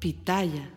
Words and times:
Pitaya. 0.00 0.74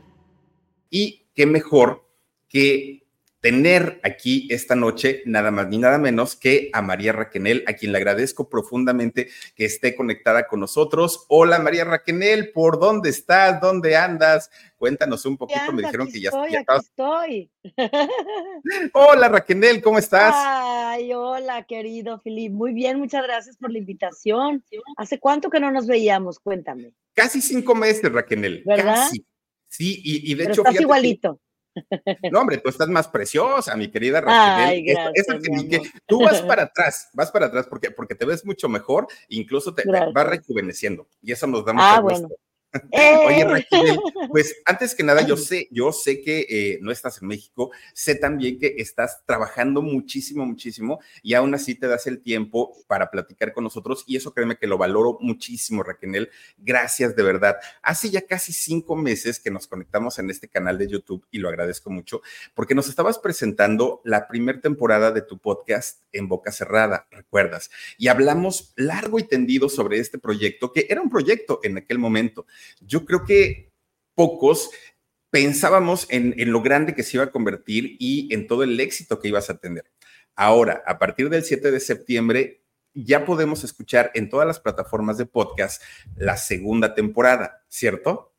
Y 0.89 1.27
qué 1.33 1.45
mejor 1.45 2.08
que 2.50 3.02
tener 3.43 4.00
aquí 4.04 4.48
esta 4.51 4.74
noche 4.74 5.21
nada 5.25 5.51
más 5.51 5.67
ni 5.67 5.77
nada 5.77 5.98
menos 5.98 6.37
que 6.37 6.69
a 6.71 6.82
María 6.82 7.11
Raquenel, 7.11 7.66
a 7.67 7.73
quien 7.73 7.92
le 7.92 7.98
agradezco 7.98 8.48
profundamente 8.48 9.27
que 9.54 9.66
esté 9.66 9.98
conectada 9.98 10.48
con 10.48 10.62
nosotros. 10.62 11.25
Hola 11.27 11.59
María 11.59 11.84
Raquenel, 11.84 12.54
¿por 12.54 12.79
dónde 12.79 13.10
estás? 13.10 13.60
¿Dónde 13.60 13.98
andas? 13.98 14.50
Cuéntanos 14.78 15.25
un 15.25 15.36
poquito, 15.36 15.74
me 15.74 15.82
dijeron 15.82 16.10
que 16.10 16.21
ya, 16.21 16.29
estoy, 16.29 16.52
ya 16.54 16.64
estoy. 16.74 17.52
Hola 18.93 19.28
Raquenel, 19.28 19.82
¿cómo 19.82 19.98
estás? 19.98 20.34
Ay, 20.38 21.12
hola 21.14 21.64
querido 21.64 22.21
Filip, 22.21 22.54
muy 22.54 22.71
bien, 22.71 22.98
muchas 22.98 23.23
gracias 23.23 23.57
por 23.57 23.73
la 23.73 23.78
invitación. 23.78 24.64
¿Hace 24.96 25.20
cuánto 25.20 25.50
que 25.50 25.60
no 25.60 25.70
nos 25.70 25.86
veíamos? 25.86 26.39
Cuéntame. 26.39 26.94
Casi 27.14 27.41
cinco 27.41 27.75
meses, 27.75 28.10
Raquenel. 28.10 28.64
¿Verdad? 28.66 28.96
Casi. 28.96 29.25
Sí, 29.68 30.02
y, 30.02 30.32
y 30.32 30.36
de 30.36 30.44
Pero 30.44 30.54
hecho... 30.54 30.61
estás 30.61 30.71
fíjate 30.71 30.83
igualito. 30.83 31.41
No, 32.31 32.41
hombre, 32.41 32.57
tú 32.57 32.69
estás 32.69 32.87
más 32.89 33.07
preciosa, 33.07 33.75
mi 33.75 33.89
querida 33.89 34.21
Raquel. 34.21 34.65
Ay, 34.65 34.83
gracias, 34.83 35.25
que 35.41 35.49
mi 35.49 35.69
tú 36.05 36.21
vas 36.23 36.41
para 36.47 36.63
atrás, 36.63 37.09
vas 37.13 37.31
para 37.31 37.47
atrás 37.47 37.67
porque, 37.69 37.91
porque 37.91 38.15
te 38.15 38.25
ves 38.25 38.45
mucho 38.45 38.69
mejor, 38.69 39.07
incluso 39.29 39.73
te, 39.73 39.83
vas 40.13 40.27
rejuveneciendo 40.27 41.07
y 41.21 41.31
eso 41.31 41.47
nos 41.47 41.65
da 41.65 41.73
mucho 41.73 41.85
Ah, 41.85 41.99
gusto. 41.99 42.27
bueno. 42.27 42.35
Oye, 42.73 43.41
¡Eh! 43.41 43.45
Raquel, 43.45 43.99
pues 44.29 44.55
antes 44.65 44.95
que 44.95 45.03
nada, 45.03 45.25
yo 45.25 45.37
sé, 45.37 45.67
yo 45.71 45.91
sé 45.91 46.21
que 46.21 46.45
eh, 46.49 46.79
no 46.81 46.91
estás 46.91 47.21
en 47.21 47.27
México, 47.27 47.71
sé 47.93 48.15
también 48.15 48.59
que 48.59 48.75
estás 48.77 49.23
trabajando 49.25 49.81
muchísimo, 49.81 50.45
muchísimo, 50.45 50.99
y 51.21 51.33
aún 51.33 51.53
así 51.53 51.75
te 51.75 51.87
das 51.87 52.07
el 52.07 52.21
tiempo 52.21 52.75
para 52.87 53.09
platicar 53.09 53.53
con 53.53 53.63
nosotros, 53.63 54.03
y 54.07 54.15
eso 54.15 54.33
créeme 54.33 54.57
que 54.57 54.67
lo 54.67 54.77
valoro 54.77 55.17
muchísimo, 55.21 55.83
Raquel. 55.83 56.29
Gracias 56.57 57.15
de 57.15 57.23
verdad. 57.23 57.57
Hace 57.81 58.09
ya 58.09 58.21
casi 58.21 58.51
cinco 58.53 58.95
meses 58.95 59.39
que 59.39 59.51
nos 59.51 59.67
conectamos 59.67 60.19
en 60.19 60.29
este 60.29 60.47
canal 60.47 60.77
de 60.77 60.87
YouTube, 60.87 61.25
y 61.31 61.39
lo 61.39 61.49
agradezco 61.49 61.89
mucho, 61.89 62.21
porque 62.53 62.75
nos 62.75 62.89
estabas 62.89 63.19
presentando 63.19 64.02
la 64.03 64.27
primera 64.27 64.59
temporada 64.59 65.11
de 65.11 65.21
tu 65.21 65.37
podcast 65.37 66.02
en 66.11 66.27
boca 66.27 66.52
cerrada, 66.52 67.08
¿recuerdas? 67.11 67.71
Y 67.97 68.08
hablamos 68.08 68.73
largo 68.75 69.19
y 69.19 69.23
tendido 69.23 69.69
sobre 69.69 69.99
este 69.99 70.19
proyecto, 70.19 70.73
que 70.73 70.87
era 70.89 71.02
un 71.02 71.09
proyecto 71.09 71.59
en 71.63 71.77
aquel 71.77 71.99
momento. 71.99 72.45
Yo 72.81 73.06
creo 73.06 73.25
que 73.25 73.69
pocos 74.16 74.72
pensábamos 75.30 76.06
en, 76.09 76.36
lo 76.52 76.61
grande 76.61 76.94
que 76.94 77.02
se 77.02 77.17
iba 77.17 77.23
a 77.23 77.31
convertir 77.31 77.95
y 78.00 78.31
en 78.33 78.45
todo 78.45 78.64
el 78.64 78.80
éxito 78.80 79.20
que 79.20 79.30
ibas 79.30 79.50
a 79.50 79.58
tener. 79.58 79.86
Ahora, 80.36 80.83
a 80.86 81.00
partir 81.00 81.30
del 81.30 81.44
7 81.44 81.72
de 81.72 81.80
septiembre, 81.80 82.61
ya 82.94 83.25
podemos 83.25 83.64
escuchar 83.64 84.11
en 84.14 84.30
todas 84.30 84.45
las 84.45 84.59
plataformas 84.59 85.17
de 85.17 85.25
podcast 85.25 85.81
la 86.16 86.38
segunda 86.38 86.94
temporada, 86.94 87.64
¿cierto? 87.67 88.31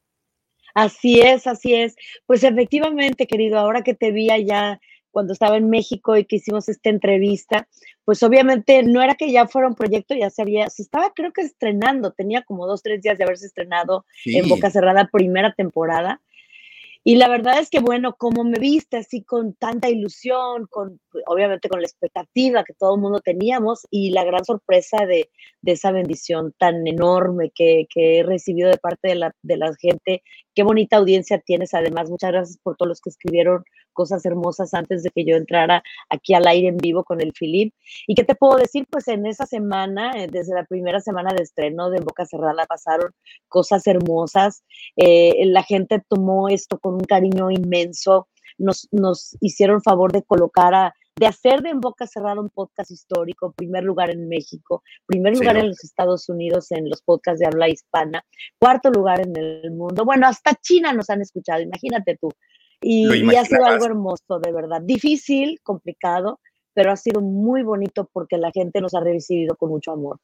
Así 0.75 1.21
es, 1.21 1.47
así 1.47 1.75
es. 1.75 1.97
Pues 2.27 2.45
efectivamente, 2.45 3.27
querido, 3.27 3.59
ahora 3.59 3.83
que 3.83 3.95
te 3.95 4.13
vi 4.13 4.31
allá 4.31 4.81
cuando 5.15 5.33
estaba 5.33 5.57
en 5.57 5.71
México 5.71 6.17
y 6.17 6.25
que 6.27 6.37
hicimos 6.37 6.69
esta 6.69 6.91
entrevista, 6.91 7.67
pues 8.05 8.23
obviamente 8.23 8.83
no 8.83 9.01
era 9.01 9.15
que 9.15 9.31
ya 9.33 9.47
fuera 9.47 9.69
un 9.69 9.77
proyecto, 9.77 10.15
ya 10.15 10.29
se 10.29 10.43
había, 10.43 10.69
se 10.69 10.83
estaba 10.83 11.13
creo 11.15 11.33
que 11.33 11.43
estrenando, 11.43 12.11
tenía 12.13 12.43
como 12.43 12.67
dos, 12.67 12.83
tres 12.83 13.01
días 13.01 13.17
de 13.17 13.25
haberse 13.25 13.47
estrenado 13.47 14.05
Sí. 14.25 14.37
en 14.37 14.49
Boca 14.49 14.71
Cerrada 14.71 15.09
primera 15.11 15.55
temporada. 15.55 16.21
Y 17.07 17.17
la 17.17 17.29
verdad 17.29 17.59
es 17.61 17.69
que, 17.69 17.81
bueno, 17.81 18.15
como 18.17 18.45
me 18.45 18.59
viste 18.59 18.97
así 18.97 19.23
con 19.23 19.53
tanta 19.55 19.91
ilusión, 19.91 20.67
con 20.71 20.99
obviamente 21.27 21.69
con 21.69 21.83
la 21.83 21.87
expectativa 21.87 22.65
que 22.65 22.73
todo 22.73 22.95
el 22.95 23.01
mundo 23.03 23.21
teníamos 23.21 23.87
y 23.91 24.11
la 24.11 24.25
gran 24.25 24.43
sorpresa 24.43 25.05
de, 25.05 25.29
de 25.61 25.73
esa 25.73 25.93
bendición 25.93 26.55
tan 26.59 26.87
enorme 26.87 27.53
que, 27.55 27.87
que 27.95 28.21
he 28.21 28.23
recibido 28.23 28.71
de 28.71 28.79
parte 28.79 29.09
de 29.09 29.17
la, 29.17 29.33
de 29.43 29.57
la 29.59 29.75
gente. 29.79 30.23
Qué 30.55 30.63
bonita 30.63 30.97
audiencia 30.97 31.39
tienes, 31.41 31.75
además. 31.75 32.09
Muchas 32.09 32.33
gracias 32.33 32.59
por 32.63 32.75
todos 32.77 32.89
los 32.89 33.01
que 33.03 33.11
escribieron 33.11 33.65
cosas 33.95 34.27
hermosas 34.27 34.75
antes 34.75 35.03
de 35.03 35.11
que 35.11 35.25
yo 35.25 35.37
entrara 35.37 35.83
aquí 36.11 36.35
al 36.35 36.47
aire 36.47 36.69
en 36.69 36.77
vivo 36.77 37.05
con 37.05 37.23
el 37.23 37.33
Filip. 37.33 37.73
¿Y 38.07 38.15
qué 38.15 38.25
te 38.25 38.35
puedo 38.35 38.57
decir? 38.57 38.87
Pues 38.91 39.09
en 39.09 39.25
esa 39.25 39.47
semana, 39.47 40.13
eh, 40.17 40.29
desde 40.31 40.55
la 40.55 40.65
primera 40.65 41.01
semana 41.01 41.33
de 41.35 41.43
estreno 41.43 41.89
de 41.89 42.01
Boca 42.01 42.27
Cerrada, 42.27 42.67
pasaron 42.67 43.13
cosas 43.49 43.87
hermosas. 43.87 44.63
Eh, 44.97 45.47
la 45.47 45.63
gente 45.63 46.03
tomó 46.07 46.49
esto 46.49 46.79
con 46.79 46.95
un 46.95 47.05
cariño 47.05 47.51
inmenso. 47.51 48.29
Nos, 48.59 48.87
nos 48.93 49.37
hicieron 49.41 49.83
favor 49.83 50.13
de 50.13 50.23
colocar 50.23 50.75
a, 50.75 50.95
de 51.17 51.27
hacer 51.27 51.63
de 51.63 51.71
En 51.71 51.81
Boca 51.81 52.07
Cerrada 52.07 52.41
un 52.41 52.51
podcast 52.51 52.91
histórico, 52.91 53.53
primer 53.53 53.85
lugar 53.85 54.11
en 54.11 54.29
México, 54.29 54.83
primer 55.07 55.35
Sí, 55.35 55.41
lugar 55.41 55.57
¿no? 55.57 55.61
en 55.63 55.69
los 55.69 55.85
Estados 55.85 56.29
Unidos 56.29 56.71
en 56.73 56.89
los 56.89 57.03
podcasts 57.03 57.41
de 57.41 57.47
habla 57.47 57.69
hispana, 57.69 58.25
cuarto 58.59 58.91
lugar 58.91 59.21
en 59.21 59.37
el 59.37 59.71
mundo. 59.71 60.05
Bueno, 60.05 60.27
hasta 60.27 60.55
China 60.55 60.93
nos 60.93 61.11
han 61.11 61.21
escuchado, 61.21 61.63
imagínate 61.63 62.17
tú. 62.21 62.31
Y, 62.87 63.35
ha 63.35 63.45
sido 63.47 63.65
algo 63.65 63.87
hermoso, 63.87 64.39
de 64.41 64.53
verdad. 64.53 64.83
Difícil, 64.83 65.59
complicado, 65.63 66.39
pero 66.75 66.93
ha 66.93 66.97
sido 66.97 67.23
muy 67.23 67.63
bonito 67.63 68.11
porque 68.13 68.37
la 68.37 68.51
gente 68.51 68.83
nos 68.83 68.93
ha 68.93 69.01
recibido 69.01 69.57
con 69.57 69.71
mucho 69.71 69.93
amor. 69.93 70.19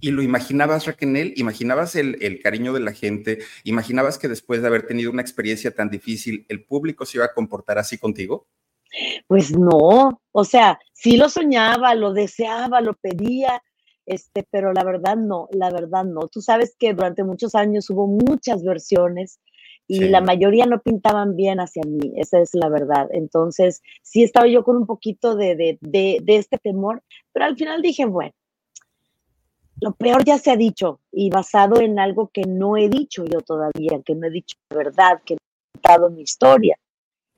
¿Y 0.00 0.10
lo 0.10 0.22
imaginabas, 0.22 0.86
Raquel? 0.86 1.34
¿Imaginabas 1.36 1.94
el, 1.94 2.20
el 2.20 2.40
cariño 2.40 2.72
de 2.72 2.80
la 2.80 2.92
gente? 2.92 3.38
¿Imaginabas 3.62 4.18
que 4.18 4.26
después 4.26 4.60
de 4.60 4.66
haber 4.66 4.88
tenido 4.88 5.12
una 5.12 5.22
experiencia 5.22 5.72
tan 5.72 5.88
difícil, 5.88 6.44
el 6.48 6.64
público 6.64 7.06
se 7.06 7.18
iba 7.18 7.26
a 7.26 7.32
comportar 7.32 7.78
así 7.78 7.96
contigo? 7.96 8.48
Pues 9.28 9.56
no, 9.56 10.20
o 10.32 10.44
sea, 10.44 10.80
sí 10.92 11.16
lo 11.16 11.28
soñaba, 11.28 11.94
lo 11.94 12.12
deseaba, 12.12 12.80
lo 12.80 12.94
pedía, 12.94 13.62
este, 14.04 14.44
pero 14.50 14.72
la 14.72 14.82
verdad 14.82 15.16
no, 15.16 15.46
la 15.52 15.70
verdad 15.70 16.04
no. 16.04 16.26
Tú 16.26 16.40
sabes 16.40 16.74
que 16.76 16.92
durante 16.92 17.22
muchos 17.22 17.54
años 17.54 17.88
hubo 17.90 18.08
muchas 18.08 18.64
versiones 18.64 19.38
y 19.88 19.98
Sí. 20.00 20.08
la 20.08 20.20
mayoría 20.20 20.66
no 20.66 20.80
pintaban 20.80 21.34
bien 21.34 21.58
hacia 21.60 21.82
mí, 21.84 22.12
esa 22.16 22.40
es 22.40 22.54
la 22.54 22.68
verdad. 22.68 23.08
Entonces, 23.10 23.82
sí 24.02 24.22
estaba 24.22 24.46
yo 24.46 24.62
con 24.62 24.76
un 24.76 24.86
poquito 24.86 25.34
de, 25.34 25.56
de, 25.56 25.78
de, 25.80 26.36
este 26.36 26.58
temor, 26.58 27.02
pero 27.32 27.46
al 27.46 27.56
final 27.56 27.80
dije, 27.82 28.04
bueno, 28.04 28.34
lo 29.80 29.92
peor 29.94 30.24
ya 30.24 30.38
se 30.38 30.50
ha 30.50 30.56
dicho 30.56 31.00
y 31.10 31.30
basado 31.30 31.80
en 31.80 31.98
algo 31.98 32.28
que 32.28 32.42
no 32.42 32.76
he 32.76 32.88
dicho 32.88 33.24
yo 33.24 33.40
todavía, 33.40 34.00
que 34.04 34.14
no 34.14 34.26
he 34.26 34.30
dicho 34.30 34.56
la 34.70 34.76
verdad, 34.76 35.22
que 35.24 35.34
no 35.34 35.38
he 35.40 35.72
contado 35.80 36.10
mi 36.10 36.22
historia. 36.22 36.76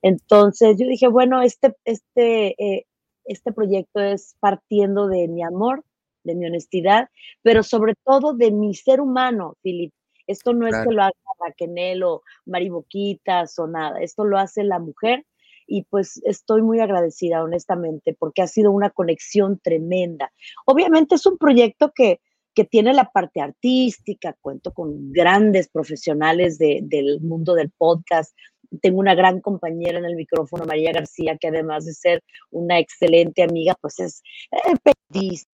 Entonces 0.03 0.77
yo 0.78 0.87
dije, 0.89 1.06
bueno, 1.09 1.43
este, 1.43 1.77
este, 1.84 2.55
eh, 2.62 2.87
este 3.27 3.53
proyecto 3.53 4.00
es 4.00 4.34
partiendo 4.41 5.06
de 5.06 5.28
mi 5.28 5.43
amor, 5.43 5.84
de 6.25 6.34
mi 6.34 6.47
honestidad, 6.47 7.10
pero 7.43 7.62
sobre 7.62 7.94
todo 8.05 8.33
de 8.34 8.50
mi 8.50 8.75
ser 8.75 9.00
humano, 9.00 9.56
Filip. 9.62 9.93
Esto 10.30 10.52
no 10.52 10.66
es 10.66 10.72
Claro. 10.72 10.88
que 10.91 10.94
lo 10.96 11.02
haga 11.02 11.12
Raquenel 11.41 12.02
o 12.02 12.22
Mariboquitas 12.46 13.58
o 13.58 13.66
nada, 13.66 14.00
esto 14.00 14.24
lo 14.24 14.38
hace 14.38 14.62
la 14.64 14.78
mujer 14.78 15.24
y 15.66 15.84
pues 15.84 16.20
estoy 16.24 16.62
muy 16.62 16.80
agradecida, 16.80 17.42
honestamente, 17.44 18.14
porque 18.18 18.42
ha 18.42 18.46
sido 18.46 18.70
una 18.72 18.91
conexión 18.91 19.58
tremenda. 19.58 20.32
Obviamente 20.66 21.14
es 21.14 21.24
un 21.26 21.38
proyecto 21.38 21.92
que, 21.94 22.20
que 22.54 22.64
tiene 22.64 22.92
la 22.92 23.04
parte 23.10 23.41
artística, 23.41 24.36
cuento 24.41 24.72
con 24.72 25.12
grandes 25.12 25.68
profesionales 25.68 26.58
de- 26.58 26.80
del 26.82 27.20
mundo 27.20 27.54
del 27.54 27.70
podcast, 27.70 28.36
tengo 28.82 28.98
una 29.00 29.14
gran 29.14 29.41
compañera 29.41 29.98
en 29.98 30.04
el 30.04 30.16
micrófono, 30.16 30.64
María 30.64 30.92
García, 30.92 31.36
que 31.38 31.48
además 31.48 31.86
de 31.86 31.92
ser 31.94 32.22
una 32.50 32.78
excelente 32.78 33.42
amiga, 33.42 33.74
pues 33.80 33.98
es 34.00 34.22
eh, 34.52 34.76
periodista, 35.08 35.48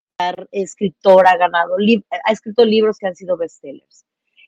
escritora, 0.50 1.31
ha 1.32 1.37
ganado, 1.37 1.76
ha 2.25 2.32
escrito 2.32 2.64
libros 2.64 2.97
que 2.98 3.06
han 3.06 3.14
sido 3.16 3.37
bestsellers 3.37 4.04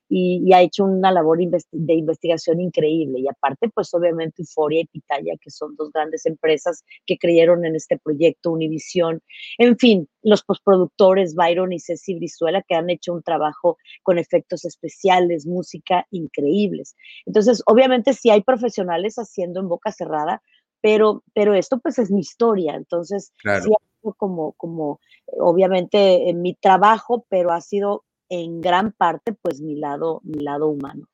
y, 0.08 0.42
y 0.44 0.52
ha 0.52 0.62
hecho 0.62 0.84
una 0.84 1.12
labor 1.12 1.38
de 1.38 1.94
investigación 1.94 2.60
increíble. 2.60 3.20
Y 3.20 3.28
aparte, 3.28 3.68
pues 3.68 3.92
obviamente 3.94 4.42
Euforia 4.42 4.80
y 4.80 4.86
Pitaya, 4.86 5.34
que 5.40 5.50
son 5.50 5.76
dos 5.76 5.92
grandes 5.92 6.26
empresas 6.26 6.84
que 7.06 7.18
creyeron 7.18 7.64
en 7.64 7.76
este 7.76 7.98
proyecto, 7.98 8.52
Univisión. 8.52 9.20
En 9.58 9.76
fin, 9.76 10.08
los 10.22 10.42
postproductores 10.42 11.34
Byron 11.34 11.72
y 11.72 11.80
Ceci 11.80 12.14
Brizuela, 12.14 12.62
que 12.62 12.74
han 12.74 12.90
hecho 12.90 13.12
un 13.12 13.22
trabajo 13.22 13.76
con 14.02 14.18
efectos 14.18 14.64
especiales, 14.64 15.46
música 15.46 16.06
increíbles. 16.10 16.96
Entonces, 17.26 17.62
obviamente 17.66 18.14
sí 18.14 18.30
hay 18.30 18.42
profesionales 18.42 19.16
haciendo 19.16 19.60
en 19.60 19.68
boca 19.68 19.92
cerrada, 19.92 20.42
pero, 20.80 21.22
pero 21.34 21.54
esto 21.54 21.78
pues 21.78 21.98
es 21.98 22.10
mi 22.10 22.20
historia. 22.20 22.74
Entonces, 22.74 23.32
Claro. 23.38 23.64
sí 23.64 23.70
ha 23.72 24.00
sido 24.00 24.14
como, 24.14 24.52
como, 24.52 25.00
obviamente, 25.38 26.30
en 26.30 26.40
mi 26.42 26.54
trabajo, 26.54 27.24
pero 27.28 27.52
ha 27.52 27.60
sido 27.60 28.04
en 28.28 28.60
gran 28.60 28.92
parte, 28.92 29.32
pues, 29.32 29.60
mi 29.60 29.76
lado, 29.76 30.20
mi 30.24 30.40
lado 30.40 30.68
humano. 30.68 31.08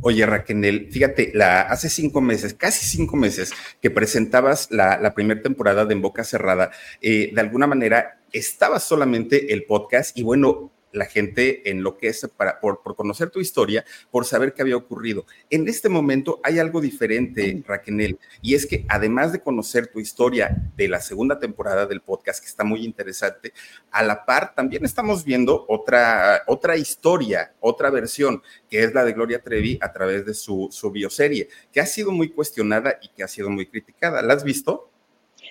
Oye, 0.00 0.26
Raquel, 0.26 0.88
fíjate, 0.90 1.32
la, 1.34 1.62
hace 1.62 1.88
cinco 1.88 2.20
meses, 2.20 2.54
casi 2.54 2.84
cinco 2.86 3.16
meses, 3.16 3.52
que 3.80 3.90
presentabas 3.90 4.70
la, 4.70 4.98
la 4.98 5.14
primera 5.14 5.40
temporada 5.42 5.84
de 5.84 5.94
En 5.94 6.02
Boca 6.02 6.24
Cerrada, 6.24 6.70
eh, 7.00 7.30
de 7.34 7.40
alguna 7.40 7.66
manera 7.66 8.20
estaba 8.32 8.80
solamente 8.80 9.52
el 9.52 9.64
podcast 9.64 10.16
y 10.16 10.22
bueno, 10.22 10.72
la 10.92 11.06
gente 11.06 11.70
enloquece 11.70 12.28
para, 12.28 12.60
por, 12.60 12.82
por 12.82 12.94
conocer 12.94 13.30
tu 13.30 13.40
historia, 13.40 13.84
por 14.10 14.24
saber 14.24 14.52
qué 14.52 14.62
había 14.62 14.76
ocurrido. 14.76 15.26
En 15.50 15.68
este 15.68 15.88
momento 15.88 16.40
hay 16.42 16.58
algo 16.58 16.80
diferente, 16.80 17.62
Raquel, 17.66 18.18
y 18.40 18.54
es 18.54 18.66
que 18.66 18.84
además 18.88 19.32
de 19.32 19.40
conocer 19.40 19.88
tu 19.88 20.00
historia 20.00 20.72
de 20.76 20.88
la 20.88 21.00
segunda 21.00 21.38
temporada 21.38 21.86
del 21.86 22.00
podcast, 22.00 22.40
que 22.40 22.48
está 22.48 22.64
muy 22.64 22.84
interesante, 22.84 23.52
a 23.90 24.02
la 24.02 24.24
par 24.24 24.54
también 24.54 24.84
estamos 24.84 25.24
viendo 25.24 25.64
otra, 25.68 26.42
otra 26.46 26.76
historia, 26.76 27.54
otra 27.60 27.90
versión, 27.90 28.42
que 28.68 28.84
es 28.84 28.94
la 28.94 29.04
de 29.04 29.12
Gloria 29.12 29.42
Trevi 29.42 29.78
a 29.80 29.92
través 29.92 30.24
de 30.26 30.34
su, 30.34 30.68
su 30.70 30.90
bioserie, 30.90 31.48
que 31.72 31.80
ha 31.80 31.86
sido 31.86 32.12
muy 32.12 32.30
cuestionada 32.30 32.98
y 33.02 33.08
que 33.08 33.22
ha 33.22 33.28
sido 33.28 33.50
muy 33.50 33.66
criticada. 33.66 34.22
¿La 34.22 34.34
has 34.34 34.44
visto? 34.44 34.90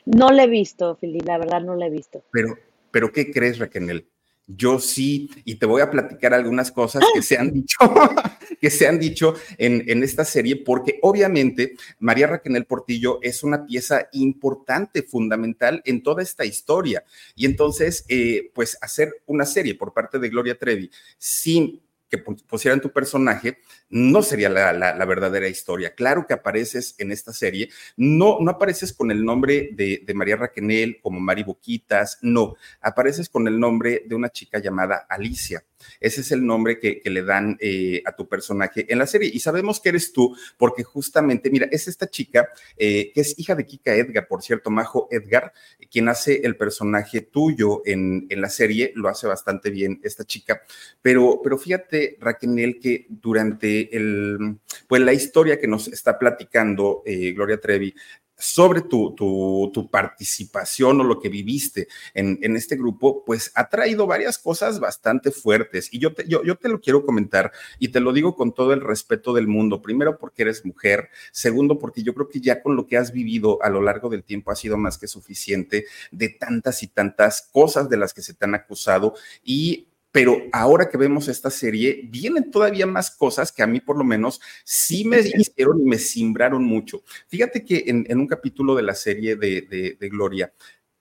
No 0.06 0.30
la 0.30 0.44
he 0.44 0.48
visto, 0.48 0.96
Fili, 0.96 1.20
la 1.20 1.38
verdad 1.38 1.62
no 1.62 1.76
la 1.76 1.88
he 1.88 1.90
visto. 1.90 2.24
Pero, 2.32 2.58
pero 2.92 3.12
¿qué 3.12 3.32
crees, 3.32 3.60
Raquel? 3.60 4.08
Yo 4.48 4.80
sí, 4.80 5.30
y 5.46 5.56
te 5.56 5.66
voy 5.66 5.82
a 5.82 5.90
platicar 5.90 6.34
algunas 6.34 6.72
cosas 6.72 7.04
que 7.14 7.22
se 7.22 7.38
han 7.38 7.52
dicho, 7.54 7.78
que 8.62 8.70
se 8.70 8.88
han 8.88 9.00
dicho 9.00 9.36
en, 9.58 9.84
en, 9.88 10.04
esta 10.04 10.26
serie, 10.26 10.58
porque 10.58 11.00
obviamente 11.02 11.76
María 12.00 12.28
Raquel 12.28 12.66
Portillo 12.66 13.20
es 13.22 13.44
una 13.44 13.66
pieza 13.66 14.10
importante, 14.12 15.04
fundamental 15.04 15.82
en 15.86 16.04
toda 16.04 16.22
esta 16.24 16.46
historia. 16.46 17.04
Y 17.36 17.46
entonces, 17.46 18.06
eh, 18.10 18.52
pues 18.54 18.78
hacer 18.82 19.14
una 19.26 19.46
serie 19.46 19.76
por 19.76 19.94
parte 19.94 20.20
de 20.20 20.30
Gloria 20.30 20.58
Trevi 20.58 20.90
sin 21.18 21.82
que 22.12 22.18
pusieran 22.18 22.82
tu 22.82 22.92
personaje, 22.92 23.60
no 23.90 24.22
sería 24.22 24.50
la, 24.50 24.74
la, 24.74 25.06
verdadera 25.06 25.48
historia. 25.48 25.96
Claro 25.96 26.28
que 26.28 26.34
apareces 26.34 26.94
en 26.98 27.12
esta 27.14 27.32
serie, 27.32 27.70
no, 27.96 28.38
no 28.42 28.52
apareces 28.52 28.92
con 28.92 29.12
el 29.12 29.24
nombre 29.24 29.70
de, 29.72 30.04
de 30.06 30.14
María 30.14 30.36
Raquenel 30.36 31.00
como 31.02 31.22
Mari 31.22 31.44
Boquitas, 31.44 32.20
no, 32.22 32.56
apareces 32.82 33.30
con 33.30 33.48
el 33.48 33.58
nombre 33.58 34.04
de 34.06 34.16
una 34.16 34.30
chica 34.30 34.60
llamada 34.60 35.08
Alicia. 35.10 35.64
Ese 36.00 36.22
es 36.22 36.32
el 36.32 36.46
nombre 36.46 36.80
que, 36.80 37.02
le 37.04 37.24
dan 37.24 37.58
eh, 37.60 38.02
a 38.06 38.16
tu 38.16 38.28
personaje 38.28 38.86
en 38.88 39.00
la 39.00 39.08
serie. 39.08 39.30
Y 39.34 39.40
sabemos 39.40 39.80
que 39.80 39.90
eres 39.90 40.14
tú, 40.14 40.36
porque 40.58 40.84
justamente, 40.84 41.50
mira, 41.50 41.68
es 41.72 41.88
esta 41.88 42.08
chica 42.08 42.50
eh, 42.78 43.12
que 43.14 43.22
es 43.22 43.38
hija 43.38 43.56
de 43.56 43.66
Kika 43.66 43.96
Edgar, 43.96 44.28
por 44.28 44.44
cierto, 44.44 44.70
Majo 44.70 45.08
Edgar, 45.12 45.52
quien 45.90 46.08
hace 46.10 46.42
el 46.44 46.56
personaje 46.56 47.22
tuyo 47.22 47.82
en, 47.86 48.28
en 48.30 48.42
la 48.42 48.50
serie, 48.50 48.92
lo 48.96 49.10
hace 49.10 49.28
bastante 49.28 49.70
bien 49.70 50.00
esta 50.04 50.24
chica. 50.24 50.62
Pero, 51.02 51.42
pero 51.44 51.58
fíjate, 51.58 52.18
Raquel, 52.20 52.52
que 52.82 53.08
durante 53.10 53.96
el, 53.96 54.58
pues 54.88 55.02
la 55.02 55.14
historia 55.14 55.60
que 55.60 55.68
nos 55.68 55.88
está 55.88 56.18
platicando 56.18 57.04
eh, 57.06 57.32
Gloria 57.32 57.60
Trevi 57.60 57.94
sobre 58.42 58.82
tu, 58.82 59.14
tu, 59.16 59.90
participación 59.90 61.02
o 61.02 61.04
lo 61.04 61.20
que 61.20 61.30
viviste 61.30 61.88
en, 62.14 62.40
en, 62.42 62.56
este 62.56 62.76
grupo, 62.76 63.24
pues 63.26 63.52
ha 63.56 63.70
traído 63.70 64.08
varias 64.08 64.38
cosas 64.38 64.80
bastante 64.80 65.32
fuertes. 65.32 65.90
Y 65.92 66.00
yo 66.00 66.14
te, 66.14 66.28
yo, 66.28 66.44
yo 66.44 66.56
te 66.56 66.70
lo 66.70 66.82
quiero 66.82 67.06
comentar 67.06 67.52
y 67.80 67.90
te 67.90 68.00
lo 68.00 68.14
digo 68.14 68.36
con 68.36 68.54
todo 68.54 68.74
el 68.74 68.82
respeto 68.82 69.34
del 69.34 69.48
mundo. 69.48 69.82
Primero, 69.82 70.18
porque 70.18 70.44
eres 70.44 70.66
mujer. 70.66 71.10
Segundo, 71.32 71.78
porque 71.78 72.04
yo 72.04 72.14
creo 72.14 72.30
que 72.30 72.42
ya 72.42 72.62
con 72.62 72.76
lo 72.76 72.88
que 72.88 72.98
has 72.98 73.12
vivido 73.12 73.62
a 73.62 73.70
lo 73.70 73.82
largo 73.82 74.10
del 74.10 74.24
tiempo 74.24 74.52
ha 74.52 74.56
sido 74.56 74.78
más 74.78 74.98
que 74.98 75.08
suficiente 75.08 75.86
de 76.12 76.30
tantas 76.30 76.84
y 76.84 76.88
tantas 76.88 77.48
cosas 77.52 77.90
de 77.90 77.98
las 77.98 78.14
que 78.14 78.22
se 78.22 78.34
te 78.34 78.46
han 78.46 78.56
acusado. 78.56 79.14
Y 79.44 79.88
pero 80.12 80.44
ahora 80.52 80.90
que 80.90 80.98
vemos 80.98 81.28
esta 81.28 81.50
serie, 81.50 82.02
vienen 82.10 82.52
todavía 82.52 82.86
más 82.86 83.12
cosas 83.12 83.52
que 83.52 83.64
a 83.64 83.68
mí 83.68 83.80
por 83.80 83.98
lo 83.98 84.04
menos 84.04 84.42
sí 84.64 85.06
me 85.06 85.20
hicieron 85.20 85.82
y 85.82 85.86
me 85.86 85.98
simbraron 85.98 86.64
mucho. 86.64 87.04
Fíjate 87.28 87.64
que 87.64 87.86
en, 87.88 88.06
en 88.10 88.20
un 88.20 88.28
capítulo 88.28 88.76
de 88.76 88.84
la 88.84 88.94
serie 88.94 89.36
de, 89.36 89.62
de, 89.62 89.98
de, 90.00 90.10
Gloria, 90.10 90.54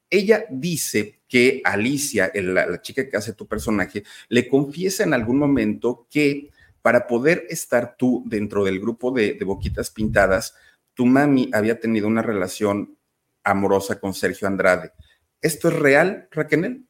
ella 0.08 0.44
dice 0.50 1.20
que 1.28 1.60
Alicia, 1.64 2.30
la, 2.34 2.66
la 2.66 2.80
chica 2.80 3.08
que 3.08 3.16
hace 3.16 3.32
tu 3.32 3.46
personaje, 3.46 4.04
le 4.28 4.48
confiesa 4.48 5.02
en 5.02 5.14
algún 5.14 5.38
momento 5.38 6.06
que 6.10 6.50
para 6.82 7.06
poder 7.06 7.46
estar 7.50 7.96
tú 7.96 8.22
dentro 8.26 8.64
del 8.64 8.80
grupo 8.80 9.10
de, 9.10 9.34
de 9.34 9.44
Boquitas 9.44 9.90
Pintadas, 9.90 10.54
tu 10.94 11.04
mami 11.04 11.50
había 11.52 11.78
tenido 11.80 12.06
una 12.06 12.22
relación 12.22 12.96
amorosa 13.42 13.98
con 13.98 14.14
Sergio 14.14 14.46
Andrade. 14.46 14.92
¿Esto 15.40 15.68
es 15.68 15.74
real, 15.74 16.28
Raquel? 16.30 16.86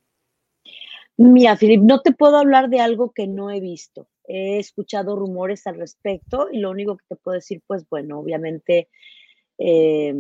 Mira, 1.23 1.55
Filip, 1.55 1.83
no 1.83 2.01
te 2.01 2.13
puedo 2.13 2.39
hablar 2.39 2.71
de 2.71 2.81
algo 2.81 3.13
que 3.13 3.27
no 3.27 3.51
he 3.51 3.61
visto. 3.61 4.09
He 4.27 4.59
escuchado 4.59 5.17
rumores 5.17 5.67
al 5.67 5.77
respecto 5.77 6.49
y 6.51 6.61
lo 6.61 6.71
único 6.71 6.97
que 6.97 7.05
te 7.11 7.17
puedo 7.17 7.35
decir, 7.35 7.61
pues 7.67 7.87
bueno, 7.91 8.21
obviamente 8.21 8.89
eh, 9.59 10.15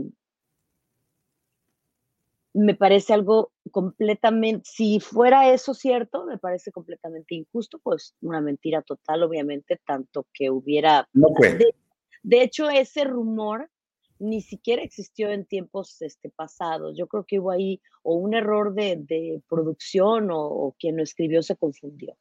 me 2.53 2.75
parece 2.75 3.15
algo 3.15 3.51
completamente, 3.71 4.69
si 4.71 5.01
fuera 5.01 5.51
eso 5.51 5.73
cierto, 5.73 6.27
me 6.27 6.37
parece 6.37 6.71
completamente 6.71 7.35
injusto, 7.35 7.79
pues 7.83 8.15
una 8.21 8.43
mentira 8.43 8.83
total, 8.83 9.23
obviamente, 9.23 9.81
tanto 9.87 10.27
que 10.35 10.51
hubiera... 10.51 11.09
No 11.15 11.29
de 12.23 12.43
hecho, 12.43 12.69
ese 12.69 13.05
rumor 13.05 13.71
ni 14.21 14.43
siquiera 14.43 14.83
existió 14.83 15.31
en 15.31 15.45
tiempos 15.47 16.01
este, 16.03 16.29
pasados. 16.31 16.97
Yo 16.97 17.09
creo 17.09 17.25
que 17.25 17.41
hubo 17.41 17.51
ahí 17.51 17.81
o 18.03 18.15
un 18.15 18.35
error 18.35 18.75
de, 18.75 18.97
de 18.97 19.43
producción 19.49 20.31
o, 20.31 20.41
o, 20.41 20.77
quien 20.79 20.97
lo 20.97 21.03
escribió 21.03 21.43
se 21.43 21.57
confundió. 21.57 22.17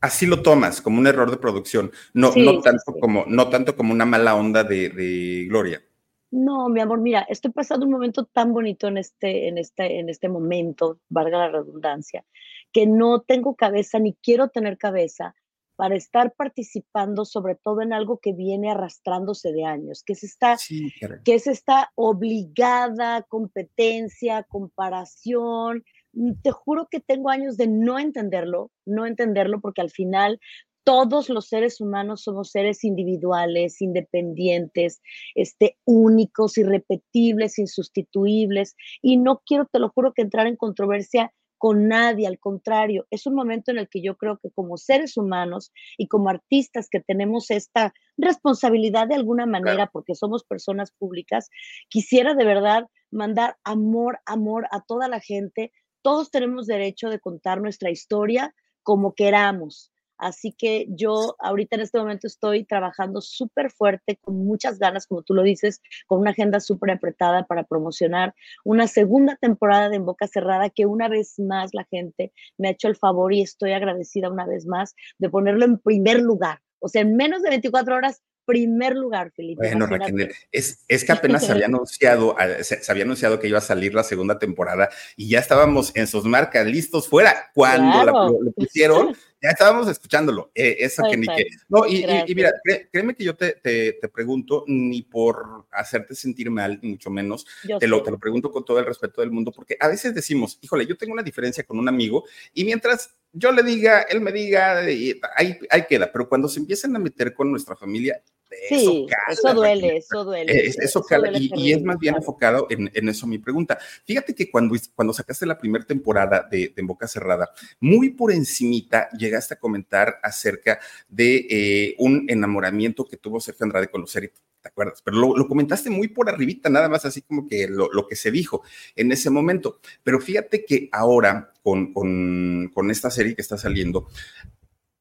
Así 0.00 0.26
lo 0.26 0.42
tomas, 0.42 0.82
como 0.82 0.98
un 0.98 1.06
error 1.06 1.30
de 1.30 1.38
producción, 1.38 1.90
no, 2.12 2.30
sí, 2.30 2.44
no, 2.44 2.60
tanto, 2.60 2.92
sí. 2.92 3.00
Como, 3.00 3.24
no 3.26 3.48
tanto 3.48 3.74
como 3.74 3.92
una 3.92 4.04
mala 4.04 4.34
onda 4.36 4.62
de, 4.62 4.90
de, 4.90 5.46
Gloria. 5.48 5.82
No, 6.30 6.68
mi 6.68 6.80
amor, 6.80 7.00
mira, 7.00 7.22
estoy 7.22 7.52
pasando 7.52 7.86
un 7.86 7.92
momento 7.92 8.26
tan 8.26 8.52
bonito 8.52 8.86
en 8.86 8.98
este, 8.98 9.48
en 9.48 9.56
este, 9.56 9.98
en 9.98 10.10
este 10.10 10.28
momento, 10.28 11.00
valga 11.08 11.38
la 11.38 11.48
redundancia, 11.48 12.24
que 12.70 12.86
no 12.86 13.22
tengo 13.22 13.56
cabeza 13.56 13.98
ni 13.98 14.14
quiero 14.14 14.48
tener 14.48 14.76
cabeza 14.76 15.34
para 15.78 15.94
estar 15.94 16.34
participando 16.34 17.24
sobre 17.24 17.54
todo 17.54 17.82
en 17.82 17.92
algo 17.92 18.18
que 18.18 18.32
viene 18.32 18.68
arrastrándose 18.68 19.52
de 19.52 19.64
años, 19.64 20.02
que 20.04 20.14
es 20.14 20.24
esta, 20.24 20.56
sí, 20.56 20.92
que 21.24 21.34
es 21.36 21.46
esta 21.46 21.92
obligada 21.94 23.22
competencia, 23.28 24.42
comparación. 24.42 25.84
Mm, 26.14 26.32
te 26.42 26.50
juro 26.50 26.88
que 26.90 26.98
tengo 26.98 27.30
años 27.30 27.56
de 27.56 27.68
no 27.68 28.00
entenderlo, 28.00 28.72
no 28.86 29.06
entenderlo, 29.06 29.60
porque 29.60 29.80
al 29.80 29.90
final 29.90 30.40
todos 30.82 31.28
los 31.28 31.46
seres 31.46 31.80
humanos 31.80 32.22
somos 32.22 32.50
seres 32.50 32.82
individuales, 32.82 33.80
independientes, 33.80 35.00
este, 35.36 35.76
únicos, 35.84 36.58
irrepetibles, 36.58 37.60
insustituibles, 37.60 38.74
y 39.00 39.16
no 39.16 39.42
quiero, 39.46 39.66
te 39.70 39.78
lo 39.78 39.90
juro, 39.90 40.12
que 40.12 40.22
entrar 40.22 40.48
en 40.48 40.56
controversia 40.56 41.32
con 41.58 41.88
nadie, 41.88 42.26
al 42.26 42.38
contrario, 42.38 43.06
es 43.10 43.26
un 43.26 43.34
momento 43.34 43.70
en 43.70 43.78
el 43.78 43.88
que 43.88 44.00
yo 44.00 44.16
creo 44.16 44.38
que 44.38 44.50
como 44.50 44.76
seres 44.76 45.16
humanos 45.16 45.72
y 45.96 46.06
como 46.06 46.30
artistas 46.30 46.88
que 46.88 47.00
tenemos 47.00 47.50
esta 47.50 47.92
responsabilidad 48.16 49.08
de 49.08 49.16
alguna 49.16 49.44
manera, 49.44 49.74
claro. 49.74 49.90
porque 49.92 50.14
somos 50.14 50.44
personas 50.44 50.92
públicas, 50.92 51.50
quisiera 51.88 52.34
de 52.34 52.44
verdad 52.44 52.86
mandar 53.10 53.56
amor, 53.64 54.20
amor 54.24 54.66
a 54.70 54.82
toda 54.82 55.08
la 55.08 55.20
gente. 55.20 55.72
Todos 56.02 56.30
tenemos 56.30 56.66
derecho 56.66 57.10
de 57.10 57.20
contar 57.20 57.60
nuestra 57.60 57.90
historia 57.90 58.54
como 58.82 59.14
queramos. 59.14 59.92
Así 60.18 60.52
que 60.52 60.86
yo 60.90 61.36
ahorita 61.38 61.76
en 61.76 61.82
este 61.82 61.98
momento 61.98 62.26
estoy 62.26 62.64
trabajando 62.64 63.20
súper 63.20 63.70
fuerte, 63.70 64.18
con 64.20 64.36
muchas 64.36 64.78
ganas, 64.78 65.06
como 65.06 65.22
tú 65.22 65.34
lo 65.34 65.42
dices, 65.42 65.80
con 66.06 66.20
una 66.20 66.30
agenda 66.30 66.60
súper 66.60 66.90
apretada 66.90 67.46
para 67.46 67.64
promocionar 67.64 68.34
una 68.64 68.88
segunda 68.88 69.36
temporada 69.36 69.88
de 69.88 69.96
En 69.96 70.04
Boca 70.04 70.26
Cerrada 70.26 70.70
que 70.70 70.86
una 70.86 71.08
vez 71.08 71.38
más 71.38 71.72
la 71.72 71.84
gente 71.84 72.32
me 72.56 72.68
ha 72.68 72.72
hecho 72.72 72.88
el 72.88 72.96
favor 72.96 73.32
y 73.32 73.42
estoy 73.42 73.72
agradecida 73.72 74.30
una 74.30 74.46
vez 74.46 74.66
más 74.66 74.94
de 75.18 75.30
ponerlo 75.30 75.64
en 75.64 75.78
primer 75.78 76.20
lugar. 76.20 76.60
O 76.80 76.88
sea, 76.88 77.02
en 77.02 77.16
menos 77.16 77.42
de 77.42 77.50
24 77.50 77.96
horas 77.96 78.22
primer 78.48 78.96
lugar, 78.96 79.30
Felipe. 79.36 79.60
Bueno, 79.68 79.86
Raquel, 79.86 80.34
es, 80.50 80.82
es, 80.88 81.04
que 81.04 81.12
apenas 81.12 81.44
se 81.44 81.52
había 81.52 81.66
anunciado, 81.66 82.34
se, 82.62 82.82
se, 82.82 82.90
había 82.90 83.04
anunciado 83.04 83.38
que 83.38 83.46
iba 83.46 83.58
a 83.58 83.60
salir 83.60 83.92
la 83.92 84.02
segunda 84.02 84.38
temporada 84.38 84.88
y 85.18 85.28
ya 85.28 85.38
estábamos 85.38 85.94
en 85.94 86.06
sus 86.06 86.24
marcas 86.24 86.66
listos 86.66 87.08
fuera. 87.08 87.50
Cuando 87.54 87.92
claro. 87.92 88.12
la, 88.12 88.44
lo 88.46 88.52
pusieron, 88.52 89.14
ya 89.40 89.50
estábamos 89.50 89.88
escuchándolo. 89.88 90.50
Eh, 90.54 90.76
eso 90.80 91.02
que 91.08 91.16
ni 91.16 91.26
que. 91.26 91.46
No, 91.68 91.86
y, 91.86 92.04
y, 92.04 92.24
y 92.26 92.34
mira, 92.34 92.52
cré, 92.62 92.88
créeme 92.90 93.14
que 93.14 93.24
yo 93.24 93.36
te, 93.36 93.52
te, 93.52 93.94
te, 93.94 94.08
pregunto, 94.08 94.64
ni 94.66 95.02
por 95.02 95.66
hacerte 95.70 96.14
sentir 96.14 96.50
mal, 96.50 96.78
ni 96.82 96.90
mucho 96.90 97.10
menos, 97.10 97.46
te 97.78 97.86
lo, 97.86 98.02
te 98.02 98.10
lo 98.10 98.18
pregunto 98.18 98.50
con 98.50 98.64
todo 98.64 98.78
el 98.78 98.86
respeto 98.86 99.20
del 99.20 99.30
mundo, 99.30 99.52
porque 99.52 99.76
a 99.78 99.88
veces 99.88 100.14
decimos, 100.14 100.58
híjole, 100.60 100.86
yo 100.86 100.96
tengo 100.96 101.12
una 101.12 101.22
diferencia 101.22 101.64
con 101.64 101.78
un 101.78 101.88
amigo 101.88 102.24
y 102.52 102.64
mientras 102.64 103.14
yo 103.32 103.52
le 103.52 103.62
diga, 103.62 104.02
él 104.02 104.20
me 104.20 104.32
diga, 104.32 104.80
ahí, 104.80 105.58
ahí 105.70 105.84
queda, 105.88 106.10
pero 106.10 106.28
cuando 106.28 106.48
se 106.48 106.60
empiezan 106.60 106.96
a 106.96 106.98
meter 106.98 107.34
con 107.34 107.50
nuestra 107.50 107.76
familia, 107.76 108.22
Sí, 108.68 108.74
eso, 108.74 109.06
cala, 109.06 109.22
eso 109.30 109.54
duele, 109.54 109.96
eso 109.96 110.24
duele. 110.24 110.52
Es, 110.52 110.78
eso, 110.78 110.82
eso 110.82 111.02
cala, 111.04 111.30
duele 111.30 111.50
y, 111.54 111.68
y, 111.68 111.72
es 111.72 111.82
más 111.82 111.98
bien 111.98 112.16
enfocado 112.16 112.66
en, 112.70 112.90
en, 112.92 113.08
eso 113.08 113.26
mi 113.26 113.38
pregunta. 113.38 113.78
Fíjate 114.04 114.34
que 114.34 114.50
cuando, 114.50 114.74
cuando 114.94 115.12
sacaste 115.12 115.46
la 115.46 115.58
primera 115.58 115.84
temporada 115.84 116.46
de, 116.50 116.58
de, 116.68 116.74
En 116.76 116.86
Boca 116.86 117.06
Cerrada, 117.06 117.50
muy 117.80 118.10
por 118.10 118.32
encimita 118.32 119.08
llegaste 119.10 119.54
a 119.54 119.58
comentar 119.58 120.18
acerca 120.22 120.78
de 121.08 121.46
eh, 121.48 121.94
un 121.98 122.26
enamoramiento 122.28 123.04
que 123.04 123.16
tuvo 123.16 123.40
Sergio 123.40 123.64
Andrade 123.64 123.88
con 123.88 124.00
Lucero, 124.00 124.28
¿te 124.60 124.68
acuerdas? 124.68 125.02
Pero 125.02 125.16
lo, 125.16 125.48
comentaste 125.48 125.90
muy 125.90 126.08
por 126.08 126.28
arribita, 126.28 126.68
nada 126.68 126.88
más 126.88 127.04
así 127.04 127.22
como 127.22 127.46
que 127.46 127.68
lo, 127.68 128.06
que 128.06 128.16
se 128.16 128.30
dijo 128.30 128.62
en 128.96 129.12
ese 129.12 129.30
momento. 129.30 129.80
Pero 130.02 130.20
fíjate 130.20 130.64
que 130.64 130.88
ahora, 130.92 131.52
con, 131.62 131.92
con, 131.92 132.70
con 132.74 132.90
esta 132.90 133.10
serie 133.10 133.34
que 133.34 133.42
está 133.42 133.56
saliendo, 133.56 134.08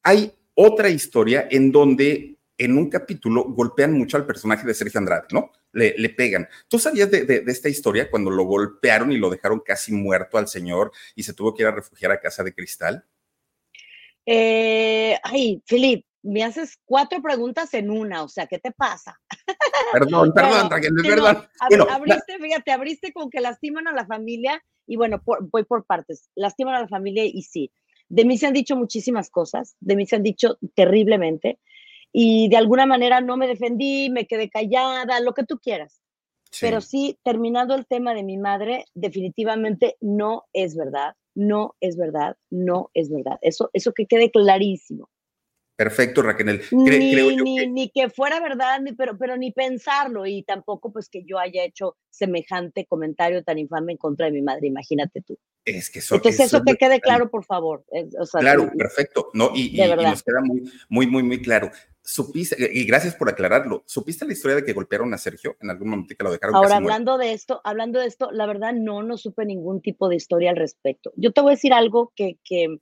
hay 0.04 0.32
otra 0.54 0.90
historia 0.90 1.48
en 1.50 1.72
donde 1.72 2.37
en 2.58 2.78
un 2.78 2.90
capítulo 2.90 3.44
golpean 3.46 3.94
mucho 3.94 4.18
al 4.18 4.26
personaje 4.26 4.66
de 4.66 4.74
Sergio 4.74 5.00
Andrade, 5.00 5.28
¿no? 5.32 5.52
Le, 5.74 5.96
le 5.98 6.10
pegan. 6.10 6.48
¿Tú 6.68 6.80
sabías 6.80 7.12
de, 7.12 7.44
esta 7.48 7.70
historia 7.70 8.10
cuando 8.10 8.32
lo 8.32 8.44
golpearon 8.44 9.12
y 9.12 9.18
lo 9.18 9.30
dejaron 9.30 9.60
casi 9.60 9.94
muerto 9.94 10.38
al 10.38 10.48
señor 10.48 10.92
y 11.16 11.24
se 11.24 11.34
tuvo 11.34 11.54
que 11.54 11.64
ir 11.64 11.68
a 11.68 11.76
refugiar 11.76 12.12
a 12.12 12.20
Casa 12.20 12.44
de 12.44 12.54
Cristal? 12.54 13.06
Eh, 14.26 15.18
ay, 15.24 15.62
Filip, 15.66 16.06
me 16.24 16.44
haces 16.44 16.80
cuatro 16.84 17.22
preguntas 17.22 17.74
en 17.74 17.90
una, 17.90 18.24
o 18.24 18.28
sea, 18.28 18.48
¿qué 18.48 18.60
te 18.60 18.72
pasa? 18.72 19.20
Perdón, 19.94 20.34
perdón, 20.34 20.70
es 20.84 21.04
verdad. 21.04 21.50
abriste, 21.90 22.38
fíjate, 22.40 22.72
abriste 22.72 23.14
como 23.14 23.30
que 23.30 23.40
lastiman 23.40 23.88
a 23.88 23.94
la 23.94 24.06
familia 24.06 24.62
y 24.86 24.98
bueno, 24.98 25.22
voy 25.52 25.64
por 25.64 25.86
partes, 25.86 26.30
lastiman 26.36 26.76
a 26.76 26.82
la 26.82 26.88
familia 26.88 27.24
y 27.26 27.44
sí. 27.44 27.72
De 28.10 28.26
mí 28.26 28.38
se 28.38 28.48
han 28.48 28.54
dicho 28.54 28.76
muchísimas 28.76 29.30
cosas, 29.30 29.76
de 29.80 29.96
mí 29.96 30.06
se 30.06 30.16
han 30.16 30.24
dicho 30.24 30.58
terriblemente 30.76 31.60
y 32.12 32.50
de 32.50 32.58
alguna 32.58 32.86
manera 32.86 33.22
no 33.22 33.38
me 33.38 33.48
defendí, 33.48 34.10
me 34.10 34.26
quedé 34.26 34.50
callada, 34.50 35.20
lo 35.20 35.34
que 35.34 35.44
tú 35.44 35.60
quieras. 35.60 36.02
Pero 36.62 36.82
sí, 36.82 37.20
terminando 37.24 37.76
el 37.76 37.86
tema 37.86 38.14
de 38.14 38.24
mi 38.24 38.38
madre, 38.38 38.86
definitivamente 38.94 39.98
no 40.02 40.46
es 40.54 40.76
verdad, 40.76 41.14
no 41.36 41.76
es 41.82 41.98
verdad, 41.98 42.36
no 42.50 42.90
es 42.94 43.12
verdad. 43.12 43.38
Eso, 43.42 43.70
eso 43.74 43.94
que 43.94 44.08
quede 44.08 44.32
clarísimo. 44.32 45.10
Perfecto, 45.76 46.24
Raquel. 46.24 46.62
ni, 46.72 47.92
que... 47.94 48.10
fuera 48.10 48.40
verdad, 48.40 48.82
ni, 48.82 48.94
pero, 48.94 49.16
pero 49.16 49.38
ni 49.38 49.52
pensarlo 49.52 50.26
y 50.26 50.42
tampoco 50.42 50.92
pues 50.92 51.08
que 51.08 51.24
yo 51.24 51.38
haya 51.38 51.64
hecho 51.64 51.96
semejante 52.10 52.88
comentario 52.88 53.44
tan 53.44 53.60
infame 53.60 53.92
en 53.92 53.98
contra 54.00 54.26
de 54.26 54.32
mi 54.32 54.42
madre, 54.42 54.68
imagínate 54.68 55.22
tú. 55.22 55.38
Es 55.70 55.90
que 55.90 56.00
eso, 56.00 56.16
Entonces 56.16 56.46
eso, 56.46 56.64
que 56.64 56.76
quede 56.76 57.02
claro, 57.02 57.30
por 57.30 57.44
favor. 57.44 57.86
claro, 58.40 58.72
perfecto. 58.78 59.30
No, 59.34 59.52
y, 59.54 59.78
nos 59.78 60.24
queda 60.24 60.42
muy, 60.42 60.72
muy, 60.90 61.08
muy, 61.08 61.24
muy 61.24 61.42
claro. 61.42 61.72
Supiste, 62.02 62.56
y 62.74 62.86
gracias 62.86 63.16
por 63.16 63.30
aclararlo, 63.30 63.84
¿supiste 63.86 64.26
la 64.26 64.32
historia 64.32 64.56
de 64.56 64.64
que 64.64 64.72
golpearon 64.72 65.14
a 65.14 65.18
Sergio 65.18 65.58
en 65.62 65.70
algún 65.70 65.90
momento 65.90 66.16
que 66.18 66.24
lo 66.24 66.32
dejaron? 66.32 66.56
Ahora, 66.56 66.78
hablando 66.78 67.18
de 67.18 67.34
esto, 67.34 67.60
hablando 67.66 68.00
de 68.00 68.08
esto, 68.08 68.32
la 68.32 68.46
verdad 68.46 68.72
no, 68.74 69.04
no 69.04 69.18
supe 69.18 69.46
ningún 69.46 69.82
tipo 69.82 70.08
de 70.08 70.16
historia 70.16 70.52
al 70.52 70.56
respecto. 70.56 71.12
Yo 71.18 71.34
te 71.34 71.42
voy 71.42 71.52
a 71.52 71.56
decir 71.56 71.74
algo 71.74 72.14
que, 72.16 72.38
que 72.46 72.78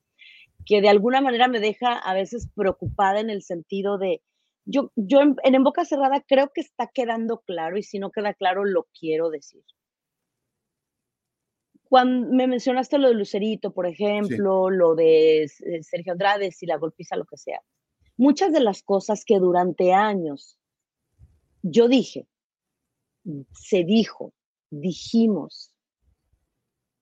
que 0.65 0.81
de 0.81 0.89
alguna 0.89 1.21
manera 1.21 1.47
me 1.47 1.59
deja 1.59 1.93
a 1.93 2.13
veces 2.13 2.49
preocupada 2.55 3.19
en 3.19 3.29
el 3.29 3.43
sentido 3.43 3.97
de, 3.97 4.21
yo, 4.65 4.91
yo 4.95 5.21
en, 5.21 5.35
en, 5.43 5.63
boca 5.63 5.85
cerrada 5.85 6.23
creo 6.27 6.51
que 6.53 6.61
está 6.61 6.89
quedando 6.93 7.41
claro 7.41 7.77
y 7.77 7.83
si 7.83 7.99
no 7.99 8.11
queda 8.11 8.33
claro 8.33 8.65
lo 8.65 8.87
quiero 8.99 9.29
decir. 9.29 9.63
Cuando 11.95 12.27
me 12.27 12.45
mencionaste 12.45 12.97
lo 12.97 13.07
de 13.07 13.13
Lucerito, 13.13 13.71
por 13.71 13.85
ejemplo, 13.87 14.69
lo 14.69 14.95
de 14.95 15.43
eh, 15.43 15.49
Sergio 15.81 16.11
Andrade, 16.11 16.51
si 16.51 16.65
la 16.65 16.75
golpiza, 16.75 17.15
lo 17.15 17.23
que 17.23 17.37
sea. 17.37 17.61
Muchas 18.17 18.51
de 18.51 18.59
las 18.59 18.83
cosas 18.83 19.23
que 19.23 19.39
durante 19.39 19.93
años 19.93 20.59
yo 21.61 21.87
dije, 21.87 22.27
se 23.53 23.85
dijo, 23.85 24.33
dijimos, 24.69 25.71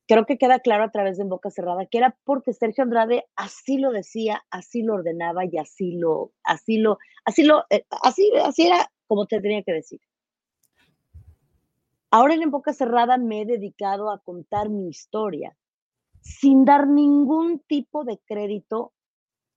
creo 0.08 0.28
que 0.28 0.38
queda 0.38 0.60
claro 0.60 0.84
a 0.84 0.92
través 0.92 1.18
de 1.18 1.24
En 1.24 1.30
Boca 1.30 1.50
Cerrada 1.50 1.88
que 1.88 1.98
era 1.98 2.16
porque 2.24 2.54
Sergio 2.54 2.84
Andrade 2.84 3.26
así 3.36 3.80
lo 3.80 3.92
decía, 3.92 4.46
así 4.52 4.84
lo 4.84 4.94
ordenaba 4.94 5.44
y 5.44 5.58
así 5.58 5.94
lo, 5.98 6.34
así 6.44 6.78
lo, 6.78 7.00
así 7.26 7.42
lo, 7.42 7.66
eh, 7.72 7.84
así, 8.04 8.32
así 8.46 8.68
era 8.68 8.92
como 9.08 9.26
te 9.26 9.42
tenía 9.42 9.64
que 9.64 9.74
decir. 9.74 10.02
Ahora 12.14 12.36
en 12.36 12.52
Boca 12.52 12.74
Cerrada 12.74 13.18
me 13.18 13.42
he 13.42 13.46
dedicado 13.48 14.12
a 14.12 14.20
contar 14.20 14.70
mi 14.70 14.88
historia 14.88 15.58
sin 16.22 16.64
dar 16.64 16.88
ningún 16.88 17.58
tipo 17.68 18.04
de 18.04 18.20
crédito, 18.20 18.94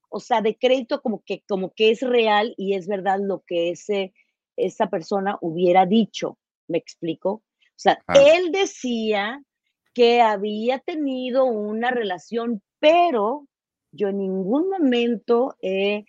o 0.09 0.21
sea, 0.21 0.41
de 0.41 0.57
crédito 0.57 1.03
como 1.03 1.23
que, 1.23 1.43
como 1.47 1.75
que 1.75 1.91
es 1.91 2.01
real 2.01 2.55
y 2.57 2.73
es 2.73 2.89
verdad 2.89 3.19
lo 3.21 3.43
que 3.47 3.73
ese, 3.73 4.15
esa 4.57 4.89
persona 4.89 5.37
hubiera 5.43 5.85
dicho. 5.85 6.39
¿Me 6.67 6.79
explico? 6.79 7.31
O 7.31 7.43
sea, 7.75 8.03
ah. 8.07 8.15
él 8.19 8.51
decía 8.53 9.45
que 9.93 10.23
había 10.23 10.79
tenido 10.79 11.45
una 11.45 11.91
relación, 11.91 12.63
pero 12.79 13.47
yo 13.93 14.09
en 14.09 14.17
ningún 14.17 14.71
momento 14.71 15.59
he, 15.61 16.07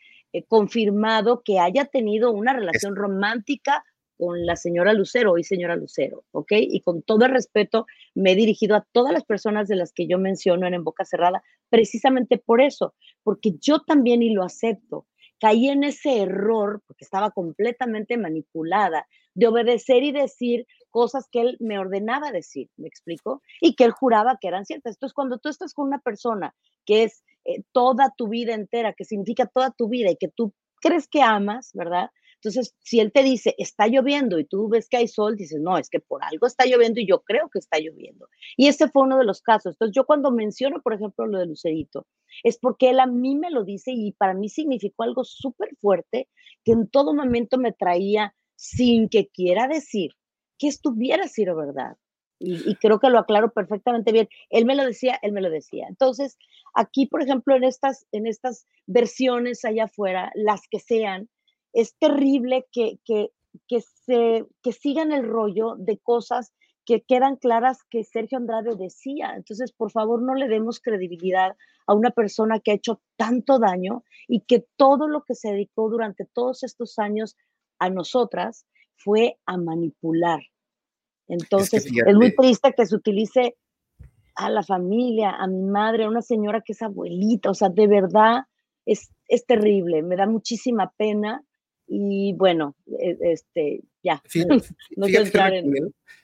confirmado 0.47 1.41
que 1.43 1.59
haya 1.59 1.83
tenido 1.83 2.31
una 2.31 2.53
relación 2.53 2.95
romántica 2.95 3.83
con 4.17 4.45
la 4.45 4.55
señora 4.55 4.93
Lucero, 4.93 5.33
hoy 5.33 5.43
señora 5.43 5.75
Lucero, 5.75 6.23
¿ok? 6.31 6.53
Y 6.53 6.81
con 6.81 7.03
todo 7.03 7.25
el 7.25 7.31
respeto, 7.31 7.85
me 8.15 8.31
he 8.31 8.35
dirigido 8.35 8.75
a 8.75 8.87
todas 8.91 9.13
las 9.13 9.23
personas 9.23 9.67
de 9.67 9.75
las 9.75 9.93
que 9.93 10.07
yo 10.07 10.17
menciono 10.17 10.67
en 10.67 10.73
En 10.73 10.83
Boca 10.83 11.05
Cerrada, 11.05 11.43
precisamente 11.69 12.37
por 12.37 12.61
eso, 12.61 12.95
porque 13.23 13.53
yo 13.61 13.81
también, 13.81 14.23
y 14.23 14.31
lo 14.31 14.43
acepto, 14.43 15.05
caí 15.39 15.69
en 15.69 15.83
ese 15.83 16.21
error, 16.21 16.81
porque 16.87 17.05
estaba 17.05 17.31
completamente 17.31 18.17
manipulada, 18.17 19.07
de 19.35 19.47
obedecer 19.47 20.03
y 20.03 20.11
decir 20.11 20.65
cosas 20.89 21.27
que 21.31 21.41
él 21.41 21.57
me 21.59 21.77
ordenaba 21.77 22.31
decir, 22.31 22.69
¿me 22.75 22.87
explico? 22.87 23.43
Y 23.61 23.75
que 23.75 23.83
él 23.83 23.91
juraba 23.91 24.39
que 24.41 24.47
eran 24.47 24.65
ciertas. 24.65 24.95
Entonces, 24.95 25.13
cuando 25.13 25.37
tú 25.37 25.49
estás 25.49 25.75
con 25.75 25.87
una 25.87 25.99
persona 25.99 26.55
que 26.85 27.03
es 27.03 27.23
eh, 27.45 27.61
toda 27.71 28.13
tu 28.17 28.29
vida 28.29 28.55
entera, 28.55 28.93
que 28.93 29.05
significa 29.05 29.45
toda 29.45 29.71
tu 29.71 29.89
vida 29.89 30.09
y 30.09 30.17
que 30.17 30.29
tú 30.29 30.53
crees 30.81 31.07
que 31.07 31.21
amas, 31.21 31.71
¿verdad? 31.73 32.09
Entonces, 32.47 32.75
si 32.79 32.99
él 32.99 33.11
te 33.11 33.23
dice, 33.23 33.55
está 33.57 33.87
lloviendo 33.87 34.39
y 34.39 34.45
tú 34.45 34.69
ves 34.69 34.87
que 34.89 34.97
hay 34.97 35.07
sol, 35.07 35.35
dices, 35.35 35.59
no, 35.59 35.77
es 35.77 35.89
que 35.89 35.99
por 35.99 36.23
algo 36.23 36.47
está 36.47 36.65
lloviendo 36.65 36.99
y 36.99 37.07
yo 37.07 37.21
creo 37.23 37.49
que 37.49 37.59
está 37.59 37.77
lloviendo. 37.79 38.27
Y 38.55 38.67
ese 38.67 38.89
fue 38.89 39.03
uno 39.03 39.17
de 39.17 39.25
los 39.25 39.41
casos. 39.41 39.75
Entonces, 39.75 39.95
yo 39.95 40.05
cuando 40.05 40.31
menciono, 40.31 40.81
por 40.81 40.93
ejemplo, 40.93 41.27
lo 41.27 41.39
de 41.39 41.47
Lucerito, 41.47 42.07
es 42.43 42.57
porque 42.57 42.89
él 42.89 42.99
a 42.99 43.07
mí 43.07 43.35
me 43.35 43.51
lo 43.51 43.63
dice 43.63 43.91
y 43.91 44.13
para 44.13 44.33
mí 44.33 44.49
significó 44.49 45.03
algo 45.03 45.23
súper 45.23 45.75
fuerte 45.81 46.29
que 46.63 46.71
en 46.71 46.87
todo 46.87 47.13
momento 47.13 47.57
me 47.57 47.71
traía 47.71 48.33
sin 48.55 49.09
que 49.09 49.27
quiera 49.27 49.67
decir 49.67 50.11
que 50.57 50.67
estuviera 50.67 51.27
sido 51.27 51.55
verdad. 51.55 51.97
Y, 52.39 52.75
creo 52.75 52.99
que 52.99 53.09
lo 53.09 53.17
aclaro 53.17 53.51
perfectamente 53.51 54.11
bien. 54.11 54.29
Él 54.49 54.65
me 54.65 54.75
lo 54.75 54.85
decía, 54.85 55.17
él 55.23 55.31
me 55.31 55.41
lo 55.41 55.49
decía. 55.49 55.87
Entonces, 55.89 56.37
aquí, 56.75 57.07
por 57.07 57.23
ejemplo, 57.23 57.55
en 57.55 57.63
estas, 57.63 58.05
en 58.11 58.27
estas 58.27 58.67
versiones 58.85 59.65
allá 59.65 59.85
afuera, 59.85 60.31
las 60.35 60.61
que 60.69 60.79
sean, 60.79 61.29
es 61.77 61.95
terrible 61.99 62.65
que, 62.71 62.97
que, 63.05 63.29
que, 63.67 63.81
se, 63.81 64.47
que 64.63 64.71
sigan 64.71 65.11
el 65.11 65.27
rollo 65.27 65.75
de 65.77 65.99
cosas 65.99 66.51
que 66.85 67.03
quedan 67.03 67.35
claras 67.35 67.83
que 67.91 68.03
Sergio 68.03 68.39
Andrade 68.39 68.75
decía. 68.75 69.33
Entonces, 69.35 69.73
por 69.73 69.91
favor, 69.91 70.23
no 70.23 70.33
le 70.33 70.47
demos 70.47 70.79
credibilidad 70.79 71.55
a 71.85 71.93
una 71.93 72.09
persona 72.09 72.59
que 72.59 72.71
ha 72.71 72.75
hecho 72.75 72.99
tanto 73.15 73.59
daño 73.59 74.03
y 74.27 74.39
que 74.41 74.65
todo 74.75 75.07
lo 75.07 75.23
que 75.23 75.35
se 75.35 75.51
dedicó 75.51 75.87
durante 75.87 76.25
todos 76.25 76.63
estos 76.63 76.97
años 76.97 77.37
a 77.77 77.91
nosotras 77.91 78.65
fue 78.95 79.37
a 79.45 79.57
manipular. 79.57 80.39
Entonces, 81.27 81.85
es, 81.85 82.15
muy 82.15 82.35
triste 82.35 82.73
que 82.75 82.87
se 82.87 82.95
utilice 82.95 83.55
a 84.33 84.49
la 84.49 84.63
familia, 84.63 85.29
a 85.29 85.45
mi 85.45 85.61
madre, 85.61 86.05
a 86.05 86.09
una 86.09 86.23
señora 86.23 86.61
que 86.61 86.73
es 86.73 86.81
abuelita, 86.81 87.51
o 87.51 87.53
sea, 87.53 87.69
de 87.69 87.85
verdad 87.85 88.45
es, 88.83 89.11
es 89.27 89.45
terrible, 89.45 90.01
me 90.01 90.15
da 90.15 90.25
muchísima 90.25 90.91
pena 90.97 91.43
y 91.87 92.33
bueno, 92.33 92.75
e, 92.99 93.17
este, 93.21 93.81
ya. 94.07 94.23
no 94.95 95.07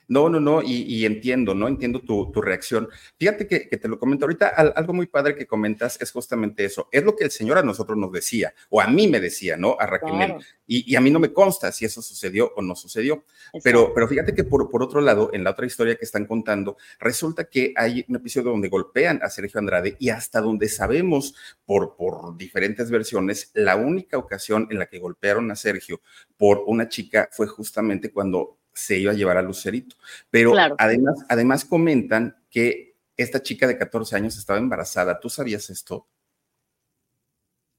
no, 0.06 0.28
no, 0.28 0.38
no, 0.38 0.62
y, 0.62 1.04
entiendo, 1.06 1.54
¿no? 1.54 1.66
Entiendo 1.66 2.00
tu, 2.00 2.30
reacción. 2.42 2.88
Fíjate 3.18 3.46
que, 3.46 3.60
te 3.60 3.88
lo 3.88 3.98
comento 3.98 4.26
ahorita, 4.26 4.48
algo 4.48 4.92
muy 4.92 5.06
padre 5.06 5.34
que 5.34 5.46
comentas 5.46 5.98
es 6.00 6.12
justamente 6.12 6.64
eso. 6.64 6.88
Es 6.92 7.02
lo 7.04 7.16
que 7.16 7.24
el 7.24 7.30
Señor 7.30 7.58
a 7.58 7.62
nosotros 7.62 7.96
nos 7.96 8.12
decía, 8.12 8.52
o 8.68 8.80
a 8.80 8.86
mí 8.86 9.08
me 9.08 9.20
decía, 9.20 9.56
¿no? 9.56 9.76
A 9.78 9.86
Raquel. 9.86 10.36
Y, 10.66 10.94
a 10.96 11.00
mí 11.00 11.10
no 11.10 11.18
me 11.18 11.32
consta 11.32 11.72
si 11.72 11.84
eso 11.84 12.02
sucedió 12.02 12.52
o 12.56 12.62
no 12.62 12.76
sucedió. 12.76 13.24
Pero, 13.62 13.92
pero 13.94 14.06
fíjate 14.08 14.34
que 14.34 14.44
por, 14.44 14.70
por 14.70 14.82
otro 14.82 15.00
lado, 15.00 15.30
en 15.32 15.44
la 15.44 15.50
otra 15.50 15.66
historia 15.66 15.96
que 15.96 16.04
están 16.04 16.26
contando, 16.26 16.76
resulta 16.98 17.44
que 17.44 17.72
hay 17.76 18.04
un 18.08 18.16
episodio 18.16 18.50
donde 18.50 18.68
golpean 18.68 19.20
a 19.22 19.30
Sergio 19.30 19.58
Andrade 19.58 19.96
y 19.98 20.10
hasta 20.10 20.40
donde 20.40 20.68
sabemos, 20.68 21.34
por, 21.64 21.96
por 21.96 22.36
diferentes 22.36 22.90
versiones, 22.90 23.50
la 23.54 23.76
única 23.76 24.18
ocasión 24.18 24.68
en 24.70 24.78
la 24.78 24.86
que 24.86 24.98
golpearon 24.98 25.50
a 25.50 25.56
Sergio 25.56 26.00
por 26.36 26.62
una 26.66 26.88
chica 26.88 27.28
fue 27.32 27.46
justamente 27.46 27.73
cuando 28.12 28.58
se 28.72 28.98
iba 28.98 29.12
a 29.12 29.14
llevar 29.14 29.36
a 29.36 29.42
Lucerito. 29.42 29.96
Pero 30.30 30.52
además, 30.78 31.24
además 31.28 31.64
comentan 31.64 32.36
que 32.50 32.96
esta 33.16 33.42
chica 33.42 33.66
de 33.66 33.78
14 33.78 34.16
años 34.16 34.36
estaba 34.36 34.58
embarazada. 34.58 35.20
¿Tú 35.20 35.28
sabías 35.28 35.70
esto? 35.70 36.06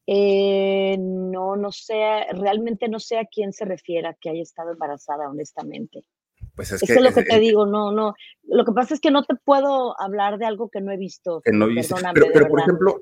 Eh, 0.07 0.97
no, 0.99 1.55
no 1.55 1.71
sé, 1.71 2.25
realmente 2.33 2.87
no 2.87 2.99
sé 2.99 3.17
a 3.17 3.25
quién 3.25 3.51
se 3.51 3.65
refiere 3.65 4.15
que 4.21 4.29
haya 4.29 4.43
estado 4.43 4.71
embarazada, 4.71 5.29
honestamente. 5.29 6.03
Pues 6.55 6.71
es, 6.71 6.81
que, 6.81 6.93
es 6.93 7.01
lo 7.01 7.11
que 7.11 7.23
te 7.23 7.39
digo, 7.39 7.65
no, 7.65 7.91
no. 7.91 8.13
Lo 8.43 8.63
que 8.63 8.71
pasa 8.71 8.93
es 8.93 9.01
que 9.01 9.11
no 9.11 9.23
te 9.23 9.35
puedo 9.35 9.99
hablar 9.99 10.37
de 10.37 10.45
algo 10.45 10.69
que 10.69 10.79
no 10.79 10.91
he 10.91 10.97
visto. 10.97 11.41
Que 11.41 11.51
no 11.51 11.67
Pero, 12.13 12.27
pero 12.33 12.47
por 12.47 12.61
ejemplo, 12.61 13.01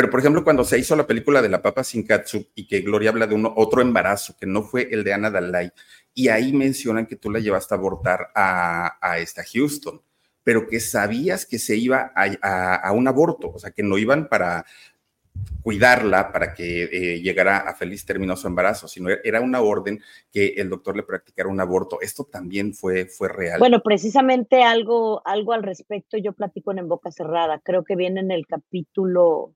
Pero, 0.00 0.10
por 0.10 0.20
ejemplo, 0.20 0.42
cuando 0.42 0.64
se 0.64 0.78
hizo 0.78 0.96
la 0.96 1.06
película 1.06 1.42
de 1.42 1.50
La 1.50 1.60
Papa 1.60 1.84
Sin 1.84 2.06
Katsu 2.06 2.46
y 2.54 2.66
que 2.66 2.80
Gloria 2.80 3.10
habla 3.10 3.26
de 3.26 3.34
uno, 3.34 3.52
otro 3.54 3.82
embarazo, 3.82 4.34
que 4.34 4.46
no 4.46 4.62
fue 4.62 4.88
el 4.90 5.04
de 5.04 5.12
Ana 5.12 5.30
Dalai, 5.30 5.72
y 6.14 6.28
ahí 6.28 6.54
mencionan 6.54 7.04
que 7.04 7.16
tú 7.16 7.30
la 7.30 7.38
llevaste 7.38 7.74
a 7.74 7.76
abortar 7.76 8.28
a, 8.34 8.96
a 8.98 9.18
esta 9.18 9.42
Houston, 9.44 10.00
pero 10.42 10.66
que 10.66 10.80
sabías 10.80 11.44
que 11.44 11.58
se 11.58 11.76
iba 11.76 12.14
a, 12.16 12.92
un 12.92 13.08
aborto, 13.08 13.50
o 13.50 13.58
sea, 13.58 13.72
que 13.72 13.82
no 13.82 13.98
iban 13.98 14.30
para 14.30 14.64
cuidarla 15.62 16.32
para 16.32 16.54
que 16.54 16.84
eh, 16.84 17.20
llegara 17.20 17.58
a 17.58 17.74
feliz 17.74 18.06
término 18.06 18.36
su 18.36 18.46
embarazo, 18.46 18.88
sino 18.88 19.10
era 19.22 19.42
una 19.42 19.60
orden 19.60 20.00
que 20.32 20.54
el 20.56 20.70
doctor 20.70 20.96
le 20.96 21.02
practicara 21.02 21.50
un 21.50 21.60
aborto. 21.60 22.00
Esto 22.00 22.24
también 22.24 22.72
fue, 22.72 23.04
fue 23.04 23.28
real. 23.28 23.58
Bueno, 23.58 23.82
precisamente 23.82 24.62
algo, 24.62 25.20
algo 25.26 25.52
al 25.52 25.62
respecto 25.62 26.16
yo 26.16 26.32
platico 26.32 26.72
En 26.72 26.88
Boca 26.88 27.10
Cerrada. 27.10 27.60
Creo 27.62 27.84
que 27.84 27.96
viene 27.96 28.20
en 28.20 28.30
el 28.30 28.46
capítulo. 28.46 29.54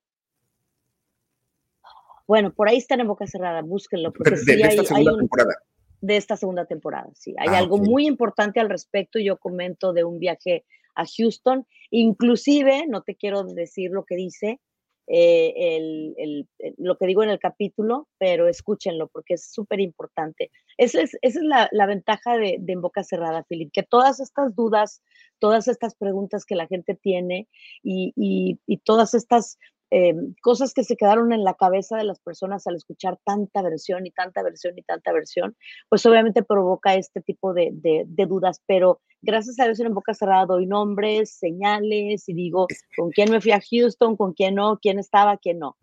Bueno, 2.26 2.52
por 2.52 2.68
ahí 2.68 2.78
está 2.78 2.94
en 2.94 3.06
Boca 3.06 3.26
Cerrada, 3.26 3.62
búsquenlo. 3.62 4.12
Porque 4.12 4.30
de, 4.30 4.60
esta 4.62 4.84
segunda 4.84 5.16
temporada. 5.16 5.54
De 6.00 6.16
esta 6.16 6.36
segunda 6.36 6.64
temporada, 6.66 7.10
sí. 7.14 7.34
Hay 7.38 7.48
ah, 7.48 7.58
algo 7.58 7.78
muy 7.78 8.06
importante 8.06 8.60
al 8.60 8.68
respecto. 8.68 9.18
Yo 9.18 9.36
comento 9.38 9.92
de 9.92 10.04
un 10.04 10.18
viaje 10.18 10.64
a 10.94 11.04
Houston. 11.06 11.66
Inclusive, 11.90 12.86
no 12.88 13.02
te 13.02 13.14
quiero 13.16 13.44
decir 13.44 13.90
lo 13.90 14.04
que 14.04 14.16
dice, 14.16 14.60
eh, 15.06 15.76
el, 15.76 16.48
lo 16.78 16.96
que 16.96 17.06
digo 17.06 17.22
en 17.22 17.28
el 17.28 17.38
capítulo, 17.38 18.08
pero 18.18 18.48
escúchenlo 18.48 19.08
porque 19.08 19.34
es 19.34 19.52
súper 19.52 19.80
importante. 19.80 20.50
Esa 20.78 21.02
es, 21.02 21.16
esa 21.20 21.40
es 21.40 21.44
la, 21.44 21.68
la, 21.72 21.86
ventaja 21.86 22.38
de, 22.38 22.56
de, 22.58 22.72
En 22.72 22.80
Boca 22.80 23.04
Cerrada, 23.04 23.44
Filip, 23.44 23.70
que 23.72 23.82
todas 23.82 24.18
estas 24.20 24.54
dudas, 24.54 25.02
todas 25.38 25.68
estas 25.68 25.94
preguntas 25.94 26.46
que 26.46 26.54
la 26.54 26.66
gente 26.66 26.94
tiene 26.94 27.48
y, 27.82 28.14
y, 28.16 28.58
y 28.66 28.78
todas 28.78 29.12
estas 29.12 29.58
eh, 29.90 30.14
cosas 30.40 30.72
que 30.72 30.84
se 30.84 30.96
quedaron 30.96 31.32
en 31.32 31.44
la 31.44 31.54
cabeza 31.54 31.96
de 31.96 32.04
las 32.04 32.18
personas 32.20 32.66
al 32.66 32.76
escuchar 32.76 33.18
tanta 33.24 33.62
versión 33.62 34.06
y 34.06 34.10
tanta 34.10 34.42
versión 34.42 34.76
y 34.76 34.82
tanta 34.82 35.12
versión, 35.12 35.56
pues 35.88 36.04
obviamente 36.06 36.42
provoca 36.42 36.94
este 36.94 37.20
tipo 37.20 37.52
de, 37.54 37.70
de, 37.72 38.26
dudas, 38.26 38.60
pero 38.66 39.00
gracias 39.22 39.60
a 39.60 39.64
Dios 39.64 39.80
en 39.80 39.94
boca 39.94 40.14
cerrada 40.14 40.46
doy 40.46 40.66
nombres, 40.66 41.30
señales 41.30 42.28
y 42.28 42.34
digo 42.34 42.66
con 42.96 43.10
quién 43.10 43.30
me 43.30 43.40
fui 43.40 43.52
a 43.52 43.60
Houston, 43.60 44.16
con 44.16 44.32
quién 44.32 44.54
no, 44.54 44.78
quién 44.80 44.98
estaba, 44.98 45.36
quién 45.36 45.58
no. 45.58 45.76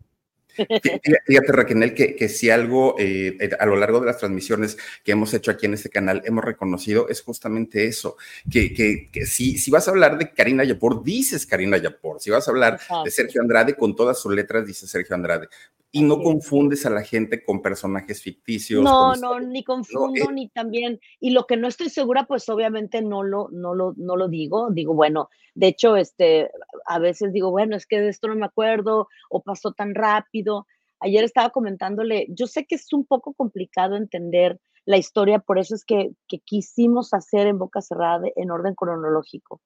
Fíjate, 0.54 1.52
Raquel, 1.52 1.94
que, 1.94 2.14
que 2.14 2.28
si 2.28 2.50
algo 2.50 2.96
eh, 2.98 3.50
a 3.58 3.66
lo 3.66 3.76
largo 3.76 4.00
de 4.00 4.06
las 4.06 4.18
transmisiones 4.18 4.76
que 5.04 5.12
hemos 5.12 5.32
hecho 5.34 5.50
aquí 5.50 5.66
en 5.66 5.74
este 5.74 5.88
canal 5.88 6.22
hemos 6.24 6.44
reconocido 6.44 7.08
es 7.08 7.22
justamente 7.22 7.86
eso, 7.86 8.16
que, 8.50 8.72
que, 8.74 9.26
si, 9.26 9.58
si 9.58 9.70
vas 9.70 9.88
a 9.88 9.90
hablar 9.90 10.18
de 10.18 10.30
Karina 10.30 10.64
Yapor, 10.64 11.02
dices 11.02 11.46
Karina 11.46 11.78
Yapor, 11.78 12.20
si 12.20 12.30
vas 12.30 12.46
a 12.46 12.50
hablar 12.50 12.80
de 13.04 13.10
Sergio 13.10 13.40
Andrade, 13.40 13.74
con 13.74 13.96
todas 13.96 14.20
sus 14.20 14.34
letras 14.34 14.66
dices 14.66 14.90
Sergio 14.90 15.14
Andrade, 15.14 15.48
y 15.94 16.02
no 16.02 16.22
confundes 16.22 16.86
a 16.86 16.90
la 16.90 17.02
gente 17.02 17.44
con 17.44 17.60
personajes 17.60 18.22
ficticios. 18.22 18.82
No, 18.82 19.14
no, 19.14 19.38
ni 19.38 19.62
confundo, 19.62 20.30
eh 20.30 20.32
ni 20.32 20.48
también, 20.48 20.98
y 21.20 21.30
lo 21.30 21.46
que 21.46 21.58
no 21.58 21.68
estoy 21.68 21.90
segura, 21.90 22.24
pues 22.26 22.48
obviamente 22.48 23.02
no 23.02 23.22
lo, 23.22 23.48
no 23.52 23.74
lo, 23.74 23.92
no 23.98 24.16
lo 24.16 24.28
digo, 24.28 24.70
digo, 24.70 24.94
bueno, 24.94 25.28
de 25.54 25.66
hecho, 25.68 25.96
este, 25.96 26.50
a 26.86 26.98
veces 26.98 27.32
digo, 27.34 27.50
bueno, 27.50 27.76
es 27.76 27.86
que 27.86 28.00
de 28.00 28.08
esto 28.08 28.28
no 28.28 28.34
me 28.36 28.46
acuerdo, 28.46 29.06
o 29.28 29.42
pasó 29.42 29.72
tan 29.72 29.94
rápido. 29.94 30.66
Ayer 30.98 31.24
estaba 31.24 31.50
comentándole, 31.50 32.26
yo 32.30 32.46
sé 32.46 32.64
que 32.64 32.76
es 32.76 32.90
un 32.94 33.04
poco 33.04 33.34
complicado 33.34 33.96
entender 33.96 34.58
la 34.86 34.96
historia, 34.96 35.40
por 35.40 35.58
eso 35.58 35.74
es 35.74 35.84
que, 35.84 36.12
que 36.26 36.38
quisimos 36.38 37.12
hacer 37.12 37.46
en 37.46 37.58
boca 37.58 37.82
cerrada 37.82 38.28
en 38.34 38.50
orden 38.50 38.74
cronológico, 38.74 39.60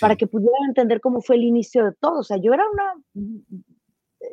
para 0.00 0.16
que 0.16 0.26
pudieran 0.26 0.68
entender 0.68 1.00
cómo 1.00 1.20
fue 1.20 1.36
el 1.36 1.44
inicio 1.44 1.84
de 1.84 1.92
todo. 1.92 2.18
O 2.18 2.24
sea, 2.24 2.38
yo 2.38 2.52
era 2.52 2.64
una 2.68 2.94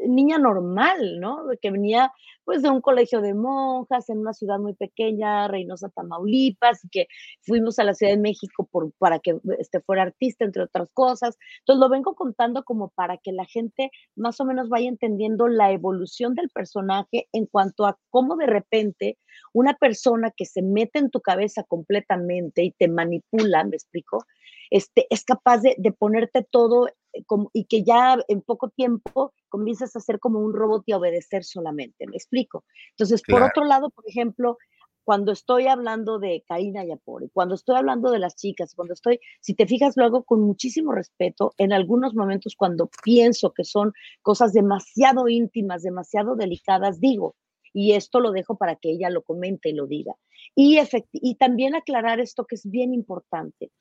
niña 0.07 0.37
normal, 0.37 1.19
¿no? 1.19 1.45
Que 1.61 1.71
venía 1.71 2.11
pues 2.43 2.61
de 2.61 2.69
un 2.69 2.81
colegio 2.81 3.21
de 3.21 3.33
monjas 3.33 4.09
en 4.09 4.19
una 4.19 4.33
ciudad 4.33 4.59
muy 4.59 4.73
pequeña, 4.73 5.47
Reynosa, 5.47 5.89
Tamaulipas, 5.89 6.83
y 6.83 6.89
que 6.89 7.07
fuimos 7.41 7.79
a 7.79 7.83
la 7.83 7.93
Ciudad 7.93 8.13
de 8.13 8.19
México 8.19 8.67
por, 8.71 8.91
para 8.93 9.19
que 9.19 9.37
este, 9.59 9.79
fuera 9.81 10.03
artista, 10.03 10.45
entre 10.45 10.63
otras 10.63 10.89
cosas. 10.93 11.37
Entonces 11.59 11.79
lo 11.79 11.89
vengo 11.89 12.15
contando 12.15 12.63
como 12.63 12.89
para 12.89 13.17
que 13.17 13.31
la 13.31 13.45
gente 13.45 13.91
más 14.15 14.39
o 14.39 14.45
menos 14.45 14.69
vaya 14.69 14.89
entendiendo 14.89 15.47
la 15.47 15.71
evolución 15.71 16.35
del 16.35 16.49
personaje 16.49 17.27
en 17.31 17.45
cuanto 17.45 17.85
a 17.85 17.97
cómo 18.09 18.35
de 18.35 18.47
repente 18.47 19.17
una 19.53 19.73
persona 19.75 20.31
que 20.35 20.45
se 20.45 20.61
mete 20.61 20.99
en 20.99 21.09
tu 21.09 21.21
cabeza 21.21 21.63
completamente 21.63 22.63
y 22.63 22.71
te 22.71 22.87
manipula, 22.87 23.63
me 23.63 23.75
explico, 23.75 24.25
este, 24.69 25.05
es 25.09 25.23
capaz 25.23 25.59
de, 25.59 25.75
de 25.77 25.91
ponerte 25.91 26.43
todo 26.49 26.87
como, 27.25 27.49
y 27.53 27.65
que 27.65 27.83
ya 27.83 28.17
en 28.27 28.41
poco 28.41 28.69
tiempo 28.69 29.33
comienzas 29.49 29.95
a 29.95 29.99
ser 29.99 30.19
como 30.19 30.39
un 30.39 30.53
robot 30.53 30.83
y 30.85 30.93
a 30.93 30.97
obedecer 30.97 31.43
solamente, 31.43 32.07
¿me 32.07 32.15
explico? 32.15 32.63
Entonces, 32.91 33.21
por 33.27 33.43
otro 33.43 33.65
lado, 33.65 33.89
por 33.89 34.07
ejemplo, 34.07 34.57
cuando 35.03 35.31
estoy 35.31 35.67
hablando 35.67 36.19
de 36.19 36.43
Karina 36.47 36.85
Yapori, 36.85 37.29
cuando 37.33 37.55
estoy 37.55 37.75
hablando 37.75 38.11
de 38.11 38.19
las 38.19 38.35
chicas, 38.35 38.75
cuando 38.75 38.93
estoy, 38.93 39.19
si 39.41 39.55
te 39.55 39.65
fijas, 39.65 39.97
lo 39.97 40.05
hago 40.05 40.23
con 40.23 40.41
muchísimo 40.41 40.91
respeto. 40.91 41.53
En 41.57 41.73
algunos 41.73 42.13
momentos, 42.13 42.55
cuando 42.55 42.89
pienso 43.03 43.51
que 43.51 43.63
son 43.63 43.93
cosas 44.21 44.53
demasiado 44.53 45.27
íntimas, 45.27 45.81
demasiado 45.83 46.35
delicadas, 46.35 46.99
digo, 46.99 47.35
y 47.73 47.93
esto 47.93 48.19
lo 48.19 48.31
dejo 48.31 48.57
para 48.57 48.75
que 48.75 48.91
ella 48.91 49.09
lo 49.09 49.23
comente 49.23 49.69
y 49.69 49.73
lo 49.73 49.87
diga. 49.87 50.15
Y, 50.55 50.79
y 51.13 51.35
también 51.35 51.75
aclarar 51.75 52.19
esto 52.19 52.45
que 52.45 52.55
es 52.55 52.69
bien 52.69 52.93
importante 52.93 53.71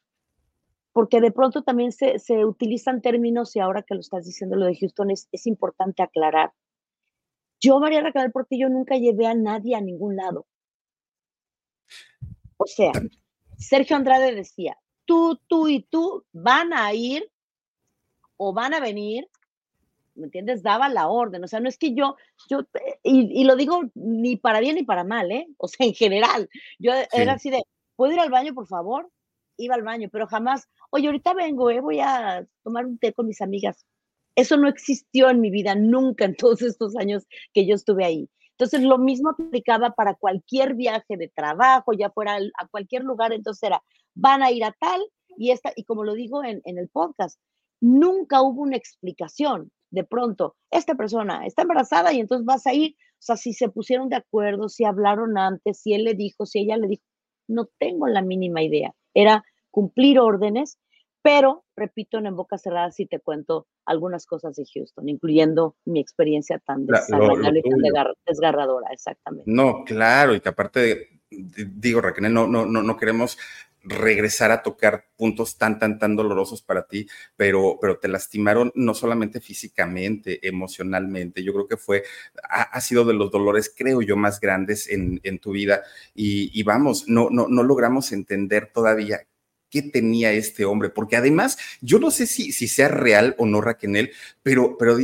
porque 0.92 1.20
de 1.20 1.30
pronto 1.30 1.62
también 1.62 1.92
se, 1.92 2.18
utilizan 2.44 3.00
términos 3.00 3.54
y 3.54 3.60
ahora 3.60 3.82
que 3.82 3.94
lo 3.94 4.00
estás 4.00 4.26
diciendo 4.26 4.56
lo 4.56 4.66
de 4.66 4.76
Houston 4.76 5.10
es, 5.10 5.28
es 5.32 5.46
importante 5.46 6.02
aclarar. 6.02 6.52
Yo, 7.60 7.78
María 7.78 8.00
Raquel 8.00 8.32
Portillo, 8.32 8.68
nunca 8.68 8.96
llevé 8.96 9.26
a 9.26 9.34
nadie 9.34 9.76
a 9.76 9.80
ningún 9.80 10.16
lado. 10.16 10.46
O 12.56 12.66
sea, 12.66 12.92
Sergio 13.58 13.96
Andrade 13.96 14.34
decía, 14.34 14.78
tú, 15.04 15.38
tú 15.46 15.68
y 15.68 15.82
tú 15.82 16.24
van 16.32 16.72
a 16.72 16.92
ir 16.94 17.30
o 18.36 18.52
van 18.52 18.74
a 18.74 18.80
venir, 18.80 19.28
¿me 20.14 20.24
entiendes? 20.24 20.62
Daba 20.62 20.88
la 20.88 21.08
orden, 21.08 21.44
o 21.44 21.48
sea, 21.48 21.60
no 21.60 21.68
es 21.68 21.76
que 21.76 21.94
yo, 21.94 22.16
yo, 22.48 22.60
y, 23.02 23.44
lo 23.44 23.56
digo 23.56 23.82
ni 23.94 24.36
para 24.36 24.60
bien 24.60 24.76
ni 24.76 24.82
para 24.82 25.04
mal, 25.04 25.30
¿eh? 25.30 25.46
O 25.58 25.68
sea, 25.68 25.86
en 25.86 25.94
general, 25.94 26.48
yo 26.78 26.92
era 27.12 27.34
así 27.34 27.50
de, 27.50 27.62
¿puedo 27.96 28.12
ir 28.12 28.20
al 28.20 28.30
baño, 28.30 28.54
por 28.54 28.66
favor? 28.66 29.10
Iba 29.60 29.74
al 29.74 29.82
baño, 29.82 30.08
pero 30.10 30.26
jamás, 30.26 30.68
oye, 30.90 31.06
ahorita 31.06 31.34
vengo, 31.34 31.70
eh, 31.70 31.80
voy 31.80 32.00
a 32.00 32.46
tomar 32.62 32.86
un 32.86 32.98
té 32.98 33.12
con 33.12 33.26
mis 33.26 33.40
amigas. 33.40 33.84
Eso 34.34 34.56
no 34.56 34.68
existió 34.68 35.28
en 35.28 35.40
mi 35.40 35.50
vida 35.50 35.74
nunca 35.74 36.24
en 36.24 36.34
todos 36.34 36.62
estos 36.62 36.96
años 36.96 37.26
que 37.52 37.66
yo 37.66 37.74
estuve 37.74 38.04
ahí. 38.04 38.30
Entonces, 38.52 38.82
lo 38.82 38.98
mismo 38.98 39.30
aplicaba 39.30 39.90
para 39.90 40.14
cualquier 40.14 40.74
viaje 40.74 41.16
de 41.16 41.28
trabajo, 41.28 41.92
ya 41.92 42.10
fuera 42.10 42.36
a 42.36 42.68
cualquier 42.68 43.04
lugar. 43.04 43.32
Entonces, 43.32 43.62
era, 43.62 43.82
van 44.14 44.42
a 44.42 44.50
ir 44.50 44.64
a 44.64 44.72
tal 44.72 45.00
y 45.36 45.50
esta, 45.50 45.72
y 45.76 45.84
como 45.84 46.04
lo 46.04 46.14
digo 46.14 46.44
en, 46.44 46.60
en 46.64 46.78
el 46.78 46.88
podcast, 46.88 47.40
nunca 47.80 48.42
hubo 48.42 48.62
una 48.62 48.76
explicación. 48.76 49.70
De 49.90 50.04
pronto, 50.04 50.56
esta 50.70 50.94
persona 50.94 51.46
está 51.46 51.62
embarazada 51.62 52.12
y 52.12 52.20
entonces 52.20 52.44
vas 52.44 52.66
a 52.66 52.74
ir. 52.74 52.92
O 52.92 53.22
sea, 53.22 53.36
si 53.36 53.52
se 53.52 53.68
pusieron 53.68 54.08
de 54.08 54.16
acuerdo, 54.16 54.68
si 54.68 54.84
hablaron 54.84 55.36
antes, 55.36 55.80
si 55.80 55.94
él 55.94 56.04
le 56.04 56.14
dijo, 56.14 56.46
si 56.46 56.60
ella 56.60 56.76
le 56.76 56.88
dijo, 56.88 57.02
no 57.48 57.68
tengo 57.78 58.06
la 58.06 58.22
mínima 58.22 58.62
idea. 58.62 58.94
Era 59.14 59.44
cumplir 59.70 60.18
órdenes, 60.18 60.78
pero 61.22 61.64
repito, 61.76 62.18
en, 62.18 62.36
boca 62.36 62.58
cerrada 62.58 62.90
sí 62.90 63.06
te 63.06 63.20
cuento 63.20 63.66
algunas 63.84 64.26
cosas 64.26 64.56
de 64.56 64.64
Houston, 64.72 65.08
incluyendo 65.08 65.76
mi 65.84 66.00
experiencia 66.00 66.58
tan 66.58 66.86
desagradable 66.86 67.60
y 67.64 67.68
tan 67.68 67.80
desgarradora, 68.26 68.88
exactamente. 68.92 69.50
No, 69.50 69.84
claro, 69.84 70.34
y 70.34 70.40
que 70.40 70.48
aparte, 70.48 71.20
digo, 71.30 72.00
Raquel, 72.00 72.32
no, 72.32 72.46
no, 72.46 72.66
no, 72.66 72.82
no 72.82 72.96
queremos 72.96 73.38
regresar 73.82 74.50
a 74.50 74.62
tocar 74.62 75.06
puntos 75.16 75.56
tan, 75.56 75.78
tan, 75.78 75.98
tan 75.98 76.16
dolorosos 76.16 76.62
para 76.62 76.86
ti, 76.86 77.08
pero, 77.36 77.78
pero 77.80 77.98
te 77.98 78.08
lastimaron 78.08 78.72
no 78.74 78.94
solamente 78.94 79.40
físicamente, 79.40 80.46
emocionalmente. 80.46 81.42
Yo 81.42 81.52
creo 81.52 81.66
que 81.66 81.76
fue, 81.76 82.04
ha, 82.48 82.80
sido 82.80 83.04
de 83.04 83.14
los 83.14 83.30
dolores, 83.30 83.72
creo 83.74 84.02
yo, 84.02 84.16
más 84.16 84.40
grandes 84.40 84.88
en, 84.88 85.20
en 85.22 85.38
tu 85.38 85.52
vida. 85.52 85.82
Y, 86.14 86.62
vamos, 86.62 87.08
no, 87.08 87.28
no, 87.30 87.48
no 87.48 87.62
logramos 87.62 88.12
entender 88.12 88.70
todavía 88.72 89.26
qué 89.70 89.82
tenía 89.82 90.32
este 90.32 90.64
hombre, 90.64 90.90
porque 90.90 91.16
además, 91.16 91.56
yo 91.80 91.98
no 92.00 92.10
sé 92.10 92.26
si, 92.26 92.52
si 92.52 92.68
sea 92.68 92.88
real 92.88 93.36
o 93.38 93.46
no, 93.46 93.60
Raquel, 93.60 94.10
pero, 94.42 94.76
pero 94.76 94.98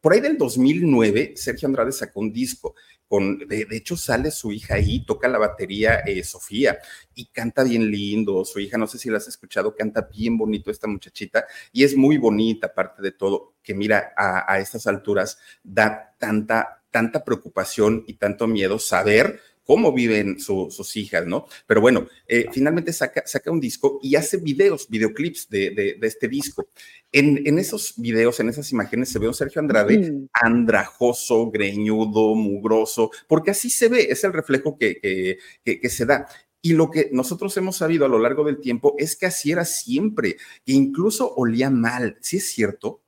por 0.00 0.12
ahí 0.12 0.20
del 0.20 0.38
2009, 0.38 1.34
Sergio 1.36 1.66
Andrade 1.66 1.92
sacó 1.92 2.20
un 2.20 2.32
disco. 2.32 2.74
Con, 3.08 3.38
de, 3.38 3.66
hecho, 3.72 3.96
sale 3.96 4.30
su 4.30 4.52
hija 4.52 4.74
ahí, 4.74 5.04
toca 5.04 5.26
la 5.26 5.38
batería 5.38 6.00
eh, 6.06 6.22
Sofía 6.22 6.78
y 7.12 7.26
canta 7.26 7.64
bien 7.64 7.90
lindo. 7.90 8.44
Su 8.44 8.60
hija, 8.60 8.78
no 8.78 8.86
sé 8.86 8.98
si 8.98 9.10
la 9.10 9.16
has 9.16 9.26
escuchado, 9.26 9.74
canta 9.74 10.02
bien 10.02 10.38
bonito 10.38 10.70
esta 10.70 10.86
muchachita 10.86 11.44
y 11.72 11.82
es 11.82 11.96
muy 11.96 12.18
bonita, 12.18 12.68
aparte 12.68 13.02
de 13.02 13.10
todo, 13.10 13.54
que 13.64 13.74
mira, 13.74 14.12
a, 14.16 14.52
a 14.52 14.60
estas 14.60 14.86
alturas 14.86 15.38
da 15.64 16.14
tanta, 16.18 16.84
tanta 16.92 17.24
preocupación 17.24 18.04
y 18.06 18.14
tanto 18.14 18.46
miedo 18.46 18.78
saber 18.78 19.40
cómo 19.70 19.92
viven 19.92 20.40
sus 20.40 20.96
hijas, 20.96 21.28
¿no? 21.28 21.46
Pero 21.64 21.80
bueno, 21.80 22.08
eh, 22.26 22.48
finalmente 22.50 22.92
saca, 22.92 23.22
saca 23.24 23.52
un 23.52 23.60
disco 23.60 24.00
y 24.02 24.16
hace 24.16 24.38
videos, 24.38 24.88
videoclips 24.88 25.48
de, 25.48 25.70
de, 25.70 26.06
este 26.08 26.26
disco. 26.26 26.70
En, 27.12 27.46
en, 27.46 27.56
esos 27.56 27.94
videos, 27.96 28.40
en 28.40 28.48
esas 28.48 28.72
imágenes, 28.72 29.10
se 29.10 29.20
ve 29.20 29.28
un 29.28 29.34
Sergio 29.34 29.60
Andrade 29.60 30.26
andrajoso, 30.32 31.52
greñudo, 31.52 32.34
mugroso, 32.34 33.12
porque 33.28 33.52
así 33.52 33.70
se 33.70 33.88
ve, 33.88 34.08
es 34.10 34.24
el 34.24 34.32
reflejo 34.32 34.76
que, 34.76 35.38
que, 35.64 35.80
que 35.80 35.88
se 35.88 36.04
da. 36.04 36.26
Y 36.60 36.72
lo 36.72 36.90
que 36.90 37.08
nosotros 37.12 37.56
hemos 37.56 37.76
sabido 37.76 38.04
a 38.04 38.08
lo 38.08 38.18
largo 38.18 38.42
del 38.42 38.60
tiempo 38.60 38.96
es 38.98 39.14
que 39.14 39.26
así 39.26 39.52
era 39.52 39.64
siempre, 39.64 40.36
que 40.66 40.72
incluso 40.72 41.32
olía 41.36 41.70
mal. 41.70 42.18
¿Sí 42.20 42.38
es 42.38 42.50
cierto? 42.50 43.04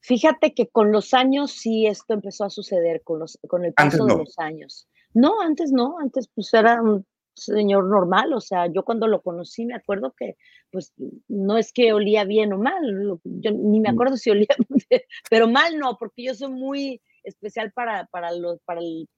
Fíjate 0.00 0.54
que 0.54 0.68
con 0.68 0.92
los 0.92 1.14
años 1.14 1.52
sí 1.52 1.86
esto 1.86 2.14
empezó 2.14 2.44
a 2.44 2.50
suceder, 2.50 3.02
con, 3.02 3.18
los, 3.18 3.38
con 3.48 3.64
el 3.64 3.74
paso 3.74 4.06
de 4.06 4.16
los 4.16 4.38
años. 4.38 4.88
No, 5.12 5.40
antes 5.40 5.72
no, 5.72 5.98
antes 5.98 6.28
pues 6.34 6.52
era 6.54 6.80
un 6.80 7.06
señor 7.34 7.86
normal, 7.86 8.32
o 8.32 8.40
sea, 8.40 8.66
yo 8.66 8.84
cuando 8.84 9.06
lo 9.06 9.22
conocí 9.22 9.64
me 9.64 9.74
acuerdo 9.74 10.14
que 10.16 10.36
pues 10.70 10.92
no 11.28 11.56
es 11.56 11.72
que 11.72 11.92
olía 11.92 12.24
bien 12.24 12.52
o 12.52 12.58
mal, 12.58 13.18
yo 13.24 13.50
ni 13.52 13.80
me 13.80 13.90
mm. 13.90 13.94
acuerdo 13.94 14.16
si 14.16 14.30
olía, 14.30 14.48
pero 15.30 15.48
mal 15.48 15.78
no, 15.78 15.96
porque 15.98 16.24
yo 16.24 16.34
soy 16.34 16.50
muy 16.50 17.00
especial 17.24 17.72
para, 17.72 18.06
para, 18.06 18.32
los, 18.32 18.60
para 18.64 18.80
el 18.80 19.08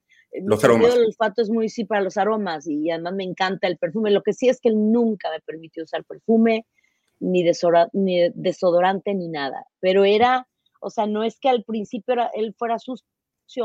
los 0.41 0.63
aromas. 0.63 0.95
El 0.95 1.05
olfato 1.05 1.41
es 1.41 1.49
muy 1.49 1.69
sí 1.69 1.85
para 1.85 2.01
los 2.01 2.17
aromas 2.17 2.67
y 2.67 2.89
además 2.89 3.13
me 3.13 3.23
encanta 3.23 3.67
el 3.67 3.77
perfume. 3.77 4.11
Lo 4.11 4.23
que 4.23 4.33
sí 4.33 4.49
es 4.49 4.59
que 4.59 4.69
él 4.69 4.91
nunca 4.91 5.29
me 5.29 5.39
permitió 5.41 5.83
usar 5.83 6.03
perfume, 6.05 6.65
ni, 7.19 7.43
ni 7.93 8.29
desodorante, 8.33 9.13
ni 9.13 9.29
nada. 9.29 9.65
Pero 9.79 10.05
era, 10.05 10.47
o 10.83 10.89
sea, 10.89 11.07
no 11.07 11.23
es 11.23 11.39
que 11.39 11.49
al 11.49 11.63
principio 11.63 12.13
era, 12.13 12.29
él 12.33 12.53
fuera 12.57 12.77
sucio, 12.79 13.05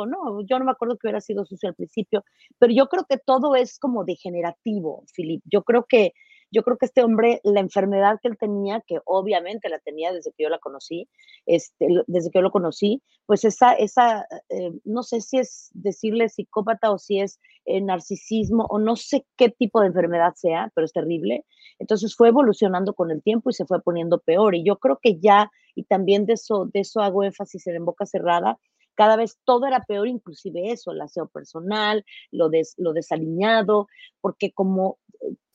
no, 0.07 0.43
yo 0.47 0.59
no 0.59 0.65
me 0.65 0.73
acuerdo 0.73 0.97
que 0.97 1.07
hubiera 1.09 1.21
sido 1.21 1.45
sucio 1.45 1.69
al 1.69 1.75
principio, 1.75 2.25
pero 2.59 2.73
yo 2.73 2.89
creo 2.89 3.05
que 3.09 3.19
todo 3.19 3.55
es 3.57 3.79
como 3.79 4.05
degenerativo, 4.05 5.05
Filip. 5.13 5.43
Yo 5.45 5.63
creo 5.63 5.87
que 5.89 6.13
yo 6.51 6.63
creo 6.63 6.77
que 6.79 6.87
este 6.87 7.03
hombre, 7.03 7.41
la 7.45 7.61
enfermedad 7.61 8.19
que 8.23 8.29
él 8.29 8.39
tenía, 8.39 8.83
que 8.87 9.01
obviamente 9.05 9.69
la 9.69 9.79
tenía 9.79 10.13
desde 10.13 10.33
que 10.33 10.45
yo 10.45 10.49
la 10.49 10.59
conocí, 10.59 11.09
este, 11.47 11.87
desde 12.07 12.31
que 12.31 12.39
yo 12.39 12.43
lo 12.43 12.51
conocí, 12.51 13.03
pues 13.27 13.45
esa, 13.45 13.73
esa 13.73 14.27
eh, 14.49 14.73
no 14.85 15.03
sé 15.03 15.21
si 15.21 15.39
es 15.39 15.71
decirle 15.75 16.29
psicópata 16.29 16.91
o 16.91 16.99
si 16.99 17.21
es 17.21 17.41
eh, 17.67 17.81
narcisismo 17.81 18.67
o 18.71 18.79
no 18.79 18.97
sé 18.97 19.27
qué 19.37 19.51
tipo 19.51 19.81
de 19.81 19.89
enfermedad 19.89 20.35
sea, 20.35 20.73
pero 20.75 20.85
es 20.87 20.93
terrible. 20.93 21.45
Entonces 21.79 22.17
fue 22.17 22.29
evolucionando 22.29 22.95
con 22.95 23.11
el 23.11 23.23
tiempo 23.23 23.51
y 23.51 23.53
se 23.53 23.67
fue 23.67 23.83
poniendo 23.83 24.21
peor. 24.21 24.55
Y 24.55 24.65
yo 24.65 24.79
creo 24.79 24.99
que 25.03 25.19
ya, 25.19 25.51
y 25.75 25.85
también 25.85 26.25
de 26.27 26.35
eso, 26.35 26.69
de 26.73 26.81
eso 26.81 27.01
hago 27.01 27.25
énfasis 27.25 27.67
en 27.67 27.85
boca 27.85 28.07
cerrada, 28.07 28.59
cada 28.99 29.15
vez 29.15 29.39
todo 29.45 29.65
era 29.67 29.85
peor, 29.85 30.09
inclusive 30.09 30.73
eso, 30.73 30.91
el 30.91 31.01
aseo 31.01 31.29
personal, 31.29 32.05
lo, 32.33 32.49
des, 32.49 32.75
lo 32.79 32.93
desaliñado, 32.93 33.87
porque 34.21 34.51
como 34.51 34.99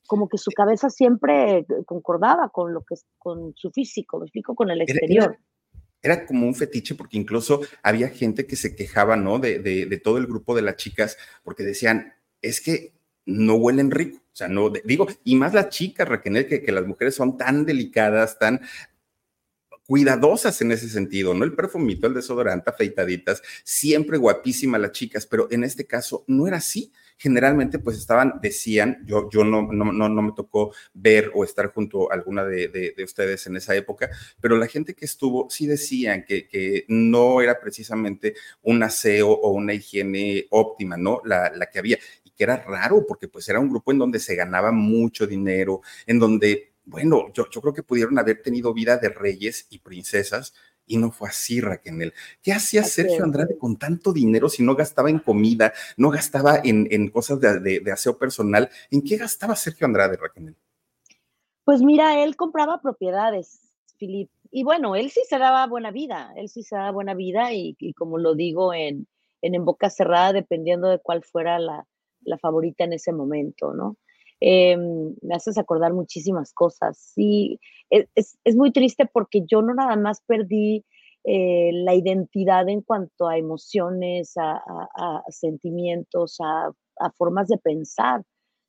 como 0.07 0.29
que 0.29 0.37
su 0.37 0.51
cabeza 0.51 0.89
siempre 0.89 1.65
concordaba 1.85 2.49
con 2.49 2.73
lo 2.73 2.83
que 2.83 2.95
con 3.17 3.53
su 3.55 3.71
físico, 3.71 4.19
me 4.19 4.25
explico, 4.25 4.55
con 4.55 4.69
el 4.69 4.81
exterior. 4.81 5.37
Era, 6.01 6.25
como 6.25 6.45
un 6.45 6.53
fetiche 6.53 6.95
porque 6.95 7.17
incluso 7.17 7.61
había 7.81 8.09
gente 8.09 8.45
que 8.45 8.57
se 8.57 8.75
quejaba, 8.75 9.15
¿no? 9.15 9.39
De, 9.39 9.59
de, 9.59 9.97
todo 9.97 10.17
el 10.17 10.27
grupo 10.27 10.53
de 10.53 10.61
las 10.61 10.75
chicas 10.75 11.17
porque 11.43 11.63
decían, 11.63 12.13
es 12.41 12.59
que 12.59 12.93
no 13.25 13.55
huelen 13.55 13.89
rico. 13.89 14.17
O 14.17 14.35
sea, 14.35 14.49
no, 14.49 14.69
digo, 14.69 15.07
y 15.23 15.35
más 15.35 15.53
las 15.53 15.69
chicas, 15.69 16.07
Raquel, 16.07 16.45
que, 16.45 16.61
que 16.61 16.71
las 16.71 16.85
mujeres 16.85 17.15
son 17.15 17.37
tan 17.37 17.65
delicadas, 17.65 18.37
tan 18.37 18.61
cuidadosas 19.87 20.61
en 20.61 20.71
ese 20.71 20.89
sentido, 20.89 21.33
¿no? 21.33 21.45
El 21.45 21.55
perfumito, 21.55 22.07
el 22.07 22.13
desodorante, 22.13 22.69
afeitaditas, 22.69 23.41
siempre 23.63 24.17
guapísimas 24.17 24.81
las 24.81 24.91
chicas, 24.91 25.25
pero 25.25 25.47
en 25.51 25.63
este 25.63 25.85
caso 25.85 26.23
no 26.27 26.47
era 26.47 26.57
así 26.57 26.91
generalmente 27.23 27.79
pues 27.79 27.97
estaban, 27.97 28.41
decían, 28.41 29.01
yo, 29.05 29.29
yo 29.29 29.45
no, 29.45 29.61
no, 29.71 29.93
no, 29.93 30.21
me 30.21 30.33
tocó 30.33 30.73
ver 30.93 31.31
o 31.33 31.45
estar 31.45 31.67
junto 31.67 32.11
a 32.11 32.15
alguna 32.15 32.43
de, 32.43 32.67
de, 32.67 33.01
ustedes 33.01 33.47
en 33.47 33.55
esa 33.55 33.73
época, 33.77 34.09
pero 34.41 34.57
la 34.57 34.67
gente 34.67 34.93
que 34.93 35.05
estuvo 35.05 35.49
sí 35.49 35.65
decían 35.65 36.25
que, 36.27 36.49
que 36.49 36.83
no 36.89 37.39
era 37.39 37.61
precisamente 37.61 38.35
un 38.63 38.83
aseo 38.83 39.29
o 39.29 39.51
una 39.51 39.73
higiene 39.73 40.47
óptima, 40.49 40.97
¿no? 40.97 41.21
La, 41.23 41.49
la 41.55 41.67
que 41.67 41.79
había 41.79 41.97
y 42.25 42.31
que 42.31 42.43
era 42.43 42.57
raro 42.57 43.05
porque 43.07 43.29
pues 43.29 43.47
era 43.47 43.61
un 43.61 43.69
grupo 43.69 43.93
en 43.93 43.99
donde 43.99 44.19
se 44.19 44.35
ganaba 44.35 44.73
mucho 44.73 45.25
dinero, 45.25 45.79
en 46.05 46.19
donde 46.19 46.73
bueno, 46.85 47.31
yo, 47.33 47.49
yo, 47.49 47.61
creo 47.61 47.73
que 47.73 47.83
pudieron 47.83 48.19
haber 48.19 48.41
tenido 48.41 48.73
vida 48.73 48.97
de 48.97 49.07
reyes 49.07 49.67
y 49.69 49.79
princesas, 49.79 50.53
y 50.85 50.97
no 50.97 51.11
fue 51.11 51.29
así, 51.29 51.61
Raquel. 51.61 52.13
¿Qué 52.41 52.53
hacía 52.53 52.83
Sergio 52.83 53.23
Andrade 53.23 53.57
con 53.57 53.77
tanto 53.77 54.11
dinero 54.13 54.49
si 54.49 54.63
no 54.63 54.75
gastaba 54.75 55.09
en 55.09 55.19
comida, 55.19 55.73
no 55.97 56.09
gastaba 56.09 56.59
en, 56.63 57.09
cosas 57.09 57.39
de, 57.39 57.83
aseo 57.91 58.17
personal? 58.17 58.69
¿En 58.91 59.01
qué 59.01 59.17
gastaba 59.17 59.55
Sergio 59.55 59.85
Andrade, 59.85 60.17
Raquel? 60.17 60.55
Pues 61.63 61.81
mira, 61.81 62.23
él 62.23 62.35
compraba 62.35 62.81
propiedades, 62.81 63.73
Filip. 63.97 64.29
Y 64.51 64.63
bueno, 64.63 64.95
él 64.95 65.09
sí 65.09 65.21
se 65.27 65.39
daba 65.39 65.65
buena 65.65 65.91
vida, 65.91 66.31
él 66.35 66.49
sí 66.49 66.61
se 66.61 66.75
daba 66.75 66.91
buena 66.91 67.15
vida 67.15 67.53
y, 67.53 67.75
como 67.93 68.19
lo 68.19 68.35
digo 68.35 68.73
en, 68.73 69.07
en, 69.41 69.65
boca 69.65 69.89
cerrada, 69.89 70.33
dependiendo 70.33 70.89
de 70.89 70.99
cuál 70.99 71.23
fuera 71.23 71.57
la, 71.57 71.87
la 72.21 72.37
favorita 72.37 72.83
en 72.83 72.93
ese 72.93 73.13
momento, 73.13 73.73
¿no? 73.73 73.97
Em, 74.45 75.15
me 75.21 75.35
haces 75.35 75.57
acordar 75.57 75.93
muchísimas 75.93 76.51
cosas. 76.53 76.97
Sí, 76.97 77.61
e, 77.89 78.07
es, 78.13 78.37
es, 78.43 78.55
muy 78.57 78.73
triste 78.73 79.05
porque 79.05 79.45
yo 79.47 79.61
no 79.61 79.73
nada 79.73 79.95
más 79.95 80.19
perdí 80.27 80.83
eh, 81.23 81.71
la 81.71 81.95
identidad 81.95 82.67
en 82.67 82.81
cuanto 82.81 83.29
a 83.29 83.37
emociones, 83.37 84.33
a, 84.35 84.61
a, 84.97 85.23
sentimientos, 85.29 86.41
a, 86.41 86.73
a, 86.99 87.11
formas 87.11 87.47
de 87.47 87.57
pensar, 87.57 88.23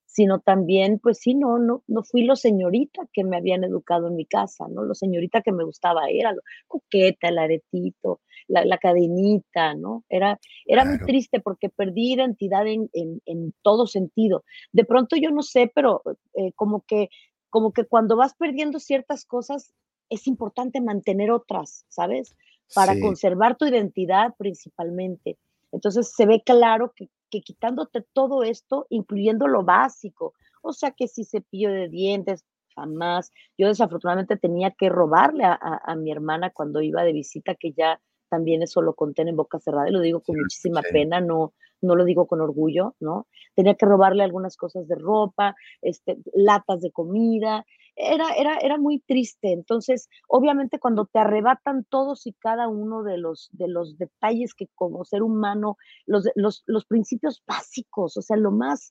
sino 0.07 0.39
también, 0.39 1.01
pues 1.01 1.19
sí, 1.19 1.35
no, 1.35 1.59
no, 1.59 1.83
no 1.89 2.05
fui 2.05 2.23
lo 2.25 2.37
señorita 2.37 3.09
que 3.13 3.25
me 3.25 3.37
habían 3.37 3.65
educado 3.65 4.07
en 4.07 4.15
mi 4.15 4.27
casa, 4.27 4.69
¿no? 4.71 4.85
Lo 4.85 4.95
señorita 4.95 5.43
que 5.43 5.51
me 5.51 5.65
gustaba 5.65 6.03
era 6.09 6.33
lo 6.33 6.43
coqueta, 6.69 7.31
el 7.31 7.39
aretito, 7.39 8.21
la, 8.49 8.65
la 8.65 8.79
cadenita, 8.79 9.75
¿no? 9.75 10.05
Era, 10.09 10.39
era 10.67 10.85
muy 10.85 10.99
triste 10.99 11.41
porque 11.41 11.69
perdí 11.69 12.15
identidad 12.15 12.67
en, 12.67 12.91
en, 12.93 13.21
en, 13.27 13.55
todo 13.63 13.87
sentido. 13.87 14.45
De 14.73 14.85
pronto 14.85 15.17
yo 15.17 15.31
no 15.31 15.43
sé, 15.43 15.71
pero 15.75 16.03
eh, 16.35 16.53
como 16.55 16.83
que 16.83 17.09
como 17.51 17.73
que 17.73 17.85
cuando 17.85 18.17
vas 18.17 18.35
perdiendo 18.35 18.81
ciertas 18.81 19.25
cosas 19.25 19.73
es 20.11 20.27
importante 20.27 20.81
mantener 20.81 21.31
otras, 21.31 21.87
¿sabes? 21.89 22.37
Para 22.75 22.99
conservar 22.99 23.57
tu 23.57 23.65
identidad 23.67 24.35
principalmente. 24.37 25.39
Entonces 25.71 26.13
se 26.15 26.27
ve 26.27 26.43
claro 26.45 26.93
que 26.97 27.09
que 27.35 27.41
quitándote 27.41 28.05
todo 28.13 28.45
esto, 28.45 28.87
incluyendo 28.91 29.49
lo 29.49 29.65
básico, 29.65 30.35
o 30.63 30.73
sea 30.73 30.93
que 30.93 31.09
si 31.09 31.25
cepillo 31.25 31.73
de 31.73 31.89
dientes, 31.89 32.45
jamás. 32.77 33.33
Yo 33.59 33.67
desafortunadamente 33.67 34.37
tenía 34.37 34.71
que 34.71 34.89
robarle 34.89 35.45
a, 35.45 35.95
mi 35.97 36.13
hermana 36.13 36.51
cuando 36.51 36.81
iba 36.81 37.03
de 37.03 37.13
visita, 37.13 37.57
que 37.57 37.73
ya 37.73 38.01
también 38.35 38.65
eso 38.65 38.83
lo 38.83 38.95
conté 38.95 39.23
en 39.23 39.37
boca 39.37 39.61
cerrada, 39.61 39.89
y 39.89 39.93
lo 39.93 40.01
digo 40.01 40.21
con 40.21 40.37
muchísima 40.37 40.83
pena, 40.83 41.21
no, 41.21 41.55
no 41.81 41.95
lo 41.95 42.05
digo 42.05 42.27
con 42.27 42.41
orgullo, 42.41 42.97
¿no? 42.99 43.29
Tenía 43.55 43.77
que 43.77 43.87
robarle 43.87 44.25
algunas 44.25 44.57
cosas 44.57 44.89
de 44.89 44.97
ropa, 44.97 45.55
este, 45.83 46.19
latas 46.35 46.81
de 46.81 46.91
comida, 46.91 47.65
era, 47.95 48.35
era, 48.37 48.59
era 48.59 48.77
muy 48.77 48.99
triste. 48.99 49.53
Entonces, 49.53 50.09
obviamente 50.27 50.81
cuando 50.81 51.07
te 51.07 51.21
arrebatan 51.21 51.85
todos 51.85 52.27
y 52.27 52.33
cada 52.33 52.67
uno 52.67 53.05
de 53.05 53.19
los, 53.19 53.51
de 53.53 53.69
los 53.69 53.97
detalles 53.99 54.53
que 54.53 54.67
como 54.75 55.05
ser 55.05 55.23
humano, 55.23 55.77
los, 56.05 56.29
los, 56.35 56.65
los 56.67 56.87
principios 56.87 57.41
básicos, 57.47 58.17
o 58.17 58.23
sea, 58.23 58.37
lo 58.37 58.51
más, 58.51 58.91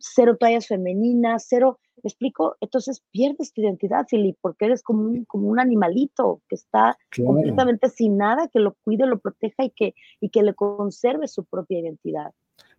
cero 0.00 0.36
tallas 0.38 0.66
femeninas, 0.66 1.46
cero, 1.48 1.78
¿me 2.02 2.08
explico? 2.08 2.56
Entonces 2.60 3.02
pierdes 3.10 3.52
tu 3.52 3.60
identidad, 3.60 4.06
Filip, 4.08 4.36
porque 4.40 4.64
eres 4.64 4.82
como 4.82 5.02
un, 5.02 5.24
como 5.24 5.48
un 5.48 5.60
animalito 5.60 6.40
que 6.48 6.56
está 6.56 6.98
completamente 7.24 7.88
sin 7.88 8.16
nada, 8.16 8.48
que 8.48 8.58
lo 8.58 8.76
cuide, 8.82 9.06
lo 9.06 9.18
proteja 9.18 9.64
y 9.64 9.70
que, 9.70 9.94
y 10.20 10.30
que 10.30 10.42
le 10.42 10.54
conserve 10.54 11.28
su 11.28 11.44
propia 11.44 11.80
identidad. 11.80 12.32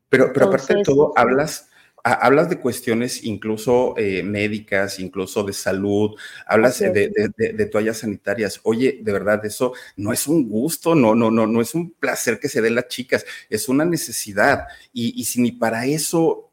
Pero, 0.10 0.34
pero 0.34 0.47
aparte 0.47 0.75
de 0.75 0.84
todo, 0.84 1.13
hablas 1.15 1.71
hablas 2.03 2.49
de 2.49 2.60
cuestiones 2.60 3.23
incluso 3.23 3.95
eh, 3.97 4.23
médicas, 4.23 4.99
incluso 4.99 5.43
de 5.43 5.53
salud, 5.53 6.15
hablas 6.45 6.79
de, 6.79 7.69
toallas 7.71 7.99
sanitarias. 7.99 8.60
Oye, 8.63 8.99
de 9.01 9.12
verdad, 9.12 9.43
eso 9.45 9.73
no 9.97 10.12
es 10.12 10.27
un 10.27 10.49
gusto, 10.49 10.95
no, 10.95 11.15
no, 11.15 11.31
no, 11.31 11.47
no 11.47 11.62
es 11.62 11.75
un 11.75 11.91
placer 11.91 12.39
que 12.39 12.49
se 12.49 12.62
den 12.62 12.75
las 12.75 12.88
chicas, 12.88 13.25
es 13.49 13.69
una 13.69 13.86
necesidad. 13.86 14.67
Y, 14.93 15.23
si 15.25 15.41
ni 15.41 15.51
para 15.51 15.86
eso 15.86 16.50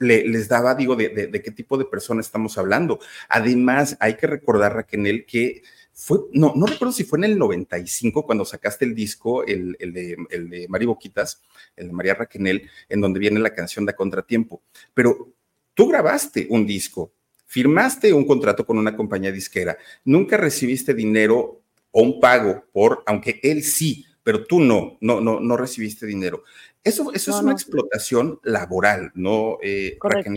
les 0.00 0.48
daba, 0.48 0.74
digo, 0.74 0.96
de, 0.96 1.30
qué 1.44 1.50
tipo 1.50 1.76
de 1.76 1.84
persona 1.84 2.20
estamos 2.20 2.56
hablando. 2.58 2.98
Además, 3.28 3.96
hay 4.00 4.16
que 4.16 4.26
recordar, 4.26 4.74
Raquel, 4.74 5.26
que 5.26 5.62
fue, 5.92 6.20
no, 6.32 6.54
no 6.56 6.66
recuerdo 6.66 6.92
si 6.92 7.04
fue 7.04 7.18
en 7.18 7.24
el 7.24 7.38
95 7.38 8.24
cuando 8.24 8.44
sacaste 8.44 8.86
el 8.86 8.94
disco, 8.94 9.44
el, 9.44 9.76
el, 9.78 9.92
de, 9.92 10.16
el 10.30 10.48
de 10.48 10.66
Mari 10.68 10.86
Boquitas, 10.86 11.42
el 11.76 11.88
de 11.88 11.92
María 11.92 12.14
Raquenel, 12.14 12.68
en 12.88 13.00
donde 13.00 13.20
viene 13.20 13.38
la 13.40 13.54
canción 13.54 13.84
de 13.84 13.94
Contratiempo. 13.94 14.62
Pero 14.94 15.34
tú 15.74 15.88
grabaste 15.88 16.46
un 16.48 16.66
disco, 16.66 17.12
firmaste 17.44 18.12
un 18.14 18.26
contrato 18.26 18.64
con 18.64 18.78
una 18.78 18.96
compañía 18.96 19.30
disquera, 19.30 19.76
nunca 20.04 20.38
recibiste 20.38 20.94
dinero 20.94 21.62
o 21.90 22.02
un 22.02 22.20
pago 22.20 22.64
por, 22.72 23.02
aunque 23.04 23.38
él 23.42 23.62
sí 23.62 24.06
pero 24.22 24.44
tú 24.46 24.60
no, 24.60 24.98
no, 25.00 25.20
no, 25.20 25.40
no 25.40 25.56
recibiste 25.56 26.06
dinero. 26.06 26.42
Eso, 26.82 27.12
eso 27.12 27.30
es 27.30 27.42
una 27.42 27.52
explotación 27.52 28.40
laboral, 28.42 29.10
¿no? 29.14 29.58
Eh, 29.62 29.96
correcto. 29.98 30.32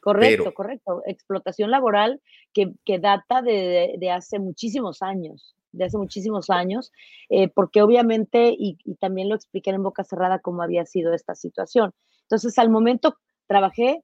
Correcto, 0.00 0.54
correcto. 0.54 1.02
Explotación 1.06 1.70
laboral 1.70 2.20
que, 2.52 2.72
que 2.84 2.98
data 2.98 3.42
de, 3.42 3.94
de, 3.98 4.10
hace 4.10 4.38
muchísimos 4.38 5.02
años, 5.02 5.56
de 5.72 5.84
hace 5.84 5.98
muchísimos 5.98 6.50
años, 6.50 6.92
eh, 7.28 7.48
porque 7.48 7.82
obviamente, 7.82 8.54
y, 8.56 8.78
y, 8.84 8.94
también 8.96 9.28
lo 9.28 9.34
expliqué 9.34 9.70
en 9.70 9.82
boca 9.82 10.04
cerrada 10.04 10.40
cómo 10.40 10.62
había 10.62 10.86
sido 10.86 11.12
esta 11.12 11.34
situación. 11.34 11.92
Entonces, 12.22 12.58
al 12.58 12.70
momento 12.70 13.16
trabajé 13.46 14.02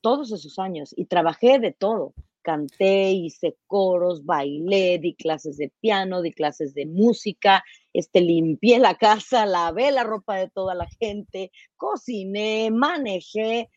todos 0.00 0.32
esos 0.32 0.58
años 0.58 0.92
y 0.96 1.06
trabajé 1.06 1.58
de 1.58 1.72
todo. 1.72 2.14
Canté, 2.46 3.10
hice 3.10 3.56
coros, 3.66 4.24
bailé, 4.24 5.00
di 5.00 5.16
clases 5.16 5.56
de 5.56 5.72
piano, 5.80 6.22
di 6.22 6.32
clases 6.32 6.74
de 6.74 6.86
música, 6.86 7.64
este, 7.92 8.20
limpié 8.20 8.78
la 8.78 8.94
casa, 8.94 9.46
lavé 9.46 9.90
la 9.90 10.04
ropa 10.04 10.36
de 10.36 10.48
toda 10.50 10.76
la 10.76 10.86
gente, 11.00 11.50
cociné, 11.76 12.70
manejé, 12.70 13.68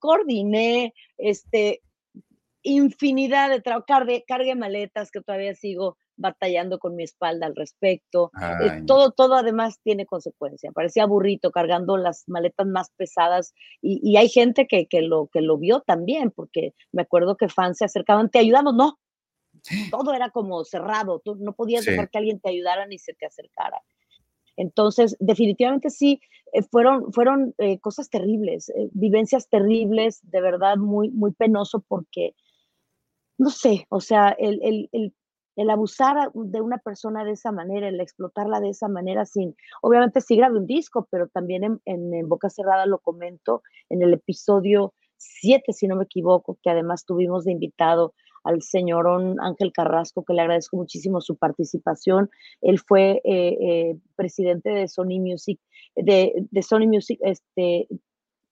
coordiné, 0.00 0.92
este, 1.18 1.82
infinidad 2.62 3.48
de 3.48 3.60
trabajo, 3.60 3.86
cargué, 3.86 4.24
cargué 4.26 4.56
maletas 4.56 5.12
que 5.12 5.20
todavía 5.20 5.54
sigo 5.54 5.96
batallando 6.16 6.78
con 6.78 6.96
mi 6.96 7.04
espalda 7.04 7.46
al 7.46 7.54
respecto. 7.54 8.30
Eh, 8.62 8.82
todo, 8.86 9.12
todo 9.12 9.34
además 9.34 9.78
tiene 9.82 10.06
consecuencia. 10.06 10.72
Parecía 10.72 11.06
burrito 11.06 11.50
cargando 11.50 11.96
las 11.96 12.24
maletas 12.26 12.66
más 12.66 12.90
pesadas 12.96 13.54
y, 13.80 14.16
hay 14.16 14.28
gente 14.28 14.66
que, 14.66 14.86
que, 14.86 15.02
lo, 15.02 15.28
que 15.28 15.40
lo 15.40 15.58
vio 15.58 15.80
también, 15.80 16.30
porque 16.30 16.74
me 16.92 17.02
acuerdo 17.02 17.36
que 17.36 17.48
fans 17.48 17.78
se 17.78 17.84
acercaban, 17.84 18.30
te 18.30 18.38
ayudamos, 18.38 18.74
no. 18.74 18.98
Todo 19.90 20.12
era 20.12 20.30
como 20.30 20.64
cerrado, 20.64 21.20
tú 21.24 21.34
no 21.36 21.52
podías 21.52 21.84
dejar 21.84 22.10
que 22.10 22.18
alguien 22.18 22.40
te 22.40 22.50
ayudara 22.50 22.86
ni 22.86 22.98
se 22.98 23.14
te 23.14 23.26
acercara. 23.26 23.82
Entonces, 24.56 25.16
definitivamente 25.18 25.90
sí, 25.90 26.20
eh, 26.52 26.62
fueron, 26.62 27.12
fueron 27.12 27.54
eh, 27.58 27.78
cosas 27.80 28.08
terribles, 28.08 28.72
vivencias 28.92 29.48
terribles, 29.48 30.20
de 30.22 30.40
verdad 30.40 30.76
muy, 30.76 31.10
muy 31.10 31.32
penoso 31.32 31.84
porque, 31.86 32.34
no 33.38 33.50
sé, 33.50 33.86
o 33.90 34.00
sea, 34.00 34.30
el, 34.38 34.60
el, 34.62 34.88
el 34.92 35.14
el 35.56 35.70
abusar 35.70 36.30
de 36.34 36.60
una 36.60 36.78
persona 36.78 37.24
de 37.24 37.32
esa 37.32 37.50
manera, 37.50 37.88
el 37.88 38.00
explotarla 38.00 38.60
de 38.60 38.68
esa 38.68 38.88
manera, 38.88 39.24
sin, 39.24 39.56
obviamente 39.82 40.20
sí 40.20 40.36
grabé 40.36 40.58
un 40.58 40.66
disco, 40.66 41.08
pero 41.10 41.28
también 41.28 41.80
en, 41.84 42.28
Boca 42.28 42.50
Cerrada 42.50 42.86
lo 42.86 42.98
comento 42.98 43.62
en 43.88 44.02
el 44.02 44.12
episodio 44.12 44.92
7, 45.16 45.72
si 45.72 45.88
no 45.88 45.96
me 45.96 46.04
equivoco, 46.04 46.58
que 46.62 46.70
además 46.70 47.06
tuvimos 47.06 47.44
de 47.44 47.52
invitado 47.52 48.14
al 48.44 48.62
señor 48.62 49.08
Ángel 49.40 49.72
Carrasco, 49.72 50.24
que 50.24 50.34
le 50.34 50.42
agradezco 50.42 50.76
muchísimo 50.76 51.20
su 51.20 51.36
participación. 51.36 52.30
Él 52.60 52.78
fue 52.78 53.20
eh, 53.24 53.56
eh, 53.60 53.98
presidente 54.14 54.70
de 54.70 54.86
Sony 54.86 55.18
Music, 55.18 55.58
de, 55.96 56.32
de 56.50 56.62
Sony 56.62 56.86
Music, 56.86 57.18
este, 57.22 57.88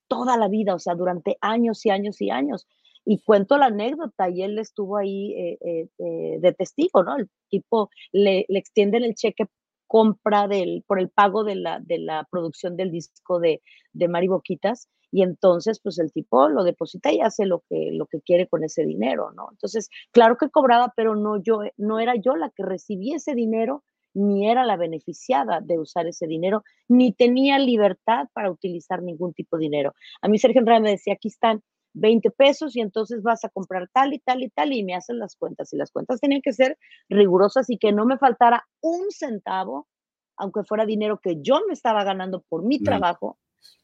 toda 0.09 0.37
la 0.37 0.49
vida, 0.49 0.75
o 0.75 0.79
sea, 0.79 0.95
durante 0.95 1.37
años 1.41 1.85
y 1.87 1.91
años 1.91 2.21
y 2.21 2.31
años 2.31 2.67
y 3.05 3.19
cuento 3.23 3.59
la 3.59 3.67
anécdota 3.67 4.29
y 4.31 4.43
él 4.43 4.59
estuvo 4.59 4.97
ahí 4.97 5.33
eh, 5.33 5.59
eh, 5.61 5.89
eh, 5.99 6.39
de 6.41 6.53
testigo, 6.53 7.03
¿no? 7.03 7.17
El 7.17 7.29
tipo 7.51 7.91
le, 8.13 8.47
le, 8.49 8.59
extienden 8.59 9.05
el 9.05 9.15
cheque 9.15 9.47
compra 9.87 10.49
del, 10.49 10.83
por 10.87 10.99
el 10.99 11.11
pago 11.11 11.45
de 11.45 11.57
la, 11.57 11.81
de 11.81 11.99
la 11.99 12.27
producción 12.31 12.77
del 12.77 12.91
disco 12.91 13.39
de, 13.39 13.63
de 13.93 14.09
Mari 14.09 14.29
Boquitas 14.29 14.89
y 15.11 15.23
entonces 15.23 15.81
pues 15.81 15.99
el 15.99 16.13
tipo 16.13 16.49
lo 16.49 16.65
deposita 16.65 17.13
y 17.13 17.21
hace 17.21 17.47
lo 17.47 17.63
que, 17.69 17.91
lo 17.93 18.07
que 18.07 18.21
quiere 18.21 18.49
con 18.49 18.65
ese 18.65 18.85
dinero, 18.85 19.31
¿no? 19.31 19.49
Entonces, 19.53 19.89
claro 20.11 20.37
que 20.37 20.51
cobraba, 20.51 20.93
pero 20.97 21.15
no, 21.15 21.41
yo, 21.41 21.61
no 21.77 22.01
era 22.01 22.17
yo 22.17 22.35
la 22.35 22.51
que 22.51 22.65
recibía 22.65 23.17
ese 23.17 23.35
dinero, 23.37 23.85
ni 24.15 24.51
era 24.51 24.65
la 24.65 24.77
beneficiada 24.77 25.61
de 25.61 25.79
usar 25.79 26.09
ese 26.09 26.27
dinero, 26.27 26.65
ni 26.89 27.13
tenía 27.13 27.61
libertad 27.61 28.27
para 28.33 28.51
utilizar 28.51 29.03
ningún 29.03 29.35
tipo 29.35 29.57
de 29.57 29.63
dinero. 29.63 29.95
A 30.21 30.29
mí 30.29 30.39
Sergio 30.39 30.61
Andrade 30.61 30.81
me 30.81 30.91
decía, 30.91 31.15
aquí 31.15 31.29
están 31.29 31.63
20 31.95 32.31
pesos 32.31 32.77
y 32.77 32.81
entonces 32.81 33.23
vas 33.23 33.45
a 33.45 33.49
comprar 33.49 33.89
tal 33.93 34.13
y 34.13 34.19
tal 34.19 34.43
y 34.43 34.51
tal 34.51 34.73
y 34.73 34.85
me 34.85 34.95
hacen 34.95 35.19
las 35.19 35.37
cuentas. 35.37 35.73
Y 35.73 35.77
las 35.77 35.91
cuentas 35.91 36.21
tenían 36.21 36.43
que 36.43 36.53
ser 36.53 36.77
rigurosas 37.09 37.71
y 37.71 37.79
que 37.79 37.93
no 37.93 38.05
me 38.05 38.19
faltara 38.19 38.67
un 38.81 39.11
centavo, 39.11 39.89
aunque 40.37 40.65
fuera 40.65 40.85
dinero 40.85 41.21
que 41.23 41.41
yo 41.41 41.61
me 41.67 41.73
estaba 41.73 42.05
ganando 42.05 42.45
por 42.49 42.65
mi 42.65 42.81
trabajo 42.81 43.39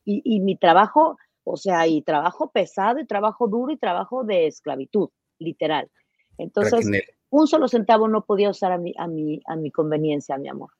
y, 0.04 0.40
mi 0.40 0.56
trabajo, 0.56 1.16
o 1.44 1.56
sea, 1.56 1.86
y 1.86 2.02
trabajo 2.02 2.50
pesado 2.50 2.98
y 2.98 3.06
trabajo 3.06 3.46
duro 3.48 3.72
y 3.72 3.78
trabajo 3.78 4.24
de 4.24 4.48
esclavitud, 4.48 5.08
literal. 5.38 5.88
Entonces, 6.36 6.86
un 7.30 7.46
solo 7.46 7.68
centavo 7.68 8.08
no 8.08 8.24
podía 8.24 8.50
usar 8.50 8.72
a 8.72 8.78
mi, 8.78 8.92
a 8.98 9.06
mi, 9.06 9.40
a 9.46 9.54
mi 9.54 9.70
conveniencia, 9.70 10.36
mi 10.36 10.48
amor. 10.48 10.70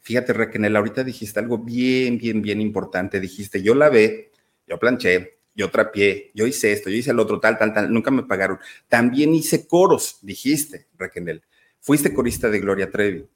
Fíjate, 0.00 0.34
Raquel, 0.34 0.76
ahorita 0.76 1.02
dijiste 1.02 1.40
algo 1.40 1.56
bien, 1.56 2.18
bien, 2.18 2.42
bien 2.42 2.60
importante. 2.60 3.18
Dijiste, 3.18 3.62
yo 3.62 3.74
la 3.74 3.88
ve, 3.88 4.30
yo 4.66 4.78
planché, 4.78 5.39
yo 5.54 5.70
trapié, 5.70 6.30
yo 6.34 6.46
hice 6.46 6.72
esto, 6.72 6.90
yo 6.90 6.96
hice 6.96 7.10
el 7.10 7.18
otro, 7.18 7.40
tal, 7.40 7.58
tal, 7.58 7.74
tal, 7.74 7.92
nunca 7.92 8.10
me 8.10 8.22
pagaron. 8.22 8.58
También 8.88 9.34
hice 9.34 9.66
coros, 9.66 10.18
dijiste, 10.22 10.86
Raquel. 10.96 11.42
Fuiste 11.80 12.12
corista 12.12 12.48
de 12.48 12.60
Gloria 12.60 12.90
Trevi. 12.90 13.28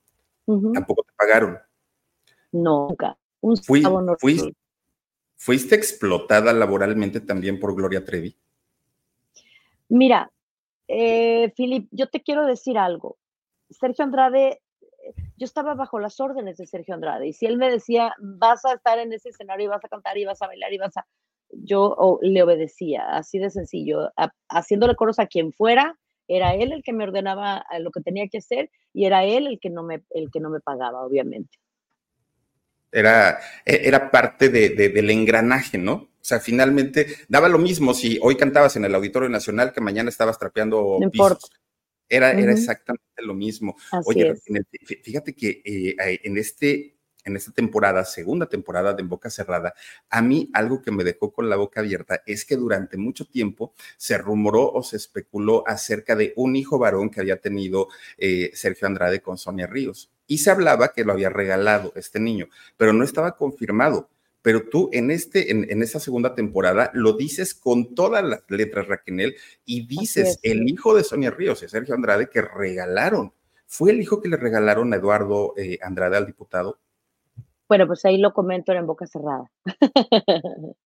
Tampoco 0.47 1.03
te 1.03 1.13
pagaron. 1.17 1.59
Nunca. 2.53 3.17
Un 3.41 3.57
fuiste, 3.57 4.55
fuiste, 5.37 5.75
explotada 5.75 6.53
laboralmente 6.53 7.21
también 7.21 7.59
por 7.59 7.75
Gloria 7.75 8.05
Trevi? 8.05 8.37
Mira, 9.89 10.31
eh, 10.89 11.53
Filip, 11.57 11.89
yo 11.91 12.09
te 12.09 12.23
quiero 12.23 12.47
decir 12.47 12.79
algo. 12.79 13.19
Sergio 13.69 14.05
Andrade, 14.05 14.63
yo 15.37 15.45
estaba 15.45 15.75
bajo 15.75 15.99
las 15.99 16.21
órdenes 16.21 16.57
de 16.57 16.67
Sergio 16.67 16.95
Andrade 16.95 17.29
y 17.29 17.33
si 17.33 17.47
él 17.47 17.59
me 17.59 17.71
decía, 17.71 18.15
vas 18.19 18.65
a 18.65 18.75
estar 18.75 18.99
en 18.99 19.13
ese 19.13 19.31
escenario 19.31 19.67
y 19.67 19.69
vas 19.69 19.85
a 19.85 19.89
cantar 19.89 20.17
y 20.17 20.25
vas 20.25 20.41
a 20.41 20.47
bailar 20.47 20.73
y 20.73 20.79
vas 20.79 20.97
a 20.97 21.07
yo 21.63 22.19
le 22.23 22.43
obedecía, 22.43 23.17
así 23.17 23.39
de 23.39 23.51
sencillo, 23.51 24.11
haciéndole 24.49 24.97
coros 24.97 25.19
a 25.19 25.27
quien 25.27 25.53
fuera, 25.53 25.99
era 26.29 26.55
él 26.55 26.73
el 26.73 26.83
que 26.83 26.93
me 26.93 27.05
ordenaba 27.05 27.65
lo 27.81 27.91
que 27.91 28.01
tenía 28.01 28.29
que 28.29 28.39
hacer 28.39 28.71
y 28.93 29.05
era 29.05 29.25
él 29.25 29.47
el 29.47 29.59
que 29.61 29.71
no 29.71 29.83
me, 29.83 30.03
el 30.11 30.31
que 30.31 30.41
no 30.41 30.51
me 30.51 30.61
pagaba, 30.61 31.05
obviamente. 31.05 31.59
Era, 32.91 33.39
e, 33.65 33.81
era 33.85 34.11
parte 34.11 34.49
de, 34.49 34.71
del 34.71 35.11
engranaje, 35.11 35.79
¿no? 35.79 35.95
O 35.95 36.27
sea, 36.27 36.41
finalmente 36.41 37.07
daba 37.29 37.49
lo 37.49 37.59
mismo 37.59 37.93
si 37.93 38.19
hoy 38.23 38.37
cantabas 38.37 38.77
en 38.77 38.85
el 38.85 38.95
Auditorio 38.95 39.29
Nacional 39.29 39.73
que 39.73 39.81
mañana 39.81 40.09
estabas 40.09 40.39
trapeando 40.39 40.99
no 41.01 41.11
pisos. 41.11 41.51
Era, 42.09 42.33
era 42.33 42.53
exactamente 42.53 43.23
lo 43.23 43.35
mismo. 43.35 43.77
Oye, 44.05 44.35
fíjate 45.03 45.35
que 45.35 45.63
eh, 45.65 46.21
en 46.23 46.39
este 46.39 46.94
en 47.25 47.37
esta 47.37 47.53
temporada, 47.53 48.05
segunda 48.05 48.47
temporada 48.49 48.93
de 48.93 49.03
En 49.03 49.09
Boca 49.09 49.31
Cerrada, 49.31 49.75
a 50.11 50.23
mí 50.23 50.51
algo 50.53 50.83
que 50.83 50.91
me 50.91 51.05
dejó 51.05 51.33
con 51.33 51.49
la 51.49 51.57
boca 51.57 51.81
abierta 51.81 52.23
es 52.27 52.45
que 52.45 52.57
durante 52.57 52.97
mucho 52.97 53.27
tiempo 53.27 53.73
se 53.97 54.19
rumoró 54.19 54.71
o 54.71 54.83
se 54.83 54.97
especuló 54.97 55.65
acerca 55.67 56.17
de 56.17 56.33
un 56.37 56.57
hijo 56.57 56.79
varón 56.79 57.11
que 57.11 57.21
había 57.21 57.41
tenido 57.41 57.89
eh, 58.19 58.51
Sergio 58.55 58.87
Andrade 58.87 59.23
con 59.23 59.39
Sonia 59.39 59.67
Ríos. 59.67 60.11
Y 60.27 60.39
se 60.39 60.51
hablaba 60.51 60.93
que 60.93 61.05
lo 61.05 61.13
había 61.13 61.31
regalado 61.31 61.93
este 61.97 62.21
niño, 62.21 62.49
pero 62.77 62.93
no 62.93 63.05
estaba 63.05 63.37
confirmado. 63.37 64.09
Pero 64.43 64.69
tú 64.69 64.91
en, 64.93 65.11
este, 65.11 65.51
en, 65.51 65.67
en 65.71 65.83
esta 65.83 66.01
segunda 66.01 66.35
temporada 66.35 66.91
lo 66.93 67.15
dices 67.15 67.55
con 67.55 67.95
todas 67.95 68.23
las 68.23 68.45
letras, 68.49 68.87
Raquel, 68.87 69.37
y 69.65 69.87
dices 69.87 70.39
el 70.43 70.69
hijo 70.69 70.95
de 70.95 71.03
Sonia 71.03 71.31
Ríos 71.31 71.63
y 71.63 71.69
Sergio 71.69 71.95
Andrade 71.95 72.29
que 72.29 72.43
regalaron. 72.43 73.33
¿Fue 73.67 73.91
el 73.91 74.01
hijo 74.03 74.21
que 74.21 74.29
le 74.29 74.37
regalaron 74.37 74.93
a 74.93 74.97
Eduardo 74.97 75.55
eh, 75.57 75.79
Andrade 75.83 76.19
al 76.19 76.27
diputado? 76.27 76.79
Bueno, 77.75 77.89
pues 77.89 78.05
ahí 78.05 78.19
lo 78.19 78.33
comento 78.33 78.73
en 78.73 78.87
boca 78.87 79.05
cerrada. 79.05 79.51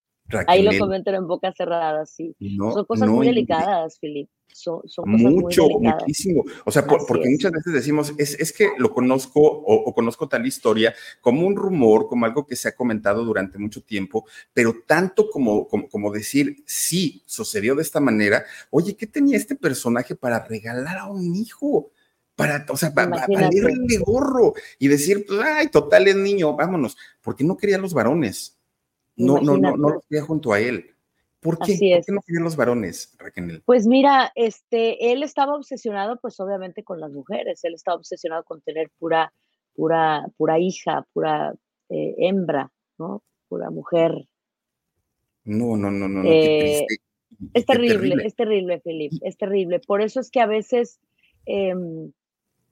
ahí 0.47 0.63
lo 0.63 0.71
comento 0.79 1.11
en 1.11 1.27
boca 1.27 1.53
cerrada, 1.53 2.07
sí. 2.07 2.35
son 2.57 2.87
cosas 2.87 3.11
muy 3.11 3.27
delicadas, 3.27 3.99
Filip. 4.01 4.31
Son, 4.51 4.81
cosas 4.81 5.05
Mucho, 5.07 5.69
muy 5.69 5.87
muchísimo. 5.87 6.45
O 6.65 6.71
sea, 6.71 6.87
porque 6.87 7.29
muchas 7.29 7.53
veces 7.53 7.75
decimos, 7.75 8.15
es, 8.17 8.41
es 8.41 8.55
que 8.55 8.71
lo 8.79 8.91
conozco 8.95 9.43
o, 9.43 9.93
conozco 9.93 10.31
tal 10.31 10.47
historia 10.47 10.95
como 11.21 11.47
un 11.47 11.57
rumor, 11.57 12.09
como 12.09 12.25
algo 12.25 12.47
que 12.47 12.57
se 12.57 12.69
ha 12.69 12.75
comentado 12.75 13.23
durante 13.23 13.59
mucho 13.59 13.83
tiempo, 13.83 14.25
pero 14.55 14.75
tanto 14.87 15.29
como, 15.29 15.69
como, 15.69 15.91
como 15.91 16.11
decir, 16.11 16.57
sí, 16.65 17.23
sucedió 17.27 17.75
de 17.75 17.83
esta 17.83 18.01
manera. 18.01 18.47
Oye, 18.71 18.97
¿qué 18.97 19.07
tenía 19.07 19.37
este 19.37 19.57
personaje 19.57 20.17
para 20.17 20.43
regalar 20.43 20.97
a 20.97 21.11
un 21.11 21.37
hijo? 21.37 21.91
Para, 22.39 22.65
o 22.69 22.77
sea, 22.77 22.95
para, 22.95 23.27
de 23.27 23.99
gorro 23.99 24.55
y 24.79 24.87
decir, 24.87 25.27
pues, 25.27 25.41
ay, 25.41 25.69
total 25.71 26.07
es 26.07 26.15
niño, 26.15 26.55
vámonos, 26.55 26.97
porque 27.21 27.43
no 27.43 27.57
quería 27.57 27.79
los 27.79 27.93
varones. 27.93 28.57
No, 29.17 29.41
no, 29.41 29.57
no, 29.57 29.77
no 29.77 29.91
los 29.91 30.05
quería 30.09 30.25
junto 30.25 30.53
a 30.53 30.61
él. 30.61 30.95
¿Por 31.41 31.59
qué? 31.59 31.73
¿Por 31.73 32.05
qué 32.05 32.13
no 32.13 32.23
querían 32.25 32.45
los 32.45 32.55
varones, 32.55 33.17
Raquel? 33.19 33.61
Pues 33.67 33.89
mira, 33.89 34.31
este, 34.37 35.11
él 35.11 35.25
estaba 35.25 35.57
obsesionado, 35.57 36.21
pues 36.21 36.39
obviamente 36.39 36.85
con 36.85 37.01
las 37.01 37.11
mujeres. 37.11 37.65
Él 37.65 37.75
estaba 37.75 37.97
obsesionado 37.97 38.45
con 38.45 38.61
tener 38.61 38.89
pura, 39.01 39.33
pura, 39.75 40.25
pura 40.37 40.61
hija, 40.61 41.05
pura 41.13 41.53
eh, 41.89 42.15
hembra, 42.19 42.71
¿no? 42.99 43.25
Pura 43.49 43.69
mujer. 43.71 44.29
No, 45.43 45.77
no, 45.77 45.91
no, 45.91 46.09
no. 46.09 46.23
Eh, 46.25 46.87
es 47.53 47.67
terrible, 47.67 48.15
es 48.25 48.37
terrible, 48.37 48.81
Felipe, 48.81 49.17
es 49.23 49.37
terrible. 49.37 49.81
Por 49.81 50.03
eso 50.03 50.21
es 50.21 50.31
que 50.31 50.41
a 50.41 50.47
veces 50.47 51.01
em, 51.47 52.13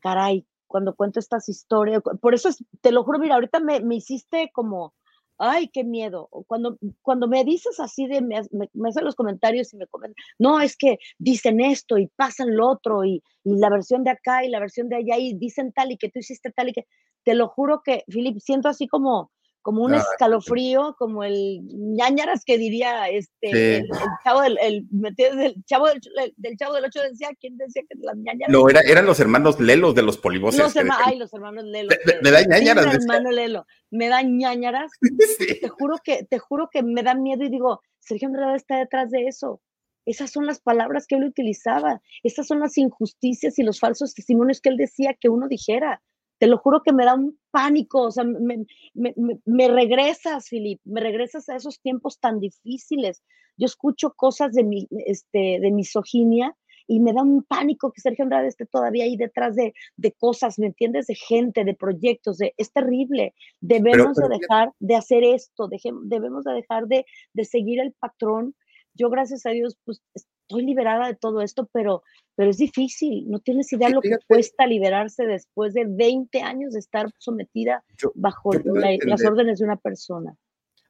caray, 0.07 0.47
cuando 0.69 0.95
cuento 0.95 1.19
estas 1.19 1.49
historias. 1.49 2.01
Por 2.21 2.35
eso 2.35 2.51
te 2.81 2.92
lo 2.92 3.03
juro, 3.03 3.19
mira, 3.19 3.35
ahorita 3.35 3.59
me, 3.59 3.81
me 3.81 3.97
hiciste 3.97 4.51
como, 4.53 4.95
ay, 5.38 5.69
qué 5.69 5.83
miedo. 5.83 6.29
Cuando, 6.47 6.79
cuando 7.03 7.27
me 7.27 7.45
dices 7.45 7.81
así 7.81 8.07
de, 8.07 8.23
me, 8.23 8.40
me, 8.53 8.88
hacen 8.88 9.05
los 9.05 9.16
comentarios 9.16 9.73
y 9.75 9.77
me 9.77 9.87
comentan, 9.88 10.14
no, 10.38 10.61
es 10.61 10.77
que 10.77 10.99
dicen 11.19 11.61
esto 11.61 11.99
y 11.99 12.07
pasan 12.07 12.57
lo 12.57 12.69
otro 12.69 13.05
y, 13.05 13.23
y, 13.45 13.59
la 13.59 13.69
versión 13.69 14.05
de 14.05 14.11
acá 14.11 14.45
y 14.45 14.49
la 14.49 14.61
versión 14.61 14.88
de 14.88 14.97
allá 14.97 15.19
y 15.19 15.35
dicen 15.35 15.73
tal 15.73 15.90
y 15.90 15.97
que 15.99 16.09
tú 16.09 16.21
hiciste 16.21 16.53
tal 16.53 16.69
y 16.69 16.73
que, 16.73 16.87
te 17.25 17.35
lo 17.35 17.49
juro 17.49 17.83
que, 17.85 18.05
Filip, 18.09 18.38
siento 18.38 18.69
así 18.69 18.87
como, 18.87 19.33
como 19.66 19.83
un 19.83 19.94
escalofrío, 19.96 20.94
como 20.96 21.24
el 21.24 21.61
ñañaras 21.66 22.44
que 22.44 22.57
diría 22.57 23.09
este, 23.09 23.79
el, 23.79 23.88
chavo 24.22 24.42
del, 24.42 24.57
el, 24.62 24.87
del 24.88 25.57
chavo 25.64 25.88
del, 25.88 26.00
del, 26.37 26.57
chavo 26.57 26.74
del 26.74 26.85
8 26.85 27.00
decía, 27.11 27.31
¿quién 27.40 27.57
decía 27.57 27.83
que 27.88 27.98
las 27.98 28.16
ñañaras? 28.16 28.52
No, 28.52 28.68
era, 28.68 28.83
eran 28.83 29.07
los 29.07 29.18
hermanos 29.18 29.59
Lelos 29.59 29.96
de 29.96 30.02
los 30.02 30.18
polivoces. 30.18 30.61
Los 30.61 30.76
ay, 31.05 31.18
los 31.18 31.35
hermanos 31.35 31.64
Lelos. 31.64 31.92
Me, 32.22 32.31
da 32.31 32.42
ñañaras. 32.44 32.85
Sí, 32.85 32.96
hermano 33.00 33.33
Lelo, 33.33 33.66
me 33.90 34.09
da 34.09 34.22
ñañaras. 34.22 34.92
Te 35.61 35.68
juro 35.68 35.96
que, 36.05 36.22
te 36.31 36.38
juro 36.38 36.68
que 36.70 36.85
me 36.85 37.02
da 37.02 37.16
miedo 37.16 37.42
y 37.42 37.48
digo, 37.48 37.83
Sergio 37.98 38.29
Andrade 38.29 38.55
está 38.55 38.79
detrás 38.79 39.11
de 39.11 39.26
eso. 39.26 39.61
Esas 40.05 40.31
son 40.31 40.46
las 40.46 40.61
palabras 40.61 41.09
que 41.09 41.16
él 41.16 41.24
utilizaba. 41.24 42.00
Esas 42.22 42.46
son 42.46 42.61
las 42.61 42.79
injusticias 42.79 43.59
y 43.59 43.64
los 43.64 43.81
falsos 43.81 44.14
testimonios 44.14 44.61
que 44.61 44.68
él 44.68 44.76
decía 44.76 45.16
que 45.20 45.29
uno 45.29 45.48
dijera 45.48 46.05
te 46.38 46.46
lo 46.46 46.59
juro 46.59 46.83
que 46.83 46.92
me 46.92 47.05
da 47.05 47.14
un 47.14 47.38
pánico, 47.51 48.03
o 48.03 48.11
sea, 48.11 48.25
me, 48.25 48.66
me, 48.94 49.14
me, 49.44 49.68
regresas, 49.68 50.49
Filip, 50.49 50.81
me 50.85 51.01
regresas 51.01 51.49
a 51.49 51.57
esos 51.57 51.81
tiempos 51.81 52.18
tan 52.18 52.40
difíciles. 52.40 53.22
Yo 53.57 53.66
escucho 53.66 54.12
cosas 54.14 54.53
de, 54.53 54.64
mi, 54.64 54.87
este, 55.07 55.59
de 55.61 55.70
misoginia 55.70 56.55
y 56.87 57.01
me 57.01 57.12
da 57.12 57.22
un 57.22 57.42
pánico 57.42 57.90
que 57.92 58.01
Sergio 58.01 58.25
Andrade 58.25 58.49
esté 58.49 58.66
todavía 58.66 59.05
ahí 59.05 59.16
detrás 59.16 59.57
de, 59.57 59.75
de 59.96 60.12
cosas, 60.12 60.59
¿me 60.59 60.66
entiendes? 60.66 61.07
De 61.07 61.14
gente, 61.14 61.64
de 61.64 61.75
proyectos, 61.75 62.38
de, 62.38 62.55
es 62.57 62.72
terrible. 62.72 63.35
Debemos 63.61 64.16
de 64.16 64.29
dejar 64.29 64.72
de 64.79 64.94
hacer 64.94 65.25
esto, 65.25 65.68
debemos 66.05 66.44
de 66.44 66.53
dejar 66.53 66.87
de, 66.87 67.07
de 67.33 67.44
seguir 67.44 67.81
el 67.81 67.92
patrón. 67.92 68.55
Yo, 68.94 69.11
gracias 69.11 69.46
a 69.46 69.51
Dios, 69.51 69.77
pues 69.85 70.01
estoy 70.48 70.64
liberada 70.64 71.09
de 71.09 71.14
todo 71.14 71.42
esto, 71.42 71.68
pero, 71.72 72.02
pero 72.37 72.50
es 72.50 72.59
difícil. 72.59 73.28
No 73.28 73.40
tienes 73.40 73.72
idea 73.72 73.88
lo 73.88 74.00
que 74.00 74.16
cuesta 74.26 74.66
liberarse 74.66 75.26
después 75.26 75.74
de 75.74 75.85
20 75.87 76.40
años 76.42 76.72
de 76.72 76.78
estar 76.78 77.11
sometida 77.18 77.85
bajo 78.14 78.52
las 78.52 79.24
órdenes 79.24 79.59
de 79.59 79.64
una 79.64 79.76
persona. 79.76 80.37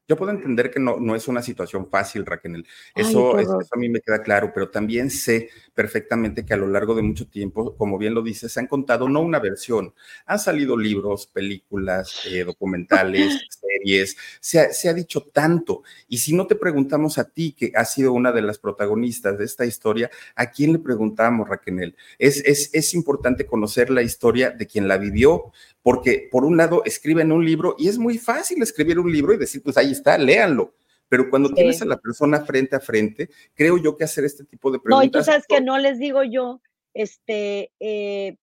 Yo 0.08 0.16
puedo 0.16 0.30
entender 0.30 0.70
que 0.70 0.78
no, 0.78 0.98
no 0.98 1.16
es 1.16 1.26
una 1.26 1.42
situación 1.42 1.88
fácil, 1.90 2.24
Raquel. 2.24 2.64
Eso, 2.94 3.38
eso, 3.38 3.58
a 3.58 3.76
mí 3.76 3.88
me 3.88 4.00
queda 4.00 4.22
claro, 4.22 4.52
pero 4.54 4.70
también 4.70 5.10
sé 5.10 5.50
perfectamente 5.74 6.44
que 6.44 6.54
a 6.54 6.56
lo 6.56 6.68
largo 6.68 6.94
de 6.94 7.02
mucho 7.02 7.26
tiempo, 7.26 7.76
como 7.76 7.98
bien 7.98 8.14
lo 8.14 8.22
dices, 8.22 8.52
se 8.52 8.60
han 8.60 8.68
contado 8.68 9.08
no 9.08 9.20
una 9.20 9.40
versión, 9.40 9.94
han 10.24 10.38
salido 10.38 10.76
libros, 10.76 11.26
películas, 11.26 12.24
eh, 12.30 12.44
documentales, 12.44 13.46
series, 13.50 14.16
se 14.40 14.60
ha, 14.60 14.72
se 14.72 14.88
ha, 14.88 14.94
dicho 14.94 15.22
tanto. 15.22 15.82
Y 16.08 16.18
si 16.18 16.34
no 16.34 16.46
te 16.46 16.54
preguntamos 16.54 17.18
a 17.18 17.24
ti, 17.24 17.52
que 17.52 17.72
has 17.74 17.92
sido 17.92 18.12
una 18.12 18.32
de 18.32 18.42
las 18.42 18.58
protagonistas 18.58 19.36
de 19.38 19.44
esta 19.44 19.66
historia, 19.66 20.10
¿a 20.36 20.50
quién 20.50 20.72
le 20.72 20.78
preguntamos, 20.78 21.48
Raquel? 21.48 21.96
Es, 22.18 22.42
es, 22.44 22.70
es 22.72 22.94
importante 22.94 23.44
conocer 23.44 23.90
la 23.90 24.02
historia 24.02 24.50
de 24.50 24.66
quien 24.66 24.86
la 24.86 24.98
vivió, 24.98 25.52
porque 25.87 26.29
por 26.33 26.44
un 26.44 26.57
lado 26.57 26.83
escriben 26.85 27.31
un 27.31 27.44
libro 27.44 27.77
y 27.79 27.87
es 27.87 27.96
muy 27.96 28.18
fácil 28.18 28.61
escribir 28.61 28.99
un 28.99 29.12
libro 29.12 29.33
y 29.33 29.37
decir, 29.37 29.62
pues 29.62 29.77
ahí 29.77 29.92
está, 29.92 30.18
léanlo. 30.18 30.75
Pero 31.09 31.31
cuando 31.31 31.49
tienes 31.55 31.81
a 31.81 31.85
la 31.85 31.96
persona 31.96 32.40
frente 32.40 32.75
a 32.75 32.81
frente, 32.81 33.31
creo 33.55 33.79
yo 33.79 33.96
que 33.96 34.03
hacer 34.03 34.25
este 34.25 34.42
tipo 34.42 34.72
de 34.72 34.81
preguntas. 34.81 34.99
No, 34.99 35.05
y 35.05 35.12
tú 35.12 35.22
sabes 35.22 35.46
que 35.46 35.61
no 35.61 35.79
les 35.79 36.01
digo 36.01 36.25
yo, 36.25 36.61
este, 36.92 37.70
eh, 37.79 38.37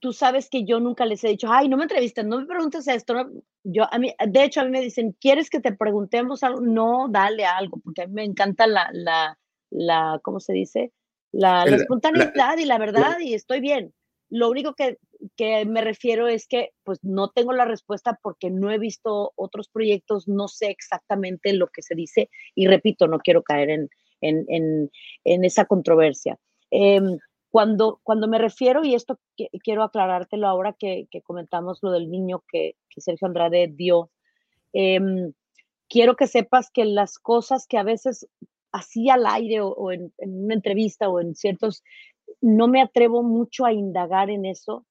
tú 0.00 0.12
sabes 0.12 0.50
que 0.50 0.64
yo 0.64 0.80
nunca 0.80 1.06
les 1.06 1.22
he 1.22 1.28
dicho, 1.28 1.46
ay, 1.48 1.68
no 1.68 1.76
me 1.76 1.84
entrevistes, 1.84 2.24
no 2.24 2.40
me 2.40 2.46
preguntes 2.46 2.88
esto. 2.88 3.14
yo, 3.62 3.84
a 3.94 3.96
mí, 4.00 4.12
de 4.26 4.42
hecho, 4.42 4.60
a 4.60 4.64
mí 4.64 4.70
me 4.70 4.80
dicen, 4.80 5.16
¿quieres 5.20 5.50
que 5.50 5.60
te 5.60 5.70
preguntemos 5.70 6.42
algo? 6.42 6.60
No, 6.60 7.06
dale 7.08 7.44
algo, 7.44 7.78
porque 7.78 8.02
a 8.02 8.06
mí 8.08 8.14
me 8.14 8.24
encanta 8.24 8.66
la, 8.66 8.90
la, 8.92 9.38
la 9.70 10.18
¿cómo 10.24 10.40
se 10.40 10.52
dice? 10.52 10.90
La, 11.30 11.64
la 11.64 11.76
espontaneidad 11.76 12.58
y 12.58 12.64
la 12.64 12.76
verdad, 12.76 13.20
y 13.20 13.34
estoy 13.34 13.60
bien. 13.60 13.94
Lo 14.30 14.48
único 14.48 14.74
que, 14.74 14.96
me 15.66 15.80
refiero 15.82 16.28
es 16.28 16.46
que 16.46 16.70
pues 16.84 17.00
no 17.02 17.30
tengo 17.30 17.52
la 17.52 17.64
respuesta 17.64 18.18
porque 18.22 18.48
no 18.50 18.70
he 18.70 18.78
visto 18.78 19.32
otros 19.34 19.68
proyectos, 19.68 20.28
no 20.28 20.48
sé 20.48 20.70
exactamente 20.70 21.52
lo 21.52 21.66
que 21.66 21.82
se 21.82 21.94
dice 21.94 22.30
y 22.54 22.66
repito, 22.66 23.08
no 23.08 23.18
quiero 23.18 23.42
caer 23.42 23.70
en, 23.70 23.88
en, 24.20 25.44
esa 25.44 25.64
controversia. 25.64 26.38
Em, 26.70 27.18
cuando, 27.50 28.00
cuando 28.04 28.28
me 28.28 28.38
refiero, 28.38 28.84
y 28.84 28.94
esto 28.94 29.18
quiero 29.64 29.82
aclarártelo 29.82 30.46
ahora 30.46 30.76
que, 30.78 31.08
comentamos 31.24 31.80
lo 31.82 31.90
del 31.90 32.08
niño 32.08 32.44
que, 32.48 32.76
Sergio 32.96 33.26
Andrade 33.26 33.66
dio, 33.66 34.10
em, 34.72 35.32
quiero 35.88 36.14
que 36.14 36.28
sepas 36.28 36.70
que 36.70 36.84
las 36.84 37.18
cosas 37.18 37.66
que 37.66 37.78
a 37.78 37.82
veces 37.82 38.28
así 38.72 39.10
al 39.10 39.26
aire 39.26 39.60
o, 39.60 39.90
en, 39.90 40.12
una 40.18 40.54
entrevista 40.54 41.08
o 41.08 41.20
en 41.20 41.34
ciertos 41.34 41.82
no 42.40 42.68
me 42.68 42.80
atrevo 42.80 43.22
mucho 43.22 43.64
a 43.64 43.72
indagar 43.72 44.30
en 44.30 44.44
eso. 44.44 44.86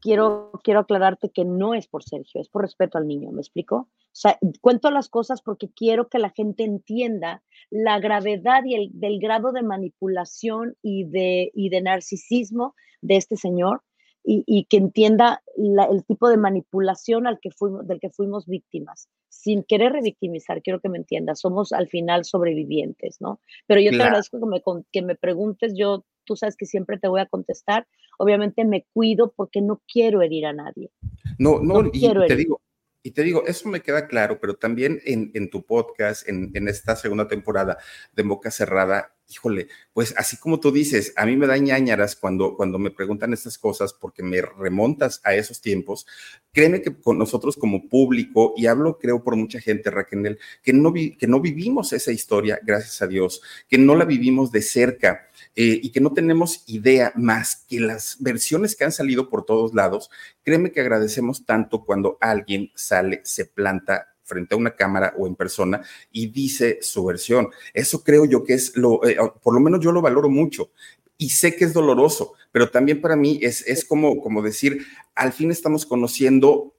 Quiero, 0.00 0.52
quiero 0.64 0.80
aclararte 0.80 1.30
que 1.30 1.44
no 1.44 1.74
es 1.74 1.86
por 1.86 2.02
Sergio, 2.02 2.40
es 2.40 2.48
por 2.48 2.62
respeto 2.62 2.98
al 2.98 3.06
niño, 3.06 3.30
¿me 3.30 3.40
explico? 3.40 3.76
O 3.76 4.18
sea, 4.18 4.38
cuento 4.60 4.90
las 4.90 5.08
cosas 5.08 5.42
porque 5.42 5.68
quiero 5.70 6.08
que 6.08 6.18
la 6.18 6.30
gente 6.30 6.64
entienda 6.64 7.42
la 7.70 8.00
gravedad 8.00 8.64
y 8.64 8.74
el 8.74 8.90
del 8.92 9.20
grado 9.20 9.52
de 9.52 9.62
manipulación 9.62 10.76
y 10.82 11.04
de, 11.04 11.50
y 11.54 11.68
de 11.68 11.82
narcisismo 11.82 12.74
de 13.00 13.16
este 13.16 13.36
señor 13.36 13.82
y, 14.28 14.64
que 14.64 14.78
entienda 14.78 15.42
el 15.56 16.04
tipo 16.04 16.28
de 16.28 16.36
manipulación 16.36 17.28
al 17.28 17.38
que 17.38 17.50
fuimos, 17.52 17.86
del 17.86 18.00
que 18.00 18.10
fuimos 18.10 18.46
víctimas. 18.46 19.08
Sin 19.28 19.62
querer 19.62 19.92
revictimizar, 19.92 20.62
quiero 20.62 20.80
que 20.80 20.88
me 20.88 20.98
entiendas, 20.98 21.40
somos 21.40 21.72
al 21.72 21.86
final 21.88 22.24
sobrevivientes, 22.24 23.20
¿no? 23.20 23.40
Pero 23.66 23.80
yo 23.80 23.90
te 23.90 24.02
agradezco 24.02 24.40
que 24.40 24.46
me, 24.46 24.62
que 24.90 25.02
me 25.02 25.14
preguntes, 25.14 25.74
yo 25.76 26.04
tú 26.26 26.36
sabes 26.36 26.56
que 26.56 26.66
siempre 26.66 26.98
te 26.98 27.08
voy 27.08 27.20
a 27.20 27.26
contestar. 27.26 27.86
Obviamente 28.18 28.64
me 28.64 28.84
cuido 28.92 29.32
porque 29.34 29.62
no 29.62 29.80
quiero 29.90 30.20
herir 30.20 30.46
a 30.46 30.52
nadie. 30.52 30.90
No, 31.38 31.60
no, 31.60 31.88
y 31.92 32.00
te 32.00 32.36
digo, 32.36 32.60
y 33.02 33.12
te 33.12 33.22
digo, 33.22 33.46
eso 33.46 33.68
me 33.68 33.80
queda 33.80 34.08
claro, 34.08 34.40
pero 34.40 34.56
también 34.56 35.00
en, 35.04 35.30
en 35.34 35.48
tu 35.48 35.64
podcast, 35.64 36.28
en, 36.28 36.50
en, 36.54 36.68
esta 36.68 36.96
segunda 36.96 37.28
temporada 37.28 37.78
de 38.12 38.22
Boca 38.24 38.50
Cerrada, 38.50 39.15
híjole, 39.28 39.68
pues 39.92 40.14
así 40.16 40.36
como 40.36 40.60
tú 40.60 40.70
dices, 40.70 41.12
a 41.16 41.26
mí 41.26 41.36
me 41.36 41.46
da 41.46 41.56
ñañaras 41.56 42.16
cuando, 42.16 42.56
cuando 42.56 42.78
me 42.78 42.90
preguntan 42.90 43.32
estas 43.32 43.58
cosas 43.58 43.92
porque 43.92 44.22
me 44.22 44.40
remontas 44.40 45.20
a 45.24 45.34
esos 45.34 45.60
tiempos. 45.60 46.06
Créeme 46.52 46.80
que 46.80 46.94
con 46.94 47.18
nosotros 47.18 47.56
como 47.56 47.88
público, 47.88 48.54
y 48.56 48.66
hablo 48.66 48.98
creo 48.98 49.22
por 49.22 49.36
mucha 49.36 49.60
gente, 49.60 49.90
Raquel, 49.90 50.38
que 50.62 50.72
no, 50.72 50.92
que 50.92 51.26
no 51.26 51.40
vivimos 51.40 51.92
esa 51.92 52.12
historia, 52.12 52.58
gracias 52.62 53.02
a 53.02 53.06
Dios, 53.06 53.42
que 53.68 53.78
no 53.78 53.94
la 53.94 54.04
vivimos 54.04 54.52
de 54.52 54.62
cerca 54.62 55.28
eh, 55.54 55.80
y 55.82 55.90
que 55.90 56.00
no 56.00 56.12
tenemos 56.12 56.64
idea 56.66 57.12
más 57.16 57.64
que 57.68 57.80
las 57.80 58.16
versiones 58.20 58.76
que 58.76 58.84
han 58.84 58.92
salido 58.92 59.28
por 59.28 59.44
todos 59.44 59.74
lados, 59.74 60.10
créeme 60.42 60.72
que 60.72 60.80
agradecemos 60.80 61.44
tanto 61.44 61.84
cuando 61.84 62.18
alguien 62.20 62.70
sale, 62.74 63.20
se 63.24 63.44
planta 63.44 64.15
frente 64.26 64.54
a 64.54 64.58
una 64.58 64.76
cámara 64.76 65.14
o 65.16 65.26
en 65.26 65.34
persona 65.34 65.80
y 66.12 66.26
dice 66.26 66.78
su 66.82 67.04
versión. 67.04 67.48
Eso 67.72 68.04
creo 68.04 68.26
yo 68.26 68.44
que 68.44 68.54
es 68.54 68.76
lo, 68.76 69.02
eh, 69.06 69.16
por 69.42 69.54
lo 69.54 69.60
menos 69.60 69.80
yo 69.80 69.92
lo 69.92 70.02
valoro 70.02 70.28
mucho 70.28 70.70
y 71.18 71.30
sé 71.30 71.56
que 71.56 71.64
es 71.64 71.72
doloroso, 71.72 72.34
pero 72.52 72.70
también 72.70 73.00
para 73.00 73.16
mí 73.16 73.38
es, 73.40 73.66
es 73.66 73.84
como, 73.84 74.20
como 74.20 74.42
decir, 74.42 74.86
al 75.14 75.32
fin 75.32 75.50
estamos 75.50 75.86
conociendo 75.86 76.74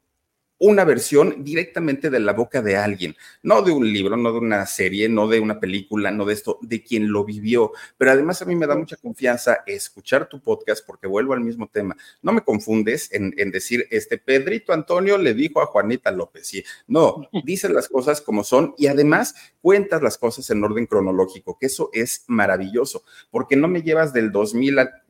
una 0.60 0.84
versión 0.86 1.44
directamente 1.44 2.10
de 2.10 2.20
la 2.20 2.34
boca 2.34 2.62
de 2.62 2.78
alguien, 2.78 3.16
no 3.44 3.62
de 3.62 3.72
un 3.72 3.92
libro, 3.92 4.18
no 4.18 4.32
de 4.32 4.40
una 4.40 4.66
serie, 4.66 5.08
no 5.10 5.28
de 5.28 5.40
una 5.40 5.60
película, 5.60 6.12
no 6.12 6.26
de 6.26 6.34
esto, 6.34 6.60
de 6.62 6.84
quien 6.84 7.12
lo 7.12 7.24
vivió. 7.24 7.72
Pero 7.98 8.12
además 8.12 8.42
a 8.42 8.46
mí 8.46 8.56
me 8.56 8.68
da 8.68 8.76
mucha 8.76 8.98
confianza 8.98 9.64
escuchar 9.66 10.28
tu 10.28 10.42
podcast 10.42 10.86
porque 10.86 11.08
vuelvo 11.08 11.34
al 11.34 11.42
mismo 11.42 11.68
tema. 11.68 11.96
No 12.22 12.32
me 12.32 12.42
confundes 12.42 13.10
en, 13.12 13.34
decir, 13.52 13.88
este 13.92 14.18
Pedrito 14.18 14.74
Antonio 14.74 15.18
le 15.18 15.34
dijo 15.34 15.62
a 15.62 15.68
Juanita 15.68 16.12
López, 16.12 16.48
sí, 16.48 16.64
no, 16.88 17.28
dices 17.44 17.72
las 17.72 17.88
cosas 17.88 18.22
como 18.22 18.44
son 18.44 18.74
y 18.78 18.88
además 18.88 19.36
cuentas 19.62 20.02
las 20.02 20.18
cosas 20.18 20.50
en 20.50 20.64
orden 20.64 20.86
cronológico, 20.86 21.58
que 21.60 21.68
eso 21.68 21.90
es 21.94 22.24
maravilloso, 22.28 23.04
porque 23.30 23.56
no 23.56 23.68
me 23.68 23.82
llevas 23.82 24.14
del 24.14 24.32
2000 24.32 24.80
al 24.80 25.07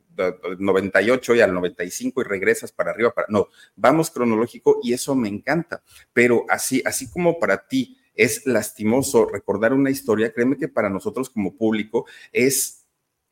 98 0.58 1.34
y 1.34 1.40
al 1.40 1.54
95 1.54 2.20
y 2.20 2.24
regresas 2.24 2.72
para 2.72 2.90
arriba, 2.90 3.12
para 3.12 3.26
no, 3.30 3.48
vamos 3.76 4.10
cronológico 4.10 4.80
y 4.82 4.92
eso 4.92 5.14
me 5.14 5.28
encanta, 5.28 5.82
pero 6.12 6.44
así, 6.48 6.82
así 6.84 7.10
como 7.10 7.38
para 7.38 7.66
ti 7.68 7.96
es 8.14 8.46
lastimoso 8.46 9.26
recordar 9.26 9.72
una 9.72 9.90
historia, 9.90 10.32
créeme 10.32 10.56
que 10.56 10.68
para 10.68 10.90
nosotros 10.90 11.30
como 11.30 11.56
público 11.56 12.06
es 12.32 12.78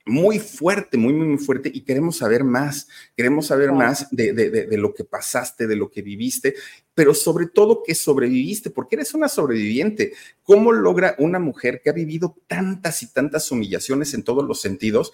muy 0.07 0.39
fuerte, 0.39 0.97
muy, 0.97 1.13
muy, 1.13 1.27
muy 1.27 1.39
fuerte 1.39 1.71
y 1.75 1.81
queremos 1.81 2.19
saber 2.19 2.45
más, 2.45 2.87
queremos 3.17 3.47
saber 3.49 3.73
más 3.73 4.07
de, 4.13 4.33
de, 4.33 4.49
de, 4.51 4.79
lo 4.79 4.95
que 4.95 5.03
pasaste, 5.03 5.67
de 5.67 5.75
lo 5.75 5.91
que 5.91 6.01
viviste, 6.01 6.55
pero 6.95 7.13
sobre 7.13 7.47
todo 7.47 7.83
que 7.83 7.97
sobreviviste, 7.97 8.71
porque 8.71 8.95
eres 8.95 9.15
una 9.15 9.29
sobreviviente. 9.29 10.13
¿Cómo 10.45 10.71
logra 10.71 11.17
una 11.19 11.41
mujer 11.41 11.81
que 11.83 11.91
ha 11.91 11.93
vivido 11.93 12.37
tantas 12.47 13.03
y 13.03 13.13
tantas 13.13 13.51
humillaciones 13.51 14.15
en 14.15 14.23
todos 14.23 14.45
los 14.45 14.61
sentidos 14.61 15.13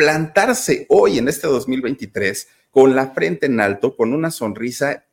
plantarse 0.00 0.86
hoy 0.88 1.18
en 1.18 1.28
este 1.28 1.46
2023 1.46 2.48
con 2.70 2.96
la 2.96 3.08
frente 3.10 3.44
en 3.44 3.60
alto, 3.60 3.94
con 3.94 4.14
una 4.14 4.30
sonrisa 4.30 5.04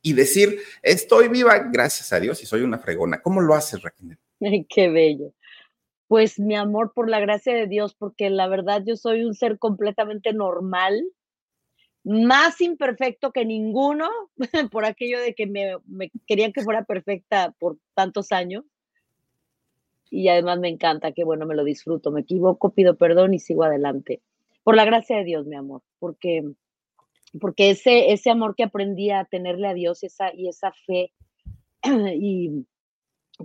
y 0.00 0.14
decir, 0.14 0.58
estoy 0.80 1.28
viva, 1.28 1.58
gracias 1.70 2.14
a 2.14 2.18
Dios, 2.18 2.42
y 2.42 2.46
soy 2.46 2.62
una 2.62 2.78
fregona. 2.78 3.20
¿Cómo 3.20 3.42
lo 3.42 3.54
haces, 3.54 3.82
Raquel? 3.82 4.16
Qué 4.70 4.88
bello. 4.88 5.34
Pues 6.08 6.38
mi 6.38 6.56
amor 6.56 6.94
por 6.94 7.10
la 7.10 7.20
gracia 7.20 7.54
de 7.54 7.66
Dios, 7.66 7.94
porque 7.94 8.30
la 8.30 8.48
verdad 8.48 8.82
yo 8.86 8.96
soy 8.96 9.22
un 9.22 9.34
ser 9.34 9.58
completamente 9.58 10.32
normal, 10.32 11.04
más 12.02 12.58
imperfecto 12.62 13.32
que 13.32 13.44
ninguno, 13.44 14.08
por 14.72 14.86
aquello 14.86 15.20
de 15.20 15.34
que 15.34 15.46
me, 15.46 15.76
me 15.84 16.10
querían 16.26 16.54
que 16.54 16.62
fuera 16.62 16.84
perfecta 16.84 17.54
por 17.58 17.76
tantos 17.92 18.32
años. 18.32 18.64
Y 20.14 20.28
además 20.28 20.60
me 20.60 20.68
encanta, 20.68 21.12
que 21.12 21.24
bueno, 21.24 21.46
me 21.46 21.54
lo 21.54 21.64
disfruto, 21.64 22.10
me 22.10 22.20
equivoco, 22.20 22.74
pido 22.74 22.96
perdón 22.96 23.32
y 23.32 23.38
sigo 23.38 23.64
adelante. 23.64 24.20
Por 24.62 24.76
la 24.76 24.84
gracia 24.84 25.16
de 25.16 25.24
Dios, 25.24 25.46
mi 25.46 25.56
amor, 25.56 25.82
porque 25.98 26.44
porque 27.40 27.70
ese, 27.70 28.12
ese 28.12 28.30
amor 28.30 28.54
que 28.54 28.64
aprendí 28.64 29.10
a 29.10 29.24
tenerle 29.24 29.66
a 29.66 29.72
Dios 29.72 30.02
esa, 30.02 30.34
y 30.34 30.48
esa 30.48 30.70
fe 30.86 31.12
y 31.82 32.66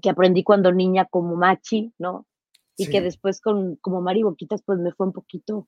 que 0.02 0.10
aprendí 0.10 0.44
cuando 0.44 0.74
niña 0.74 1.06
como 1.06 1.38
machi, 1.38 1.94
¿no? 1.98 2.26
Y 2.80 2.90
que 2.90 3.02
después 3.02 3.42
con, 3.42 3.78
como 3.78 4.02
Mari 4.02 4.22
Boquitas, 4.22 4.62
pues 4.62 4.78
me 4.78 4.92
fue 4.92 5.08
un 5.08 5.14
poquito 5.14 5.68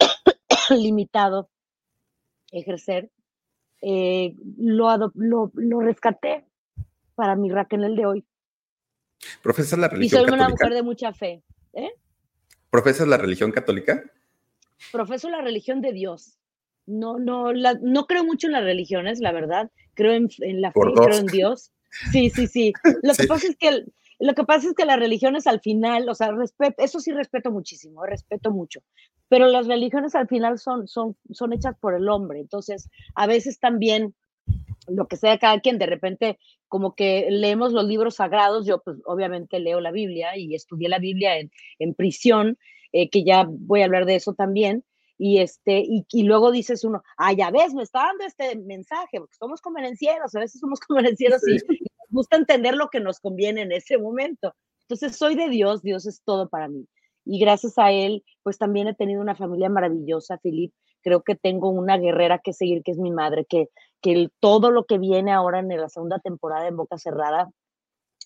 limitado 0.70 1.50
ejercer, 2.50 3.10
eh, 3.80 4.34
lo, 4.56 5.12
lo, 5.14 5.52
lo, 5.54 5.80
rescaté 5.80 6.44
para 7.14 7.36
mi 7.36 7.50
Raquel 7.50 7.94
de 7.94 8.06
hoy. 8.06 8.26
¿Profesas 9.42 9.78
la 9.78 9.88
religión 9.88 10.24
católica? 10.24 10.26
Y 10.26 10.30
soy 10.30 10.34
una 10.34 10.48
mujer 10.48 10.74
de 10.74 10.82
mucha 10.82 11.12
fe. 11.12 11.42
¿eh? 11.72 11.90
¿Profesas 12.70 13.08
la 13.08 13.18
religión 13.18 13.52
católica? 13.52 14.02
Profeso 14.90 15.28
la 15.28 15.42
religión 15.42 15.80
de 15.80 15.92
Dios. 15.92 16.38
No, 16.86 17.18
no, 17.18 17.52
no 17.52 18.06
creo 18.06 18.24
mucho 18.24 18.48
en 18.48 18.54
las 18.54 18.64
religiones, 18.64 19.20
la 19.20 19.32
verdad. 19.32 19.70
Creo 19.94 20.14
en, 20.14 20.60
la 20.60 20.72
fe, 20.72 20.80
creo 20.80 21.18
en 21.18 21.26
Dios. 21.26 21.70
Sí, 22.10 22.30
sí, 22.30 22.46
sí. 22.46 22.72
Lo 23.02 23.14
que 23.14 23.26
pasa 23.26 23.46
es 23.46 23.56
que 23.56 23.84
lo 24.22 24.34
que 24.34 24.44
pasa 24.44 24.68
es 24.68 24.74
que 24.74 24.84
las 24.84 25.00
religiones 25.00 25.48
al 25.48 25.60
final, 25.60 26.08
o 26.08 26.14
sea, 26.14 26.30
respeto, 26.30 26.80
eso 26.84 27.00
sí 27.00 27.10
respeto 27.10 27.50
muchísimo, 27.50 28.06
respeto 28.06 28.52
mucho, 28.52 28.80
pero 29.28 29.48
las 29.48 29.66
religiones 29.66 30.14
al 30.14 30.28
final 30.28 30.60
son, 30.60 30.86
son, 30.86 31.16
son 31.32 31.52
hechas 31.52 31.76
por 31.80 31.94
el 31.94 32.08
hombre, 32.08 32.38
entonces 32.38 32.88
a 33.16 33.26
veces 33.26 33.58
también 33.58 34.14
lo 34.88 35.06
que 35.06 35.16
sea 35.16 35.38
cada 35.38 35.60
quien, 35.60 35.78
de 35.78 35.86
repente 35.86 36.38
como 36.68 36.94
que 36.94 37.26
leemos 37.30 37.72
los 37.72 37.84
libros 37.84 38.16
sagrados, 38.16 38.66
yo 38.66 38.80
pues 38.82 38.98
obviamente 39.04 39.60
leo 39.60 39.80
la 39.80 39.92
Biblia 39.92 40.36
y 40.36 40.54
estudié 40.54 40.88
la 40.88 40.98
Biblia 40.98 41.38
en, 41.38 41.50
en 41.78 41.94
prisión, 41.94 42.58
eh, 42.92 43.10
que 43.10 43.24
ya 43.24 43.46
voy 43.48 43.82
a 43.82 43.84
hablar 43.84 44.06
de 44.06 44.16
eso 44.16 44.34
también, 44.34 44.84
y 45.18 45.38
este, 45.38 45.80
y, 45.80 46.04
y, 46.10 46.24
luego 46.24 46.50
dices 46.50 46.82
uno, 46.84 47.02
ah, 47.16 47.32
ya 47.32 47.50
ves, 47.50 47.74
me 47.74 47.82
está 47.82 48.00
dando 48.06 48.24
este 48.24 48.56
mensaje, 48.56 49.18
porque 49.18 49.36
somos 49.38 49.60
convenencieros, 49.60 50.34
a 50.34 50.40
veces 50.40 50.60
somos 50.60 50.80
convenencieros 50.88 51.46
y, 51.46 51.52
y, 51.52 51.78
nos 51.80 52.08
gusta 52.10 52.36
entender 52.36 52.74
lo 52.74 52.88
que 52.88 53.00
nos 53.00 53.20
conviene 53.20 53.62
en 53.62 53.72
ese 53.72 53.98
momento. 53.98 54.54
Entonces, 54.88 55.16
soy 55.16 55.36
de 55.36 55.48
Dios, 55.48 55.82
Dios 55.82 56.06
es 56.06 56.22
todo 56.24 56.48
para 56.48 56.68
mí. 56.68 56.88
Y 57.24 57.38
gracias 57.38 57.78
a 57.78 57.92
Él, 57.92 58.24
pues 58.42 58.58
también 58.58 58.88
he 58.88 58.94
tenido 58.94 59.20
una 59.20 59.36
familia 59.36 59.68
maravillosa, 59.68 60.38
Filip. 60.38 60.72
Creo 61.02 61.22
que 61.22 61.34
tengo 61.34 61.68
una 61.70 61.98
guerrera 61.98 62.38
que 62.38 62.52
seguir, 62.52 62.82
que 62.82 62.92
es 62.92 62.98
mi 62.98 63.10
madre, 63.10 63.44
que, 63.44 63.68
que 64.00 64.12
el, 64.12 64.32
todo 64.40 64.70
lo 64.70 64.84
que 64.84 64.98
viene 64.98 65.32
ahora 65.32 65.58
en 65.58 65.68
la 65.68 65.88
segunda 65.88 66.18
temporada 66.18 66.68
en 66.68 66.76
Boca 66.76 66.98
Cerrada, 66.98 67.50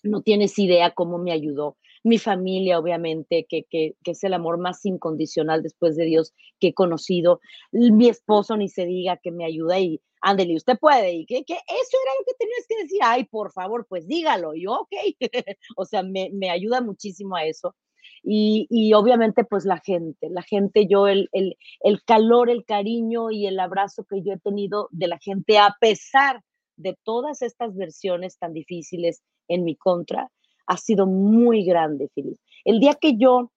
no 0.03 0.21
tienes 0.21 0.57
idea 0.59 0.91
cómo 0.91 1.17
me 1.17 1.31
ayudó 1.31 1.75
mi 2.03 2.17
familia, 2.17 2.79
obviamente, 2.79 3.45
que, 3.47 3.63
que, 3.69 3.95
que, 4.03 4.11
es 4.11 4.23
el 4.23 4.33
amor 4.33 4.57
más 4.57 4.85
incondicional 4.85 5.61
después 5.61 5.95
de 5.95 6.05
Dios 6.05 6.33
que 6.59 6.69
he 6.69 6.73
conocido, 6.73 7.41
mi 7.71 8.07
esposo, 8.07 8.55
ni 8.57 8.69
se 8.69 8.85
diga, 8.85 9.17
que 9.17 9.31
me 9.31 9.45
ayuda 9.45 9.79
y 9.79 10.01
ándele, 10.21 10.55
usted 10.55 10.77
puede, 10.79 11.13
y 11.13 11.25
que, 11.25 11.43
que 11.43 11.53
eso 11.53 11.97
era 12.03 12.13
lo 12.19 12.25
que 12.25 12.33
tenías 12.39 12.65
que 12.67 12.83
decir, 12.83 12.99
ay, 13.03 13.25
por 13.25 13.51
favor, 13.51 13.85
pues 13.87 14.07
dígalo, 14.07 14.55
y 14.55 14.63
yo, 14.63 14.73
ok, 14.73 14.91
o 15.75 15.85
sea, 15.85 16.01
me, 16.03 16.29
me, 16.33 16.49
ayuda 16.49 16.81
muchísimo 16.81 17.35
a 17.35 17.45
eso. 17.45 17.75
Y, 18.23 18.93
obviamente, 18.93 19.43
pues 19.45 19.63
la 19.63 19.79
gente, 19.79 20.29
la 20.29 20.41
gente, 20.41 20.87
yo, 20.87 21.07
el, 21.07 21.29
el, 21.31 21.57
el 21.81 22.03
calor, 22.03 22.49
el 22.49 22.65
cariño 22.65 23.31
y 23.31 23.47
el 23.47 23.59
abrazo 23.59 24.03
que 24.03 24.21
yo 24.21 24.33
he 24.33 24.39
tenido 24.39 24.89
de 24.91 25.07
la 25.07 25.17
gente, 25.17 25.57
a 25.57 25.75
pesar 25.79 26.43
de 26.75 26.97
todas 27.03 27.41
estas 27.41 27.75
versiones 27.75 28.37
tan 28.37 28.53
difíciles 28.53 29.23
en 29.47 29.63
mi 29.63 29.75
contra, 29.75 30.29
ha 30.65 30.77
sido 30.77 31.07
muy 31.07 31.63
grande, 31.63 32.09
Felipe. 32.13 32.41
El 32.65 32.79
día 32.79 32.95
que 32.95 33.15
yo 33.17 33.51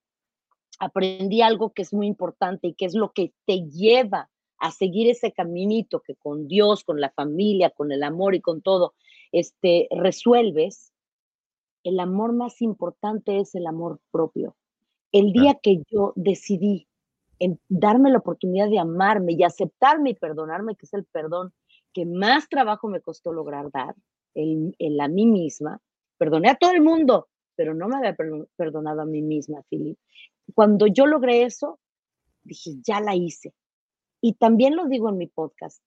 aprendí 0.78 1.42
algo 1.42 1.72
que 1.72 1.82
es 1.82 1.92
muy 1.92 2.06
importante 2.06 2.68
y 2.68 2.74
que 2.74 2.86
es 2.86 2.94
lo 2.94 3.12
que 3.12 3.32
te 3.46 3.68
lleva 3.68 4.30
a 4.58 4.70
seguir 4.70 5.10
ese 5.10 5.32
caminito 5.32 6.00
que 6.00 6.14
con 6.14 6.46
Dios, 6.46 6.84
con 6.84 7.00
la 7.00 7.10
familia, 7.10 7.70
con 7.70 7.92
el 7.92 8.02
amor 8.02 8.34
y 8.34 8.40
con 8.40 8.62
todo, 8.62 8.94
este, 9.32 9.88
resuelves, 9.90 10.89
el 11.84 12.00
amor 12.00 12.32
más 12.32 12.60
importante 12.62 13.38
es 13.38 13.54
el 13.54 13.66
amor 13.66 14.00
propio. 14.10 14.56
El 15.12 15.32
día 15.32 15.58
que 15.62 15.82
yo 15.90 16.12
decidí 16.16 16.86
en 17.38 17.58
darme 17.68 18.10
la 18.10 18.18
oportunidad 18.18 18.68
de 18.68 18.78
amarme 18.78 19.32
y 19.32 19.42
aceptarme 19.42 20.10
y 20.10 20.14
perdonarme, 20.14 20.76
que 20.76 20.86
es 20.86 20.94
el 20.94 21.04
perdón 21.04 21.52
que 21.92 22.06
más 22.06 22.48
trabajo 22.48 22.88
me 22.88 23.00
costó 23.00 23.32
lograr 23.32 23.70
dar, 23.72 23.96
el, 24.34 24.76
el 24.78 25.00
a 25.00 25.08
mí 25.08 25.26
misma, 25.26 25.80
Perdoné 26.20 26.50
a 26.50 26.54
todo 26.54 26.72
el 26.72 26.82
mundo, 26.82 27.30
pero 27.56 27.72
no 27.72 27.88
me 27.88 27.96
había 27.96 28.14
perdonado 28.54 29.00
a 29.00 29.06
mí 29.06 29.22
misma, 29.22 29.62
Philip. 29.70 29.98
Cuando 30.54 30.86
yo 30.86 31.06
logré 31.06 31.44
eso, 31.44 31.80
dije, 32.42 32.72
ya 32.86 33.00
la 33.00 33.16
hice. 33.16 33.54
Y 34.20 34.34
también 34.34 34.76
lo 34.76 34.84
digo 34.84 35.08
en 35.08 35.16
mi 35.16 35.28
podcast. 35.28 35.82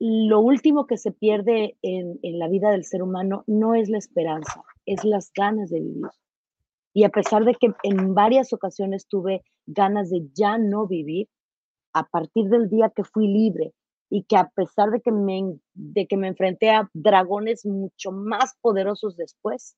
Lo 0.00 0.40
último 0.40 0.86
que 0.86 0.96
se 0.96 1.10
pierde 1.10 1.76
en, 1.82 2.18
la 2.22 2.48
vida 2.48 2.70
del 2.70 2.84
ser 2.84 3.02
humano 3.02 3.42
no 3.46 3.74
es 3.74 3.88
la 3.88 3.98
esperanza, 3.98 4.62
es 4.86 5.04
las 5.04 5.32
ganas 5.32 5.70
de 5.70 5.80
vivir. 5.80 6.10
Y 6.94 7.04
a 7.04 7.08
pesar 7.08 7.44
de 7.44 7.54
que 7.54 7.72
en 7.82 8.14
varias 8.14 8.52
ocasiones 8.52 9.06
tuve 9.06 9.42
ganas 9.66 10.10
de 10.10 10.28
ya 10.34 10.56
no 10.58 10.86
vivir, 10.86 11.28
a 11.92 12.04
partir 12.04 12.48
del 12.48 12.68
día 12.68 12.90
que 12.94 13.02
fui 13.02 13.26
libre, 13.26 13.72
y 14.10 14.22
que 14.22 14.36
a 14.36 14.48
pesar 14.50 14.90
de 14.90 15.00
que 15.00 15.12
me, 15.12 15.58
de 15.74 16.06
que 16.06 16.16
me 16.16 16.28
enfrenté 16.28 16.70
a 16.70 16.88
dragones 16.94 17.66
mucho 17.66 18.12
más 18.12 18.54
poderosos 18.60 19.16
después, 19.16 19.76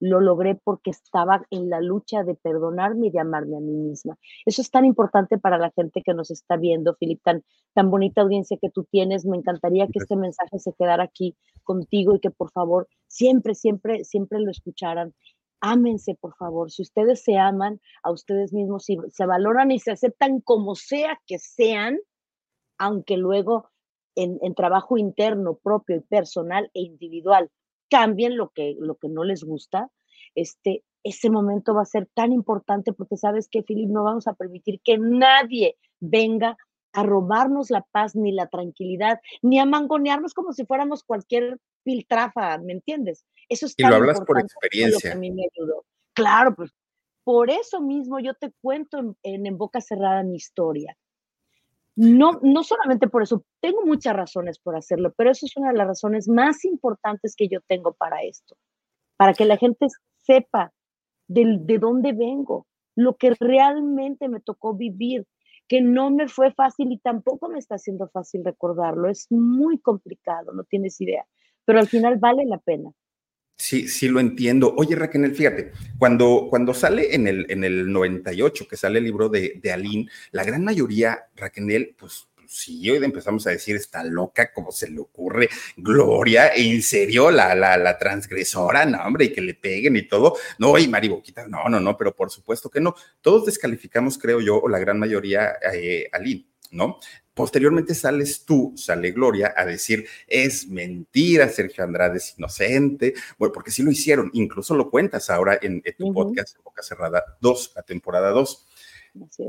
lo 0.00 0.20
logré 0.20 0.54
porque 0.54 0.90
estaba 0.90 1.46
en 1.50 1.68
la 1.68 1.80
lucha 1.80 2.24
de 2.24 2.34
perdonarme 2.34 3.08
y 3.08 3.10
de 3.10 3.20
amarme 3.20 3.58
a 3.58 3.60
mí 3.60 3.76
misma. 3.76 4.18
Eso 4.46 4.62
es 4.62 4.70
tan 4.70 4.86
importante 4.86 5.38
para 5.38 5.58
la 5.58 5.70
gente 5.70 6.02
que 6.02 6.14
nos 6.14 6.30
está 6.30 6.56
viendo, 6.56 6.94
Filip, 6.94 7.22
tan, 7.22 7.44
tan 7.74 7.90
bonita 7.90 8.22
audiencia 8.22 8.58
que 8.60 8.70
tú 8.70 8.84
tienes. 8.90 9.26
Me 9.26 9.36
encantaría 9.36 9.86
que 9.86 9.98
este 9.98 10.16
mensaje 10.16 10.58
se 10.58 10.72
quedara 10.72 11.04
aquí 11.04 11.36
contigo 11.62 12.16
y 12.16 12.20
que 12.20 12.30
por 12.30 12.50
favor 12.50 12.88
siempre, 13.06 13.54
siempre, 13.54 14.04
siempre 14.04 14.40
lo 14.40 14.50
escucharan. 14.50 15.14
Ámense, 15.60 16.14
por 16.14 16.34
favor. 16.36 16.70
Si 16.70 16.80
ustedes 16.80 17.22
se 17.22 17.36
aman 17.36 17.80
a 18.02 18.10
ustedes 18.10 18.54
mismos, 18.54 18.84
si 18.84 18.96
se 19.10 19.26
valoran 19.26 19.70
y 19.70 19.78
se 19.78 19.90
aceptan 19.90 20.40
como 20.40 20.74
sea 20.74 21.20
que 21.26 21.38
sean, 21.38 21.98
aunque 22.78 23.18
luego 23.18 23.68
en, 24.14 24.38
en, 24.40 24.54
trabajo 24.54 24.96
interno 24.96 25.58
propio 25.62 25.96
y 25.96 26.00
personal 26.00 26.70
e 26.72 26.80
individual 26.80 27.50
cambien 27.90 28.36
lo 28.36 28.50
que, 28.50 28.76
lo 28.78 28.96
que 28.96 29.08
no 29.08 29.24
les 29.24 29.44
gusta, 29.44 29.90
este, 30.34 30.84
ese 31.02 31.30
momento 31.30 31.74
va 31.74 31.82
a 31.82 31.86
ser 31.86 32.08
tan 32.14 32.32
importante 32.32 32.92
porque 32.92 33.16
sabes 33.16 33.48
que, 33.48 33.62
Filip, 33.62 33.88
no 33.88 34.04
vamos 34.04 34.26
a 34.26 34.34
permitir 34.34 34.80
que 34.82 34.98
nadie 34.98 35.76
venga 35.98 36.56
a 36.92 37.02
robarnos 37.02 37.70
la 37.70 37.82
paz 37.92 38.16
ni 38.16 38.32
la 38.32 38.48
tranquilidad, 38.48 39.20
ni 39.42 39.58
a 39.58 39.64
mangonearnos 39.64 40.34
como 40.34 40.52
si 40.52 40.64
fuéramos 40.64 41.04
cualquier 41.04 41.58
piltrafa, 41.84 42.58
¿me 42.58 42.72
entiendes? 42.72 43.24
Eso 43.48 43.66
es 43.66 43.74
y 43.76 43.82
lo 43.82 43.94
hablas 43.94 44.20
por 44.22 44.40
experiencia. 44.40 45.12
a 45.12 45.16
mí 45.16 45.30
me 45.30 45.44
ayudó. 45.52 45.84
Claro, 46.14 46.54
pues 46.54 46.72
por 47.24 47.50
eso 47.50 47.80
mismo 47.80 48.18
yo 48.18 48.34
te 48.34 48.52
cuento 48.60 48.98
en, 48.98 49.16
en, 49.22 49.46
en 49.46 49.56
boca 49.56 49.80
cerrada 49.80 50.22
mi 50.22 50.36
historia. 50.36 50.96
No, 52.02 52.40
no 52.42 52.62
solamente 52.64 53.08
por 53.08 53.22
eso, 53.22 53.44
tengo 53.60 53.84
muchas 53.84 54.16
razones 54.16 54.58
por 54.58 54.74
hacerlo, 54.74 55.12
pero 55.18 55.32
eso 55.32 55.44
es 55.44 55.54
una 55.58 55.70
de 55.70 55.76
las 55.76 55.86
razones 55.86 56.28
más 56.30 56.64
importantes 56.64 57.34
que 57.36 57.46
yo 57.46 57.60
tengo 57.68 57.92
para 57.92 58.22
esto, 58.22 58.56
para 59.18 59.34
que 59.34 59.44
la 59.44 59.58
gente 59.58 59.86
sepa 60.16 60.72
de, 61.28 61.58
de 61.60 61.78
dónde 61.78 62.14
vengo, 62.14 62.66
lo 62.96 63.18
que 63.18 63.36
realmente 63.38 64.30
me 64.30 64.40
tocó 64.40 64.74
vivir, 64.74 65.26
que 65.68 65.82
no 65.82 66.10
me 66.10 66.26
fue 66.26 66.54
fácil 66.54 66.90
y 66.90 66.96
tampoco 67.00 67.50
me 67.50 67.58
está 67.58 67.76
siendo 67.76 68.08
fácil 68.08 68.46
recordarlo, 68.46 69.10
es 69.10 69.26
muy 69.30 69.78
complicado, 69.78 70.52
no 70.54 70.64
tienes 70.64 70.98
idea, 71.02 71.26
pero 71.66 71.80
al 71.80 71.86
final 71.86 72.16
vale 72.16 72.46
la 72.46 72.56
pena. 72.56 72.92
Sí, 73.60 73.88
sí 73.88 74.08
lo 74.08 74.20
entiendo. 74.20 74.74
Oye, 74.74 74.96
Raquel, 74.96 75.34
fíjate, 75.34 75.72
cuando, 75.98 76.46
cuando 76.48 76.72
sale 76.72 77.14
en 77.14 77.26
el, 77.26 77.44
en 77.50 77.62
el 77.62 77.92
98, 77.92 78.66
que 78.66 78.78
sale 78.78 79.00
el 79.00 79.04
libro 79.04 79.28
de, 79.28 79.60
de 79.62 79.70
Aline, 79.70 80.08
la 80.30 80.44
gran 80.44 80.64
mayoría, 80.64 81.26
Raquel, 81.36 81.94
pues 81.98 82.26
sí, 82.46 82.88
hoy 82.88 83.04
empezamos 83.04 83.46
a 83.46 83.50
decir, 83.50 83.76
está 83.76 84.02
loca, 84.02 84.50
como 84.54 84.72
se 84.72 84.90
le 84.90 84.98
ocurre, 84.98 85.50
Gloria, 85.76 86.52
en 86.56 86.80
serio, 86.80 87.30
la, 87.30 87.54
la, 87.54 87.76
la 87.76 87.98
transgresora, 87.98 88.86
no, 88.86 89.04
hombre, 89.04 89.26
y 89.26 89.32
que 89.34 89.42
le 89.42 89.52
peguen 89.52 89.94
y 89.94 90.08
todo. 90.08 90.38
No, 90.58 90.78
y 90.78 90.88
Mari 90.88 91.08
Boquita, 91.08 91.46
no, 91.46 91.68
no, 91.68 91.80
no, 91.80 91.98
pero 91.98 92.16
por 92.16 92.30
supuesto 92.30 92.70
que 92.70 92.80
no. 92.80 92.94
Todos 93.20 93.44
descalificamos, 93.44 94.16
creo 94.16 94.40
yo, 94.40 94.58
o 94.58 94.70
la 94.70 94.78
gran 94.78 94.98
mayoría, 94.98 95.58
eh, 95.74 96.08
a 96.10 96.18
¿no? 96.70 96.98
Posteriormente 97.34 97.94
sales 97.94 98.44
tú, 98.44 98.74
sale 98.76 99.12
Gloria, 99.12 99.54
a 99.56 99.64
decir, 99.64 100.06
es 100.26 100.68
mentira, 100.68 101.48
Sergio 101.48 101.84
Andrade 101.84 102.18
es 102.18 102.34
inocente, 102.36 103.14
bueno, 103.38 103.52
porque 103.52 103.70
sí 103.70 103.82
lo 103.82 103.90
hicieron, 103.90 104.30
incluso 104.34 104.74
lo 104.74 104.90
cuentas 104.90 105.30
ahora 105.30 105.58
en, 105.62 105.82
tu 105.96 106.12
podcast, 106.12 106.56
en 106.56 106.64
Boca 106.64 106.82
Cerrada 106.82 107.24
2, 107.40 107.72
la 107.76 107.82
temporada 107.82 108.30
2. 108.30 108.66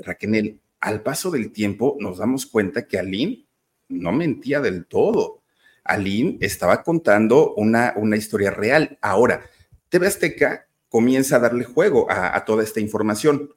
Raquel, 0.03 0.61
al 0.79 1.01
paso 1.01 1.31
del 1.31 1.51
tiempo 1.51 1.97
nos 1.99 2.19
damos 2.19 2.45
cuenta 2.45 2.87
que 2.87 2.97
Aline 2.97 3.45
no 3.89 4.11
mentía 4.11 4.61
del 4.61 4.85
todo. 4.85 5.41
Aline 5.83 6.37
estaba 6.39 6.83
contando 6.83 7.53
una, 7.55 7.93
una 7.97 8.15
historia 8.15 8.51
real. 8.51 8.97
Ahora, 9.01 9.43
TV 9.89 10.07
Azteca 10.07 10.67
comienza 10.87 11.35
a 11.35 11.39
darle 11.39 11.65
juego 11.65 12.07
a 12.09 12.43
toda 12.45 12.63
esta 12.63 12.79
información 12.79 13.53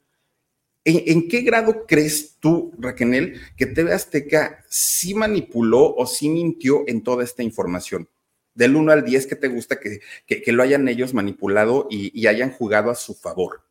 ¿En, 0.87 1.29
qué 1.29 1.41
grado 1.41 1.87
crees 1.87 2.37
tú, 2.41 2.73
Raquel, 2.79 3.41
que 3.57 3.67
TV 3.67 3.93
Azteca 3.93 4.63
sí 4.69 5.15
manipuló 5.15 5.95
o 5.95 6.05
sí 6.05 6.29
mintió 6.29 6.85
en 6.87 7.03
toda 7.03 7.25
esta 7.25 7.43
información? 7.43 8.09
Del 8.55 8.77
1 8.77 8.93
al 8.93 9.05
10, 9.05 9.27
¿qué 9.27 9.37
te 9.37 9.49
gusta 9.49 9.81
que, 9.81 10.01
que, 10.27 10.53
lo 10.53 10.63
hayan 10.63 10.87
ellos 10.87 11.15
manipulado 11.15 11.89
y, 11.91 12.27
hayan 12.27 12.53
jugado 12.53 12.91
a 12.91 12.95
su 12.95 13.15
favor? 13.15 13.63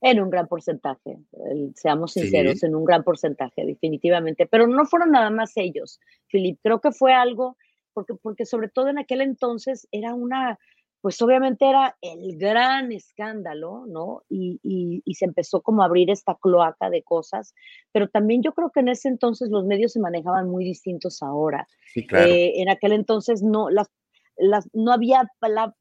En 0.00 0.20
un 0.20 0.28
gran 0.28 0.48
porcentaje, 0.48 1.18
seamos 1.76 2.14
sinceros, 2.14 2.64
en 2.64 2.74
un 2.74 2.84
gran 2.84 3.04
porcentaje, 3.04 3.64
definitivamente. 3.64 4.46
Pero 4.46 4.66
no 4.66 4.84
fueron 4.84 5.12
nada 5.12 5.30
más 5.30 5.52
ellos, 5.56 6.00
Filip. 6.26 6.58
Creo 6.60 6.80
que 6.80 6.90
fue 6.90 7.14
algo, 7.14 7.56
porque, 7.92 8.14
porque 8.14 8.44
sobre 8.44 8.68
todo 8.68 8.88
en 8.88 8.98
aquel 8.98 9.20
entonces 9.20 9.86
era 9.92 10.12
una, 10.12 10.58
pues 11.02 11.20
obviamente 11.20 11.68
era 11.68 11.96
el 12.00 12.38
gran 12.38 12.92
escándalo, 12.92 13.84
¿no? 13.88 14.22
Y, 14.30 15.02
se 15.14 15.24
empezó 15.24 15.60
como 15.60 15.82
a 15.82 15.86
abrir 15.86 16.10
esta 16.10 16.36
cloaca 16.40 16.88
de 16.90 17.02
cosas, 17.02 17.54
pero 17.90 18.08
también 18.08 18.42
yo 18.42 18.54
creo 18.54 18.70
que 18.70 18.80
en 18.80 18.88
ese 18.88 19.08
entonces 19.08 19.50
los 19.50 19.66
medios 19.66 19.92
se 19.92 20.00
manejaban 20.00 20.48
muy 20.48 20.64
distintos 20.64 21.20
ahora. 21.22 21.66
Sí, 21.92 22.06
claro. 22.06 22.28
Eh, 22.28 22.62
en 22.62 22.70
aquel 22.70 22.92
entonces 22.92 23.42
no, 23.42 23.68
las, 23.68 23.90
las, 24.36 24.68
no 24.72 24.92
había 24.92 25.28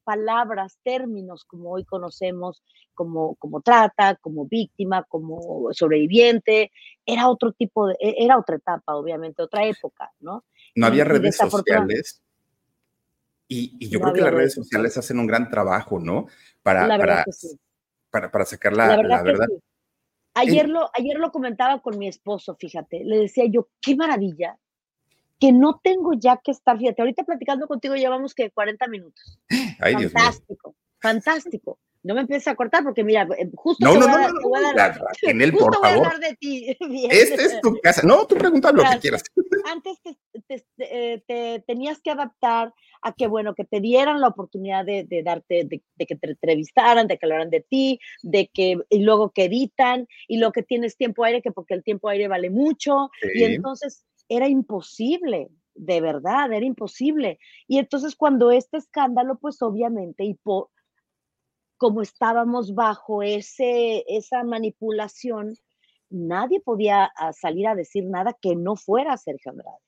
palabras, 0.03 0.79
términos 0.83 1.45
como 1.45 1.71
hoy 1.71 1.85
conocemos, 1.85 2.63
como, 2.95 3.35
como 3.35 3.61
trata, 3.61 4.15
como 4.15 4.47
víctima, 4.47 5.03
como 5.03 5.69
sobreviviente. 5.71 6.71
Era 7.05 7.29
otro 7.29 7.53
tipo 7.53 7.87
de, 7.87 7.93
e, 7.99 8.15
era 8.25 8.39
otra 8.39 8.55
etapa, 8.55 8.95
obviamente, 8.95 9.43
otra 9.43 9.65
época, 9.65 10.11
¿no? 10.19 10.45
No 10.75 10.87
había 10.87 11.05
redes 11.05 11.37
sociales 11.37 12.23
y, 13.53 13.89
yo 13.89 13.99
creo 13.99 14.13
que 14.13 14.21
las 14.21 14.33
redes 14.33 14.53
sociales 14.53 14.97
hacen 14.97 15.19
un 15.19 15.27
gran 15.27 15.49
trabajo, 15.49 15.99
¿no? 15.99 16.27
Para, 16.63 16.87
para, 16.87 17.25
para, 18.09 18.31
para, 18.31 18.45
sacar 18.45 18.71
la, 18.71 18.95
verdad. 18.95 19.47
Ayer, 20.35 20.69
lo, 20.69 20.89
ayer 20.93 21.17
lo 21.17 21.31
comentaba 21.31 21.81
con 21.81 21.97
mi 21.97 22.07
esposo, 22.07 22.55
fíjate, 22.55 23.03
le 23.03 23.17
decía 23.17 23.43
yo, 23.49 23.67
qué 23.81 23.97
maravilla, 23.97 24.57
que 25.37 25.51
no 25.51 25.81
tengo 25.83 26.13
ya 26.13 26.39
que 26.41 26.51
estar, 26.51 26.77
fíjate, 26.77 27.01
ahorita 27.01 27.25
platicando 27.25 27.67
contigo 27.67 27.95
llevamos 27.95 28.33
que 28.33 28.51
40 28.51 28.87
minutos. 28.87 29.39
Ay, 29.79 29.95
fantástico, 29.95 30.75
fantástico. 30.99 31.79
No 32.03 32.15
me 32.15 32.21
empieces 32.21 32.47
a 32.47 32.55
cortar 32.55 32.83
porque 32.83 33.03
mira, 33.03 33.27
eh, 33.37 33.49
justo 33.53 33.85
no, 33.85 33.93
no, 33.93 34.07
no, 34.07 34.27
no, 34.29 34.41
voy 34.41 34.63
a 34.63 34.73
dar, 34.73 34.99
en 35.21 35.41
él, 35.41 35.51
por 35.53 35.75
favor. 35.75 36.19
de 36.19 36.35
ti. 36.35 36.75
Esta 37.11 37.41
es 37.43 37.61
tu 37.61 37.77
casa. 37.79 38.01
No, 38.05 38.25
tú 38.25 38.35
pregunta 38.35 38.71
lo 38.71 38.83
que 38.83 38.99
quieras. 38.99 39.23
Antes 39.65 39.99
te, 40.47 40.65
eh, 40.79 41.23
te, 41.27 41.63
tenías 41.67 42.01
que 42.01 42.11
adaptar 42.11 42.73
a 43.03 43.13
que, 43.13 43.27
bueno, 43.27 43.55
que 43.55 43.65
te 43.65 43.79
dieran 43.79 44.21
la 44.21 44.27
oportunidad 44.27 44.85
de, 44.85 45.03
de 45.03 45.23
darte, 45.23 45.65
de, 45.65 46.05
que 46.05 46.15
te 46.15 46.31
entrevistaran, 46.31 47.07
de 47.07 47.17
que 47.17 47.25
hablaran 47.25 47.49
de 47.49 47.61
ti, 47.61 47.99
de 48.21 48.47
que, 48.47 48.77
y 48.89 48.99
luego 48.99 49.31
que 49.31 49.45
editan, 49.45 50.07
y 50.27 50.37
lo 50.37 50.51
que 50.51 50.63
tienes 50.63 50.97
tiempo 50.97 51.23
aire, 51.23 51.41
que 51.41 51.51
porque 51.51 51.73
el 51.73 51.83
tiempo 51.83 52.09
aire 52.09 52.27
vale 52.27 52.49
mucho, 52.49 53.09
y 53.33 53.43
entonces 53.43 54.05
era 54.29 54.47
imposible, 54.47 55.49
de 55.73 56.01
verdad, 56.01 56.51
era 56.53 56.65
imposible. 56.65 57.39
Y 57.67 57.79
entonces 57.79 58.15
cuando 58.15 58.51
este 58.51 58.77
escándalo, 58.77 59.37
pues 59.39 59.61
obviamente, 59.61 60.23
y 60.23 60.35
por 60.35 60.69
como 61.81 62.03
estábamos 62.03 62.75
bajo 62.75 63.23
ese, 63.23 64.03
esa 64.07 64.43
manipulación, 64.43 65.57
nadie 66.11 66.59
podía 66.59 67.11
ah, 67.17 67.33
salir 67.33 67.67
a 67.67 67.73
decir 67.73 68.05
nada 68.05 68.37
que 68.39 68.55
no 68.55 68.75
fuera 68.75 69.17
Sergio 69.17 69.49
Andrade, 69.49 69.79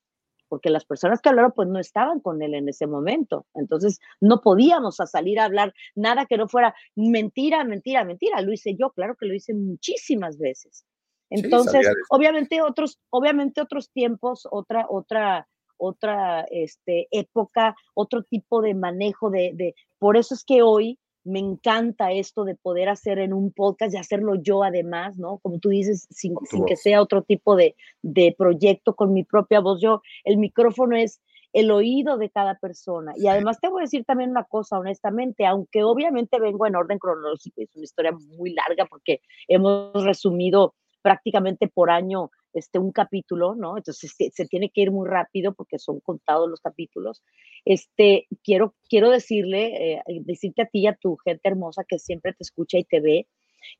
porque 0.47 0.71
las 0.71 0.85
personas 0.85 1.21
que 1.21 1.29
hablaron 1.29 1.51
pues 1.55 1.67
no 1.67 1.77
estaban 1.77 2.19
con 2.19 2.41
él 2.41 2.55
en 2.55 2.67
ese 2.67 2.87
momento, 2.87 3.45
entonces 3.53 3.99
no 4.19 4.41
podíamos 4.41 4.95
salir 5.05 5.39
a 5.39 5.45
hablar 5.45 5.75
nada 5.93 6.25
que 6.25 6.35
no 6.35 6.47
fuera 6.47 6.73
mentira, 6.95 7.63
mentira, 7.63 8.03
mentira, 8.03 8.41
lo 8.41 8.51
hice 8.51 8.73
yo, 8.73 8.89
claro 8.89 9.15
que 9.15 9.27
lo 9.27 9.35
hice 9.35 9.53
muchísimas 9.53 10.39
veces. 10.39 10.87
Entonces, 11.29 11.87
obviamente 12.09 12.63
otros, 12.63 12.99
obviamente 13.11 13.61
otros 13.61 13.91
tiempos, 13.91 14.47
otra, 14.49 14.87
otra, 14.89 15.47
otra 15.77 16.41
este, 16.49 17.07
época, 17.11 17.75
otro 17.93 18.23
tipo 18.23 18.63
de 18.63 18.73
manejo 18.73 19.29
de, 19.29 19.51
de, 19.53 19.75
por 19.99 20.17
eso 20.17 20.33
es 20.33 20.43
que 20.43 20.63
hoy 20.63 20.97
me 21.23 21.39
encanta 21.39 22.11
esto 22.11 22.43
de 22.43 22.55
poder 22.55 22.89
hacer 22.89 23.19
en 23.19 23.33
un 23.33 23.51
podcast 23.51 23.93
y 23.93 23.97
hacerlo 23.97 24.35
yo 24.35 24.63
además, 24.63 25.17
¿no? 25.17 25.37
Como 25.37 25.59
tú 25.59 25.69
dices, 25.69 26.07
sin, 26.09 26.35
que 26.67 26.75
sea 26.75 27.01
otro 27.01 27.21
tipo 27.21 27.55
de, 27.55 27.75
de, 28.01 28.35
proyecto 28.37 28.95
con 28.95 29.13
mi 29.13 29.23
propia 29.23 29.59
voz. 29.59 29.81
Yo, 29.81 30.01
el 30.25 30.37
micrófono 30.37 30.95
es 30.95 31.21
el 31.53 31.71
oído 31.71 32.17
de 32.17 32.29
cada 32.29 32.55
persona. 32.55 33.13
Y 33.15 33.27
además 33.27 33.59
te 33.61 33.69
voy 33.69 33.81
a 33.81 33.85
decir 33.85 34.03
también 34.05 34.31
una 34.31 34.43
cosa, 34.43 34.79
honestamente, 34.79 35.45
aunque 35.45 35.83
obviamente 35.83 36.39
vengo 36.39 36.65
en 36.65 36.75
orden 36.75 36.97
cronológico, 36.97 37.61
es 37.61 37.75
una 37.75 37.83
historia 37.83 38.11
muy 38.37 38.53
larga 38.53 38.85
porque 38.85 39.21
hemos 39.47 40.03
resumido 40.03 40.73
prácticamente 41.01 41.67
por 41.67 41.91
año 41.91 42.31
este, 42.53 42.79
un 42.79 42.91
capítulo, 42.91 43.55
¿no? 43.55 43.77
Entonces 43.77 44.15
se, 44.15 44.45
tiene 44.45 44.69
que 44.69 44.81
ir 44.81 44.91
muy 44.91 45.07
rápido 45.07 45.53
porque 45.53 45.79
son 45.79 45.99
contados 45.99 46.49
los 46.49 46.61
capítulos. 46.61 47.23
Este, 47.65 48.27
quiero, 48.43 48.75
quiero 48.89 49.09
decirle, 49.09 49.95
eh, 49.95 50.03
decirte 50.21 50.63
a 50.63 50.65
ti 50.67 50.81
y 50.81 50.87
a 50.87 50.95
tu 50.95 51.17
gente 51.17 51.47
hermosa 51.47 51.83
que 51.87 51.99
siempre 51.99 52.33
te 52.33 52.43
escucha 52.43 52.77
y 52.77 52.83
te 52.83 52.99
ve, 52.99 53.27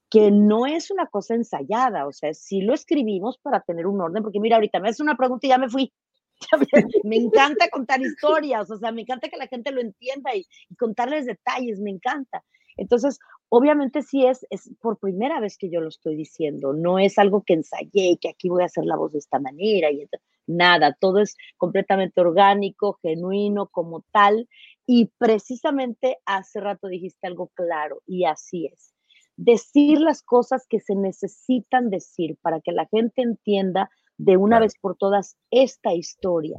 que 0.09 0.32
no 0.32 0.65
es 0.65 0.91
una 0.91 1.07
cosa 1.07 1.36
ensayada, 1.36 2.07
o 2.07 2.11
sea, 2.11 2.34
sí 2.34 2.61
lo 2.61 2.74
escribimos 2.74 3.38
para 3.38 3.61
tener 3.61 3.88
un 3.88 4.01
orden, 4.01 4.24
porque 4.24 4.39
mira, 4.39 4.55
ahorita 4.55 4.80
me 4.80 4.89
haces 4.89 5.01
una 5.01 5.17
pregunta 5.17 5.47
y 5.47 5.49
ya 5.49 5.57
me 5.57 5.69
fui. 5.69 5.91
me 7.03 7.15
encanta 7.17 7.69
contar 7.69 8.01
historias, 8.01 8.69
o 8.69 8.78
sea, 8.78 8.91
me 8.91 9.01
encanta 9.01 9.30
que 9.30 9.38
la 9.38 9.47
gente 9.47 9.71
lo 9.71 9.82
entienda 9.82 10.36
y 10.36 10.45
contarles 10.78 11.26
detalles, 11.26 11.80
me 11.80 11.91
encanta. 11.91 12.43
Entonces, 12.76 13.19
obviamente 13.56 14.01
sí 14.01 14.26
es, 14.26 14.47
es 14.49 14.72
por 14.82 14.97
primera 14.97 15.39
vez 15.39 15.60
que 15.60 15.70
yo 15.70 15.80
lo 15.80 15.89
estoy 15.89 16.16
diciendo, 16.16 16.74
no 16.74 16.97
es 16.97 17.20
algo 17.20 17.43
que 17.43 17.54
ensayé, 17.54 18.18
que 18.20 18.30
aquí 18.30 18.49
voy 18.49 18.64
a 18.64 18.66
hacer 18.66 18.84
la 18.84 18.95
voz 18.95 19.12
de 19.12 19.20
esta 19.20 19.38
manera, 19.38 19.91
y 19.91 20.08
nada, 20.47 20.97
todo 20.99 21.20
es 21.20 21.38
completamente 21.58 22.20
orgánico, 22.20 22.97
genuino 23.04 23.68
como 23.68 24.04
tal, 24.12 24.49
y 24.88 25.12
precisamente 25.20 26.18
hace 26.26 26.62
rato 26.62 26.88
dijiste 26.88 27.28
algo 27.28 27.51
claro, 27.54 28.01
y 28.08 28.26
así 28.26 28.66
es. 28.74 28.95
Decir 29.38 30.01
las 30.01 30.24
cosas 30.24 30.66
que 30.68 30.80
se 30.80 30.95
necesitan 30.95 31.91
decir 31.91 32.39
para 32.41 32.60
que 32.60 32.72
la 32.72 32.88
gente 32.88 33.22
entienda 33.22 33.91
de 34.18 34.36
una 34.36 34.60
vez 34.60 34.74
por 34.82 34.97
todas 34.97 35.38
esta 35.51 35.93
historia. 35.93 36.58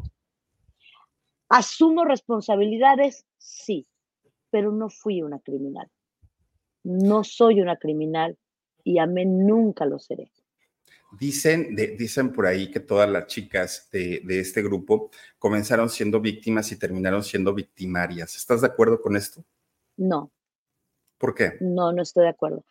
¿Asumo 1.48 2.04
responsabilidades? 2.04 3.26
Sí, 3.38 3.88
pero 4.50 4.70
no 4.70 4.90
fui 4.90 5.22
una 5.22 5.40
criminal. 5.40 5.90
No 6.84 7.24
soy 7.24 7.60
una 7.60 7.76
criminal 7.76 8.36
y 8.84 8.98
a 8.98 9.06
mí 9.06 9.24
nunca 9.24 9.86
lo 9.86 9.98
seré. 9.98 10.30
Dicen, 11.18 11.76
dicen 11.76 12.32
por 12.32 12.46
ahí 12.46 12.70
que 12.70 12.80
todas 12.80 13.08
las 13.08 13.26
chicas 13.26 13.88
de, 13.92 14.22
este 14.28 14.62
grupo 14.62 15.10
comenzaron 15.38 15.88
siendo 15.88 16.20
víctimas 16.20 16.70
y 16.72 16.78
terminaron 16.78 17.22
siendo 17.22 17.54
victimarias. 17.54 18.36
¿Estás 18.36 18.60
de 18.60 18.66
acuerdo 18.66 19.00
con 19.00 19.16
esto? 19.16 19.44
No. 19.96 20.32
¿Por 21.18 21.34
qué? 21.34 21.52
No, 21.60 21.92
no 21.92 22.02
estoy 22.02 22.24
de 22.24 22.30
acuerdo. 22.30 22.64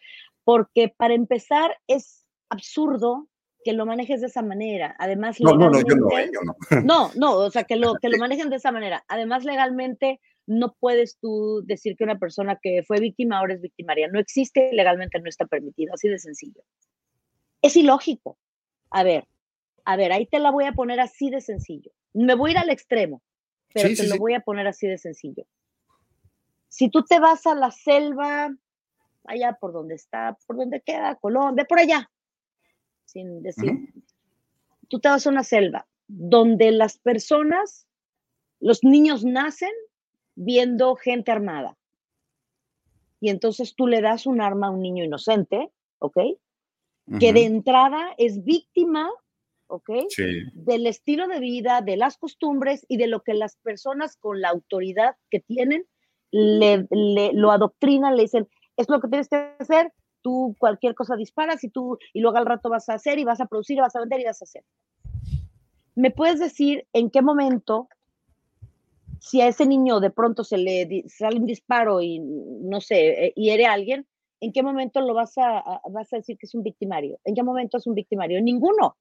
Porque 0.43 0.93
para 0.95 1.13
empezar 1.13 1.77
es 1.87 2.25
absurdo 2.49 3.29
que 3.63 3.73
lo 3.73 3.85
manejes 3.85 4.19
de 4.19 4.27
esa 4.27 4.41
manera. 4.41 4.93
Además, 4.99 5.37
no, 5.39 5.53
no, 5.53 5.69
no, 5.69 5.79
yo 5.79 5.95
no, 5.95 6.09
yo 6.09 6.41
no. 6.43 6.81
No, 6.83 7.11
no, 7.15 7.35
o 7.37 7.49
sea, 7.49 7.63
que 7.63 7.77
lo, 7.77 7.95
que 7.95 8.09
lo 8.09 8.17
manejen 8.19 8.49
de 8.49 8.57
esa 8.57 8.73
manera. 8.73 9.05
Además, 9.07 9.45
legalmente 9.45 10.19
no 10.45 10.75
puedes 10.79 11.17
tú 11.19 11.63
decir 11.65 11.95
que 11.95 12.03
una 12.03 12.19
persona 12.19 12.59
que 12.61 12.83
fue 12.83 12.99
víctima 12.99 13.39
ahora 13.39 13.53
es 13.53 13.61
victimaria. 13.61 14.07
No 14.07 14.19
existe 14.19 14.71
legalmente, 14.73 15.19
no 15.19 15.29
está 15.29 15.45
permitido, 15.45 15.93
así 15.93 16.09
de 16.09 16.19
sencillo. 16.19 16.63
Es 17.61 17.75
ilógico. 17.77 18.37
A 18.89 19.03
ver, 19.03 19.27
a 19.85 19.95
ver, 19.95 20.11
ahí 20.11 20.25
te 20.25 20.39
la 20.39 20.51
voy 20.51 20.65
a 20.65 20.73
poner 20.73 20.99
así 20.99 21.29
de 21.29 21.41
sencillo. 21.41 21.91
Me 22.13 22.35
voy 22.35 22.51
a 22.51 22.53
ir 22.53 22.57
al 22.59 22.69
extremo, 22.69 23.21
pero 23.73 23.89
te 23.95 24.07
lo 24.07 24.17
voy 24.17 24.33
a 24.33 24.41
poner 24.41 24.67
así 24.67 24.87
de 24.87 24.97
sencillo. 24.97 25.45
Si 26.67 26.89
tú 26.89 27.03
te 27.03 27.19
vas 27.19 27.45
a 27.47 27.55
la 27.55 27.71
selva, 27.71 28.53
allá 29.25 29.57
por 29.59 29.73
donde 29.73 29.95
está, 29.95 30.37
por 30.45 30.57
donde 30.57 30.81
queda 30.81 31.15
Colombia, 31.15 31.65
por 31.65 31.79
allá, 31.79 32.11
sin 33.05 33.41
decir, 33.41 33.71
tú 34.89 34.99
te 34.99 35.09
vas 35.09 35.25
a 35.25 35.29
una 35.29 35.43
selva 35.43 35.87
donde 36.07 36.71
las 36.71 36.97
personas, 36.97 37.87
los 38.59 38.83
niños 38.83 39.23
nacen 39.23 39.71
viendo 40.35 40.95
gente 40.95 41.31
armada. 41.31 41.77
Y 43.19 43.29
entonces 43.29 43.75
tú 43.75 43.87
le 43.87 44.01
das 44.01 44.25
un 44.25 44.41
arma 44.41 44.67
a 44.67 44.71
un 44.71 44.81
niño 44.81 45.03
inocente, 45.03 45.71
¿ok? 45.99 46.17
Que 47.19 47.33
de 47.33 47.45
entrada 47.45 48.13
es 48.17 48.43
víctima, 48.43 49.09
¿ok? 49.67 49.89
Del 50.53 50.87
estilo 50.87 51.27
de 51.27 51.39
vida, 51.39 51.81
de 51.81 51.97
las 51.97 52.17
costumbres 52.17 52.85
y 52.87 52.97
de 52.97 53.07
lo 53.07 53.21
que 53.21 53.33
las 53.33 53.57
personas 53.57 54.17
con 54.17 54.41
la 54.41 54.49
autoridad 54.49 55.15
que 55.29 55.39
tienen 55.39 55.85
le, 56.31 56.87
lo 57.33 57.51
adoctrinan, 57.51 58.15
le 58.15 58.23
dicen, 58.23 58.47
es 58.75 58.89
lo 58.89 58.99
que 58.99 59.07
tienes 59.07 59.29
que 59.29 59.53
hacer, 59.59 59.93
tú 60.21 60.55
cualquier 60.57 60.95
cosa 60.95 61.15
disparas 61.15 61.63
y 61.63 61.69
tú, 61.69 61.97
y 62.13 62.21
luego 62.21 62.37
al 62.37 62.45
rato 62.45 62.69
vas 62.69 62.89
a 62.89 62.95
hacer 62.95 63.19
y 63.19 63.23
vas 63.23 63.39
a 63.39 63.45
producir 63.45 63.77
y 63.77 63.81
vas 63.81 63.95
a 63.95 63.99
vender 63.99 64.21
y 64.21 64.25
vas 64.25 64.41
a 64.41 64.45
hacer. 64.45 64.63
¿Me 65.95 66.11
puedes 66.11 66.39
decir 66.39 66.87
en 66.91 67.11
qué 67.11 67.21
momento, 67.21 67.87
si 69.23 69.39
a 69.39 69.47
ese 69.47 69.65
niño 69.65 70.01
de 70.01 70.09
pronto 70.09 70.43
se 70.43 70.57
le 70.57 71.05
sale 71.07 71.39
un 71.39 71.45
disparo 71.45 72.01
y 72.01 72.19
no 72.19 72.81
sé, 72.81 73.27
eh, 73.27 73.33
hiere 73.37 73.65
a 73.65 73.71
alguien, 73.71 74.05
¿en 74.41 74.51
qué 74.51 74.61
momento 74.61 74.99
lo 74.99 75.13
vas 75.13 75.37
a, 75.37 75.81
vas 75.89 76.11
a 76.11 76.17
decir 76.17 76.37
que 76.37 76.45
es 76.45 76.53
un 76.53 76.61
victimario? 76.61 77.21
¿En 77.23 77.33
qué 77.33 77.41
momento 77.41 77.77
es 77.77 77.87
un 77.87 77.95
victimario? 77.95 78.41
Ninguno. 78.41 78.97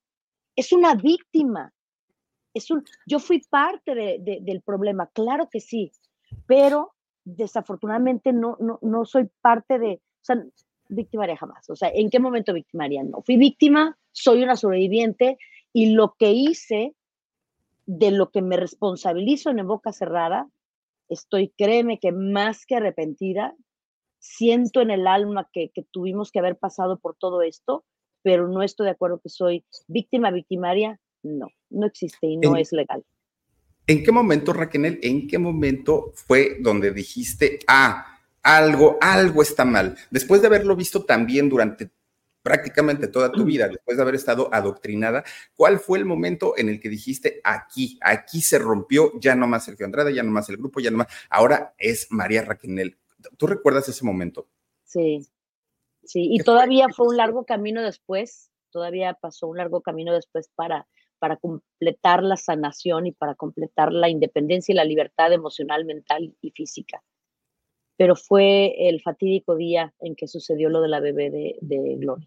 Es 0.55 0.73
una 0.73 0.95
víctima. 0.95 1.73
Es 2.55 2.71
un, 2.71 2.85
yo 3.05 3.19
fui 3.19 3.41
parte 3.51 4.21
del 4.21 4.63
problema, 4.63 5.09
claro 5.13 5.49
que 5.51 5.59
sí, 5.59 5.91
pero 6.47 6.93
desafortunadamente 7.25 8.33
no, 8.33 8.57
no, 8.61 8.79
no 8.81 9.05
soy 9.05 9.29
parte 9.41 9.81
de, 9.81 9.95
o 9.95 10.25
sea, 10.25 10.45
victimaria 10.89 11.37
jamás. 11.37 11.69
O 11.69 11.75
sea, 11.75 11.91
¿en 11.93 12.11
qué 12.11 12.21
momento 12.21 12.53
victimaria? 12.53 13.03
No, 13.03 13.23
fui 13.23 13.37
víctima, 13.37 13.99
soy 14.13 14.45
una 14.45 14.55
sobreviviente 14.55 15.37
y 15.73 15.95
lo 15.95 16.15
que 16.17 16.31
hice, 16.31 16.95
de 17.87 18.11
lo 18.11 18.31
que 18.31 18.43
me 18.43 18.57
responsabilizo 18.57 19.51
en, 19.51 19.67
boca 19.67 19.93
cerrada, 19.93 20.49
estoy, 21.09 21.53
créeme 21.57 21.99
que 21.99 22.13
más 22.13 22.67
que 22.67 22.77
arrepentida, 22.77 23.55
siento 24.19 24.81
en 24.81 24.91
el 24.91 25.07
alma 25.07 25.49
que, 25.53 25.71
que, 25.75 25.83
tuvimos 25.91 26.31
que 26.31 26.39
haber 26.39 26.59
pasado 26.59 26.99
por 26.99 27.17
todo 27.17 27.43
esto, 27.43 27.85
pero 28.23 28.49
no 28.49 28.63
estoy 28.63 28.87
de 28.87 28.93
acuerdo 28.93 29.21
que 29.21 29.29
soy 29.29 29.65
víctima, 29.89 30.31
victimaria, 30.31 31.01
no, 31.23 31.49
no 31.71 31.87
existe 31.87 32.27
y 32.27 32.37
no 32.37 32.57
es 32.57 32.73
legal. 32.73 33.05
¿En 33.87 34.05
qué 34.05 34.13
momento, 34.13 34.53
Raquel, 34.53 35.01
en 35.03 35.27
qué 35.27 35.39
momento 35.39 36.13
fue 36.15 36.59
donde 36.61 36.93
dijiste, 36.93 37.59
ah, 37.67 38.21
algo, 38.43 38.97
algo 39.01 39.43
está 39.43 39.65
mal? 39.65 39.97
Después 40.11 40.41
de 40.41 40.47
haberlo 40.47 40.77
visto 40.77 41.05
también 41.05 41.49
durante 41.49 41.91
prácticamente 42.43 43.09
toda 43.09 43.31
tu 43.31 43.45
vida, 43.45 43.69
después 43.69 43.97
de 43.97 44.03
haber 44.03 44.15
estado 44.15 44.49
adoctrinada, 44.53 45.25
¿cuál 45.55 45.79
fue 45.79 45.99
el 45.99 46.05
momento 46.05 46.55
en 46.57 46.69
el 46.69 46.81
que 46.81 46.89
dijiste, 46.89 47.41
aquí, 47.45 47.99
aquí 48.03 48.41
se 48.41 48.59
rompió, 48.59 49.13
ya 49.21 49.35
no 49.35 49.47
más 49.47 49.65
Sergio 49.65 49.87
Andrade, 49.87 50.15
ya 50.15 50.23
no 50.23 50.31
más 50.31 50.49
el 50.49 50.57
grupo, 50.57 50.81
ya 50.81 50.91
no 50.91 50.99
más, 50.99 51.09
ahora 51.31 51.75
es 51.79 52.09
María 52.11 52.43
Raquel? 52.43 52.99
¿Tú 53.37 53.47
recuerdas 53.47 53.89
ese 53.89 54.05
momento? 54.05 54.49
Sí, 54.85 55.27
sí, 56.05 56.29
y 56.31 56.39
todavía 56.39 56.87
fue 56.95 57.09
un 57.09 57.17
largo 57.17 57.45
camino 57.45 57.83
después, 57.83 58.51
todavía 58.71 59.15
pasó 59.15 59.47
un 59.47 59.59
largo 59.59 59.81
camino 59.81 60.13
después 60.13 60.51
para 60.55 60.87
para 61.23 61.37
completar 61.37 62.25
la 62.25 62.37
sanación 62.37 63.07
y 63.07 63.13
para 63.13 63.37
completar 63.37 63.93
la 63.93 64.09
independencia 64.09 64.73
y 64.73 64.77
la 64.77 64.85
libertad 64.85 65.33
emocional, 65.33 65.85
mental 65.85 66.35
y 66.41 66.51
física. 66.51 67.01
Pero 68.03 68.17
fue 68.17 68.89
el 68.89 69.01
fatídico 69.01 69.55
día 69.55 69.95
en 70.01 70.17
que 70.17 70.27
sucedió 70.27 70.69
lo 70.69 70.81
de 70.81 70.89
la 70.89 70.99
bebé 70.99 71.31
de, 71.31 71.97
Gloria. 72.01 72.27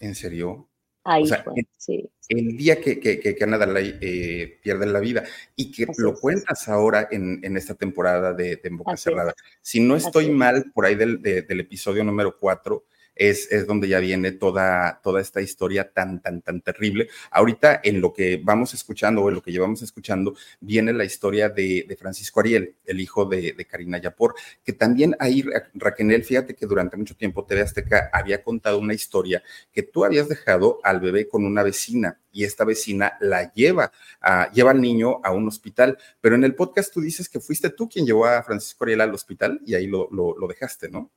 ¿En 0.00 0.14
serio? 0.14 0.70
Ahí 1.04 1.26
fue, 1.26 1.66
sí. 1.76 2.08
El 2.30 2.56
día 2.56 2.80
que, 2.80 2.98
que, 2.98 3.20
que 3.20 3.36
Ana 3.44 3.58
eh, 3.78 4.58
pierde 4.62 4.86
la 4.86 5.00
vida 5.00 5.22
y 5.54 5.70
que 5.70 5.86
lo 5.98 6.14
cuentas 6.14 6.66
ahora 6.66 7.08
en, 7.10 7.44
en, 7.44 7.58
esta 7.58 7.74
temporada 7.74 8.32
de, 8.32 8.58
En 8.64 8.78
Boca 8.78 8.96
Cerrada. 8.96 9.34
Si 9.60 9.80
no 9.80 9.96
estoy 9.96 10.30
mal, 10.30 10.72
por 10.72 10.86
ahí 10.86 10.94
del, 10.94 11.20
del 11.20 11.60
episodio 11.60 12.02
número 12.02 12.38
4, 12.40 12.82
es, 13.20 13.66
donde 13.66 13.86
ya 13.86 14.00
viene 14.00 14.32
toda, 14.32 15.00
toda 15.02 15.20
esta 15.20 15.42
historia 15.42 15.92
tan, 15.92 16.22
tan, 16.22 16.40
tan 16.40 16.62
terrible. 16.62 17.08
Ahorita 17.30 17.80
en 17.84 18.00
lo 18.00 18.14
que 18.14 18.40
vamos 18.42 18.72
escuchando 18.72 19.20
o 19.22 19.28
en 19.28 19.34
lo 19.34 19.42
que 19.42 19.52
llevamos 19.52 19.82
escuchando, 19.82 20.34
viene 20.58 20.94
la 20.94 21.04
historia 21.04 21.50
de, 21.50 21.84
de 21.86 21.96
Francisco 21.96 22.40
Ariel, 22.40 22.76
el 22.86 22.98
hijo 22.98 23.26
de, 23.26 23.52
de, 23.52 23.64
Karina 23.66 23.98
Yapor, 23.98 24.34
que 24.64 24.72
también 24.72 25.14
ahí, 25.18 25.44
Raquel, 25.74 26.24
fíjate 26.24 26.54
que 26.54 26.64
durante 26.64 26.96
mucho 26.96 27.14
tiempo 27.14 27.44
TV 27.44 27.60
Azteca 27.60 28.08
había 28.10 28.42
contado 28.42 28.78
una 28.78 28.94
historia 28.94 29.42
que 29.70 29.82
tú 29.82 30.06
habías 30.06 30.28
dejado 30.28 30.78
al 30.82 31.00
bebé 31.00 31.28
con 31.28 31.44
una 31.44 31.62
vecina 31.62 32.18
y 32.32 32.44
esta 32.44 32.64
vecina 32.64 33.18
la 33.20 33.52
lleva, 33.52 33.92
a, 34.22 34.50
lleva 34.52 34.70
al 34.70 34.80
niño 34.80 35.20
a 35.22 35.30
un 35.32 35.46
hospital, 35.46 35.98
pero 36.22 36.36
en 36.36 36.44
el 36.44 36.54
podcast 36.54 36.92
tú 36.92 37.02
dices 37.02 37.28
que 37.28 37.38
fuiste 37.38 37.68
tú 37.68 37.86
quien 37.86 38.06
llevó 38.06 38.24
a 38.24 38.42
Francisco 38.42 38.84
Ariel 38.84 39.02
al 39.02 39.12
hospital 39.12 39.60
y 39.66 39.74
ahí 39.74 39.86
lo, 39.86 40.08
lo 40.10 40.48
dejaste, 40.48 40.88
¿no? 40.88 41.10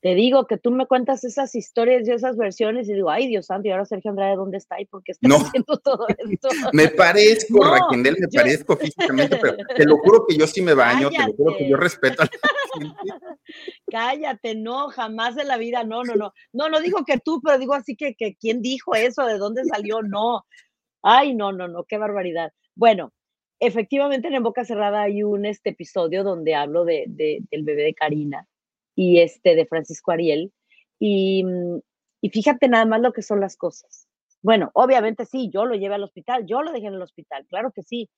Te 0.00 0.14
digo 0.14 0.46
que 0.46 0.56
tú 0.56 0.70
me 0.70 0.86
cuentas 0.86 1.24
esas 1.24 1.54
historias 1.54 2.08
y 2.08 2.12
esas 2.12 2.36
versiones 2.36 2.88
y 2.88 2.94
digo, 2.94 3.10
ay 3.10 3.28
Dios 3.28 3.46
santo, 3.46 3.68
y 3.68 3.70
ahora 3.70 3.84
Sergio 3.84 4.10
Andrade, 4.10 4.36
¿dónde 4.36 4.56
está 4.56 4.80
y 4.80 4.86
por 4.86 5.02
qué 5.02 5.12
está 5.12 5.28
haciendo 5.28 5.76
todo 5.78 6.06
esto? 6.18 6.48
me 6.72 6.88
parezco, 6.88 7.62
Raquel, 7.62 8.16
me 8.18 8.28
parezco 8.28 8.76
físicamente, 8.76 9.36
pero 9.36 9.56
te 9.76 9.84
lo 9.84 9.98
juro 9.98 10.24
que 10.26 10.36
yo 10.36 10.46
sí 10.46 10.62
me 10.62 10.72
baño, 10.72 11.10
te 11.10 11.26
lo 11.26 11.32
juro 11.34 11.56
que 11.56 11.68
yo 11.68 11.76
respeto 11.76 12.22
a 12.22 12.24
la 12.24 12.30
gente. 12.30 13.36
Cállate, 13.90 14.54
no, 14.54 14.88
jamás 14.88 15.36
en 15.36 15.48
la 15.48 15.58
vida, 15.58 15.84
no, 15.84 16.02
no, 16.02 16.14
no. 16.14 16.32
No, 16.52 16.68
no 16.70 16.80
digo 16.80 17.04
que 17.04 17.18
tú, 17.18 17.42
pero 17.44 17.58
digo 17.58 17.74
así 17.74 17.94
que, 17.94 18.14
que 18.14 18.36
¿quién 18.36 18.62
dijo 18.62 18.94
eso? 18.94 19.26
¿De 19.26 19.36
dónde 19.36 19.64
salió? 19.64 20.02
No. 20.02 20.46
Ay, 21.02 21.34
no, 21.34 21.52
no, 21.52 21.68
no, 21.68 21.84
qué 21.84 21.98
barbaridad. 21.98 22.52
Bueno, 22.74 23.12
efectivamente 23.58 24.28
en 24.28 24.42
Boca 24.42 24.64
Cerrada 24.64 25.02
hay 25.02 25.22
un 25.22 25.44
este 25.44 25.70
episodio 25.70 26.24
donde 26.24 26.54
hablo 26.54 26.84
de, 26.84 27.04
de, 27.08 27.40
del 27.50 27.64
bebé 27.64 27.82
de 27.82 27.94
Karina 27.94 28.46
y 29.00 29.20
este 29.20 29.54
de 29.56 29.64
Francisco 29.64 30.10
Ariel. 30.10 30.52
Y, 30.98 31.42
mm, 31.42 31.80
y 32.20 32.28
fíjate 32.28 32.68
nada 32.68 32.84
más 32.84 33.00
lo 33.00 33.14
que 33.14 33.22
son 33.22 33.40
las 33.40 33.56
cosas. 33.56 34.06
Bueno, 34.42 34.70
obviamente 34.74 35.24
sí, 35.24 35.48
yo 35.50 35.64
lo 35.64 35.74
llevé 35.74 35.94
al 35.94 36.04
hospital, 36.04 36.44
yo 36.46 36.60
lo 36.60 36.70
dejé 36.70 36.88
en 36.88 36.94
el 36.94 37.02
hospital, 37.02 37.46
claro 37.46 37.72
que 37.72 37.82
sí. 37.82 38.10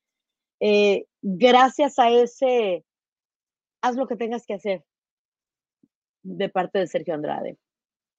Eh, 0.58 1.04
gracias 1.22 2.00
a 2.00 2.10
ese, 2.10 2.84
haz 3.80 3.94
lo 3.94 4.08
que 4.08 4.16
tengas 4.16 4.44
que 4.44 4.54
hacer 4.54 4.84
de 6.24 6.48
parte 6.48 6.80
de 6.80 6.88
Sergio 6.88 7.14
Andrade. 7.14 7.58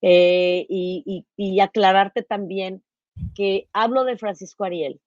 Eh, 0.00 0.64
y, 0.66 1.26
y, 1.36 1.60
aclararte 1.60 2.22
también 2.22 2.82
que 3.34 3.68
hablo 3.74 4.04
de 4.04 4.16
Francisco 4.16 4.64
Ariel. 4.64 5.02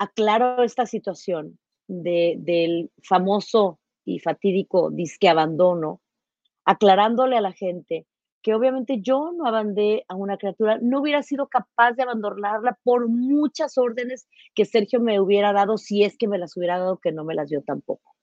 Aclaro 0.00 0.64
esta 0.64 0.84
situación 0.86 1.60
de, 1.86 2.36
del 2.38 2.90
famoso 3.02 3.78
y 4.14 4.18
fatídico 4.20 4.90
disque 4.90 5.28
abandono, 5.28 6.00
aclarándole 6.64 7.36
a 7.36 7.40
la 7.40 7.52
gente 7.52 8.06
que 8.42 8.54
obviamente 8.54 9.00
yo 9.00 9.32
no 9.32 9.46
abandé 9.46 10.04
a 10.08 10.14
una 10.14 10.36
criatura, 10.38 10.78
no 10.80 11.00
hubiera 11.00 11.22
sido 11.22 11.48
capaz 11.48 11.92
de 11.92 12.04
abandonarla 12.04 12.78
por 12.84 13.08
muchas 13.08 13.76
órdenes 13.76 14.28
que 14.54 14.64
Sergio 14.64 15.00
me 15.00 15.20
hubiera 15.20 15.52
dado, 15.52 15.76
si 15.76 16.04
es 16.04 16.16
que 16.16 16.28
me 16.28 16.38
las 16.38 16.56
hubiera 16.56 16.78
dado, 16.78 16.98
que 16.98 17.12
no 17.12 17.24
me 17.24 17.34
las 17.34 17.50
dio 17.50 17.62
tampoco. 17.62 18.14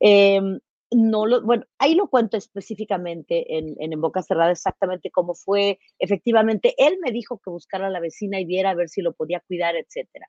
Em, 0.00 0.58
no 0.90 1.26
lo, 1.26 1.42
bueno, 1.42 1.64
ahí 1.78 1.94
lo 1.94 2.08
cuento 2.08 2.36
específicamente 2.36 3.56
en, 3.56 3.76
en, 3.78 3.92
en, 3.92 4.00
Boca 4.00 4.22
Cerrada 4.22 4.50
exactamente 4.50 5.10
cómo 5.10 5.34
fue. 5.34 5.78
Efectivamente, 5.98 6.74
él 6.76 6.98
me 7.02 7.12
dijo 7.12 7.38
que 7.38 7.50
buscara 7.50 7.86
a 7.86 7.90
la 7.90 8.00
vecina 8.00 8.40
y 8.40 8.44
viera 8.44 8.70
a 8.70 8.74
ver 8.74 8.88
si 8.88 9.00
lo 9.00 9.14
podía 9.14 9.40
cuidar, 9.40 9.76
etcétera. 9.76 10.28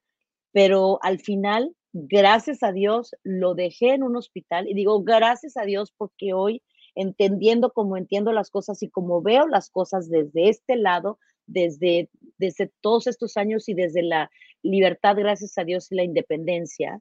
Pero 0.52 1.00
al 1.02 1.20
final 1.20 1.76
gracias 1.94 2.64
a 2.64 2.72
Dios 2.72 3.16
lo 3.24 3.54
dejé 3.54 3.94
en 3.94 4.04
un 4.04 4.18
hospital 4.18 4.68
y 4.68 4.74
digo 4.74 5.04
gracias 5.04 5.56
a 5.58 5.64
Dios 5.64 5.94
porque 5.96 6.34
hoy 6.34 6.62
entendiendo 6.96 7.72
como 7.72 7.98
entiendo 7.98 8.34
las 8.34 8.50
cosas 8.50 8.82
y 8.84 8.90
como 8.90 9.22
veo 9.22 9.48
las 9.48 9.70
cosas 9.70 10.10
desde 10.10 10.50
este 10.50 10.76
lado, 10.76 11.20
desde, 11.46 12.10
desde 12.38 12.72
todos 12.82 13.08
estos 13.08 13.38
años 13.38 13.68
y 13.70 13.74
desde 13.74 14.04
la 14.04 14.30
libertad, 14.62 15.16
gracias 15.18 15.58
a 15.58 15.64
Dios 15.64 15.92
y 15.92 15.96
la 15.96 16.04
independencia, 16.04 17.00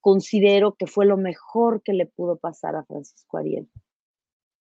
considero 0.00 0.74
que 0.74 0.86
fue 0.86 1.06
lo 1.06 1.16
mejor 1.16 1.82
que 1.82 1.92
le 1.92 2.06
pudo 2.06 2.36
pasar 2.38 2.76
a 2.76 2.84
Francisco 2.84 3.38
Ariel. 3.38 3.68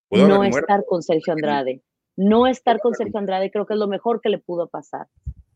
No 0.10 0.44
estar 0.44 0.86
con 0.86 1.02
Sergio 1.02 1.34
Andrade. 1.34 1.82
No 2.16 2.48
estar 2.48 2.80
con 2.80 2.94
Sergio 2.94 3.20
Andrade 3.20 3.52
creo 3.52 3.66
que 3.66 3.74
es 3.74 3.80
lo 3.80 3.88
mejor 3.88 4.22
que 4.22 4.30
le 4.30 4.40
pudo 4.40 4.68
pasar. 4.68 5.08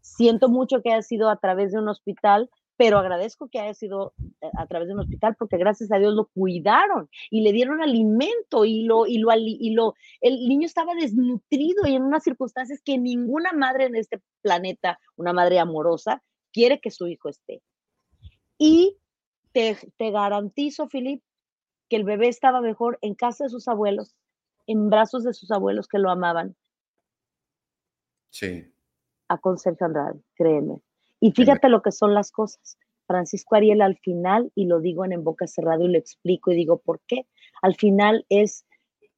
Siento 0.02 0.50
mucho 0.50 0.82
que 0.82 0.92
haya 0.92 1.02
sido 1.02 1.30
a 1.30 1.38
través 1.38 1.72
de 1.72 1.80
un 1.80 1.88
hospital, 1.88 2.50
pero 2.82 2.98
agradezco 2.98 3.48
que 3.48 3.60
haya 3.60 3.76
sido 3.76 4.16
eh, 4.42 4.50
a 4.58 4.66
través 4.66 4.88
de 4.88 4.96
un 4.96 5.02
hospital 5.02 5.36
porque 5.38 5.60
gracias 5.60 5.92
a 5.92 6.00
Dios 6.00 6.16
lo 6.16 6.26
cuidaron 6.34 7.12
y 7.30 7.42
le 7.42 7.52
dieron 7.52 7.80
alimento 7.80 8.66
y 8.66 8.86
lo 8.86 9.06
y 9.06 9.20
lo 9.20 9.32
y 9.36 9.70
lo 9.76 9.94
el 10.20 10.48
niño 10.48 10.66
estaba 10.66 10.96
desnutrido 10.96 11.86
y 11.86 11.94
en 11.94 12.02
unas 12.02 12.24
circunstancias 12.24 12.82
que 12.84 12.98
ninguna 12.98 13.54
madre 13.54 13.86
en 13.86 13.96
este 13.96 14.20
planeta, 14.42 15.00
una 15.16 15.32
madre 15.32 15.60
amorosa, 15.60 16.24
quiere 16.52 16.82
que 16.82 16.90
su 16.90 17.06
hijo 17.06 17.30
esté. 17.30 17.62
Y 18.58 18.98
te, 19.52 19.78
te 19.98 20.10
garantizo, 20.10 20.88
Filip, 20.88 21.22
que 21.88 21.98
el 21.98 22.04
bebé 22.04 22.30
estaba 22.30 22.62
mejor 22.62 22.98
en 23.04 23.14
casa 23.14 23.44
de 23.44 23.52
sus 23.52 23.68
abuelos, 23.68 24.16
en 24.66 24.90
brazos 24.90 25.24
de 25.24 25.36
sus 25.36 25.52
abuelos 25.52 25.88
que 25.88 26.00
lo 26.00 26.10
amaban. 26.10 26.56
Sí. 28.32 28.74
a 29.28 29.40
Sergio 29.58 29.86
Andrade, 29.86 30.20
créeme. 30.34 30.82
Y 31.22 31.32
fíjate 31.32 31.70
lo 31.70 31.82
que 31.82 31.94
son 31.94 32.14
las 32.14 32.32
cosas. 32.32 32.78
Francisco 33.08 33.56
Ariel 33.56 33.82
al 33.82 33.98
final, 33.98 34.52
y 34.56 34.66
lo 34.66 34.82
digo 34.82 35.06
en, 35.06 35.14
en 35.14 35.24
boca 35.24 35.48
cerrada 35.48 35.84
y 35.84 35.88
lo 35.88 35.98
explico 35.98 36.52
y 36.52 36.56
digo 36.56 36.82
por 36.82 37.00
qué, 37.08 37.28
al 37.62 37.76
final 37.76 38.26
es 38.28 38.66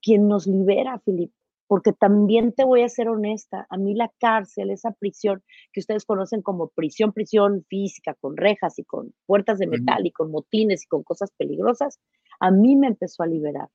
quien 0.01 0.27
nos 0.27 0.45
libera, 0.45 0.99
Filipe 0.99 1.33
porque 1.73 1.91
también 1.91 2.53
te 2.53 2.65
voy 2.65 2.83
a 2.83 2.87
ser 2.87 3.09
honesta, 3.09 3.65
a 3.67 3.77
mí 3.77 3.95
la 3.95 4.11
cárcel, 4.19 4.69
esa 4.69 4.91
prisión 4.91 5.43
que 5.71 5.79
ustedes 5.79 6.05
conocen 6.05 6.43
como 6.43 6.67
prisión, 6.67 7.13
prisión 7.13 7.65
física, 7.67 8.13
con 8.13 8.37
rejas 8.37 8.77
y 8.77 8.83
con 8.83 9.11
puertas 9.25 9.57
de 9.57 9.65
metal 9.65 10.05
y 10.05 10.11
con 10.11 10.29
motines 10.29 10.83
y 10.83 10.87
con 10.87 11.01
cosas 11.01 11.31
peligrosas, 11.35 11.99
a 12.39 12.51
mí 12.51 12.75
me 12.75 12.85
empezó 12.85 13.23
a 13.23 13.25
liberar. 13.25 13.69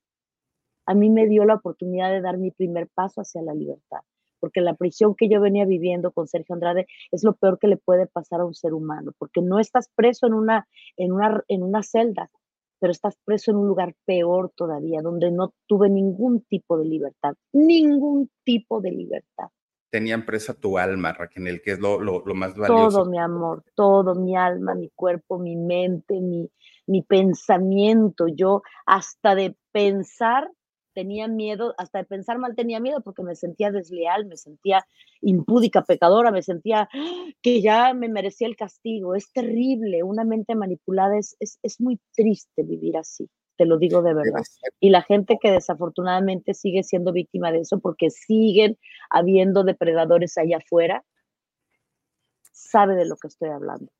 A 0.86 0.94
mí 0.94 1.10
me 1.10 1.26
dio 1.26 1.44
la 1.44 1.54
oportunidad 1.54 2.10
de 2.10 2.20
dar 2.20 2.38
mi 2.38 2.52
primer 2.52 2.88
paso 2.88 3.20
hacia 3.20 3.42
la 3.42 3.52
libertad, 3.52 4.02
porque 4.40 4.60
la 4.60 4.74
prisión 4.74 5.14
que 5.14 5.28
yo 5.28 5.40
venía 5.40 5.64
viviendo 5.64 6.12
con 6.12 6.26
Sergio 6.26 6.54
Andrade 6.54 6.86
es 7.10 7.24
lo 7.24 7.34
peor 7.34 7.58
que 7.58 7.68
le 7.68 7.76
puede 7.76 8.06
pasar 8.06 8.40
a 8.40 8.44
un 8.44 8.54
ser 8.54 8.74
humano, 8.74 9.12
porque 9.18 9.40
no 9.40 9.58
estás 9.58 9.90
preso 9.94 10.26
en 10.26 10.34
una, 10.34 10.68
en 10.96 11.12
una, 11.12 11.42
en 11.48 11.62
una 11.62 11.82
celda, 11.82 12.30
pero 12.80 12.92
estás 12.92 13.16
preso 13.24 13.50
en 13.50 13.58
un 13.58 13.68
lugar 13.68 13.94
peor 14.04 14.52
todavía, 14.54 15.00
donde 15.02 15.30
no 15.30 15.52
tuve 15.66 15.88
ningún 15.88 16.42
tipo 16.42 16.78
de 16.78 16.86
libertad, 16.86 17.34
ningún 17.52 18.30
tipo 18.44 18.80
de 18.80 18.92
libertad. 18.92 19.48
Tenían 19.90 20.26
presa 20.26 20.52
tu 20.52 20.76
alma, 20.76 21.14
Raquel, 21.14 21.62
que 21.62 21.72
es 21.72 21.80
lo, 21.80 21.98
lo, 21.98 22.22
más 22.34 22.54
valioso. 22.54 22.98
Todo, 22.98 23.10
mi 23.10 23.18
amor, 23.18 23.64
todo, 23.74 24.14
mi 24.14 24.36
alma, 24.36 24.74
mi 24.74 24.90
cuerpo, 24.90 25.38
mi 25.38 25.56
mente, 25.56 26.20
mi, 26.20 26.50
mi 26.86 27.02
pensamiento. 27.02 28.26
Yo 28.28 28.60
hasta 28.84 29.34
de 29.34 29.56
pensar 29.72 30.50
tenía 30.98 31.28
miedo, 31.28 31.74
hasta 31.78 31.98
de 32.00 32.06
pensar 32.06 32.38
mal 32.40 32.56
tenía 32.56 32.80
miedo 32.80 33.00
porque 33.02 33.22
me 33.22 33.36
sentía 33.36 33.70
desleal, 33.70 34.26
me 34.26 34.36
sentía 34.36 34.84
impúdica, 35.20 35.84
pecadora, 35.84 36.32
me 36.32 36.42
sentía 36.42 36.88
que 37.40 37.62
ya 37.62 37.94
me 37.94 38.08
merecía 38.08 38.48
el 38.48 38.56
castigo. 38.56 39.14
Es 39.14 39.30
terrible, 39.32 40.02
una 40.02 40.24
mente 40.24 40.56
manipulada 40.56 41.16
es, 41.16 41.36
es, 41.38 41.80
muy 41.80 42.00
triste 42.16 42.64
vivir 42.64 42.96
así, 42.96 43.30
te 43.56 43.64
lo 43.64 43.78
digo 43.78 44.02
de 44.02 44.12
verdad. 44.12 44.42
Y 44.80 44.90
la 44.90 45.02
gente 45.02 45.38
que 45.40 45.52
desafortunadamente 45.52 46.52
sigue 46.52 46.82
siendo 46.82 47.12
víctima 47.12 47.52
de 47.52 47.60
eso 47.60 47.78
porque 47.78 48.10
siguen 48.10 48.76
habiendo 49.08 49.62
depredadores 49.62 50.36
allá 50.36 50.56
afuera, 50.56 51.04
sabe 52.50 52.96
de 52.96 53.06
lo 53.06 53.16
que 53.16 53.28
estoy 53.28 53.50
hablando 53.50 53.92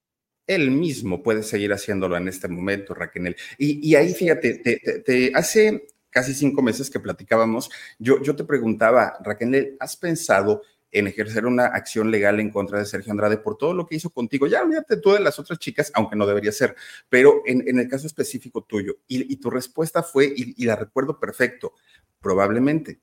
él 0.49 0.71
mismo 0.71 1.23
puede 1.23 1.43
seguir 1.43 1.73
haciéndolo 1.73 2.17
en 2.17 2.27
este 2.27 2.49
momento, 2.49 2.95
Raquel. 2.95 3.37
Y, 3.59 3.87
y 3.87 3.95
ahí, 3.95 4.15
fíjate, 4.15 4.55
te, 4.55 4.79
te, 5.01 5.31
hace 5.35 5.89
casi 6.11 6.35
cinco 6.35 6.63
meses 6.63 6.91
que 6.91 7.01
platicábamos, 7.01 7.71
yo, 7.99 8.23
yo 8.23 8.37
te 8.37 8.45
preguntaba, 8.45 9.19
Raquel, 9.23 9.77
¿has 9.81 9.97
pensado 9.97 10.63
en 10.91 11.07
ejercer 11.07 11.47
una 11.47 11.67
acción 11.67 12.11
legal 12.11 12.41
en 12.41 12.51
contra 12.51 12.79
de 12.79 12.87
Sergio 12.87 13.13
Andrade 13.13 13.37
por 13.39 13.57
todo 13.57 13.75
lo 13.75 13.87
que 13.87 13.97
hizo 13.97 14.11
contigo. 14.11 14.47
Ya 14.47 14.63
olvídate 14.63 14.97
tú 14.97 15.13
de 15.13 15.21
las 15.21 15.39
otras 15.39 15.59
chicas, 15.59 15.91
aunque 15.95 16.17
no 16.17 16.27
debería 16.27 16.53
ser, 16.53 16.77
pero 17.09 17.43
en, 17.47 17.79
el 17.79 17.89
caso 17.89 18.07
específico 18.07 18.63
tuyo. 18.63 18.99
Y, 19.07 19.37
tu 19.37 19.51
respuesta 19.51 20.03
fue, 20.03 20.33
y, 20.35 20.65
la 20.65 20.77
recuerdo 20.77 21.19
perfecto, 21.19 21.75
probablemente. 22.21 23.01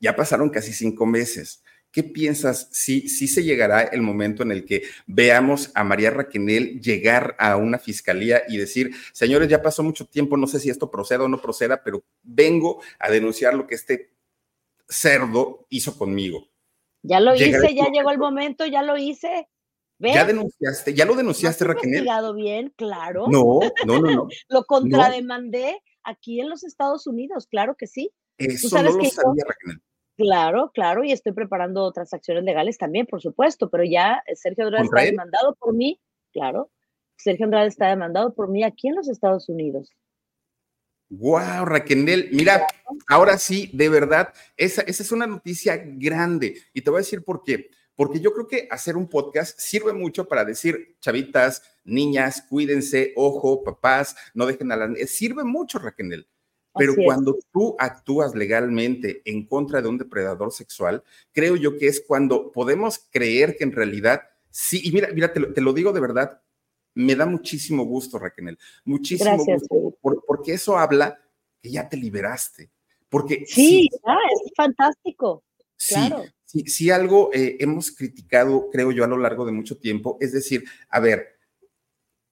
Ya 0.00 0.14
pasaron 0.14 0.50
casi 0.50 0.72
cinco 0.72 1.06
meses. 1.06 1.62
¿Qué 1.90 2.02
piensas 2.04 2.68
si, 2.70 3.08
si 3.08 3.28
se 3.28 3.42
llegará 3.42 3.82
el 3.82 4.02
momento 4.02 4.42
en 4.42 4.52
el 4.52 4.64
que 4.64 4.82
veamos 5.06 5.70
a 5.74 5.84
María 5.84 6.10
Raquenel 6.10 6.80
llegar 6.80 7.34
a 7.38 7.56
una 7.56 7.78
fiscalía 7.78 8.42
y 8.46 8.58
decir, 8.58 8.92
señores, 9.12 9.48
ya 9.48 9.62
pasó 9.62 9.82
mucho 9.82 10.06
tiempo, 10.06 10.36
no 10.36 10.46
sé 10.46 10.60
si 10.60 10.68
esto 10.68 10.90
proceda 10.90 11.24
o 11.24 11.28
no 11.28 11.40
proceda, 11.40 11.82
pero 11.82 12.04
vengo 12.22 12.82
a 12.98 13.10
denunciar 13.10 13.54
lo 13.54 13.66
que 13.66 13.74
este 13.74 14.12
cerdo 14.88 15.66
hizo 15.70 15.96
conmigo? 15.96 16.48
Ya 17.02 17.20
lo 17.20 17.34
hice, 17.34 17.74
ya 17.74 17.86
llegó 17.90 18.10
el 18.10 18.18
momento, 18.18 18.66
ya 18.66 18.82
lo 18.82 18.96
hice. 18.96 19.48
Ya 20.00 20.24
denunciaste, 20.24 20.94
ya 20.94 21.04
lo 21.04 21.16
denunciaste, 21.16 21.64
¿No 21.64 21.72
Raquel. 21.72 22.06
bien, 22.36 22.72
claro. 22.76 23.26
No, 23.28 23.60
no, 23.84 24.00
no, 24.00 24.10
no. 24.10 24.28
lo 24.48 24.64
contrademandé 24.64 25.82
aquí 26.04 26.40
en 26.40 26.48
los 26.48 26.62
Estados 26.64 27.06
Unidos, 27.06 27.46
claro 27.48 27.76
que 27.76 27.86
sí. 27.86 28.12
Eso 28.36 28.80
no 28.80 28.92
lo 28.92 29.04
sabía, 29.04 29.44
Raquel. 29.46 29.82
Claro, 30.18 30.72
claro, 30.74 31.04
y 31.04 31.12
estoy 31.12 31.32
preparando 31.32 31.84
otras 31.84 32.12
acciones 32.12 32.42
legales 32.42 32.76
también, 32.76 33.06
por 33.06 33.22
supuesto, 33.22 33.70
pero 33.70 33.84
ya 33.84 34.20
Sergio 34.34 34.64
Andrade 34.64 34.86
está 34.86 35.02
demandado 35.02 35.54
por 35.54 35.72
mí, 35.72 36.00
claro. 36.32 36.72
Sergio 37.16 37.44
Andrade 37.44 37.68
está 37.68 37.86
demandado 37.86 38.34
por 38.34 38.48
mí 38.48 38.64
aquí 38.64 38.88
en 38.88 38.96
los 38.96 39.08
Estados 39.08 39.48
Unidos. 39.48 39.92
Wow, 41.08 41.66
Raquel, 41.66 42.30
mira, 42.32 42.66
ahora 43.06 43.38
sí, 43.38 43.70
de 43.72 43.88
verdad, 43.88 44.34
esa, 44.56 44.82
esa 44.82 45.04
es 45.04 45.12
una 45.12 45.28
noticia 45.28 45.80
grande. 45.84 46.62
Y 46.74 46.82
te 46.82 46.90
voy 46.90 46.98
a 46.98 47.06
decir 47.06 47.22
por 47.22 47.44
qué. 47.44 47.70
Porque 47.94 48.18
yo 48.18 48.32
creo 48.32 48.48
que 48.48 48.66
hacer 48.72 48.96
un 48.96 49.08
podcast 49.08 49.56
sirve 49.60 49.92
mucho 49.92 50.26
para 50.26 50.44
decir, 50.44 50.96
chavitas, 50.98 51.62
niñas, 51.84 52.42
cuídense, 52.48 53.12
ojo, 53.14 53.62
papás, 53.62 54.16
no 54.34 54.46
dejen 54.46 54.72
a 54.72 54.76
la... 54.76 54.94
Sirve 55.06 55.44
mucho, 55.44 55.78
Raquel. 55.78 56.26
Pero 56.74 56.94
cuando 57.04 57.38
tú 57.52 57.74
actúas 57.78 58.34
legalmente 58.34 59.22
en 59.24 59.46
contra 59.46 59.82
de 59.82 59.88
un 59.88 59.98
depredador 59.98 60.52
sexual, 60.52 61.02
creo 61.32 61.56
yo 61.56 61.76
que 61.76 61.88
es 61.88 62.04
cuando 62.06 62.52
podemos 62.52 63.00
creer 63.10 63.56
que 63.56 63.64
en 63.64 63.72
realidad 63.72 64.22
sí, 64.50 64.80
y 64.84 64.92
mira, 64.92 65.08
mira, 65.12 65.32
te 65.32 65.60
lo, 65.60 65.72
digo 65.72 65.92
de 65.92 66.00
verdad, 66.00 66.40
me 66.94 67.14
da 67.14 67.26
muchísimo 67.26 67.84
gusto, 67.84 68.18
Raquel, 68.18 68.58
muchísimo 68.84 69.36
gusto, 69.36 69.98
porque 70.26 70.54
eso 70.54 70.78
habla 70.78 71.18
que 71.60 71.70
ya 71.70 71.88
te 71.88 71.96
liberaste. 71.96 72.70
Porque 73.08 73.44
sí, 73.46 73.88
es 73.92 74.52
fantástico. 74.54 75.42
Claro. 75.88 76.24
Sí, 76.44 76.64
sí, 76.66 76.90
algo 76.90 77.30
eh, 77.32 77.56
hemos 77.60 77.90
criticado, 77.90 78.68
creo 78.70 78.90
yo, 78.90 79.04
a 79.04 79.08
lo 79.08 79.18
largo 79.18 79.44
de 79.44 79.52
mucho 79.52 79.78
tiempo, 79.78 80.16
es 80.20 80.32
decir, 80.32 80.64
a 80.88 81.00
ver, 81.00 81.37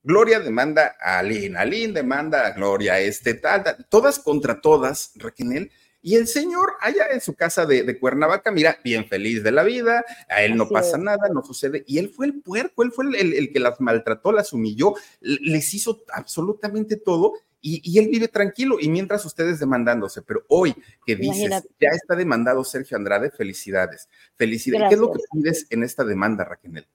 Gloria 0.06 0.38
demanda 0.38 0.94
a 1.00 1.18
Aline, 1.18 1.58
Aline 1.58 1.92
demanda 1.92 2.46
a 2.46 2.52
Gloria, 2.52 3.00
este, 3.00 3.34
tal, 3.34 3.64
todas 3.88 4.20
contra 4.20 4.60
todas, 4.60 5.10
Raquel. 5.16 5.72
Y 6.00 6.14
el 6.14 6.28
señor 6.28 6.74
allá 6.80 7.08
en 7.10 7.20
su 7.20 7.34
casa 7.34 7.66
de, 7.66 7.98
Cuernavaca, 7.98 8.52
mira, 8.52 8.78
bien 8.84 9.08
feliz 9.08 9.42
de 9.42 9.50
la 9.50 9.64
vida, 9.64 10.04
a 10.28 10.44
él 10.44 10.56
no 10.56 10.68
pasa 10.68 10.96
nada, 10.96 11.28
no 11.34 11.42
sucede. 11.42 11.82
Y 11.88 11.98
él 11.98 12.10
fue 12.10 12.26
el 12.26 12.40
puerco, 12.40 12.84
él 12.84 12.92
fue 12.92 13.06
el, 13.18 13.52
que 13.52 13.58
las 13.58 13.80
maltrató, 13.80 14.30
las 14.30 14.52
humilló, 14.52 14.94
les 15.20 15.74
hizo 15.74 16.04
absolutamente 16.12 16.96
todo. 16.96 17.32
Y, 17.60 17.98
él 17.98 18.06
vive 18.06 18.28
tranquilo 18.28 18.76
y 18.80 18.88
mientras 18.88 19.24
ustedes 19.24 19.58
demandándose, 19.58 20.22
pero 20.22 20.44
hoy 20.46 20.72
que 21.04 21.16
dices, 21.16 21.50
ya 21.80 21.88
está 21.88 22.14
demandado 22.14 22.62
Sergio 22.62 22.96
Andrade, 22.96 23.32
felicidades, 23.32 24.08
felicidades. 24.36 24.88
¿Qué 24.88 24.94
es 24.94 25.00
lo 25.00 25.10
que 25.10 25.18
pides 25.32 25.66
en 25.70 25.82
esta 25.82 26.04
demanda, 26.04 26.44
Raquel? 26.44 26.86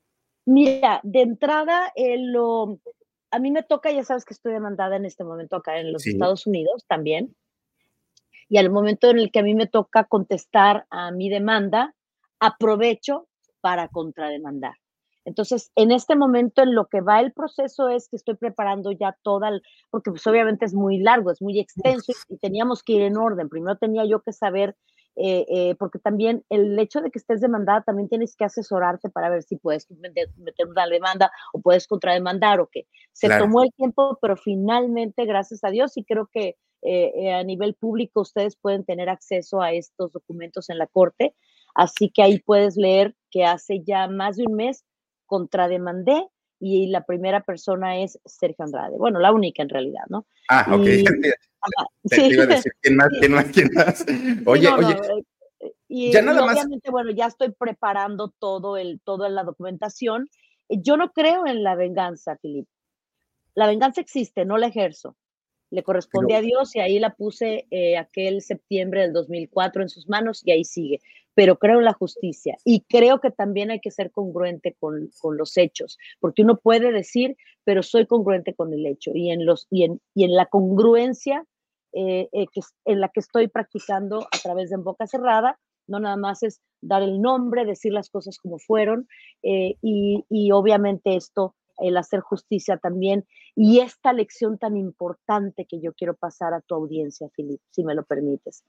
Mira, 0.45 1.01
de 1.03 1.21
entrada, 1.21 1.91
lo, 1.97 2.79
a 3.31 3.39
mí 3.39 3.51
me 3.51 3.63
toca, 3.63 3.91
ya 3.91 4.03
sabes 4.03 4.25
que 4.25 4.33
estoy 4.33 4.53
demandada 4.53 4.97
en 4.97 5.05
este 5.05 5.23
momento 5.23 5.55
acá 5.55 5.79
en 5.79 5.91
los 5.91 6.05
Estados 6.05 6.45
Unidos 6.45 6.85
también. 6.87 7.35
Y 8.49 8.57
al 8.57 8.69
momento 8.69 9.09
en 9.09 9.19
el 9.19 9.31
que 9.31 9.39
a 9.39 9.43
mí 9.43 9.55
me 9.55 9.67
toca 9.67 10.03
contestar 10.03 10.85
a 10.89 11.11
mi 11.11 11.29
demanda, 11.29 11.95
aprovecho 12.39 13.27
para 13.61 13.87
contrademandar. 13.87 14.73
Entonces, 15.23 15.71
en 15.75 15.91
este 15.91 16.15
momento, 16.15 16.63
en 16.63 16.75
lo 16.75 16.87
que 16.87 16.99
va 16.99 17.21
el 17.21 17.31
proceso 17.31 17.89
es 17.89 18.09
que 18.09 18.17
estoy 18.17 18.35
preparando 18.35 18.91
ya 18.91 19.15
toda, 19.21 19.49
el, 19.49 19.61
porque 19.89 20.09
pues 20.09 20.25
obviamente 20.27 20.65
es 20.65 20.73
muy 20.73 20.97
largo, 20.97 21.31
es 21.31 21.41
muy 21.41 21.59
extenso 21.59 22.11
y 22.27 22.37
teníamos 22.37 22.83
que 22.83 22.93
ir 22.93 23.01
en 23.03 23.17
orden. 23.17 23.47
Primero 23.47 23.77
tenía 23.77 24.03
yo 24.05 24.21
que 24.21 24.33
saber 24.33 24.75
eh, 25.17 25.45
eh, 25.49 25.75
porque 25.75 25.99
también 25.99 26.43
el 26.49 26.79
hecho 26.79 27.01
de 27.01 27.11
que 27.11 27.19
estés 27.19 27.41
demandada, 27.41 27.81
también 27.81 28.07
tienes 28.07 28.35
que 28.35 28.45
asesorarte 28.45 29.09
para 29.09 29.29
ver 29.29 29.43
si 29.43 29.57
puedes 29.57 29.89
meter, 29.91 30.29
una 30.67 30.87
demanda 30.87 31.31
o 31.53 31.61
puedes 31.61 31.87
contrademandar 31.87 32.59
o 32.61 32.69
qué. 32.71 32.87
Se 33.11 33.27
tomó 33.37 33.63
el 33.63 33.71
tiempo, 33.73 34.17
pero 34.21 34.37
finalmente, 34.37 35.25
gracias 35.25 35.63
a 35.63 35.69
Dios, 35.69 35.97
y 35.97 36.05
creo 36.05 36.29
que 36.31 36.55
eh, 36.83 37.33
a 37.33 37.43
nivel 37.43 37.75
público 37.75 38.21
ustedes 38.21 38.55
pueden 38.55 38.85
tener 38.85 39.09
acceso 39.09 39.61
a 39.61 39.73
estos 39.73 40.13
documentos 40.13 40.69
en 40.69 40.77
la 40.77 40.87
corte, 40.87 41.35
así 41.75 42.09
que 42.09 42.23
ahí 42.23 42.39
puedes 42.39 42.77
leer 42.77 43.15
que 43.29 43.45
hace 43.45 43.83
ya 43.83 44.07
más 44.07 44.37
de 44.37 44.45
un 44.47 44.55
mes 44.55 44.85
contrademandé 45.25 46.27
y 46.59 46.87
la 46.87 47.05
primera 47.05 47.41
persona 47.41 48.01
es 48.01 48.19
Sergio 48.25 48.65
Andrade. 48.65 48.97
Bueno, 48.97 49.19
la 49.19 49.31
única 49.31 49.61
en 49.61 49.69
realidad, 49.69 50.03
¿no? 50.09 50.25
Ah, 50.47 50.65
ok. 50.73 50.85
Te, 52.03 52.27
iba 52.27 52.43
a 52.43 52.47
decir, 52.47 52.71
¿quién 52.81 52.95
más? 52.95 53.07
¿Quién 53.19 53.31
más? 53.31 53.45
¿Quién 53.45 53.69
más? 53.73 54.05
Oye, 54.45 54.67
oye. 54.69 54.93
Eh, 55.59 55.73
y, 55.87 56.11
ya 56.11 56.21
nada 56.21 56.43
obviamente, 56.43 56.89
bueno, 56.89 57.11
ya 57.11 57.27
estoy 57.27 57.51
preparando 57.51 58.33
todo 58.39 58.77
el, 58.77 58.99
toda 59.03 59.29
la 59.29 59.43
documentación. 59.43 60.29
Yo 60.69 60.97
no 60.97 61.11
creo 61.11 61.45
en 61.45 61.63
la 61.63 61.75
venganza, 61.75 62.37
Filip. 62.37 62.67
La 63.53 63.67
venganza 63.67 64.01
existe, 64.01 64.45
no 64.45 64.57
la 64.57 64.67
ejerzo. 64.67 65.17
Le 65.69 65.83
corresponde 65.83 66.35
a 66.35 66.41
Dios 66.41 66.75
y 66.75 66.79
ahí 66.79 66.99
la 66.99 67.13
puse 67.13 67.67
eh, 67.71 67.97
aquel 67.97 68.41
septiembre 68.41 69.01
del 69.01 69.13
2004 69.13 69.83
en 69.83 69.89
sus 69.89 70.09
manos 70.09 70.41
y 70.45 70.51
ahí 70.51 70.65
sigue 70.65 70.99
pero 71.33 71.57
creo 71.57 71.79
en 71.79 71.85
la 71.85 71.93
justicia 71.93 72.57
y 72.65 72.81
creo 72.81 73.19
que 73.19 73.31
también 73.31 73.71
hay 73.71 73.79
que 73.79 73.91
ser 73.91 74.11
congruente 74.11 74.75
con, 74.79 75.09
los 75.37 75.57
hechos, 75.57 75.97
porque 76.19 76.41
uno 76.41 76.57
puede 76.57 76.91
decir, 76.91 77.37
pero 77.63 77.83
soy 77.83 78.05
congruente 78.05 78.53
con 78.53 78.73
el 78.73 78.85
hecho 78.85 79.11
y 79.13 79.31
en, 79.31 79.45
los, 79.45 79.67
y 79.69 79.83
en, 79.83 80.01
y 80.13 80.25
en 80.25 80.33
la 80.35 80.47
congruencia 80.47 81.45
eh, 81.93 82.29
eh, 82.31 82.45
que, 82.51 82.61
en 82.85 82.99
la 82.99 83.09
que 83.09 83.19
estoy 83.19 83.47
practicando 83.47 84.21
a 84.21 84.37
través 84.41 84.69
de 84.69 84.75
En 84.75 84.83
Boca 84.83 85.07
Cerrada, 85.07 85.59
no 85.87 85.99
nada 85.99 86.17
más 86.17 86.43
es 86.43 86.61
dar 86.81 87.01
el 87.01 87.21
nombre, 87.21 87.65
decir 87.65 87.91
las 87.93 88.09
cosas 88.09 88.37
como 88.37 88.59
fueron 88.59 89.07
eh, 89.43 89.75
y, 89.81 90.25
y 90.29 90.51
obviamente 90.51 91.15
esto 91.15 91.55
el 91.81 91.97
hacer 91.97 92.21
justicia 92.21 92.77
también 92.77 93.25
y 93.55 93.79
esta 93.79 94.13
lección 94.13 94.57
tan 94.57 94.77
importante 94.77 95.65
que 95.65 95.81
yo 95.81 95.93
quiero 95.93 96.15
pasar 96.15 96.53
a 96.53 96.61
tu 96.61 96.75
audiencia, 96.75 97.27
Filip, 97.35 97.59
si 97.71 97.83
me 97.83 97.95
lo 97.95 98.03
permites. 98.03 98.63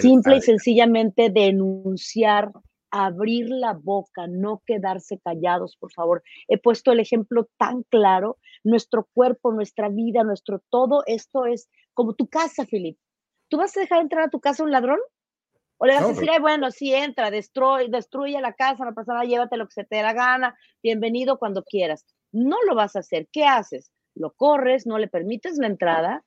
Simple 0.00 0.36
y 0.36 0.40
sencillamente 0.40 1.30
denunciar, 1.30 2.52
abrir 2.94 3.48
la 3.48 3.72
boca, 3.72 4.26
no 4.26 4.62
quedarse 4.66 5.18
callados, 5.18 5.76
por 5.76 5.92
favor. 5.92 6.22
He 6.48 6.58
puesto 6.58 6.92
el 6.92 7.00
ejemplo 7.00 7.48
tan 7.56 7.82
claro, 7.84 8.38
nuestro 8.62 9.08
cuerpo, 9.12 9.52
nuestra 9.52 9.88
vida, 9.88 10.22
nuestro 10.22 10.62
todo, 10.70 11.02
esto 11.06 11.46
es 11.46 11.68
como 11.92 12.14
tu 12.14 12.28
casa, 12.28 12.66
Filip. 12.66 12.98
¿Tú 13.48 13.58
vas 13.58 13.76
a 13.76 13.80
dejar 13.80 14.00
entrar 14.00 14.24
a 14.24 14.30
tu 14.30 14.40
casa 14.40 14.64
un 14.64 14.70
ladrón? 14.70 14.98
O 15.78 15.86
le 15.86 15.94
vas 15.94 16.04
a 16.04 16.08
decir, 16.08 16.30
Ay, 16.30 16.40
bueno, 16.40 16.70
sí, 16.70 16.94
entra, 16.94 17.30
destruye, 17.30 17.88
destruye 17.88 18.40
la 18.40 18.52
casa, 18.52 18.84
la 18.84 18.92
persona, 18.92 19.24
llévate 19.24 19.56
lo 19.56 19.66
que 19.66 19.72
se 19.72 19.84
te 19.84 19.96
dé 19.96 20.02
la 20.02 20.12
gana, 20.12 20.56
bienvenido 20.82 21.38
cuando 21.38 21.64
quieras 21.64 22.06
no 22.34 22.56
lo 22.66 22.74
vas 22.74 22.96
a 22.96 22.98
hacer. 22.98 23.28
¿Qué 23.32 23.44
haces? 23.44 23.90
Lo 24.14 24.32
corres, 24.32 24.86
no 24.86 24.98
le 24.98 25.08
permites 25.08 25.56
la 25.56 25.68
entrada, 25.68 26.24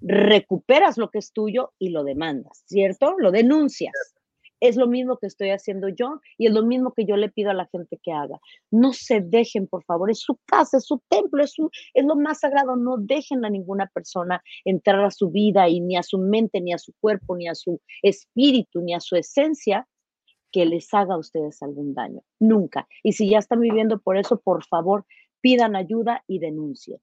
recuperas 0.00 0.98
lo 0.98 1.10
que 1.10 1.18
es 1.18 1.32
tuyo 1.32 1.72
y 1.78 1.90
lo 1.90 2.04
demandas, 2.04 2.64
¿cierto? 2.66 3.14
Lo 3.18 3.30
denuncias. 3.30 3.94
Es 4.60 4.76
lo 4.76 4.86
mismo 4.86 5.18
que 5.18 5.26
estoy 5.26 5.50
haciendo 5.50 5.88
yo 5.88 6.20
y 6.36 6.46
es 6.46 6.52
lo 6.52 6.64
mismo 6.64 6.92
que 6.92 7.04
yo 7.04 7.16
le 7.16 7.30
pido 7.30 7.50
a 7.50 7.54
la 7.54 7.66
gente 7.66 7.98
que 8.02 8.12
haga. 8.12 8.40
No 8.70 8.92
se 8.92 9.20
dejen, 9.20 9.66
por 9.66 9.84
favor, 9.84 10.10
es 10.10 10.20
su 10.20 10.38
casa, 10.46 10.78
es 10.78 10.86
su 10.86 11.00
templo, 11.08 11.42
es, 11.42 11.54
es 11.94 12.04
lo 12.04 12.16
más 12.16 12.40
sagrado. 12.40 12.76
No 12.76 12.96
dejen 12.98 13.44
a 13.44 13.50
ninguna 13.50 13.86
persona 13.86 14.42
entrar 14.64 15.04
a 15.04 15.10
su 15.10 15.30
vida 15.30 15.68
y 15.68 15.80
ni 15.80 15.96
a 15.96 16.02
su 16.02 16.18
mente, 16.18 16.60
ni 16.60 16.72
a 16.72 16.78
su 16.78 16.92
cuerpo, 17.00 17.36
ni 17.36 17.48
a 17.48 17.54
su 17.54 17.80
espíritu, 18.02 18.80
ni 18.80 18.94
a 18.94 19.00
su 19.00 19.16
esencia 19.16 19.86
que 20.50 20.64
les 20.64 20.92
haga 20.94 21.14
a 21.14 21.18
ustedes 21.18 21.62
algún 21.62 21.94
daño. 21.94 22.22
Nunca. 22.38 22.88
Y 23.02 23.12
si 23.12 23.28
ya 23.28 23.38
están 23.38 23.60
viviendo 23.60 23.98
por 24.00 24.16
eso, 24.16 24.40
por 24.40 24.64
favor, 24.64 25.04
pidan 25.40 25.76
ayuda 25.76 26.24
y 26.26 26.38
denuncien. 26.38 26.98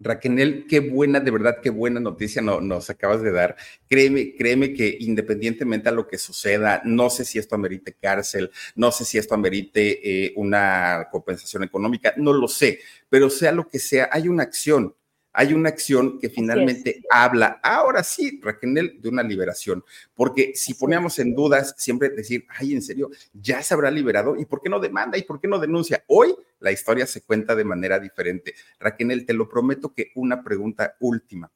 Raquel, 0.00 0.66
qué 0.68 0.78
buena, 0.78 1.18
de 1.18 1.30
verdad, 1.32 1.58
qué 1.60 1.70
buena 1.70 1.98
noticia 1.98 2.40
nos 2.40 2.88
acabas 2.88 3.20
de 3.20 3.32
dar. 3.32 3.56
Créeme, 3.88 4.34
créeme 4.36 4.72
que 4.72 4.96
independientemente 5.00 5.88
a 5.88 5.92
lo 5.92 6.06
que 6.06 6.18
suceda, 6.18 6.80
no 6.84 7.10
sé 7.10 7.24
si 7.24 7.38
esto 7.38 7.56
amerite 7.56 7.94
cárcel, 7.94 8.50
no 8.76 8.92
sé 8.92 9.04
si 9.04 9.18
esto 9.18 9.34
amerite 9.34 10.26
eh, 10.26 10.32
una 10.36 11.08
compensación 11.10 11.64
económica, 11.64 12.14
no 12.16 12.32
lo 12.32 12.46
sé, 12.46 12.80
pero 13.08 13.28
sea 13.28 13.50
lo 13.50 13.68
que 13.68 13.80
sea, 13.80 14.08
hay 14.12 14.28
una 14.28 14.44
acción 14.44 14.94
hay 15.38 15.54
una 15.54 15.68
acción 15.68 16.18
que 16.18 16.30
finalmente 16.30 17.00
habla, 17.08 17.60
ahora 17.62 18.02
sí, 18.02 18.40
Raquel, 18.42 19.00
de 19.00 19.08
una 19.08 19.22
liberación, 19.22 19.84
porque 20.16 20.50
si 20.56 20.74
ponemos 20.74 21.20
en 21.20 21.32
dudas 21.32 21.76
siempre 21.78 22.08
decir, 22.08 22.44
ay, 22.48 22.72
en 22.72 22.82
serio, 22.82 23.08
ya 23.32 23.62
se 23.62 23.72
habrá 23.72 23.88
liberado, 23.88 24.34
¿y 24.34 24.46
por 24.46 24.60
qué 24.60 24.68
no 24.68 24.80
demanda? 24.80 25.16
¿Y 25.16 25.22
por 25.22 25.40
qué 25.40 25.46
no 25.46 25.60
denuncia? 25.60 26.02
Hoy 26.08 26.34
la 26.58 26.72
historia 26.72 27.06
se 27.06 27.22
cuenta 27.22 27.54
de 27.54 27.62
manera 27.62 28.00
diferente. 28.00 28.52
Raquel, 28.80 29.24
te 29.24 29.32
lo 29.32 29.48
prometo 29.48 29.94
que 29.94 30.10
una 30.16 30.42
pregunta 30.42 30.96
última. 30.98 31.52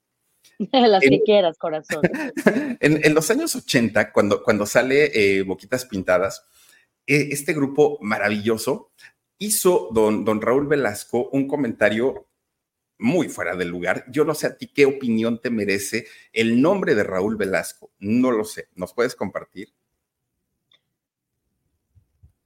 Las 0.70 1.02
que 1.02 1.20
quieras, 1.24 1.58
corazón. 1.58 2.02
En, 2.78 3.14
los 3.14 3.28
años 3.32 3.56
80, 3.56 4.12
cuando, 4.12 4.44
cuando 4.44 4.64
sale 4.64 5.10
eh, 5.12 5.42
Boquitas 5.42 5.86
Pintadas, 5.86 6.44
eh, 7.04 7.30
este 7.32 7.52
grupo 7.52 7.98
maravilloso 8.00 8.92
hizo 9.38 9.88
don, 9.90 10.24
don 10.24 10.40
Raúl 10.40 10.68
Velasco 10.68 11.30
un 11.30 11.48
comentario 11.48 12.28
muy 13.03 13.28
fuera 13.28 13.57
del 13.57 13.68
lugar. 13.68 14.05
Yo 14.09 14.24
no 14.24 14.34
sé 14.34 14.46
a 14.46 14.57
ti 14.57 14.68
qué 14.68 14.86
opinión 14.86 15.40
te 15.40 15.50
merece 15.50 16.07
el 16.32 16.62
nombre 16.62 16.94
de 16.94 17.05
Raúl 17.05 17.36
Velasco. 17.36 17.90
No 17.98 18.30
lo 18.30 18.44
sé. 18.44 18.68
¿Nos 18.74 18.94
puedes 18.94 19.14
compartir? 19.14 19.74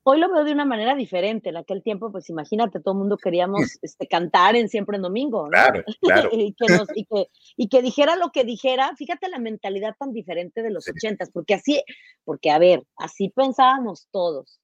Hoy 0.03 0.21
lo 0.21 0.33
veo 0.33 0.45
de 0.45 0.53
una 0.53 0.65
manera 0.65 0.95
diferente. 0.95 1.51
En 1.51 1.57
aquel 1.57 1.83
tiempo, 1.83 2.11
pues 2.11 2.31
imagínate, 2.31 2.81
todo 2.81 2.95
el 2.95 3.01
mundo 3.01 3.19
queríamos 3.19 3.61
este, 3.83 4.07
cantar 4.07 4.57
en 4.57 4.69
Siempre 4.69 4.97
en 4.97 5.03
Domingo. 5.03 5.49
Claro, 5.49 5.85
claro. 6.01 6.31
y, 6.33 6.55
que 6.55 7.29
y, 7.57 7.69
que, 7.69 7.83
dijera 7.83 8.17
lo 8.17 8.31
que 8.31 8.45
dijera. 8.45 8.95
Fíjate 8.97 9.29
la 9.29 9.39
mentalidad 9.39 9.95
tan 9.99 10.13
diferente 10.13 10.63
de 10.63 10.71
los 10.71 10.89
ochentas, 10.89 11.31
porque 11.31 11.55
así, 11.55 11.83
porque 12.25 12.51
a 12.51 12.59
ver, 12.59 12.85
así 12.97 13.29
pensábamos 13.29 14.09
todos. 14.11 14.61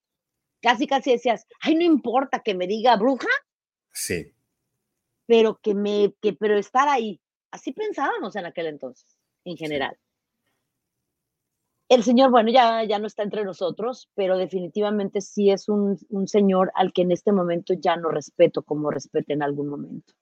Casi, 0.62 0.86
casi 0.86 1.11
decías, 1.11 1.45
ay, 1.61 1.74
no 1.74 1.82
importa 1.82 2.40
que 2.40 2.55
me 2.55 2.66
diga 2.66 2.97
bruja. 2.97 3.28
Sí 3.90 4.32
pero 5.33 5.59
que 5.62 5.74
me, 5.74 6.14
que, 6.20 6.35
pero 6.35 6.59
estar 6.59 6.91
ahí. 6.91 7.18
Así 7.51 7.72
pensábamos 7.72 8.37
en 8.37 8.45
aquel 8.45 8.66
entonces, 8.66 9.16
en 9.47 9.57
general. 9.57 9.97
El 11.89 12.03
señor, 12.03 12.30
bueno, 12.30 12.51
ya, 12.51 12.85
ya 12.85 12.99
no 12.99 13.07
está 13.07 13.22
entre 13.22 13.43
nosotros, 13.43 14.11
pero 14.14 14.37
definitivamente 14.37 15.22
sí 15.22 15.51
es 15.51 15.70
un, 15.70 15.99
un 16.11 16.28
señor 16.28 16.70
al 16.74 16.93
que 16.93 17.01
en 17.01 17.12
este 17.12 17.33
momento 17.33 17.72
ya 17.72 17.97
no 17.97 18.11
respeto 18.11 18.61
como 18.61 18.91
respeté 18.91 19.33
en 19.33 19.43
algún 19.43 19.68
momento. 19.68 20.12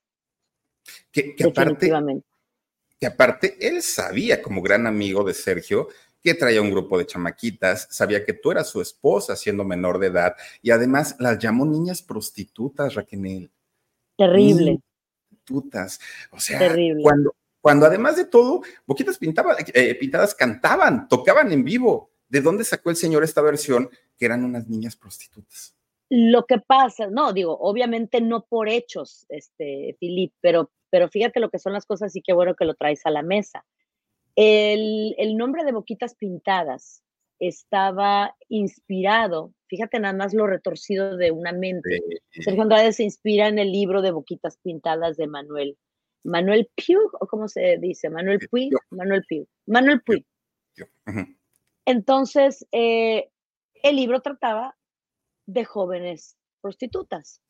Que, 1.11 1.35
que 1.35 1.43
aparte, 1.43 1.91
que 2.97 3.05
aparte, 3.05 3.57
él 3.59 3.81
sabía 3.81 4.41
como 4.41 4.61
gran 4.61 4.87
amigo 4.87 5.25
de 5.25 5.33
Sergio 5.33 5.89
que 6.23 6.35
traía 6.35 6.61
un 6.61 6.71
grupo 6.71 6.97
de 6.97 7.05
chamaquitas, 7.05 7.89
sabía 7.91 8.23
que 8.23 8.31
tú 8.31 8.51
eras 8.51 8.69
su 8.69 8.79
esposa 8.79 9.35
siendo 9.35 9.65
menor 9.65 9.99
de 9.99 10.07
edad 10.07 10.37
y 10.61 10.71
además 10.71 11.17
las 11.19 11.37
llamó 11.37 11.65
niñas 11.65 12.01
prostitutas, 12.01 12.95
Raquel. 12.95 13.51
Terrible. 14.17 14.79
O 16.31 16.39
sea, 16.39 16.75
cuando, 17.01 17.35
cuando 17.59 17.85
además 17.85 18.15
de 18.15 18.25
todo, 18.25 18.61
Boquitas 18.85 19.17
pintaba, 19.17 19.55
eh, 19.73 19.95
Pintadas 19.95 20.35
cantaban, 20.35 21.07
tocaban 21.07 21.51
en 21.51 21.63
vivo. 21.63 22.11
¿De 22.27 22.41
dónde 22.41 22.63
sacó 22.63 22.89
el 22.89 22.95
señor 22.95 23.23
esta 23.23 23.41
versión 23.41 23.89
que 24.17 24.25
eran 24.25 24.45
unas 24.45 24.67
niñas 24.67 24.95
prostitutas? 24.95 25.75
Lo 26.09 26.45
que 26.45 26.59
pasa, 26.59 27.07
no, 27.07 27.33
digo, 27.33 27.57
obviamente 27.59 28.19
no 28.21 28.45
por 28.45 28.67
hechos, 28.67 29.25
este, 29.29 29.95
Filip, 29.99 30.33
pero, 30.41 30.71
pero 30.89 31.07
fíjate 31.09 31.39
lo 31.39 31.49
que 31.49 31.59
son 31.59 31.73
las 31.73 31.85
cosas 31.85 32.15
y 32.15 32.21
qué 32.21 32.33
bueno 32.33 32.55
que 32.55 32.65
lo 32.65 32.75
traes 32.75 33.05
a 33.05 33.11
la 33.11 33.21
mesa. 33.21 33.65
El, 34.35 35.15
el 35.17 35.37
nombre 35.37 35.63
de 35.63 35.71
Boquitas 35.71 36.15
Pintadas 36.15 37.01
estaba 37.39 38.35
inspirado, 38.49 39.53
fíjate 39.71 40.01
nada 40.01 40.13
más 40.13 40.33
lo 40.33 40.47
retorcido 40.47 41.15
de 41.15 41.31
una 41.31 41.53
mente. 41.53 42.01
Sergio 42.31 42.63
Andrade 42.63 42.91
se 42.91 43.03
inspira 43.03 43.47
en 43.47 43.57
el 43.57 43.71
libro 43.71 44.01
de 44.01 44.11
Boquitas 44.11 44.57
Pintadas 44.57 45.15
de 45.15 45.27
Manuel. 45.27 45.77
Manuel 46.25 46.69
Piu, 46.75 46.99
o 47.19 47.25
cómo 47.25 47.47
se 47.47 47.77
dice, 47.77 48.09
Manuel 48.09 48.45
Puig, 48.49 48.73
Manuel 48.89 49.23
Piu, 49.25 49.47
Manuel 49.67 50.01
Puig. 50.01 50.25
Entonces, 51.85 52.67
eh, 52.73 53.29
el 53.81 53.95
libro 53.95 54.19
trataba 54.19 54.75
de 55.45 55.63
jóvenes 55.63 56.37
prostitutas. 56.59 57.41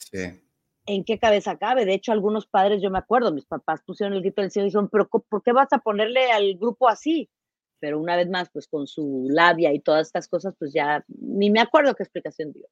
¿En 0.85 1.03
qué 1.03 1.17
cabeza 1.17 1.57
cabe? 1.57 1.85
De 1.85 1.95
hecho, 1.95 2.11
algunos 2.11 2.45
padres, 2.45 2.83
yo 2.83 2.91
me 2.91 2.99
acuerdo, 2.99 3.33
mis 3.33 3.45
papás 3.45 3.81
pusieron 3.83 4.13
el 4.13 4.21
grito 4.21 4.43
del 4.43 4.51
cielo 4.51 4.67
y 4.67 4.69
dijeron, 4.69 4.89
pero 4.91 5.09
¿por 5.09 5.41
qué 5.41 5.53
vas 5.53 5.73
a 5.73 5.79
ponerle 5.79 6.31
al 6.31 6.53
grupo 6.53 6.87
así? 6.87 7.31
Pero 7.81 7.99
una 7.99 8.15
vez 8.15 8.29
más, 8.29 8.49
pues 8.51 8.67
con 8.67 8.87
su 8.87 9.27
labia 9.29 9.73
y 9.73 9.79
todas 9.79 10.07
estas 10.07 10.27
cosas, 10.27 10.53
pues 10.57 10.71
ya 10.71 11.03
ni 11.07 11.49
me 11.49 11.59
acuerdo 11.59 11.95
qué 11.95 12.03
explicación 12.03 12.53
dio. 12.53 12.67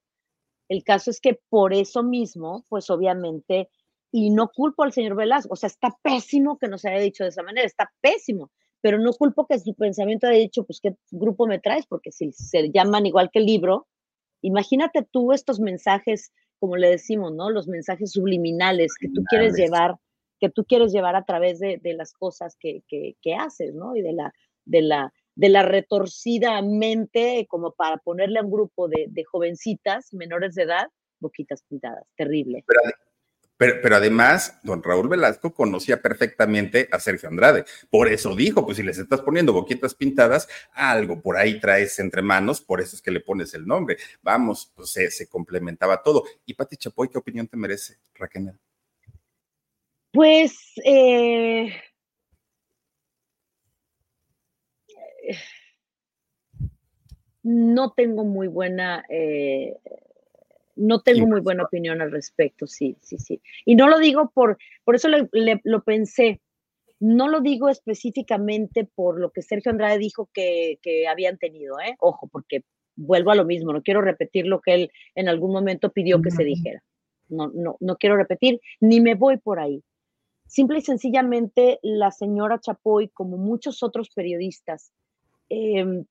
El 0.68 0.84
caso 0.84 1.10
es 1.10 1.20
que 1.20 1.40
por 1.48 1.74
eso 1.74 2.04
mismo, 2.04 2.64
pues 2.68 2.88
obviamente, 2.90 3.68
y 4.12 4.30
no 4.30 4.48
culpo 4.48 4.84
al 4.84 4.92
señor 4.92 5.16
Velasco, 5.16 5.52
o 5.52 5.56
sea, 5.56 5.66
está 5.66 5.98
pésimo 6.00 6.58
que 6.58 6.68
nos 6.68 6.84
haya 6.84 7.00
dicho 7.00 7.24
de 7.24 7.30
esa 7.30 7.42
manera, 7.42 7.66
está 7.66 7.92
pésimo, 8.00 8.52
pero 8.80 9.00
no 9.00 9.12
culpo 9.12 9.48
que 9.48 9.58
su 9.58 9.74
pensamiento 9.74 10.28
haya 10.28 10.38
dicho, 10.38 10.64
pues, 10.64 10.80
¿qué 10.80 10.94
grupo 11.10 11.48
me 11.48 11.58
traes? 11.58 11.86
Porque 11.86 12.12
si 12.12 12.30
se 12.30 12.70
llaman 12.70 13.04
igual 13.04 13.30
que 13.32 13.40
el 13.40 13.46
libro, 13.46 13.88
imagínate 14.42 15.04
tú 15.10 15.32
estos 15.32 15.58
mensajes, 15.58 16.32
como 16.60 16.76
le 16.76 16.88
decimos, 16.88 17.32
¿no? 17.32 17.50
Los 17.50 17.66
mensajes 17.66 18.12
subliminales 18.12 18.94
que 18.98 19.08
tú 19.08 19.24
quieres 19.28 19.56
llevar, 19.56 19.96
que 20.38 20.50
tú 20.50 20.64
quieres 20.64 20.92
llevar 20.92 21.16
a 21.16 21.24
través 21.24 21.58
de, 21.58 21.80
las 21.96 22.12
cosas 22.12 22.56
que, 22.60 22.84
que, 22.86 23.16
que 23.20 23.34
haces, 23.34 23.74
¿no? 23.74 23.96
Y 23.96 24.02
de 24.02 24.12
la 24.12 24.32
de 24.70 24.82
la, 24.82 25.12
de 25.34 25.48
la 25.48 25.62
retorcida 25.62 26.62
mente 26.62 27.46
como 27.48 27.72
para 27.72 27.98
ponerle 27.98 28.38
a 28.38 28.42
un 28.42 28.50
grupo 28.50 28.88
de, 28.88 29.24
jovencitas 29.24 30.12
menores 30.12 30.54
de 30.54 30.62
edad 30.62 30.88
boquitas 31.18 31.62
pintadas. 31.68 32.04
Terrible. 32.16 32.64
Pero, 33.58 33.74
pero, 33.82 33.96
además, 33.96 34.58
don 34.62 34.82
Raúl 34.82 35.08
Velasco 35.08 35.52
conocía 35.52 36.00
perfectamente 36.00 36.88
a 36.90 36.98
Sergio 36.98 37.28
Andrade. 37.28 37.66
Por 37.90 38.08
eso 38.08 38.34
dijo, 38.34 38.64
pues 38.64 38.78
si 38.78 38.82
les 38.82 38.96
estás 38.96 39.20
poniendo 39.20 39.52
boquitas 39.52 39.94
pintadas, 39.94 40.48
algo 40.72 41.20
por 41.20 41.36
ahí 41.36 41.60
traes 41.60 41.98
entre 41.98 42.22
manos, 42.22 42.62
por 42.62 42.80
eso 42.80 42.96
es 42.96 43.02
que 43.02 43.10
le 43.10 43.20
pones 43.20 43.52
el 43.52 43.66
nombre. 43.66 43.98
Vamos, 44.22 44.72
pues 44.74 44.92
se, 44.92 45.28
complementaba 45.28 46.02
todo. 46.02 46.24
¿Y 46.46 46.54
Pati 46.54 46.78
Chapoy 46.78 47.10
qué 47.10 47.18
opinión 47.18 47.48
te 47.48 47.58
merece, 47.58 47.98
Raquel? 48.14 48.54
Pues 50.10 50.56
eh, 50.82 51.70
no 57.42 57.92
tengo 57.92 58.24
muy 58.24 58.48
buena, 58.48 59.04
eh, 59.08 59.78
no 60.76 61.00
tengo 61.02 61.26
muy 61.26 61.40
buena 61.40 61.64
opinión 61.64 62.00
al 62.00 62.10
respecto, 62.10 62.66
sí, 62.66 62.96
sí, 63.00 63.18
sí. 63.18 63.40
Y 63.64 63.74
no 63.74 63.88
lo 63.88 63.98
digo 63.98 64.30
por, 64.34 64.58
por 64.84 64.94
eso 64.94 65.08
lo 65.08 65.82
pensé, 65.82 66.40
No 67.00 67.28
lo 67.28 67.40
digo 67.40 67.70
específicamente 67.70 68.84
por 68.84 69.18
lo 69.18 69.30
que 69.30 69.40
Sergio 69.40 69.70
Andrade 69.70 69.98
dijo 69.98 70.28
que, 70.34 70.78
que 70.82 71.08
habían 71.08 71.38
tenido, 71.38 71.80
¿eh? 71.80 71.96
Ojo, 71.98 72.28
porque 72.28 72.62
vuelvo 72.94 73.30
a 73.30 73.34
lo 73.34 73.46
mismo, 73.46 73.72
no 73.72 73.82
quiero 73.82 74.02
repetir 74.02 74.46
lo 74.46 74.60
que 74.60 74.74
él 74.74 74.90
en 75.14 75.28
algún 75.28 75.50
momento 75.52 75.90
pidió 75.90 76.20
que 76.20 76.30
se 76.30 76.44
dijera. 76.44 76.82
No, 77.28 77.50
no, 77.54 77.76
no 77.80 77.96
quiero 77.96 78.16
repetir, 78.16 78.60
ni 78.80 79.00
me 79.00 79.14
voy 79.14 79.38
por 79.38 79.60
ahí. 79.60 79.82
Simple 80.46 80.80
y 80.80 80.82
sencillamente, 80.82 81.78
la 81.82 82.10
señora 82.10 82.60
Chapoy, 82.60 83.08
como 83.08 83.38
muchos 83.38 83.82
otros 83.82 84.10
periodistas, 84.10 84.92
em, 85.50 86.04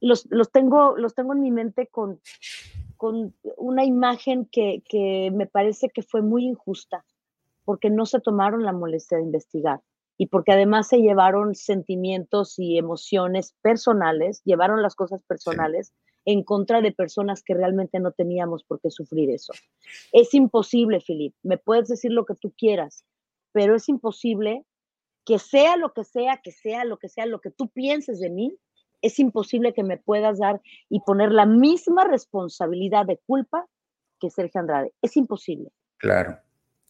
los, 0.00 0.26
los, 0.30 0.50
tengo, 0.52 0.96
los 0.96 1.14
tengo 1.14 1.32
en 1.32 1.40
mi 1.40 1.50
mente 1.50 1.86
con, 1.86 2.20
con 2.96 3.34
una 3.56 3.84
imagen 3.84 4.46
que, 4.46 4.82
que 4.88 5.30
me 5.32 5.46
parece 5.46 5.88
que 5.88 6.02
fue 6.02 6.22
muy 6.22 6.44
injusta, 6.44 7.04
porque 7.64 7.90
no 7.90 8.06
se 8.06 8.20
tomaron 8.20 8.64
la 8.64 8.72
molestia 8.72 9.18
de 9.18 9.24
investigar 9.24 9.80
y 10.18 10.26
porque 10.26 10.52
además 10.52 10.88
se 10.88 10.98
llevaron 10.98 11.54
sentimientos 11.54 12.58
y 12.58 12.76
emociones 12.76 13.54
personales, 13.62 14.42
llevaron 14.44 14.82
las 14.82 14.96
cosas 14.96 15.22
personales 15.22 15.94
en 16.24 16.42
contra 16.42 16.82
de 16.82 16.92
personas 16.92 17.42
que 17.42 17.54
realmente 17.54 18.00
no 18.00 18.10
teníamos 18.10 18.64
por 18.64 18.80
qué 18.80 18.90
sufrir 18.90 19.30
eso. 19.30 19.52
Es 20.12 20.34
imposible, 20.34 21.00
Filip, 21.00 21.34
me 21.42 21.56
puedes 21.56 21.88
decir 21.88 22.10
lo 22.12 22.26
que 22.26 22.34
tú 22.34 22.52
quieras, 22.58 23.04
pero 23.52 23.76
es 23.76 23.88
imposible 23.88 24.64
que 25.28 25.38
sea 25.38 25.76
lo 25.76 25.92
que 25.92 26.04
sea, 26.04 26.40
que 26.42 26.52
sea 26.52 26.86
lo 26.86 26.96
que 26.96 27.10
sea, 27.10 27.26
lo 27.26 27.42
que 27.42 27.50
tú 27.50 27.68
pienses 27.68 28.18
de 28.18 28.30
mí, 28.30 28.56
es 29.02 29.18
imposible 29.18 29.74
que 29.74 29.82
me 29.82 29.98
puedas 29.98 30.38
dar 30.38 30.62
y 30.88 31.00
poner 31.00 31.32
la 31.32 31.44
misma 31.44 32.04
responsabilidad 32.04 33.04
de 33.04 33.18
culpa 33.26 33.66
que 34.18 34.30
Sergio 34.30 34.62
Andrade. 34.62 34.94
Es 35.02 35.18
imposible. 35.18 35.70
Claro. 35.98 36.38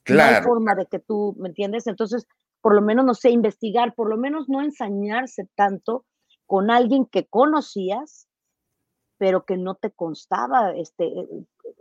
Claro. 0.04 0.30
No 0.30 0.36
hay 0.36 0.44
forma 0.44 0.74
de 0.76 0.86
que 0.86 1.00
tú, 1.00 1.34
¿me 1.36 1.48
entiendes? 1.48 1.88
Entonces, 1.88 2.28
por 2.60 2.76
lo 2.76 2.80
menos, 2.80 3.04
no 3.04 3.14
sé, 3.14 3.30
investigar, 3.30 3.96
por 3.96 4.08
lo 4.08 4.16
menos 4.16 4.48
no 4.48 4.62
ensañarse 4.62 5.48
tanto 5.56 6.04
con 6.46 6.70
alguien 6.70 7.06
que 7.06 7.26
conocías, 7.26 8.28
pero 9.16 9.44
que 9.46 9.56
no 9.56 9.74
te 9.74 9.90
constaba, 9.90 10.76
este, 10.76 11.06
eh, 11.06 11.26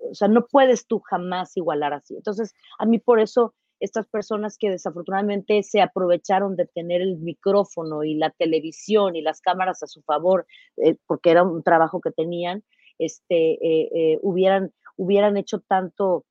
o 0.10 0.16
sea, 0.16 0.28
no 0.28 0.48
puedes 0.48 0.88
tú 0.88 1.02
jamás 1.02 1.56
igualar 1.56 1.94
así. 1.94 2.16
Entonces, 2.16 2.56
a 2.80 2.88
mí 2.88 2.98
por 2.98 3.20
eso 3.20 3.54
estas 3.80 4.08
personas 4.08 4.58
que 4.58 4.70
desafortunadamente 4.70 5.62
se 5.64 5.82
aprovecharon 5.82 6.56
de 6.56 6.66
tener 6.66 7.02
el 7.02 7.18
micrófono 7.18 8.04
y 8.04 8.16
la 8.16 8.32
televisión 8.32 9.16
y 9.16 9.22
las 9.22 9.42
cámaras 9.42 9.84
a 9.84 9.88
su 9.88 10.02
favor, 10.02 10.46
eh, 10.78 10.98
porque 11.06 11.32
era 11.32 11.44
un 11.44 11.64
trabajo 11.64 12.02
que 12.02 12.12
tenían, 12.12 12.64
este, 12.98 13.58
eh, 13.62 14.20
hubieran, 14.22 14.72
hubieran 14.96 15.38
hecho 15.38 15.60
tanto, 15.60 16.26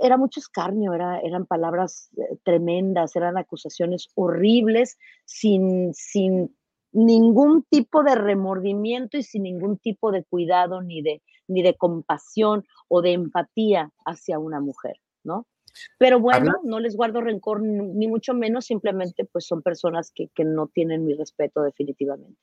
era 0.00 0.16
mucho 0.16 0.40
escarnio, 0.40 0.94
era, 0.94 1.20
eran 1.20 1.46
palabras 1.46 2.10
eh, 2.16 2.36
tremendas, 2.44 3.16
eran 3.16 3.38
acusaciones 3.38 4.08
horribles, 4.14 4.98
sin, 5.24 5.94
sin 5.94 6.56
ningún 6.92 7.64
tipo 7.70 8.02
de 8.02 8.14
remordimiento 8.14 9.16
y 9.16 9.22
sin 9.22 9.44
ningún 9.44 9.78
tipo 9.78 10.12
de 10.12 10.24
cuidado 10.24 10.82
ni 10.82 11.02
de, 11.02 11.22
ni 11.48 11.62
de 11.62 11.76
compasión 11.76 12.64
o 12.88 13.02
de 13.02 13.12
empatía 13.12 13.90
hacia 14.04 14.38
una 14.38 14.60
mujer, 14.60 14.96
¿no? 15.24 15.46
Pero 15.98 16.20
bueno, 16.20 16.54
no 16.64 16.80
les 16.80 16.96
guardo 16.96 17.20
rencor 17.20 17.62
ni 17.62 18.06
mucho 18.08 18.34
menos, 18.34 18.66
simplemente 18.66 19.24
pues 19.24 19.46
son 19.46 19.62
personas 19.62 20.12
que, 20.14 20.28
que 20.34 20.44
no 20.44 20.68
tienen 20.68 21.04
mi 21.04 21.14
respeto 21.14 21.62
definitivamente. 21.62 22.38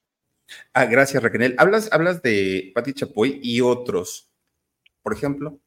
Ah, 0.74 0.86
gracias, 0.86 1.22
Raquel. 1.22 1.56
Hablas, 1.58 1.90
hablas 1.92 2.22
de 2.22 2.72
Pati 2.74 2.94
Chapoy 2.94 3.40
y 3.42 3.62
otros, 3.62 4.32
por 5.02 5.14
ejemplo. 5.14 5.60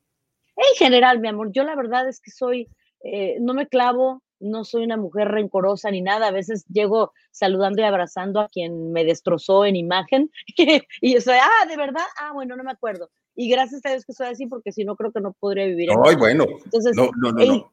En 0.56 0.76
general, 0.76 1.20
mi 1.20 1.28
amor, 1.28 1.52
yo 1.52 1.64
la 1.64 1.74
verdad 1.74 2.08
es 2.08 2.20
que 2.20 2.30
soy, 2.30 2.68
eh, 3.02 3.36
no 3.40 3.54
me 3.54 3.66
clavo, 3.66 4.22
no 4.40 4.64
soy 4.64 4.84
una 4.84 4.96
mujer 4.96 5.28
rencorosa 5.28 5.90
ni 5.90 6.02
nada. 6.02 6.28
A 6.28 6.32
veces 6.32 6.64
llego 6.66 7.12
saludando 7.30 7.82
y 7.82 7.84
abrazando 7.84 8.40
a 8.40 8.48
quien 8.48 8.92
me 8.92 9.04
destrozó 9.04 9.64
en 9.64 9.76
imagen 9.76 10.30
y 11.00 11.14
yo 11.14 11.20
soy, 11.20 11.36
ah, 11.40 11.66
de 11.66 11.76
verdad, 11.76 12.04
ah, 12.18 12.32
bueno, 12.32 12.56
no 12.56 12.64
me 12.64 12.72
acuerdo. 12.72 13.10
Y 13.40 13.48
gracias 13.48 13.80
a 13.86 13.88
Dios 13.88 14.04
que 14.04 14.12
soy 14.12 14.26
así, 14.26 14.46
porque 14.46 14.70
si 14.70 14.84
no, 14.84 14.96
creo 14.96 15.12
que 15.12 15.22
no 15.22 15.32
podría 15.32 15.64
vivir. 15.64 15.88
Ay, 16.04 16.14
bueno. 16.14 16.44
Entonces, 16.62 16.94
no, 16.94 17.08
no, 17.16 17.32
no, 17.32 17.72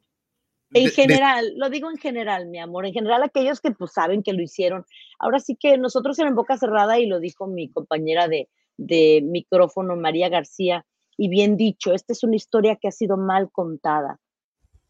en, 0.74 0.88
general, 0.92 1.52
lo 1.58 1.70
digo 1.70 1.92
en 1.92 1.98
general, 1.98 2.48
mi 2.48 2.58
amor, 2.58 2.86
en 2.86 2.94
general 2.94 3.22
aquellos 3.22 3.60
que 3.60 3.72
pues 3.72 3.92
saben 3.92 4.24
que 4.24 4.32
lo 4.32 4.42
hicieron. 4.42 4.86
Ahora 5.20 5.42
sí 5.42 5.58
que 5.60 5.78
nosotros 5.78 6.18
en 6.20 6.36
Boca 6.36 6.56
Cerrada, 6.58 7.00
y 7.00 7.08
lo 7.08 7.20
dijo 7.20 7.48
mi 7.48 7.70
compañera 7.70 8.30
de, 8.30 8.48
de 8.78 9.22
micrófono, 9.22 9.98
María 9.98 10.30
García, 10.30 10.86
y 11.18 11.28
bien 11.28 11.58
dicho, 11.58 11.92
esta 11.92 12.14
es 12.14 12.24
una 12.24 12.38
historia 12.38 12.78
que 12.78 12.88
ha 12.88 12.92
sido 12.92 13.18
mal 13.18 13.52
contada. 13.52 14.22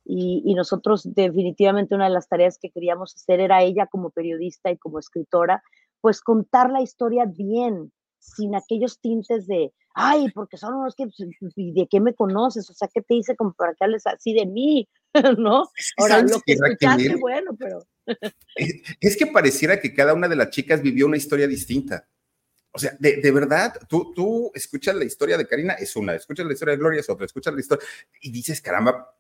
Y, 0.06 0.54
nosotros 0.54 1.12
definitivamente 1.12 1.96
una 1.96 2.06
de 2.06 2.14
las 2.14 2.30
tareas 2.30 2.60
que 2.60 2.70
queríamos 2.70 3.16
hacer 3.16 3.40
era 3.40 3.64
ella 3.64 3.88
como 3.88 4.12
periodista 4.12 4.70
y 4.70 4.78
como 4.78 5.00
escritora, 5.00 5.64
pues 6.02 6.22
contar 6.22 6.70
la 6.70 6.84
historia 6.84 7.26
bien, 7.26 7.92
sin 8.20 8.56
aquellos 8.56 9.00
tintes 9.00 9.48
de, 9.48 9.74
ay, 9.94 10.30
porque 10.32 10.58
son 10.58 10.76
unos 10.76 10.96
que, 10.96 11.06
pues, 11.06 11.54
¿de 11.56 11.88
qué 11.90 12.00
me 12.00 12.14
conoces? 12.14 12.70
O 12.70 12.74
sea, 12.74 12.88
¿qué 12.94 13.02
te 13.02 13.16
hice 13.16 13.36
como 13.36 13.54
para 13.54 13.74
que 13.74 13.84
hables 13.84 14.06
así 14.06 14.34
de 14.34 14.46
mí? 14.46 14.88
¿No? 15.38 15.70
Ahora, 15.98 16.22
lo 16.22 16.40
que 16.46 16.54
escuchaste, 16.54 17.16
bueno, 17.16 17.52
pero... 17.58 17.86
es 19.02 19.18
que 19.18 19.28
pareciera 19.28 19.80
que 19.80 19.94
cada 19.94 20.14
una 20.14 20.28
de 20.28 20.36
las 20.36 20.50
chicas 20.52 20.82
vivió 20.82 21.06
una 21.08 21.18
historia 21.18 21.48
distinta. 21.48 22.08
O 22.72 22.80
sea, 22.80 22.96
de, 23.00 23.32
verdad, 23.32 23.74
tú, 23.90 24.14
tú 24.14 24.52
escuchas 24.54 24.94
la 24.96 25.04
historia 25.04 25.36
de 25.36 25.48
Karina, 25.48 25.74
es 25.74 25.96
una, 25.96 26.14
escuchas 26.14 26.46
la 26.46 26.54
historia 26.54 26.74
de 26.74 26.78
Gloria, 26.78 27.00
es 27.00 27.10
otra, 27.10 27.26
escuchas 27.26 27.52
la 27.52 27.60
historia 27.60 27.84
y 28.22 28.32
dices, 28.32 28.62
caramba, 28.62 29.18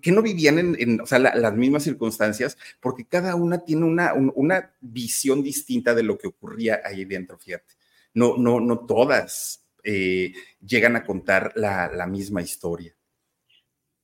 que 0.00 0.12
no 0.12 0.22
vivían 0.22 0.76
en, 0.78 1.00
o 1.00 1.06
sea, 1.06 1.18
las 1.18 1.54
mismas 1.54 1.82
circunstancias, 1.82 2.56
porque 2.78 3.06
cada 3.06 3.34
una 3.34 3.64
tiene 3.64 3.84
una, 3.84 4.14
una 4.14 4.72
visión 4.80 5.42
distinta 5.42 5.92
de 5.92 6.04
lo 6.04 6.18
que 6.18 6.28
ocurría 6.28 6.82
ahí 6.84 7.04
dentro, 7.04 7.36
fíjate. 7.36 7.74
No, 8.14 8.36
no, 8.36 8.60
no 8.60 8.86
todas 8.86 9.64
eh, 9.84 10.32
llegan 10.60 10.96
a 10.96 11.04
contar 11.04 11.52
la, 11.54 12.06
misma 12.06 12.42
historia. 12.42 12.94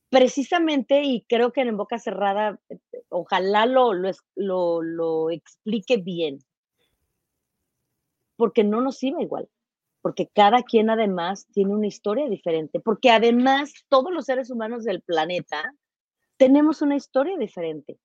Precisamente, 0.09 1.03
y 1.03 1.25
creo 1.29 1.53
que 1.53 1.63
en 1.63 1.77
Boca 1.77 1.99
Cerrada, 1.99 2.61
ojalá 3.09 3.67
lo, 3.67 3.93
lo, 3.93 4.83
lo 4.83 5.31
explique 5.31 5.97
bien, 5.97 6.39
porque 8.37 8.65
no 8.65 8.81
nos 8.81 9.03
iba 9.03 9.21
igual, 9.21 9.49
porque 10.01 10.29
cada 10.33 10.63
quien 10.63 10.91
además 10.91 11.47
tiene 11.53 11.75
una 11.75 11.89
historia 11.89 12.29
diferente, 12.29 12.81
porque 12.81 13.11
además 13.11 13.73
todos 13.89 14.13
los 14.13 14.27
seres 14.27 14.51
humanos 14.51 14.85
del 14.85 15.03
planeta 15.03 15.75
tenemos 16.37 16.83
una 16.83 16.97
historia 16.97 17.37
diferente. 17.37 17.99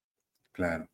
Claro. 0.51 0.89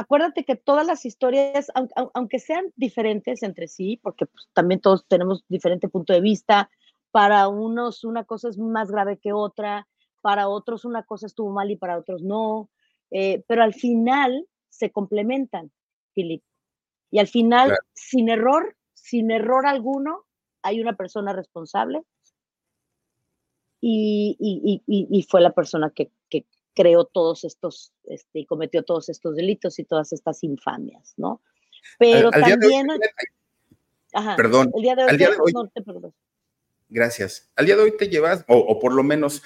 Acuérdate 0.00 0.44
que 0.44 0.54
todas 0.54 0.86
las 0.86 1.04
historias, 1.04 1.72
aunque 2.14 2.38
sean 2.38 2.72
diferentes 2.76 3.42
entre 3.42 3.66
sí, 3.66 3.98
porque 4.00 4.26
pues, 4.26 4.48
también 4.52 4.80
todos 4.80 5.04
tenemos 5.08 5.44
diferente 5.48 5.88
punto 5.88 6.12
de 6.12 6.20
vista, 6.20 6.70
para 7.10 7.48
unos 7.48 8.04
una 8.04 8.22
cosa 8.22 8.48
es 8.48 8.58
más 8.58 8.92
grave 8.92 9.18
que 9.18 9.32
otra, 9.32 9.88
para 10.20 10.46
otros 10.48 10.84
una 10.84 11.02
cosa 11.02 11.26
estuvo 11.26 11.50
mal 11.50 11.72
y 11.72 11.76
para 11.76 11.98
otros 11.98 12.22
no, 12.22 12.70
eh, 13.10 13.42
pero 13.48 13.64
al 13.64 13.74
final 13.74 14.46
se 14.68 14.92
complementan, 14.92 15.72
Filip. 16.14 16.44
Y 17.10 17.18
al 17.18 17.26
final, 17.26 17.76
sin 17.92 18.28
error, 18.28 18.76
sin 18.94 19.32
error 19.32 19.66
alguno, 19.66 20.26
hay 20.62 20.80
una 20.80 20.92
persona 20.92 21.32
responsable 21.32 22.04
y, 23.80 24.36
y, 24.86 25.22
fue 25.24 25.40
la 25.40 25.50
persona 25.50 25.90
que, 25.90 26.12
que, 26.30 26.46
creó 26.78 27.04
todos 27.04 27.42
estos, 27.42 27.92
este, 28.04 28.38
y 28.38 28.46
cometió 28.46 28.84
todos 28.84 29.08
estos 29.08 29.34
delitos 29.34 29.80
y 29.80 29.84
todas 29.84 30.12
estas 30.12 30.44
infamias, 30.44 31.14
¿no? 31.16 31.42
Pero 31.98 32.30
también... 32.30 32.86
perdón. 34.36 34.70
El 34.76 34.82
día 34.82 34.94
de 34.94 35.36
hoy, 35.40 35.52
no 35.52 35.66
te 35.66 35.82
Gracias. 36.88 37.50
Al 37.56 37.66
día 37.66 37.74
de 37.74 37.82
hoy 37.82 37.96
te 37.96 38.08
llevas, 38.08 38.44
o, 38.46 38.56
o 38.56 38.78
por 38.78 38.94
lo 38.94 39.02
menos 39.02 39.42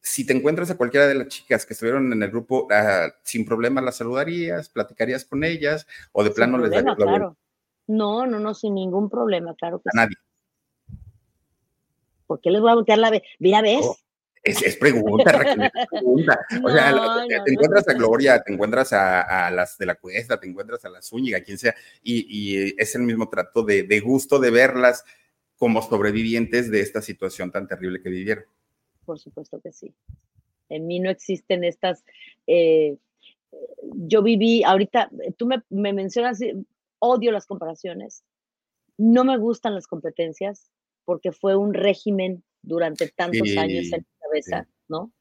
si 0.00 0.26
te 0.26 0.32
encuentras 0.32 0.70
a 0.70 0.78
cualquiera 0.78 1.06
de 1.06 1.16
las 1.16 1.28
chicas 1.28 1.66
que 1.66 1.74
estuvieron 1.74 2.10
en 2.14 2.22
el 2.22 2.30
grupo, 2.30 2.66
ah, 2.70 3.08
sin 3.24 3.44
problema 3.44 3.82
las 3.82 3.96
saludarías, 3.96 4.70
platicarías 4.70 5.26
con 5.26 5.44
ellas 5.44 5.86
o 6.12 6.24
de 6.24 6.30
plano 6.30 6.56
les 6.56 6.70
darías 6.70 6.96
claro. 6.96 7.36
No, 7.86 8.26
no, 8.26 8.38
no, 8.38 8.54
sin 8.54 8.74
ningún 8.74 9.10
problema, 9.10 9.54
claro 9.54 9.80
que 9.80 9.90
A 9.92 9.96
nadie. 9.96 10.16
¿Por 12.26 12.40
qué 12.40 12.50
les 12.50 12.62
voy 12.62 12.70
a 12.70 12.74
voltear 12.74 12.98
la 12.98 13.10
vez? 13.10 13.22
Mira, 13.38 13.60
¿ves? 13.60 13.84
Oh, 13.84 13.96
es, 14.42 14.76
pregunta, 14.76 15.32
Raquel, 15.32 15.70
pregunta. 15.90 16.40
o 16.62 16.70
sea, 16.70 16.94
te, 17.44 17.52
encuentras 17.52 17.88
a 17.88 17.92
Gloria, 17.94 18.42
te 18.42 18.52
encuentras 18.52 18.92
a, 18.92 19.50
las 19.50 19.76
de 19.78 19.86
la 19.86 19.96
cuesta, 19.96 20.40
te 20.40 20.48
encuentras 20.48 20.84
a 20.84 20.90
la 20.90 21.02
Zúñiga, 21.02 21.42
quien 21.42 21.58
sea, 21.58 21.74
y, 22.02 22.80
es 22.80 22.94
el 22.94 23.02
mismo 23.02 23.28
trato 23.28 23.62
de, 23.62 23.82
de 23.82 24.00
gusto 24.00 24.38
de 24.38 24.50
verlas 24.50 25.04
como 25.56 25.82
sobrevivientes 25.82 26.70
de 26.70 26.80
esta 26.80 27.02
situación 27.02 27.50
tan 27.50 27.68
terrible 27.68 28.00
que 28.02 28.08
vivieron 28.08 28.44
por 29.10 29.18
supuesto 29.18 29.60
que 29.60 29.72
sí. 29.72 29.92
En 30.68 30.86
mí 30.86 31.00
no 31.00 31.10
existen 31.10 31.64
estas... 31.64 32.04
Eh, 32.46 32.96
yo 33.92 34.22
viví, 34.22 34.62
ahorita, 34.62 35.10
tú 35.36 35.48
me, 35.48 35.92
mencionas, 35.92 36.38
odio 37.00 37.32
las 37.32 37.44
comparaciones, 37.44 38.22
no 38.96 39.24
me 39.24 39.36
gustan 39.36 39.74
las 39.74 39.88
competencias 39.88 40.70
porque 41.04 41.32
fue 41.32 41.56
un 41.56 41.74
régimen 41.74 42.44
durante 42.62 43.08
tantos 43.08 43.56
años 43.56 43.92
en 43.92 44.06
cabeza, 44.30 44.68
¿no? 44.88 45.12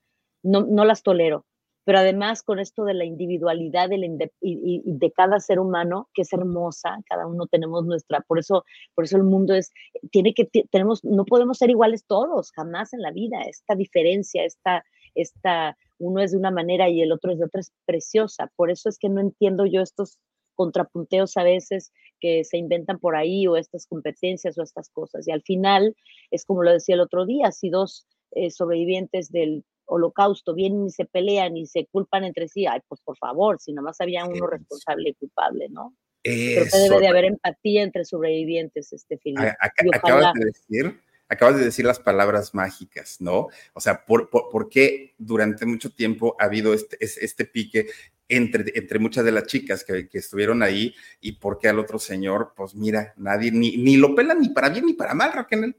¿no? 0.44 0.62
No 0.62 0.86
las 0.86 1.04
tolero. 1.04 1.46
pero 1.86 2.00
además 2.00 2.44
con 2.44 2.60
esto 2.60 2.86
de 2.86 2.94
la 2.94 3.04
individualidad 3.06 3.90
de, 3.90 4.32
y, 4.42 4.84
de 4.86 5.12
cada 5.12 5.40
ser 5.40 5.60
humano, 5.60 6.08
que 6.14 6.22
es 6.22 6.32
hermosa, 6.34 7.00
cada 7.10 7.26
uno 7.26 7.48
tenemos 7.48 7.84
nuestra, 7.86 8.22
por 8.22 8.38
eso, 8.38 8.64
por 8.94 9.06
eso 9.06 9.18
el 9.18 9.24
mundo 9.24 9.56
es, 9.56 9.72
tiene 10.12 10.36
que, 10.36 10.46
tenemos, 10.70 11.04
no 11.04 11.26
podemos 11.26 11.58
ser 11.58 11.72
iguales 11.72 12.06
todos, 12.06 12.52
jamás 12.52 12.94
en 12.94 13.02
la 13.02 13.12
vida, 13.12 13.42
esta 13.42 13.74
diferencia, 13.76 14.44
esta, 14.46 14.84
esta, 15.16 15.78
uno 15.98 16.22
es 16.22 16.32
de 16.32 16.38
una 16.38 16.52
manera 16.52 16.90
y 16.90 17.02
el 17.02 17.12
otro 17.12 17.32
es 17.32 17.40
de 17.40 17.46
otra, 17.46 17.62
es 17.62 17.72
preciosa, 17.86 18.52
por 18.56 18.70
eso 18.70 18.88
es 18.88 19.00
que 19.00 19.10
no 19.10 19.20
entiendo 19.20 19.66
yo 19.66 19.82
estos 19.82 20.20
contrapunteos 20.54 21.38
a 21.38 21.44
veces 21.44 21.92
que 22.20 22.44
se 22.44 22.58
inventan 22.58 23.00
por 23.00 23.16
ahí 23.16 23.48
o 23.48 23.56
estas 23.56 23.88
competencias 23.88 24.58
o 24.58 24.62
estas 24.62 24.90
cosas. 24.90 25.26
Y 25.28 25.32
al 25.32 25.42
final 25.42 25.96
es 26.32 26.46
como 26.46 26.64
lo 26.64 26.72
decía 26.72 26.96
el 26.96 27.02
otro 27.02 27.26
día, 27.26 27.52
si 27.52 27.70
dos 27.70 28.06
eh, 28.32 28.52
sobrevivientes 28.52 29.32
del 29.32 29.64
holocausto 29.86 30.54
vienen 30.54 30.86
y 30.86 30.92
se 30.92 31.06
pelean 31.06 31.58
y 31.58 31.66
se 31.66 31.88
culpan 31.88 32.24
entre 32.24 32.48
sí, 32.48 32.66
ay, 32.66 32.80
pues 32.88 33.02
por 33.02 33.18
favor, 33.18 33.60
si 33.60 33.74
nomás 33.74 34.00
había 34.02 34.26
uno 34.26 34.48
responsable 34.48 35.10
y 35.10 35.14
culpable, 35.16 35.68
¿no? 35.70 35.96
Creo 36.22 36.66
que 36.66 36.78
debe 36.78 37.00
de 37.00 37.08
haber 37.08 37.26
empatía 37.26 37.82
entre 37.82 38.06
sobrevivientes, 38.06 38.94
este 38.94 39.18
film. 39.18 39.38
Acabas 39.40 40.34
de 40.34 40.46
decir, 40.46 41.00
acabas 41.30 41.58
de 41.58 41.66
decir 41.66 41.86
las 41.86 42.00
palabras 42.00 42.54
mágicas, 42.54 43.22
¿no? 43.22 43.48
O 43.74 43.80
sea, 43.80 44.06
¿por, 44.06 44.30
por, 44.30 44.70
qué 44.70 45.16
durante 45.18 45.66
mucho 45.66 45.92
tiempo 45.92 46.36
ha 46.40 46.46
habido 46.46 46.74
este, 46.74 46.98
este 47.02 47.46
pique 47.46 47.88
entre, 48.28 48.78
entre 48.78 49.00
muchas 49.00 49.26
de 49.26 49.32
las 49.32 49.46
chicas 49.46 49.84
que, 49.84 50.10
que, 50.10 50.18
estuvieron 50.18 50.62
ahí 50.62 50.94
y 51.22 51.34
por 51.34 51.58
qué 51.58 51.70
al 51.70 51.80
otro 51.80 52.00
señor, 52.00 52.54
pues 52.56 52.76
mira, 52.76 53.14
nadie 53.18 53.52
ni, 53.52 53.78
ni 53.78 53.98
lo 53.98 54.14
pela 54.14 54.36
ni 54.36 54.50
para 54.50 54.70
bien 54.70 54.86
ni 54.86 54.94
para 54.94 55.14
mal, 55.14 55.32
Raquel? 55.34 55.76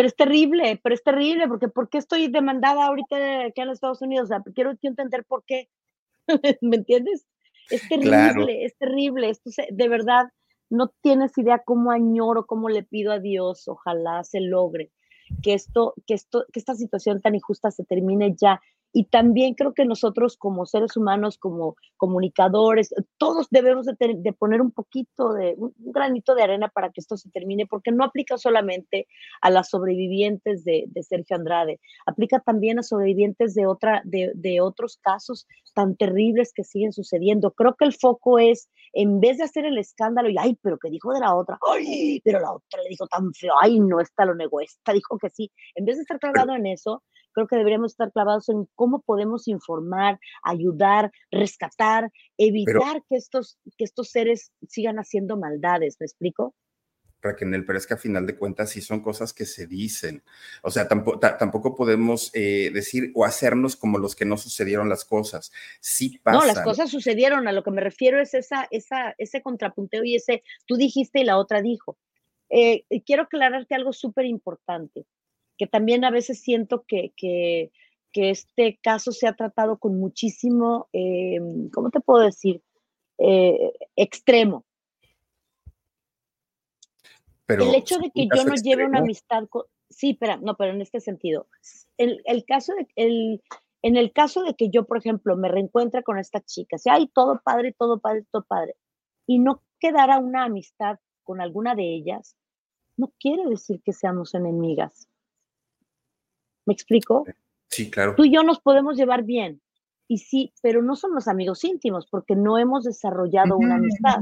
Pero 0.00 0.08
es 0.08 0.16
terrible, 0.16 0.80
pero 0.82 0.94
es 0.94 1.02
terrible, 1.02 1.46
porque 1.46 1.68
¿por 1.68 1.90
qué 1.90 1.98
estoy 1.98 2.28
demandada 2.28 2.86
ahorita 2.86 3.44
aquí 3.44 3.60
en 3.60 3.66
los 3.66 3.74
Estados 3.74 4.00
Unidos? 4.00 4.24
O 4.24 4.28
sea, 4.28 4.42
quiero, 4.54 4.72
entender 4.80 5.26
por 5.26 5.44
qué, 5.44 5.68
¿me 6.62 6.76
entiendes? 6.76 7.26
Es 7.68 7.86
terrible, 7.86 8.64
es 8.64 8.78
terrible, 8.78 9.28
esto 9.28 9.50
de 9.70 9.88
verdad, 9.90 10.30
no 10.70 10.88
tienes 11.02 11.36
idea 11.36 11.58
cómo 11.62 11.90
añoro, 11.90 12.46
cómo 12.46 12.70
le 12.70 12.82
pido 12.82 13.12
a 13.12 13.18
Dios, 13.18 13.68
ojalá 13.68 14.24
se 14.24 14.40
logre 14.40 14.90
que 15.42 15.52
esto, 15.52 15.92
que 16.06 16.14
esto, 16.14 16.46
que 16.50 16.60
esta 16.60 16.74
situación 16.76 17.20
tan 17.20 17.34
injusta 17.34 17.70
se 17.70 17.84
termine 17.84 18.34
ya 18.40 18.58
y 18.92 19.04
también 19.04 19.54
creo 19.54 19.72
que 19.72 19.84
nosotros 19.84 20.36
como 20.36 20.66
seres 20.66 20.96
humanos, 20.96 21.38
como 21.38 21.76
comunicadores, 21.96 22.92
todos 23.18 23.46
debemos 23.50 23.86
de, 23.86 24.32
poner 24.32 24.60
un 24.60 24.72
poquito 24.72 25.32
de, 25.32 25.54
un 25.56 25.72
granito 25.78 26.34
de 26.34 26.42
arena 26.42 26.68
para 26.68 26.90
que 26.90 27.00
esto 27.00 27.16
se 27.16 27.30
termine, 27.30 27.66
porque 27.66 27.92
no 27.92 28.04
aplica 28.04 28.36
solamente 28.36 29.06
a 29.42 29.50
las 29.50 29.70
sobrevivientes 29.70 30.64
de, 30.64 30.88
Sergio 31.02 31.36
Andrade, 31.36 31.80
aplica 32.06 32.40
también 32.40 32.78
a 32.78 32.82
sobrevivientes 32.82 33.54
de, 33.54 33.66
otra, 33.66 34.02
de, 34.04 34.60
otros 34.60 34.98
casos 34.98 35.46
tan 35.74 35.96
terribles 35.96 36.52
que 36.52 36.64
siguen 36.64 36.92
sucediendo. 36.92 37.52
Creo 37.52 37.74
que 37.76 37.84
el 37.84 37.92
foco 37.92 38.38
es, 38.38 38.68
en 38.92 39.20
vez 39.20 39.38
de 39.38 39.44
hacer 39.44 39.64
el 39.64 39.78
escándalo 39.78 40.28
y, 40.28 40.36
ay, 40.36 40.58
pero 40.62 40.78
que 40.78 40.90
dijo 40.90 41.12
de 41.12 41.20
la 41.20 41.34
otra, 41.34 41.58
ay, 41.72 42.20
pero 42.24 42.40
la 42.40 42.52
otra 42.52 42.82
le 42.82 42.88
dijo 42.88 43.06
tan 43.06 43.32
feo, 43.34 43.54
ay, 43.60 43.78
no, 43.78 44.00
esta 44.00 44.24
lo 44.24 44.34
negó, 44.34 44.60
esta 44.60 44.92
dijo 44.92 45.16
que 45.18 45.30
sí, 45.30 45.50
en 45.74 45.84
vez 45.84 45.96
de 45.96 46.02
estar 46.02 46.18
clavado 46.18 46.54
en 46.54 46.66
eso, 46.66 47.02
creo 47.32 47.46
que 47.46 47.56
deberíamos 47.56 47.92
estar 47.92 48.12
clavados 48.12 48.48
en 48.48 48.68
cómo 48.74 49.00
podemos 49.02 49.48
informar, 49.48 50.18
ayudar, 50.42 51.10
rescatar, 51.30 52.10
evitar 52.36 53.02
que, 53.08 53.16
estos, 53.16 53.58
que 53.76 53.84
estos 53.84 54.10
seres 54.10 54.52
sigan 54.68 54.96
haciendo 54.96 55.36
maldades, 55.36 55.96
¿me 56.00 56.06
explico? 56.06 56.54
Raquel, 57.22 57.64
pero 57.66 57.78
es 57.78 57.86
que 57.86 57.94
a 57.94 57.98
final 57.98 58.26
de 58.26 58.36
cuentas 58.36 58.70
sí 58.70 58.80
son 58.80 59.00
cosas 59.02 59.32
que 59.32 59.44
se 59.44 59.66
dicen. 59.66 60.22
O 60.62 60.70
sea, 60.70 60.88
tampoco, 60.88 61.18
tampoco 61.18 61.74
podemos 61.74 62.30
eh, 62.34 62.70
decir 62.72 63.12
o 63.14 63.24
hacernos 63.24 63.76
como 63.76 63.98
los 63.98 64.16
que 64.16 64.24
no 64.24 64.36
sucedieron 64.36 64.88
las 64.88 65.04
cosas. 65.04 65.52
Sí 65.80 66.18
pasan. 66.22 66.40
No, 66.40 66.46
las 66.46 66.64
cosas 66.64 66.90
sucedieron. 66.90 67.46
A 67.46 67.52
lo 67.52 67.62
que 67.62 67.70
me 67.70 67.82
refiero 67.82 68.20
es 68.20 68.34
esa, 68.34 68.66
esa, 68.70 69.14
ese 69.18 69.42
contrapunteo 69.42 70.04
y 70.04 70.16
ese 70.16 70.42
tú 70.66 70.76
dijiste 70.76 71.20
y 71.20 71.24
la 71.24 71.38
otra 71.38 71.60
dijo. 71.60 71.98
Eh, 72.48 72.84
quiero 73.04 73.24
aclararte 73.24 73.74
algo 73.74 73.92
súper 73.92 74.24
importante 74.24 75.04
que 75.60 75.66
también 75.66 76.06
a 76.06 76.10
veces 76.10 76.40
siento 76.40 76.86
que, 76.88 77.12
que, 77.14 77.70
este 78.14 78.80
caso 78.82 79.12
se 79.12 79.26
ha 79.26 79.34
tratado 79.34 79.76
con 79.76 80.00
muchísimo, 80.00 80.88
eh, 80.94 81.38
¿cómo 81.70 81.90
te 81.90 82.00
puedo 82.00 82.24
decir? 82.24 82.62
Eh, 83.18 83.70
extremo. 83.94 84.64
Pero, 87.44 87.64
el 87.64 87.74
hecho 87.74 87.98
de 87.98 88.10
que 88.10 88.26
yo 88.34 88.42
no 88.44 88.54
lleve 88.54 88.86
una 88.86 89.00
amistad 89.00 89.46
con... 89.50 89.64
Sí, 89.90 90.16
pero 90.18 90.38
no, 90.38 90.56
pero 90.56 90.72
en 90.72 90.80
este 90.80 90.98
sentido. 90.98 91.46
El, 91.98 92.22
el 92.24 92.46
caso 92.46 92.72
de, 92.74 92.88
el, 92.96 93.42
en 93.82 93.98
el 93.98 94.12
caso 94.14 94.42
de 94.42 94.54
que 94.54 94.70
yo, 94.70 94.86
por 94.86 94.96
ejemplo, 94.96 95.36
me 95.36 95.50
reencuentre 95.50 96.02
con 96.02 96.18
esta 96.18 96.40
chica, 96.40 96.78
si 96.78 96.88
hay 96.88 97.06
todo 97.08 97.42
padre, 97.44 97.74
todo 97.78 98.00
padre, 98.00 98.24
todo 98.32 98.46
padre, 98.48 98.76
y 99.26 99.40
no 99.40 99.62
quedara 99.78 100.20
una 100.20 100.44
amistad 100.44 100.98
con 101.22 101.42
alguna 101.42 101.74
de 101.74 101.82
ellas, 101.82 102.34
no 102.96 103.12
quiere 103.20 103.44
decir 103.44 103.82
que 103.84 103.92
seamos 103.92 104.34
enemigas. 104.34 105.06
¿Me 106.70 106.74
explico? 106.74 107.24
Sí, 107.66 107.90
claro. 107.90 108.14
Tú 108.14 108.22
y 108.22 108.32
yo 108.32 108.44
nos 108.44 108.60
podemos 108.60 108.96
llevar 108.96 109.24
bien. 109.24 109.60
Y 110.06 110.18
sí, 110.18 110.52
pero 110.62 110.82
no 110.82 110.94
somos 110.94 111.26
amigos 111.26 111.64
íntimos 111.64 112.06
porque 112.06 112.36
no 112.36 112.58
hemos 112.58 112.84
desarrollado 112.84 113.56
una 113.56 113.74
amistad. 113.74 114.18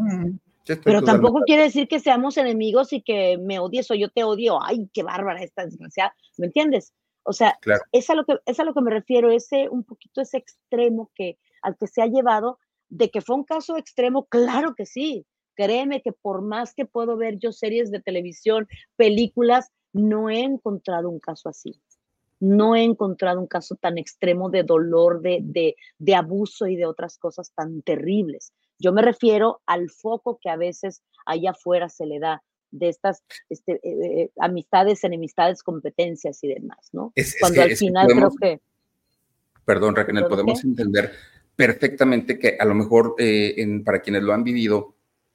Pero 0.82 1.03
tampoco 1.03 1.42
quiere 1.44 1.64
decir 1.64 1.86
que 1.86 2.01
seamos 2.01 2.38
enemigos 2.38 2.94
y 2.94 3.03
que 3.03 3.36
me 3.36 3.59
odies 3.59 3.90
o 3.90 3.94
yo 3.94 4.09
te 4.09 4.24
odio. 4.24 4.62
Ay, 4.62 4.88
qué 4.94 5.03
bárbara 5.03 5.42
esta 5.42 5.66
desgraciada. 5.66 6.14
¿Me 6.38 6.46
entiendes? 6.46 6.94
O 7.22 7.34
sea, 7.34 7.59
es, 7.92 8.09
a 8.09 8.14
lo 8.14 8.24
que, 8.24 8.38
es 8.46 8.59
a 8.61 8.64
lo 8.64 8.72
que 8.72 8.80
me 8.80 8.92
refiero, 8.92 9.30
ese 9.30 9.68
un 9.68 9.84
poquito 9.84 10.22
ese 10.22 10.38
extremo 10.38 11.11
que, 11.14 11.36
al 11.61 11.76
que 11.76 11.86
se 11.86 12.01
ha 12.01 12.07
llevado, 12.07 12.59
de 12.88 13.11
que 13.11 13.20
fue 13.20 13.36
un 13.36 13.44
caso 13.44 13.76
extremo, 13.76 14.24
claro 14.24 14.74
que 14.74 14.86
sí. 14.86 15.26
Créeme 15.55 16.01
que 16.01 16.12
por 16.12 16.40
más 16.40 16.72
que 16.72 16.86
puedo 16.86 17.18
ver 17.18 17.38
yo 17.38 17.53
series 17.53 17.90
de 17.90 18.01
televisión, 18.01 18.66
películas, 18.96 19.70
no 19.92 20.30
he 20.30 20.40
encontrado 20.40 21.11
un 21.11 21.20
caso 21.20 21.51
así 21.51 21.78
no 22.41 22.76
he 22.76 22.84
encontrado 22.84 23.41
un 23.41 23.47
caso 23.47 23.74
tan 23.76 23.99
extremo 23.99 24.51
de 24.51 24.62
dolor, 24.62 25.20
de, 25.20 25.74
de, 25.99 26.14
abuso 26.14 26.66
y 26.66 26.76
de 26.76 26.86
otras 26.86 27.18
cosas 27.18 27.53
tan 27.55 27.82
terribles. 27.82 28.53
Yo 28.78 28.93
me 28.93 29.03
refiero 29.03 29.61
al 29.66 29.91
foco 29.91 30.39
que 30.41 30.51
a 30.51 30.57
veces 30.57 31.03
allá 31.26 31.51
afuera 31.51 31.89
se 31.89 32.07
le 32.07 32.20
da 32.20 32.43
de 32.70 32.89
estas 32.89 33.24
este, 33.49 33.72
eh, 33.72 33.80
eh, 33.82 34.30
amistades, 34.39 35.03
enemistades, 35.05 35.62
competencias 35.62 36.43
y 36.45 36.49
demás, 36.49 36.91
¿no? 36.93 37.12
Cuando 37.41 37.62
al 37.62 37.76
final 37.76 38.07
creo 38.07 38.30
que... 38.41 38.61
Perdón, 39.64 39.97
Raquel, 39.97 40.24
podemos 40.28 40.64
entender 40.64 41.12
perfectamente 41.57 42.39
que 42.39 42.57
a 42.59 42.64
lo 42.64 42.74
mejor 42.74 43.14
eh, 43.18 43.82
para 43.84 44.01
quienes 44.01 44.22
lo 44.22 44.32
han 44.32 44.45
vivido 44.45 44.95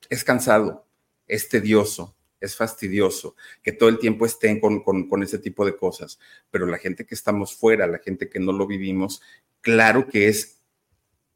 es 0.09 0.23
cansado, 0.23 0.85
es 1.27 1.49
tedioso, 1.49 2.15
es 2.43 2.55
fastidioso 2.55 3.35
que 3.61 3.71
todo 3.71 3.89
el 3.89 3.99
tiempo 3.99 4.25
estén 4.25 4.59
con, 4.59 4.81
con, 4.81 5.23
ese 5.23 5.39
tipo 5.39 5.65
de 5.65 5.77
cosas, 5.77 6.19
pero 6.51 6.65
la 6.65 6.77
gente 6.77 7.05
que 7.05 7.15
estamos 7.15 7.55
fuera, 7.55 7.87
la 7.87 7.99
gente 7.99 8.29
que 8.29 8.39
no 8.39 8.51
lo 8.51 8.67
vivimos, 8.67 9.21
claro 9.61 10.07
que 10.07 10.27
es 10.27 10.59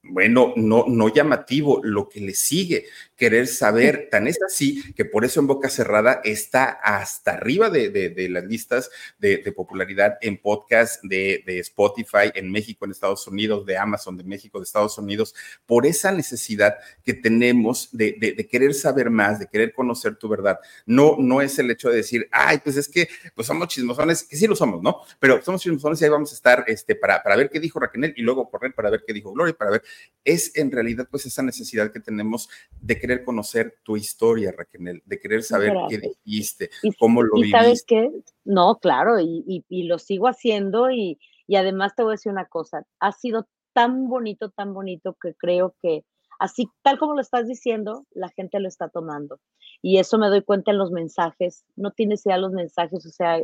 bueno, 0.09 0.53
no, 0.55 0.85
no 0.87 1.13
llamativo, 1.13 1.81
lo 1.83 2.07
que 2.07 2.21
le 2.21 2.33
sigue, 2.33 2.85
querer 3.17 3.47
saber, 3.47 4.07
tan 4.09 4.27
es 4.27 4.37
así 4.41 4.93
que 4.93 5.03
por 5.03 5.25
eso 5.25 5.39
en 5.39 5.47
boca 5.47 5.69
cerrada 5.69 6.21
está 6.23 6.65
hasta 6.65 7.31
arriba 7.31 7.69
de, 7.69 8.27
las 8.29 8.45
listas 8.45 8.89
de, 9.19 9.39
popularidad 9.55 10.17
en 10.21 10.37
podcast 10.37 11.03
de, 11.03 11.43
Spotify 11.59 12.31
en 12.33 12.51
México, 12.51 12.85
en 12.85 12.91
Estados 12.91 13.27
Unidos, 13.27 13.65
de 13.65 13.77
Amazon 13.77 14.15
de 14.15 14.23
México, 14.23 14.59
de 14.59 14.63
Estados 14.63 14.97
Unidos, 14.97 15.35
por 15.65 15.85
esa 15.85 16.11
necesidad 16.11 16.77
que 17.03 17.13
tenemos 17.13 17.89
de, 17.91 18.47
querer 18.49 18.73
saber 18.73 19.09
más, 19.09 19.39
de 19.39 19.47
querer 19.47 19.73
conocer 19.73 20.15
tu 20.15 20.29
verdad. 20.29 20.59
No, 20.85 21.17
no 21.19 21.41
es 21.41 21.57
el 21.59 21.71
hecho 21.71 21.89
de 21.89 21.97
decir, 21.97 22.29
ay, 22.31 22.59
pues 22.63 22.77
es 22.77 22.87
que 22.87 23.09
pues 23.35 23.47
somos 23.47 23.67
chismosones, 23.67 24.23
que 24.23 24.37
sí 24.37 24.47
lo 24.47 24.55
somos, 24.55 24.81
¿no? 24.81 25.01
Pero 25.19 25.41
somos 25.43 25.61
chismosones 25.61 26.01
y 26.01 26.05
ahí 26.05 26.09
vamos 26.11 26.31
a 26.31 26.35
estar 26.35 26.63
este, 26.67 26.95
para, 26.95 27.21
para 27.23 27.35
ver 27.35 27.49
qué 27.49 27.59
dijo 27.59 27.79
Raquel 27.79 28.13
y 28.15 28.21
luego 28.21 28.49
correr 28.49 28.73
para 28.73 28.89
ver 28.89 29.03
qué 29.05 29.13
dijo 29.13 29.31
Gloria, 29.31 29.55
para 29.55 29.71
ver 29.71 29.83
es 30.23 30.55
en 30.55 30.71
realidad 30.71 31.07
pues 31.09 31.25
esa 31.25 31.41
necesidad 31.41 31.91
que 31.91 31.99
tenemos 31.99 32.49
de 32.81 32.99
querer 33.07 33.23
conocer 33.23 33.75
tu 33.83 33.95
historia, 33.95 34.53
Raquel, 34.55 35.01
de 35.05 35.19
querer 35.19 35.43
saber 35.43 35.73
qué 35.89 35.97
dijiste, 35.99 36.69
cómo 36.99 37.23
lo 37.23 37.37
y 37.37 37.49
¿Sabes 37.51 37.83
qué? 37.87 38.11
No, 38.43 38.77
claro, 38.77 39.19
y, 39.19 39.63
lo 39.69 39.97
sigo 39.99 40.27
haciendo 40.27 40.91
y, 40.91 41.19
y 41.47 41.55
además 41.55 41.95
te 41.95 42.03
voy 42.03 42.11
a 42.11 42.13
decir 42.13 42.31
una 42.31 42.45
cosa, 42.45 42.85
ha 42.99 43.11
sido 43.11 43.47
tan 43.73 44.07
bonito, 44.09 44.49
tan 44.49 44.73
bonito 44.73 45.15
que 45.21 45.35
creo 45.35 45.75
que 45.81 46.03
así 46.39 46.69
tal 46.81 46.97
como 46.97 47.13
lo 47.13 47.21
estás 47.21 47.47
diciendo, 47.47 48.05
la 48.11 48.29
gente 48.29 48.59
lo 48.59 48.67
está 48.67 48.89
tomando. 48.89 49.39
Y 49.81 49.99
eso 49.99 50.17
me 50.17 50.27
doy 50.27 50.41
cuenta 50.41 50.71
en 50.71 50.77
los 50.77 50.91
mensajes. 50.91 51.63
No 51.75 51.91
tienes 51.91 52.25
idea 52.25 52.37
los 52.37 52.51
mensajes, 52.51 53.05
o 53.05 53.09
sea, 53.09 53.39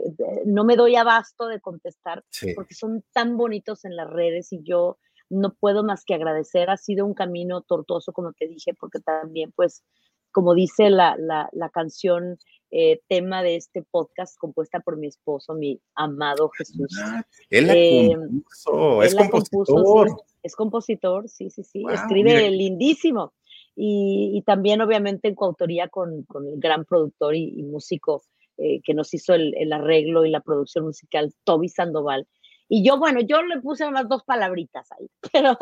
no 0.46 0.64
me 0.64 0.76
doy 0.76 0.96
abasto 0.96 1.48
de 1.48 1.62
contestar 1.62 2.24
porque 2.56 2.74
son 2.74 3.04
tan 3.14 3.38
bonitos 3.38 3.86
en 3.86 3.96
las 3.96 4.10
redes 4.10 4.52
y 4.52 4.64
yo 4.64 4.98
no 5.34 5.54
puedo 5.54 5.84
más 5.84 6.06
que 6.06 6.14
agradecer. 6.14 6.70
Ha 6.70 6.78
sido 6.78 7.06
un 7.06 7.14
camino 7.14 7.62
tortuoso, 7.62 8.14
como 8.14 8.34
te 8.34 8.48
dije, 8.48 8.74
porque 8.74 9.00
también, 9.00 9.52
pues, 9.56 9.84
como 10.32 10.54
dice 10.56 10.90
la, 10.90 11.16
la, 11.18 11.70
canción 11.70 12.38
eh, 12.72 13.02
tema 13.08 13.44
de 13.44 13.56
este 13.56 13.84
podcast 13.84 14.36
compuesta 14.38 14.80
por 14.80 14.98
mi 14.98 15.08
esposo, 15.08 15.54
mi 15.54 15.80
amado 15.96 16.50
Jesús. 16.58 17.00
Ah, 17.04 17.24
él 17.50 17.68
la 17.68 17.74
eh, 17.76 18.16
compuso, 18.16 19.04
es 19.04 19.16
compositor. 19.16 20.24
Es 20.42 20.56
compositor, 20.56 21.30
sí, 21.30 21.50
sí, 21.50 21.64
sí. 21.64 21.84
Escribe 21.90 22.50
lindísimo. 22.50 23.34
Y, 23.76 24.44
también, 24.46 24.82
obviamente, 24.82 25.28
en 25.28 25.36
coautoría 25.36 25.88
con, 25.88 26.24
con 26.24 26.46
el 26.48 26.60
gran 26.60 26.86
productor 26.86 27.36
y, 27.36 27.64
músico 27.64 28.24
eh, 28.58 28.82
que 28.84 28.94
nos 28.94 29.14
hizo 29.14 29.34
el, 29.34 29.56
el, 29.58 29.74
arreglo 29.74 30.26
y 30.26 30.30
la 30.30 30.42
producción 30.42 30.86
musical, 30.86 31.34
Toby 31.44 31.70
Sandoval. 31.70 32.28
Y 32.76 32.84
yo, 32.84 32.98
bueno, 32.98 33.22
yo 33.22 33.44
le 33.44 33.62
puse 33.62 33.86
unas 33.86 34.10
dos 34.10 34.24
palabritas 34.24 34.92
ahí, 34.94 35.08
pero, 35.32 35.56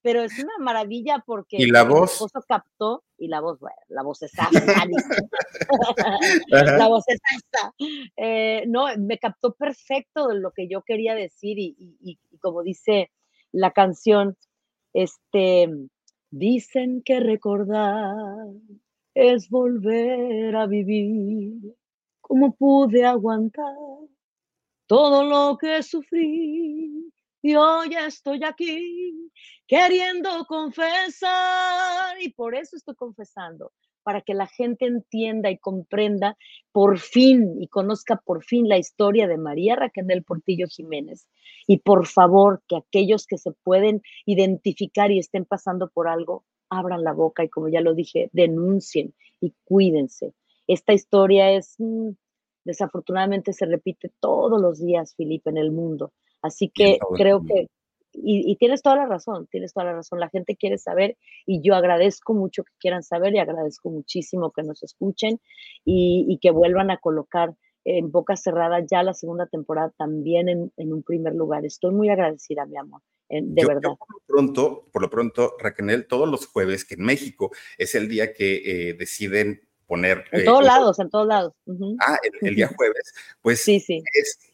pero 0.00 0.22
es 0.22 0.38
una 0.38 0.56
maravilla 0.58 1.22
porque 1.26 1.58
¿Y 1.58 1.66
la 1.66 1.84
voz? 1.84 2.22
el 2.22 2.42
captó, 2.48 3.04
y 3.18 3.28
la 3.28 3.42
voz, 3.42 3.60
bueno, 3.60 3.76
la 3.88 4.02
voz 4.02 4.22
es 4.22 4.32
la 6.48 6.88
voz 6.88 7.04
es 7.06 7.20
eh, 8.16 8.64
no, 8.66 8.86
me 8.96 9.18
captó 9.18 9.52
perfecto 9.52 10.32
lo 10.32 10.52
que 10.52 10.68
yo 10.68 10.80
quería 10.80 11.14
decir 11.14 11.58
y, 11.58 11.76
y, 11.78 12.18
y 12.32 12.38
como 12.38 12.62
dice 12.62 13.10
la 13.52 13.72
canción, 13.72 14.34
este, 14.94 15.68
dicen 16.30 17.02
que 17.02 17.20
recordar 17.20 18.46
es 19.12 19.50
volver 19.50 20.56
a 20.56 20.66
vivir, 20.66 21.76
como 22.22 22.54
pude 22.54 23.04
aguantar 23.04 23.76
todo 24.88 25.22
lo 25.22 25.58
que 25.58 25.82
sufrí 25.82 27.12
y 27.42 27.54
hoy 27.54 27.94
estoy 27.94 28.40
aquí 28.42 29.30
queriendo 29.66 30.46
confesar 30.46 32.20
y 32.20 32.32
por 32.32 32.54
eso 32.54 32.74
estoy 32.74 32.94
confesando, 32.96 33.70
para 34.02 34.22
que 34.22 34.32
la 34.32 34.46
gente 34.46 34.86
entienda 34.86 35.50
y 35.50 35.58
comprenda 35.58 36.38
por 36.72 36.98
fin 36.98 37.60
y 37.60 37.68
conozca 37.68 38.16
por 38.16 38.42
fin 38.42 38.66
la 38.66 38.78
historia 38.78 39.28
de 39.28 39.36
María 39.36 39.76
Raquel 39.76 40.24
Portillo 40.24 40.66
Jiménez. 40.68 41.28
Y 41.66 41.80
por 41.80 42.06
favor, 42.06 42.62
que 42.66 42.76
aquellos 42.76 43.26
que 43.26 43.36
se 43.36 43.52
pueden 43.62 44.00
identificar 44.24 45.10
y 45.10 45.18
estén 45.18 45.44
pasando 45.44 45.90
por 45.90 46.08
algo, 46.08 46.46
abran 46.70 47.04
la 47.04 47.12
boca 47.12 47.44
y 47.44 47.50
como 47.50 47.68
ya 47.68 47.82
lo 47.82 47.94
dije, 47.94 48.30
denuncien 48.32 49.14
y 49.38 49.52
cuídense. 49.64 50.32
Esta 50.66 50.94
historia 50.94 51.52
es... 51.52 51.74
Mm, 51.76 52.12
desafortunadamente 52.68 53.54
se 53.54 53.64
repite 53.64 54.12
todos 54.20 54.60
los 54.60 54.78
días, 54.78 55.14
Felipe, 55.16 55.48
en 55.48 55.56
el 55.56 55.72
mundo. 55.72 56.12
Así 56.42 56.68
que 56.68 56.98
creo 57.16 57.40
que, 57.42 57.68
y, 58.12 58.54
tienes 58.56 58.82
toda 58.82 58.96
la 58.96 59.06
razón, 59.06 59.46
tienes 59.50 59.72
toda 59.72 59.86
la 59.86 59.94
razón, 59.94 60.20
la 60.20 60.28
gente 60.28 60.54
quiere 60.54 60.76
saber 60.76 61.16
y 61.46 61.62
yo 61.62 61.74
agradezco 61.74 62.34
mucho 62.34 62.64
que 62.64 62.72
quieran 62.78 63.02
saber 63.02 63.34
y 63.34 63.38
agradezco 63.38 63.90
muchísimo 63.90 64.52
que 64.52 64.62
nos 64.62 64.82
escuchen 64.82 65.40
y, 65.82 66.38
que 66.42 66.50
vuelvan 66.50 66.90
a 66.90 66.98
colocar 66.98 67.54
en 67.84 68.10
boca 68.12 68.36
cerrada 68.36 68.84
ya 68.84 69.02
la 69.02 69.14
segunda 69.14 69.46
temporada 69.46 69.90
también 69.96 70.50
en, 70.76 70.92
un 70.92 71.02
primer 71.02 71.34
lugar. 71.34 71.64
Estoy 71.64 71.94
muy 71.94 72.10
agradecida, 72.10 72.66
mi 72.66 72.76
amor. 72.76 73.00
De 73.30 73.64
verdad. 73.64 73.92
por 73.98 74.08
lo 74.10 74.20
pronto, 74.26 74.88
por 74.92 75.02
lo 75.02 75.10
pronto, 75.10 75.54
Raquel, 75.58 76.06
todos 76.06 76.28
los 76.28 76.46
jueves, 76.46 76.84
que 76.84 76.94
en 76.94 77.02
México 77.02 77.50
es 77.78 77.94
el 77.94 78.08
día 78.08 78.34
que 78.34 78.90
eh, 78.90 78.94
deciden 78.94 79.67
poner. 79.88 80.24
En 80.30 80.42
eh, 80.42 80.44
todos 80.44 80.64
lados, 80.64 80.98
en 81.00 81.10
todos 81.10 81.26
lados. 81.26 81.54
Ah, 82.06 82.18
el, 82.42 82.54
día 82.54 82.68
jueves, 82.68 83.12
pues 83.40 83.62
sí, 83.62 83.80
sí. 83.80 84.04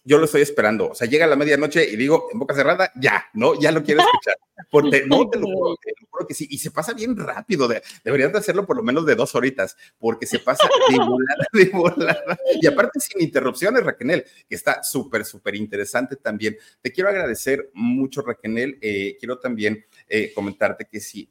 yo 0.05 0.19
lo 0.19 0.25
estoy 0.25 0.43
esperando. 0.43 0.91
O 0.91 0.95
sea, 0.95 1.09
llega 1.09 1.27
la 1.27 1.37
medianoche 1.37 1.85
y 1.85 1.97
digo, 1.97 2.29
en 2.33 2.39
boca 2.39 2.55
cerrada, 2.55 2.91
ya, 2.95 3.27
¿no? 3.35 3.59
Ya 3.61 3.73
lo 3.73 3.83
quiero 3.83 4.01
escuchar. 4.01 4.37
Porque 4.71 5.05
no, 5.07 5.29
te 5.29 5.39
lo, 5.41 5.47
juro, 5.47 5.77
que 6.27 6.35
sí. 6.35 6.47
Y 6.49 6.59
se 6.59 6.71
pasa 6.71 6.93
bien 6.93 7.17
rápido. 7.17 7.67
De, 7.67 7.83
deberías 8.05 8.33
de 8.33 8.39
hacerlo 8.39 8.65
por 8.65 8.77
lo 8.77 8.85
menos 8.85 9.05
de 9.05 9.17
dos 9.17 9.35
horitas, 9.35 9.77
porque 9.99 10.27
se 10.27 10.39
pasa 10.39 10.69
de 10.89 10.97
volada, 10.97 11.47
de 11.53 11.65
volada. 11.67 12.39
Y 12.61 12.67
aparte 12.67 13.01
sin 13.01 13.21
interrupciones, 13.21 13.85
Raquel, 13.85 14.25
que 14.49 14.55
está 14.55 14.85
súper, 14.85 15.25
súper 15.25 15.57
interesante 15.57 16.15
también. 16.15 16.57
Te 16.81 16.93
quiero 16.93 17.11
agradecer 17.11 17.71
mucho, 17.75 18.23
Raquel. 18.23 18.79
Eh, 18.81 19.17
quiero 19.19 19.39
también 19.41 19.85
eh, 20.09 20.33
comentarte 20.33 20.87
que 20.87 21.01
sí, 21.01 21.29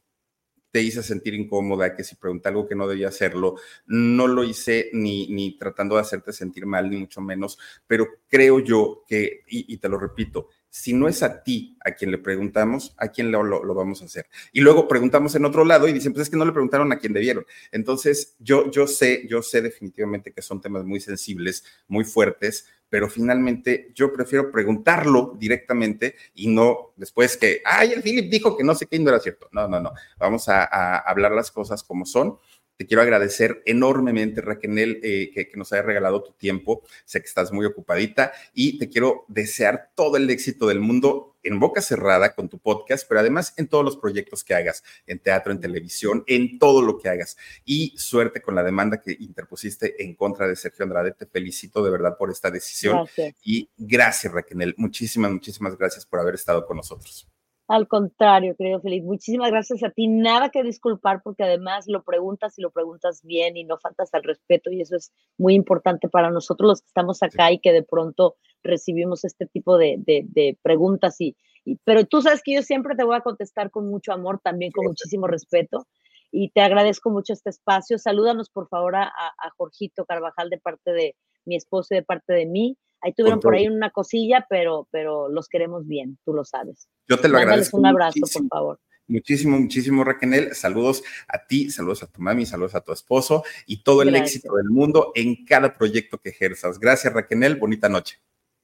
te 0.74 0.82
hice 0.82 1.04
sentir 1.04 1.36
incómoda, 1.36 1.96
que 1.96 2.04
si 2.04 2.16
pregunté 2.16 2.50
algo 2.50 2.68
que 2.68 2.74
no 2.74 2.88
debía 2.88 3.10
hacerlo, 3.10 3.58
no 3.86 4.26
lo 4.26 4.44
hice 4.44 4.90
ni, 4.92 5.28
ni 5.28 5.56
tratando 5.56 5.94
de 5.94 6.02
hacerte 6.02 6.34
sentir 6.34 6.66
mal, 6.66 6.90
ni 6.90 6.98
mucho 6.98 7.22
menos, 7.22 7.60
pero 7.86 8.08
creo 8.28 8.58
yo 8.60 9.04
que, 9.08 9.44
y, 9.48 9.78
te 9.78 9.88
lo 9.88 10.00
repito, 10.00 10.50
si 10.74 10.92
no 10.92 11.08
es 11.08 11.22
a 11.22 11.44
ti 11.44 11.78
a 11.86 11.92
quien 11.92 12.10
le 12.10 12.18
preguntamos, 12.18 12.96
¿a 12.98 13.10
quién 13.10 13.32
lo, 13.32 13.44
lo, 13.44 13.76
vamos 13.76 14.02
a 14.02 14.06
hacer? 14.06 14.26
Y 14.52 14.62
luego 14.62 14.88
preguntamos 14.88 15.36
en 15.36 15.46
otro 15.46 15.64
lado 15.66 15.88
y 15.88 15.94
dicen, 15.94 16.14
pues 16.14 16.24
es 16.24 16.30
que 16.32 16.36
no 16.36 16.46
le 16.46 16.52
preguntaron 16.52 16.92
a 16.92 16.98
quien 16.98 17.14
debieron. 17.14 17.46
Entonces, 17.72 18.36
yo, 18.40 18.72
yo 18.72 18.88
sé, 18.88 19.28
yo 19.30 19.44
sé 19.44 19.62
definitivamente 19.62 20.34
que 20.34 20.42
son 20.42 20.62
temas 20.62 20.84
muy 20.84 21.00
sensibles, 21.00 21.64
muy 21.88 22.04
fuertes, 22.06 22.66
pero 22.94 23.08
finalmente 23.08 23.92
yo 23.96 24.14
prefiero 24.14 24.52
preguntarlo 24.52 25.36
directamente 25.40 26.16
y 26.36 26.48
no 26.48 26.94
después 26.96 27.38
que, 27.38 27.62
ay, 27.66 27.92
el 27.92 28.04
Philip 28.04 28.32
dijo 28.32 28.56
que 28.56 28.64
no 28.64 28.76
sé 28.76 28.86
qué 28.86 29.00
no 29.00 29.10
era 29.10 29.20
cierto. 29.20 29.50
No, 29.52 29.68
no, 29.68 29.80
no. 29.80 29.94
Vamos 30.20 30.50
a, 30.50 30.98
hablar 30.98 31.32
las 31.32 31.50
cosas 31.50 31.82
como 31.82 32.06
son. 32.06 32.38
Te 32.78 32.86
quiero 32.86 33.02
agradecer 33.02 33.62
enormemente, 33.66 34.42
Raquel, 34.42 35.00
eh, 35.04 35.32
que, 35.34 35.48
que, 35.48 35.58
nos 35.58 35.72
haya 35.74 35.84
regalado 35.84 36.24
tu 36.24 36.34
tiempo. 36.34 36.84
Sé 37.06 37.22
que 37.22 37.28
estás 37.28 37.52
muy 37.52 37.66
ocupadita 37.66 38.34
y 38.54 38.78
te 38.78 38.90
quiero 38.90 39.26
desear 39.28 39.92
todo 39.96 40.18
el 40.18 40.30
éxito 40.30 40.68
del 40.68 40.80
mundo 40.80 41.34
en 41.44 41.60
boca 41.60 41.82
cerrada 41.82 42.34
con 42.34 42.50
tu 42.50 42.58
podcast, 42.58 43.06
pero 43.08 43.20
además 43.20 43.54
en 43.58 43.68
todos 43.68 43.84
los 43.84 43.98
proyectos 43.98 44.44
que 44.44 44.56
hagas, 44.56 44.84
en 45.06 45.20
teatro, 45.20 45.52
en 45.52 45.60
televisión, 45.60 46.24
en 46.28 46.58
todo 46.58 46.82
lo 46.82 46.98
que 46.98 47.10
hagas. 47.10 47.38
Y 47.66 47.94
suerte 47.98 48.42
con 48.42 48.56
la 48.56 48.64
demanda 48.64 49.02
que 49.02 49.16
interpusiste 49.20 50.04
en 50.04 50.16
contra 50.16 50.48
de 50.48 50.56
Sergio 50.56 50.84
Andrade. 50.84 51.12
Te 51.12 51.26
felicito 51.26 51.84
de 51.84 51.92
verdad 51.92 52.18
por 52.18 52.32
esta 52.32 52.50
decisión. 52.50 53.06
Y 53.44 53.70
gracias, 53.78 54.34
Raquel. 54.34 54.74
Muchísimas, 54.78 55.32
muchísimas 55.32 55.78
gracias 55.78 56.06
por 56.06 56.20
haber 56.20 56.36
estado 56.36 56.66
con 56.66 56.78
nosotros. 56.78 57.28
Al 57.70 57.88
contrario, 57.88 58.56
querido 58.58 58.82
Feliz, 58.82 59.04
muchísimas 59.04 59.50
gracias 59.50 59.84
a 59.84 59.90
ti. 59.90 60.08
Nada 60.08 60.50
que 60.50 60.64
disculpar 60.64 61.22
porque 61.24 61.44
además 61.44 61.86
lo 61.88 62.04
preguntas 62.04 62.60
y 62.60 62.62
lo 62.62 62.72
preguntas 62.72 63.22
bien 63.24 63.56
y 63.56 63.64
no 63.64 63.78
faltas 63.78 64.14
al 64.14 64.24
respeto 64.24 64.70
y 64.70 64.82
eso 64.82 64.98
es 64.98 65.14
muy 65.38 65.54
importante 65.54 66.10
para 66.10 66.30
nosotros 66.30 66.68
los 66.68 66.82
que 66.82 66.88
estamos 66.88 67.24
acá 67.24 67.52
y 67.52 67.60
que 67.60 67.72
de 67.72 67.84
pronto 67.84 68.36
recibimos 68.64 69.24
este 69.24 69.46
tipo 69.46 69.78
de, 69.78 69.96
de, 69.98 70.58
preguntas. 70.62 71.20
Y, 71.22 71.38
pero 71.86 72.06
tú 72.06 72.22
sabes 72.22 72.42
que 72.44 72.54
yo 72.54 72.64
siempre 72.64 72.96
te 72.96 73.06
voy 73.06 73.16
a 73.16 73.22
contestar 73.22 73.72
con 73.72 73.88
mucho 73.88 74.12
amor, 74.12 74.42
también 74.44 74.72
con 74.74 74.86
muchísimo 74.86 75.28
respeto 75.28 75.88
y 76.32 76.50
te 76.50 76.62
agradezco 76.62 77.12
mucho 77.12 77.32
este 77.32 77.50
espacio. 77.50 77.98
Salúdanos 77.98 78.50
por 78.50 78.68
favor 78.68 78.98
a, 78.98 79.06
a 79.06 79.50
Jorgito 79.56 80.04
Carvajal 80.04 80.50
de 80.50 80.58
parte 80.58 80.92
de 80.92 81.16
mi 81.46 81.56
esposo 81.56 81.94
y 81.94 81.98
de 81.98 82.04
parte 82.04 82.34
de 82.34 82.46
mí. 82.46 82.78
Ahí 83.04 83.14
tuvieron 83.14 83.42
por 83.42 83.54
ahí 83.54 83.68
una 83.68 83.90
cosilla, 83.90 84.46
pero, 84.50 84.88
pero 84.90 85.28
los 85.28 85.50
queremos 85.50 85.86
bien, 85.86 86.18
tú 86.24 86.34
lo 86.34 86.46
sabes. 86.46 86.88
Yo 87.08 87.20
te 87.20 87.28
lo 87.28 87.38
agradezco. 87.38 87.78
un 87.78 87.86
abrazo, 87.86 88.22
por 88.22 88.48
favor. 88.48 88.80
Muchísimo, 89.08 89.60
muchísimo, 89.60 90.06
Raquel. 90.06 90.56
Saludos 90.56 91.04
a 91.28 91.46
ti, 91.46 91.70
saludos 91.70 92.04
a 92.04 92.08
tu 92.08 92.22
mami, 92.22 92.46
saludos 92.46 92.76
a 92.76 92.82
tu 92.82 92.94
esposo 92.94 93.44
y 93.66 93.84
todo 93.84 94.02
el 94.04 94.16
éxito 94.16 94.56
del 94.56 94.70
mundo 94.70 95.12
en 95.16 95.44
cada 95.46 95.74
proyecto 95.74 96.18
que 96.18 96.30
ejerzas. 96.30 96.80
Gracias, 96.80 97.12
Raquel. 97.14 97.58
Bonita 97.58 97.90
noche. 97.90 98.20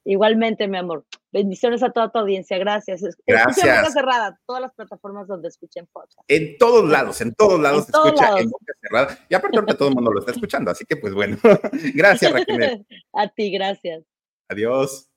Igualmente, 0.06 0.68
mi 0.70 0.78
amor. 0.78 1.06
Bendiciones 1.32 1.84
a 1.84 1.92
toda 1.92 2.10
tu 2.10 2.20
audiencia. 2.20 2.58
Gracias. 2.58 3.02
Gracias. 3.28 3.66
En 3.66 3.76
boca 3.76 3.92
cerrada, 3.92 4.40
todas 4.46 4.62
las 4.62 4.74
plataformas 4.74 5.28
donde 5.28 5.50
escuchen 5.50 5.88
podcast. 5.92 6.20
En 6.30 6.58
todos 6.58 6.90
lados, 6.90 7.20
en 7.20 7.36
todos 7.36 7.60
lados 7.60 7.86
se 7.86 7.92
escucha 7.92 8.40
en 8.40 8.50
boca 8.50 8.74
cerrada. 8.82 9.20
Y 9.30 9.36
aparte 9.36 9.58
ahorita 9.58 9.78
todo 9.78 9.90
el 9.90 9.96
mundo 9.96 10.12
lo 10.12 10.22
está 10.22 10.32
escuchando, 10.32 10.72
así 10.72 10.86
que 10.86 10.96
pues 10.96 11.14
bueno. 11.14 11.38
gracias, 11.94 12.32
Raquel. 12.32 12.86
a 13.14 13.28
ti, 13.28 13.52
gracias. 13.52 14.04
Adiós. 14.50 15.12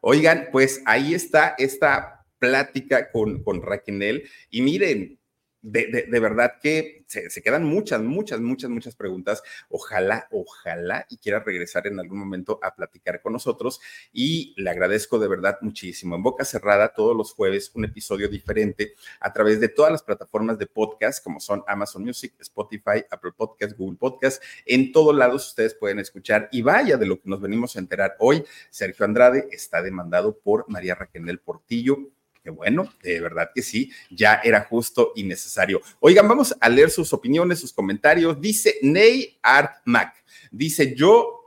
Oigan, 0.00 0.48
pues 0.52 0.80
ahí 0.86 1.12
está 1.12 1.54
esta 1.58 2.24
plática 2.38 3.10
con, 3.10 3.42
con 3.42 3.62
Raquel. 3.62 4.28
Y 4.50 4.62
miren, 4.62 5.18
de, 5.64 6.20
verdad 6.20 6.54
que 6.62 7.04
se, 7.06 7.42
quedan 7.42 7.64
muchas, 7.64 8.02
muchas, 8.02 8.40
muchas, 8.40 8.68
muchas 8.68 8.94
preguntas. 8.94 9.42
Ojalá, 9.70 10.28
ojalá 10.30 11.06
y 11.08 11.16
quiera 11.16 11.40
regresar 11.40 11.86
en 11.86 11.98
algún 11.98 12.18
momento 12.18 12.60
a 12.62 12.74
platicar 12.74 13.22
con 13.22 13.32
nosotros 13.32 13.80
y 14.12 14.54
le 14.58 14.68
agradezco 14.68 15.18
de 15.18 15.26
verdad 15.26 15.58
muchísimo. 15.62 16.16
En 16.16 16.22
Boca 16.22 16.44
Cerrada, 16.44 16.92
todos 16.92 17.16
los 17.16 17.32
jueves, 17.32 17.70
un 17.74 17.86
episodio 17.86 18.28
diferente 18.28 18.92
a 19.20 19.32
través 19.32 19.58
de 19.58 19.68
todas 19.68 19.90
las 19.90 20.02
plataformas 20.02 20.58
de 20.58 20.66
podcast 20.66 21.24
como 21.24 21.40
son 21.40 21.64
Amazon 21.66 22.04
Music, 22.04 22.34
Spotify, 22.40 23.02
Apple 23.10 23.32
Podcast, 23.34 23.74
Google 23.76 23.96
Podcast. 23.98 24.42
En 24.66 24.92
todos 24.92 25.16
lados 25.16 25.48
ustedes 25.48 25.74
pueden 25.74 25.98
escuchar 25.98 26.50
y 26.52 26.60
vaya 26.60 26.98
de 26.98 27.06
lo 27.06 27.20
que 27.20 27.30
nos 27.30 27.40
venimos 27.40 27.76
a 27.76 27.78
enterar 27.78 28.16
hoy. 28.18 28.44
Sergio 28.68 29.06
Andrade 29.06 29.48
está 29.50 29.80
demandado 29.80 30.38
por 30.38 30.68
María 30.68 30.94
Raquel 30.94 31.38
Portillo 31.38 32.13
que 32.44 32.50
bueno, 32.50 32.92
de 33.02 33.20
verdad 33.20 33.50
que 33.54 33.62
sí, 33.62 33.90
ya 34.10 34.40
era 34.44 34.60
justo 34.60 35.12
y 35.16 35.24
necesario. 35.24 35.80
Oigan, 35.98 36.28
vamos 36.28 36.54
a 36.60 36.68
leer 36.68 36.90
sus 36.90 37.12
opiniones, 37.14 37.58
sus 37.58 37.72
comentarios. 37.72 38.38
Dice 38.38 38.76
Ney 38.82 39.38
Art 39.42 39.78
Mac, 39.86 40.14
dice 40.52 40.94
yo 40.94 41.40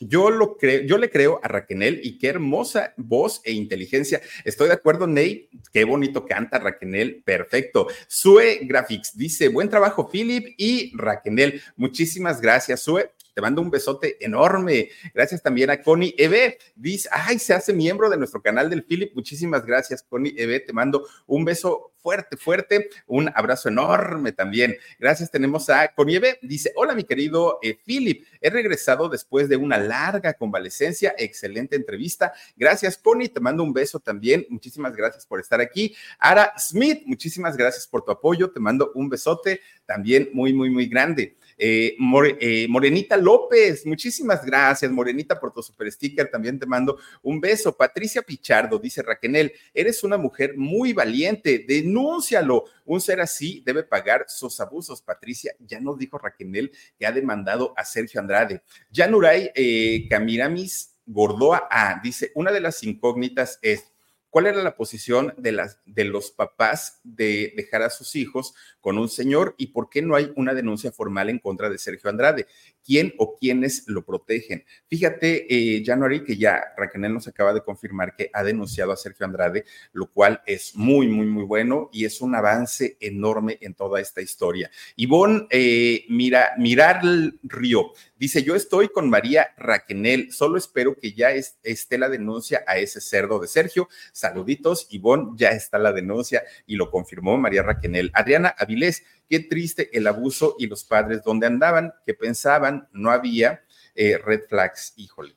yo 0.00 0.30
lo 0.30 0.56
creo, 0.58 0.82
yo 0.82 0.98
le 0.98 1.08
creo 1.08 1.40
a 1.42 1.48
Raquel 1.48 2.00
y 2.02 2.18
qué 2.18 2.28
hermosa 2.28 2.92
voz 2.98 3.40
e 3.44 3.52
inteligencia. 3.52 4.20
Estoy 4.44 4.68
de 4.68 4.74
acuerdo, 4.74 5.06
Ney. 5.06 5.48
Qué 5.72 5.84
bonito 5.84 6.26
canta 6.26 6.58
Raquel. 6.58 7.22
Perfecto. 7.24 7.86
Sue 8.06 8.60
Graphics 8.64 9.16
dice: 9.16 9.48
Buen 9.48 9.70
trabajo, 9.70 10.08
Philip 10.10 10.54
y 10.58 10.92
Raquel. 10.96 11.62
Muchísimas 11.76 12.42
gracias, 12.42 12.80
Sue 12.80 13.10
te 13.36 13.42
mando 13.42 13.60
un 13.60 13.70
besote 13.70 14.16
enorme. 14.24 14.88
Gracias 15.12 15.42
también 15.42 15.68
a 15.68 15.82
Connie 15.82 16.14
Eve. 16.16 16.56
Dice, 16.74 17.06
ay, 17.12 17.38
se 17.38 17.52
hace 17.52 17.74
miembro 17.74 18.08
de 18.08 18.16
nuestro 18.16 18.40
canal 18.40 18.70
del 18.70 18.82
Philip. 18.82 19.14
Muchísimas 19.14 19.66
gracias, 19.66 20.02
Connie 20.02 20.34
Eve. 20.38 20.60
Te 20.60 20.72
mando 20.72 21.06
un 21.26 21.44
beso 21.44 21.92
fuerte, 22.06 22.36
fuerte. 22.38 22.88
Un 23.08 23.30
abrazo 23.34 23.68
enorme 23.68 24.32
también. 24.32 24.76
Gracias. 24.98 25.30
Tenemos 25.30 25.68
a 25.68 25.88
Conieve. 25.88 26.38
Dice, 26.40 26.72
hola, 26.76 26.94
mi 26.94 27.04
querido 27.04 27.58
eh, 27.62 27.76
Philip. 27.84 28.24
He 28.40 28.48
regresado 28.48 29.08
después 29.10 29.48
de 29.50 29.56
una 29.56 29.76
larga 29.76 30.32
convalecencia. 30.32 31.14
Excelente 31.18 31.76
entrevista. 31.76 32.32
Gracias, 32.56 32.96
Connie. 32.96 33.28
Te 33.28 33.40
mando 33.40 33.64
un 33.64 33.74
beso 33.74 34.00
también. 34.00 34.46
Muchísimas 34.48 34.96
gracias 34.96 35.26
por 35.26 35.40
estar 35.40 35.60
aquí. 35.60 35.94
Ara 36.18 36.54
Smith, 36.58 37.02
muchísimas 37.04 37.54
gracias 37.54 37.86
por 37.86 38.02
tu 38.02 38.12
apoyo. 38.12 38.50
Te 38.50 38.60
mando 38.60 38.92
un 38.94 39.10
besote 39.10 39.60
también 39.84 40.30
muy, 40.32 40.54
muy, 40.54 40.70
muy 40.70 40.86
grande. 40.86 41.36
Eh, 41.58 41.96
eh, 42.40 42.66
Morenita 42.68 43.16
López, 43.16 43.86
muchísimas 43.86 44.44
gracias, 44.44 44.90
Morenita, 44.90 45.38
por 45.40 45.52
tu 45.52 45.62
super 45.62 45.90
sticker. 45.90 46.30
También 46.30 46.58
te 46.58 46.66
mando 46.66 46.98
un 47.22 47.40
beso. 47.40 47.76
Patricia 47.76 48.22
Pichardo 48.22 48.78
dice: 48.78 49.02
Raquel, 49.02 49.52
eres 49.72 50.04
una 50.04 50.18
mujer 50.18 50.56
muy 50.56 50.92
valiente, 50.92 51.64
denúncialo. 51.66 52.64
Un 52.84 53.00
ser 53.00 53.20
así 53.20 53.62
debe 53.64 53.82
pagar 53.82 54.26
sus 54.28 54.60
abusos. 54.60 55.02
Patricia, 55.02 55.54
ya 55.60 55.80
nos 55.80 55.98
dijo 55.98 56.18
Raquel 56.18 56.70
que 56.98 57.06
ha 57.06 57.12
demandado 57.12 57.74
a 57.76 57.84
Sergio 57.84 58.20
Andrade. 58.20 58.62
Yanuray 58.90 59.50
eh, 59.54 60.06
Camiramis 60.08 60.96
Gordoa 61.06 61.68
A 61.70 62.00
dice: 62.02 62.32
Una 62.34 62.52
de 62.52 62.60
las 62.60 62.82
incógnitas 62.82 63.58
es 63.62 63.92
¿Cuál 64.36 64.48
era 64.48 64.62
la 64.62 64.76
posición 64.76 65.32
de, 65.38 65.50
las, 65.50 65.80
de 65.86 66.04
los 66.04 66.30
papás 66.30 67.00
de 67.04 67.54
dejar 67.56 67.80
a 67.80 67.88
sus 67.88 68.14
hijos 68.16 68.54
con 68.82 68.98
un 68.98 69.08
señor 69.08 69.54
y 69.56 69.68
por 69.68 69.88
qué 69.88 70.02
no 70.02 70.14
hay 70.14 70.30
una 70.36 70.52
denuncia 70.52 70.92
formal 70.92 71.30
en 71.30 71.38
contra 71.38 71.70
de 71.70 71.78
Sergio 71.78 72.10
Andrade? 72.10 72.46
¿Quién 72.84 73.14
o 73.16 73.34
quiénes 73.34 73.84
lo 73.86 74.04
protegen? 74.04 74.66
Fíjate, 74.88 75.46
eh, 75.48 75.82
que 76.26 76.36
ya 76.36 76.62
Raquel 76.76 77.14
nos 77.14 77.26
acaba 77.28 77.54
de 77.54 77.62
confirmar 77.62 78.14
que 78.14 78.28
ha 78.34 78.44
denunciado 78.44 78.92
a 78.92 78.98
Sergio 78.98 79.24
Andrade, 79.24 79.64
lo 79.94 80.10
cual 80.10 80.42
es 80.44 80.76
muy, 80.76 81.08
muy, 81.08 81.24
muy 81.24 81.44
bueno 81.44 81.88
y 81.90 82.04
es 82.04 82.20
un 82.20 82.34
avance 82.34 82.98
enorme 83.00 83.56
en 83.62 83.72
toda 83.72 84.02
esta 84.02 84.20
historia. 84.20 84.70
Ivonne 84.96 85.46
eh, 85.48 86.04
mira, 86.10 86.50
Mirar 86.58 87.00
Río 87.42 87.92
dice: 88.16 88.42
Yo 88.42 88.54
estoy 88.54 88.88
con 88.88 89.08
María 89.10 89.48
Raquenel, 89.56 90.32
solo 90.32 90.58
espero 90.58 90.96
que 90.96 91.12
ya 91.12 91.30
esté 91.30 91.98
la 91.98 92.08
denuncia 92.08 92.64
a 92.66 92.78
ese 92.78 93.00
cerdo 93.00 93.38
de 93.38 93.48
Sergio 93.48 93.88
Saluditos, 94.12 94.86
Ivonne, 94.90 95.32
ya 95.36 95.50
está 95.50 95.78
la 95.78 95.92
denuncia 95.92 96.42
y 96.66 96.76
lo 96.76 96.90
confirmó 96.90 97.36
María 97.38 97.62
Raquenel. 97.62 98.10
Adriana 98.14 98.54
Avilés, 98.56 99.04
qué 99.28 99.40
triste 99.40 99.96
el 99.96 100.06
abuso 100.06 100.56
y 100.58 100.66
los 100.66 100.84
padres 100.84 101.22
dónde 101.24 101.46
andaban, 101.46 101.92
qué 102.04 102.14
pensaban, 102.14 102.88
no 102.92 103.10
había 103.10 103.64
eh, 103.94 104.18
red 104.18 104.42
flags, 104.48 104.92
híjole. 104.96 105.36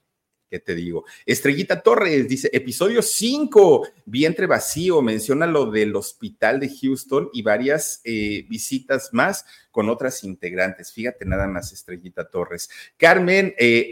¿Qué 0.49 0.59
te 0.59 0.73
digo? 0.73 1.05
Estrellita 1.27 1.81
Torres 1.81 2.27
dice, 2.27 2.49
episodio 2.51 3.03
5, 3.03 3.87
vientre 4.05 4.47
vacío, 4.47 4.99
menciona 5.01 5.45
lo 5.45 5.69
del 5.69 5.95
hospital 5.95 6.59
de 6.59 6.75
Houston 6.75 7.29
y 7.33 7.43
varias 7.43 8.01
eh, 8.03 8.45
visitas 8.49 9.09
más 9.13 9.45
con 9.69 9.89
otras 9.89 10.23
integrantes. 10.23 10.91
Fíjate 10.91 11.25
nada 11.25 11.47
más, 11.47 11.71
Estrellita 11.71 12.27
Torres. 12.29 12.67
Carmen 12.97 13.53
eh, 13.59 13.89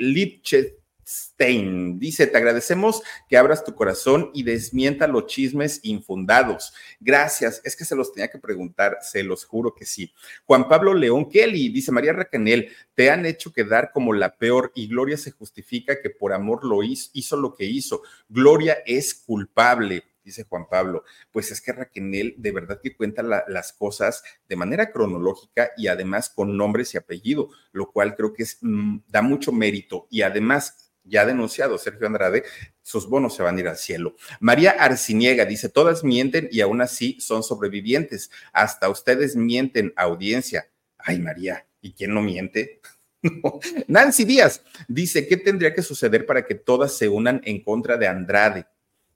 Stein 1.08 2.00
dice, 2.00 2.28
te 2.28 2.38
agradecemos 2.38 3.02
que 3.30 3.38
abras 3.38 3.64
tu 3.64 3.74
corazón 3.74 4.30
y 4.34 4.44
desmienta 4.44 5.08
los 5.08 5.28
chismes 5.28 5.80
infundados. 5.84 6.74
Gracias, 7.00 7.62
es 7.64 7.78
que 7.78 7.86
se 7.86 7.96
los 7.96 8.12
tenía 8.12 8.30
que 8.30 8.40
preguntar, 8.40 8.98
se 9.02 9.24
los 9.24 9.46
juro 9.46 9.74
que 9.74 9.86
sí. 9.86 10.14
Juan 10.46 10.68
Pablo 10.68 10.94
León 10.94 11.30
Kelly 11.30 11.70
dice, 11.70 11.94
María 11.94 12.12
Racanel, 12.12 12.70
te 12.94 13.10
han 13.10 13.26
hecho 13.26 13.54
quedar 13.54 13.92
como 13.94 14.12
la 14.12 14.38
peor 14.38 14.72
y 14.76 14.88
Gloria 14.88 15.18
se 15.18 15.32
justifica 15.32 16.02
que 16.02 16.10
por 16.10 16.34
amor 16.34 16.66
lo 16.66 16.84
hizo, 16.84 17.10
hizo 17.14 17.38
lo 17.38 17.56
que 17.56 17.66
hizo. 17.66 18.02
Gloria 18.28 18.80
es 18.86 19.14
culpable 19.14 20.04
dice 20.28 20.44
Juan 20.44 20.68
Pablo. 20.70 21.06
Pues 21.32 21.52
es 21.52 21.62
que 21.62 21.72
Raquel 21.72 22.36
de 22.38 22.52
verdad 22.52 22.82
que 22.84 22.96
cuenta 22.96 23.24
las 23.24 23.72
cosas 23.72 24.24
de 24.48 24.56
manera 24.58 24.92
cronológica 24.92 25.72
y 25.78 25.88
además 25.88 26.30
con 26.30 26.58
nombres 26.58 26.94
y 26.94 26.98
apellido, 26.98 27.50
lo 27.72 27.92
cual 27.92 28.14
creo 28.16 28.34
que 28.34 28.44
es, 28.44 28.58
mm, 28.62 29.00
da 29.08 29.22
mucho 29.22 29.54
mérito 29.54 30.06
y 30.12 30.22
además 30.22 30.87
ya 31.08 31.26
denunciado 31.26 31.78
Sergio 31.78 32.08
Andrade, 32.08 32.44
sus 32.82 33.08
bonos 33.08 33.36
se 33.36 33.44
van 33.44 33.58
a 33.58 33.60
ir 33.60 33.68
al 33.68 33.78
cielo. 33.78 34.16
María 34.40 34.72
Arciniega 34.72 35.46
dice, 35.46 35.70
todas 35.70 36.04
mienten 36.04 36.48
y 36.52 36.62
aún 36.62 36.82
así 36.82 37.18
son 37.20 37.44
sobrevivientes. 37.44 38.30
Hasta 38.54 38.90
ustedes 38.90 39.36
mienten, 39.36 39.94
audiencia. 39.96 40.70
Ay, 40.98 41.20
María, 41.20 41.66
¿y 41.82 41.94
quién 41.94 42.14
no 42.14 42.22
miente? 42.22 42.82
Nancy 43.88 44.26
Díaz 44.26 44.62
dice, 44.88 45.28
¿qué 45.28 45.38
tendría 45.38 45.74
que 45.74 45.82
suceder 45.82 46.26
para 46.26 46.46
que 46.46 46.56
todas 46.56 46.98
se 46.98 47.08
unan 47.10 47.42
en 47.46 47.64
contra 47.64 47.98
de 47.98 48.08
Andrade? 48.08 48.68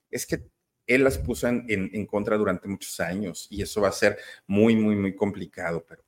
Es 0.10 0.26
que 0.26 0.44
él 0.88 1.04
las 1.04 1.18
puso 1.18 1.48
en, 1.48 1.66
en 1.68 2.06
contra 2.06 2.38
durante 2.38 2.68
muchos 2.68 3.00
años 3.00 3.48
y 3.50 3.62
eso 3.62 3.82
va 3.82 3.90
a 3.90 3.94
ser 3.94 4.18
muy, 4.48 4.76
muy, 4.76 4.96
muy 4.96 5.16
complicado, 5.16 5.86
pero 5.88 6.04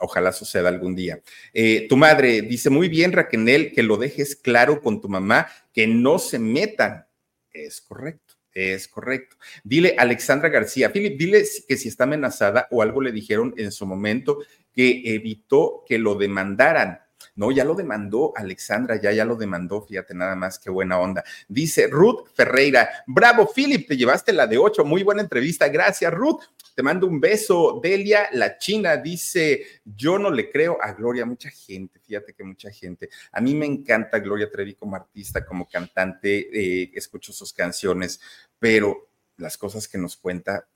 Ojalá 0.00 0.32
suceda 0.32 0.68
algún 0.68 0.94
día. 0.94 1.20
Eh, 1.52 1.86
tu 1.88 1.96
madre 1.96 2.42
dice, 2.42 2.70
muy 2.70 2.88
bien, 2.88 3.12
Raquel, 3.12 3.72
que 3.72 3.82
lo 3.82 3.96
dejes 3.96 4.36
claro 4.36 4.80
con 4.80 5.00
tu 5.00 5.08
mamá, 5.08 5.48
que 5.72 5.86
no 5.86 6.18
se 6.18 6.38
metan. 6.38 7.06
Es 7.52 7.80
correcto, 7.80 8.34
es 8.52 8.88
correcto. 8.88 9.36
Dile, 9.62 9.94
Alexandra 9.98 10.48
García, 10.48 10.92
Philip, 10.92 11.18
dile 11.18 11.44
que 11.68 11.76
si 11.76 11.88
está 11.88 12.04
amenazada 12.04 12.66
o 12.70 12.82
algo 12.82 13.00
le 13.00 13.12
dijeron 13.12 13.54
en 13.56 13.70
su 13.70 13.86
momento 13.86 14.38
que 14.72 15.02
evitó 15.04 15.84
que 15.86 15.98
lo 15.98 16.16
demandaran. 16.16 17.00
No, 17.36 17.50
ya 17.50 17.64
lo 17.64 17.74
demandó 17.74 18.32
Alexandra, 18.36 19.00
ya, 19.00 19.10
ya 19.12 19.24
lo 19.24 19.34
demandó, 19.34 19.82
fíjate 19.82 20.14
nada 20.14 20.36
más, 20.36 20.58
qué 20.58 20.70
buena 20.70 20.98
onda. 20.98 21.24
Dice 21.48 21.88
Ruth 21.88 22.28
Ferreira, 22.34 22.88
bravo 23.06 23.50
Philip, 23.52 23.88
te 23.88 23.96
llevaste 23.96 24.32
la 24.32 24.46
de 24.46 24.58
ocho, 24.58 24.84
muy 24.84 25.02
buena 25.02 25.22
entrevista, 25.22 25.68
gracias 25.68 26.12
Ruth. 26.12 26.42
Te 26.74 26.82
mando 26.82 27.06
un 27.06 27.20
beso. 27.20 27.80
Delia, 27.82 28.28
la 28.32 28.58
china, 28.58 28.96
dice, 28.96 29.64
yo 29.84 30.18
no 30.18 30.30
le 30.30 30.50
creo 30.50 30.76
a 30.80 30.92
Gloria, 30.92 31.24
mucha 31.24 31.48
gente, 31.50 32.00
fíjate 32.00 32.34
que 32.34 32.42
mucha 32.42 32.70
gente. 32.70 33.08
A 33.32 33.40
mí 33.40 33.54
me 33.54 33.66
encanta 33.66 34.18
Gloria 34.18 34.50
Trevi 34.50 34.74
como 34.74 34.96
artista, 34.96 35.44
como 35.44 35.68
cantante, 35.68 36.48
eh, 36.52 36.90
escucho 36.94 37.32
sus 37.32 37.52
canciones, 37.52 38.20
pero 38.58 39.08
las 39.36 39.56
cosas 39.56 39.86
que 39.86 39.98
nos 39.98 40.16
cuenta, 40.16 40.66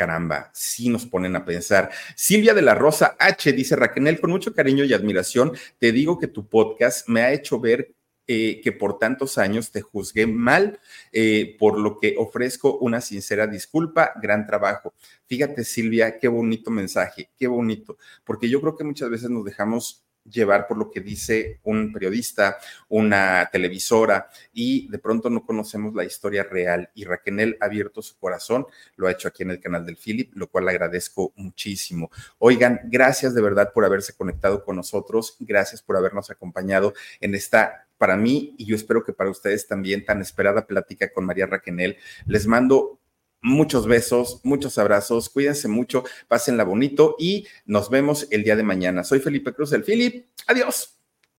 caramba, 0.00 0.50
sí 0.54 0.88
nos 0.88 1.04
ponen 1.04 1.36
a 1.36 1.44
pensar. 1.44 1.90
Silvia 2.16 2.54
de 2.54 2.62
la 2.62 2.74
Rosa 2.74 3.16
H 3.18 3.52
dice, 3.52 3.76
Raquel, 3.76 4.18
con 4.18 4.30
mucho 4.30 4.54
cariño 4.54 4.82
y 4.82 4.94
admiración, 4.94 5.52
te 5.78 5.92
digo 5.92 6.18
que 6.18 6.26
tu 6.26 6.48
podcast 6.48 7.06
me 7.06 7.20
ha 7.20 7.34
hecho 7.34 7.60
ver 7.60 7.94
eh, 8.26 8.62
que 8.64 8.72
por 8.72 8.98
tantos 8.98 9.36
años 9.36 9.70
te 9.70 9.82
juzgué 9.82 10.26
mal, 10.26 10.80
eh, 11.12 11.54
por 11.58 11.78
lo 11.78 12.00
que 12.00 12.14
ofrezco 12.16 12.78
una 12.78 13.02
sincera 13.02 13.46
disculpa, 13.46 14.12
gran 14.22 14.46
trabajo. 14.46 14.94
Fíjate, 15.26 15.64
Silvia, 15.64 16.18
qué 16.18 16.28
bonito 16.28 16.70
mensaje, 16.70 17.28
qué 17.36 17.46
bonito, 17.46 17.98
porque 18.24 18.48
yo 18.48 18.58
creo 18.62 18.78
que 18.78 18.84
muchas 18.84 19.10
veces 19.10 19.28
nos 19.28 19.44
dejamos 19.44 20.06
llevar 20.24 20.66
por 20.66 20.76
lo 20.76 20.90
que 20.90 21.00
dice 21.00 21.60
un 21.64 21.92
periodista, 21.92 22.58
una 22.88 23.48
televisora, 23.50 24.28
y 24.52 24.88
de 24.88 24.98
pronto 24.98 25.30
no 25.30 25.44
conocemos 25.44 25.94
la 25.94 26.04
historia 26.04 26.44
real. 26.44 26.90
Y 26.94 27.04
Raquel 27.04 27.56
ha 27.60 27.64
abierto 27.64 28.02
su 28.02 28.18
corazón, 28.18 28.66
lo 28.96 29.06
ha 29.06 29.12
hecho 29.12 29.28
aquí 29.28 29.42
en 29.42 29.50
el 29.50 29.60
canal 29.60 29.84
del 29.86 29.96
Philip, 29.96 30.32
lo 30.34 30.48
cual 30.48 30.68
agradezco 30.68 31.32
muchísimo. 31.36 32.10
Oigan, 32.38 32.80
gracias 32.84 33.34
de 33.34 33.42
verdad 33.42 33.72
por 33.72 33.84
haberse 33.84 34.14
conectado 34.14 34.64
con 34.64 34.76
nosotros, 34.76 35.36
gracias 35.40 35.82
por 35.82 35.96
habernos 35.96 36.30
acompañado 36.30 36.94
en 37.20 37.34
esta 37.34 37.86
para 38.00 38.16
mí 38.16 38.54
y 38.56 38.64
yo 38.64 38.76
espero 38.76 39.04
que 39.04 39.12
para 39.12 39.28
ustedes 39.28 39.66
también 39.66 40.06
tan 40.06 40.22
esperada 40.22 40.66
plática 40.66 41.12
con 41.12 41.26
María 41.26 41.44
Raquel. 41.44 41.98
Les 42.24 42.46
mando 42.46 42.99
muchos 43.42 43.86
besos, 43.86 44.40
muchos 44.44 44.78
abrazos, 44.78 45.30
cuídense 45.30 45.68
mucho, 45.68 46.04
pásenla 46.28 46.64
bonito 46.64 47.16
y 47.18 47.46
nos 47.64 47.90
vemos 47.90 48.26
el 48.30 48.44
día 48.44 48.56
de 48.56 48.62
mañana. 48.62 49.04
Soy 49.04 49.20
Felipe 49.20 49.52
Cruz 49.52 49.70
del 49.70 49.84
Philip. 49.84 50.26
Adiós. 50.46 50.99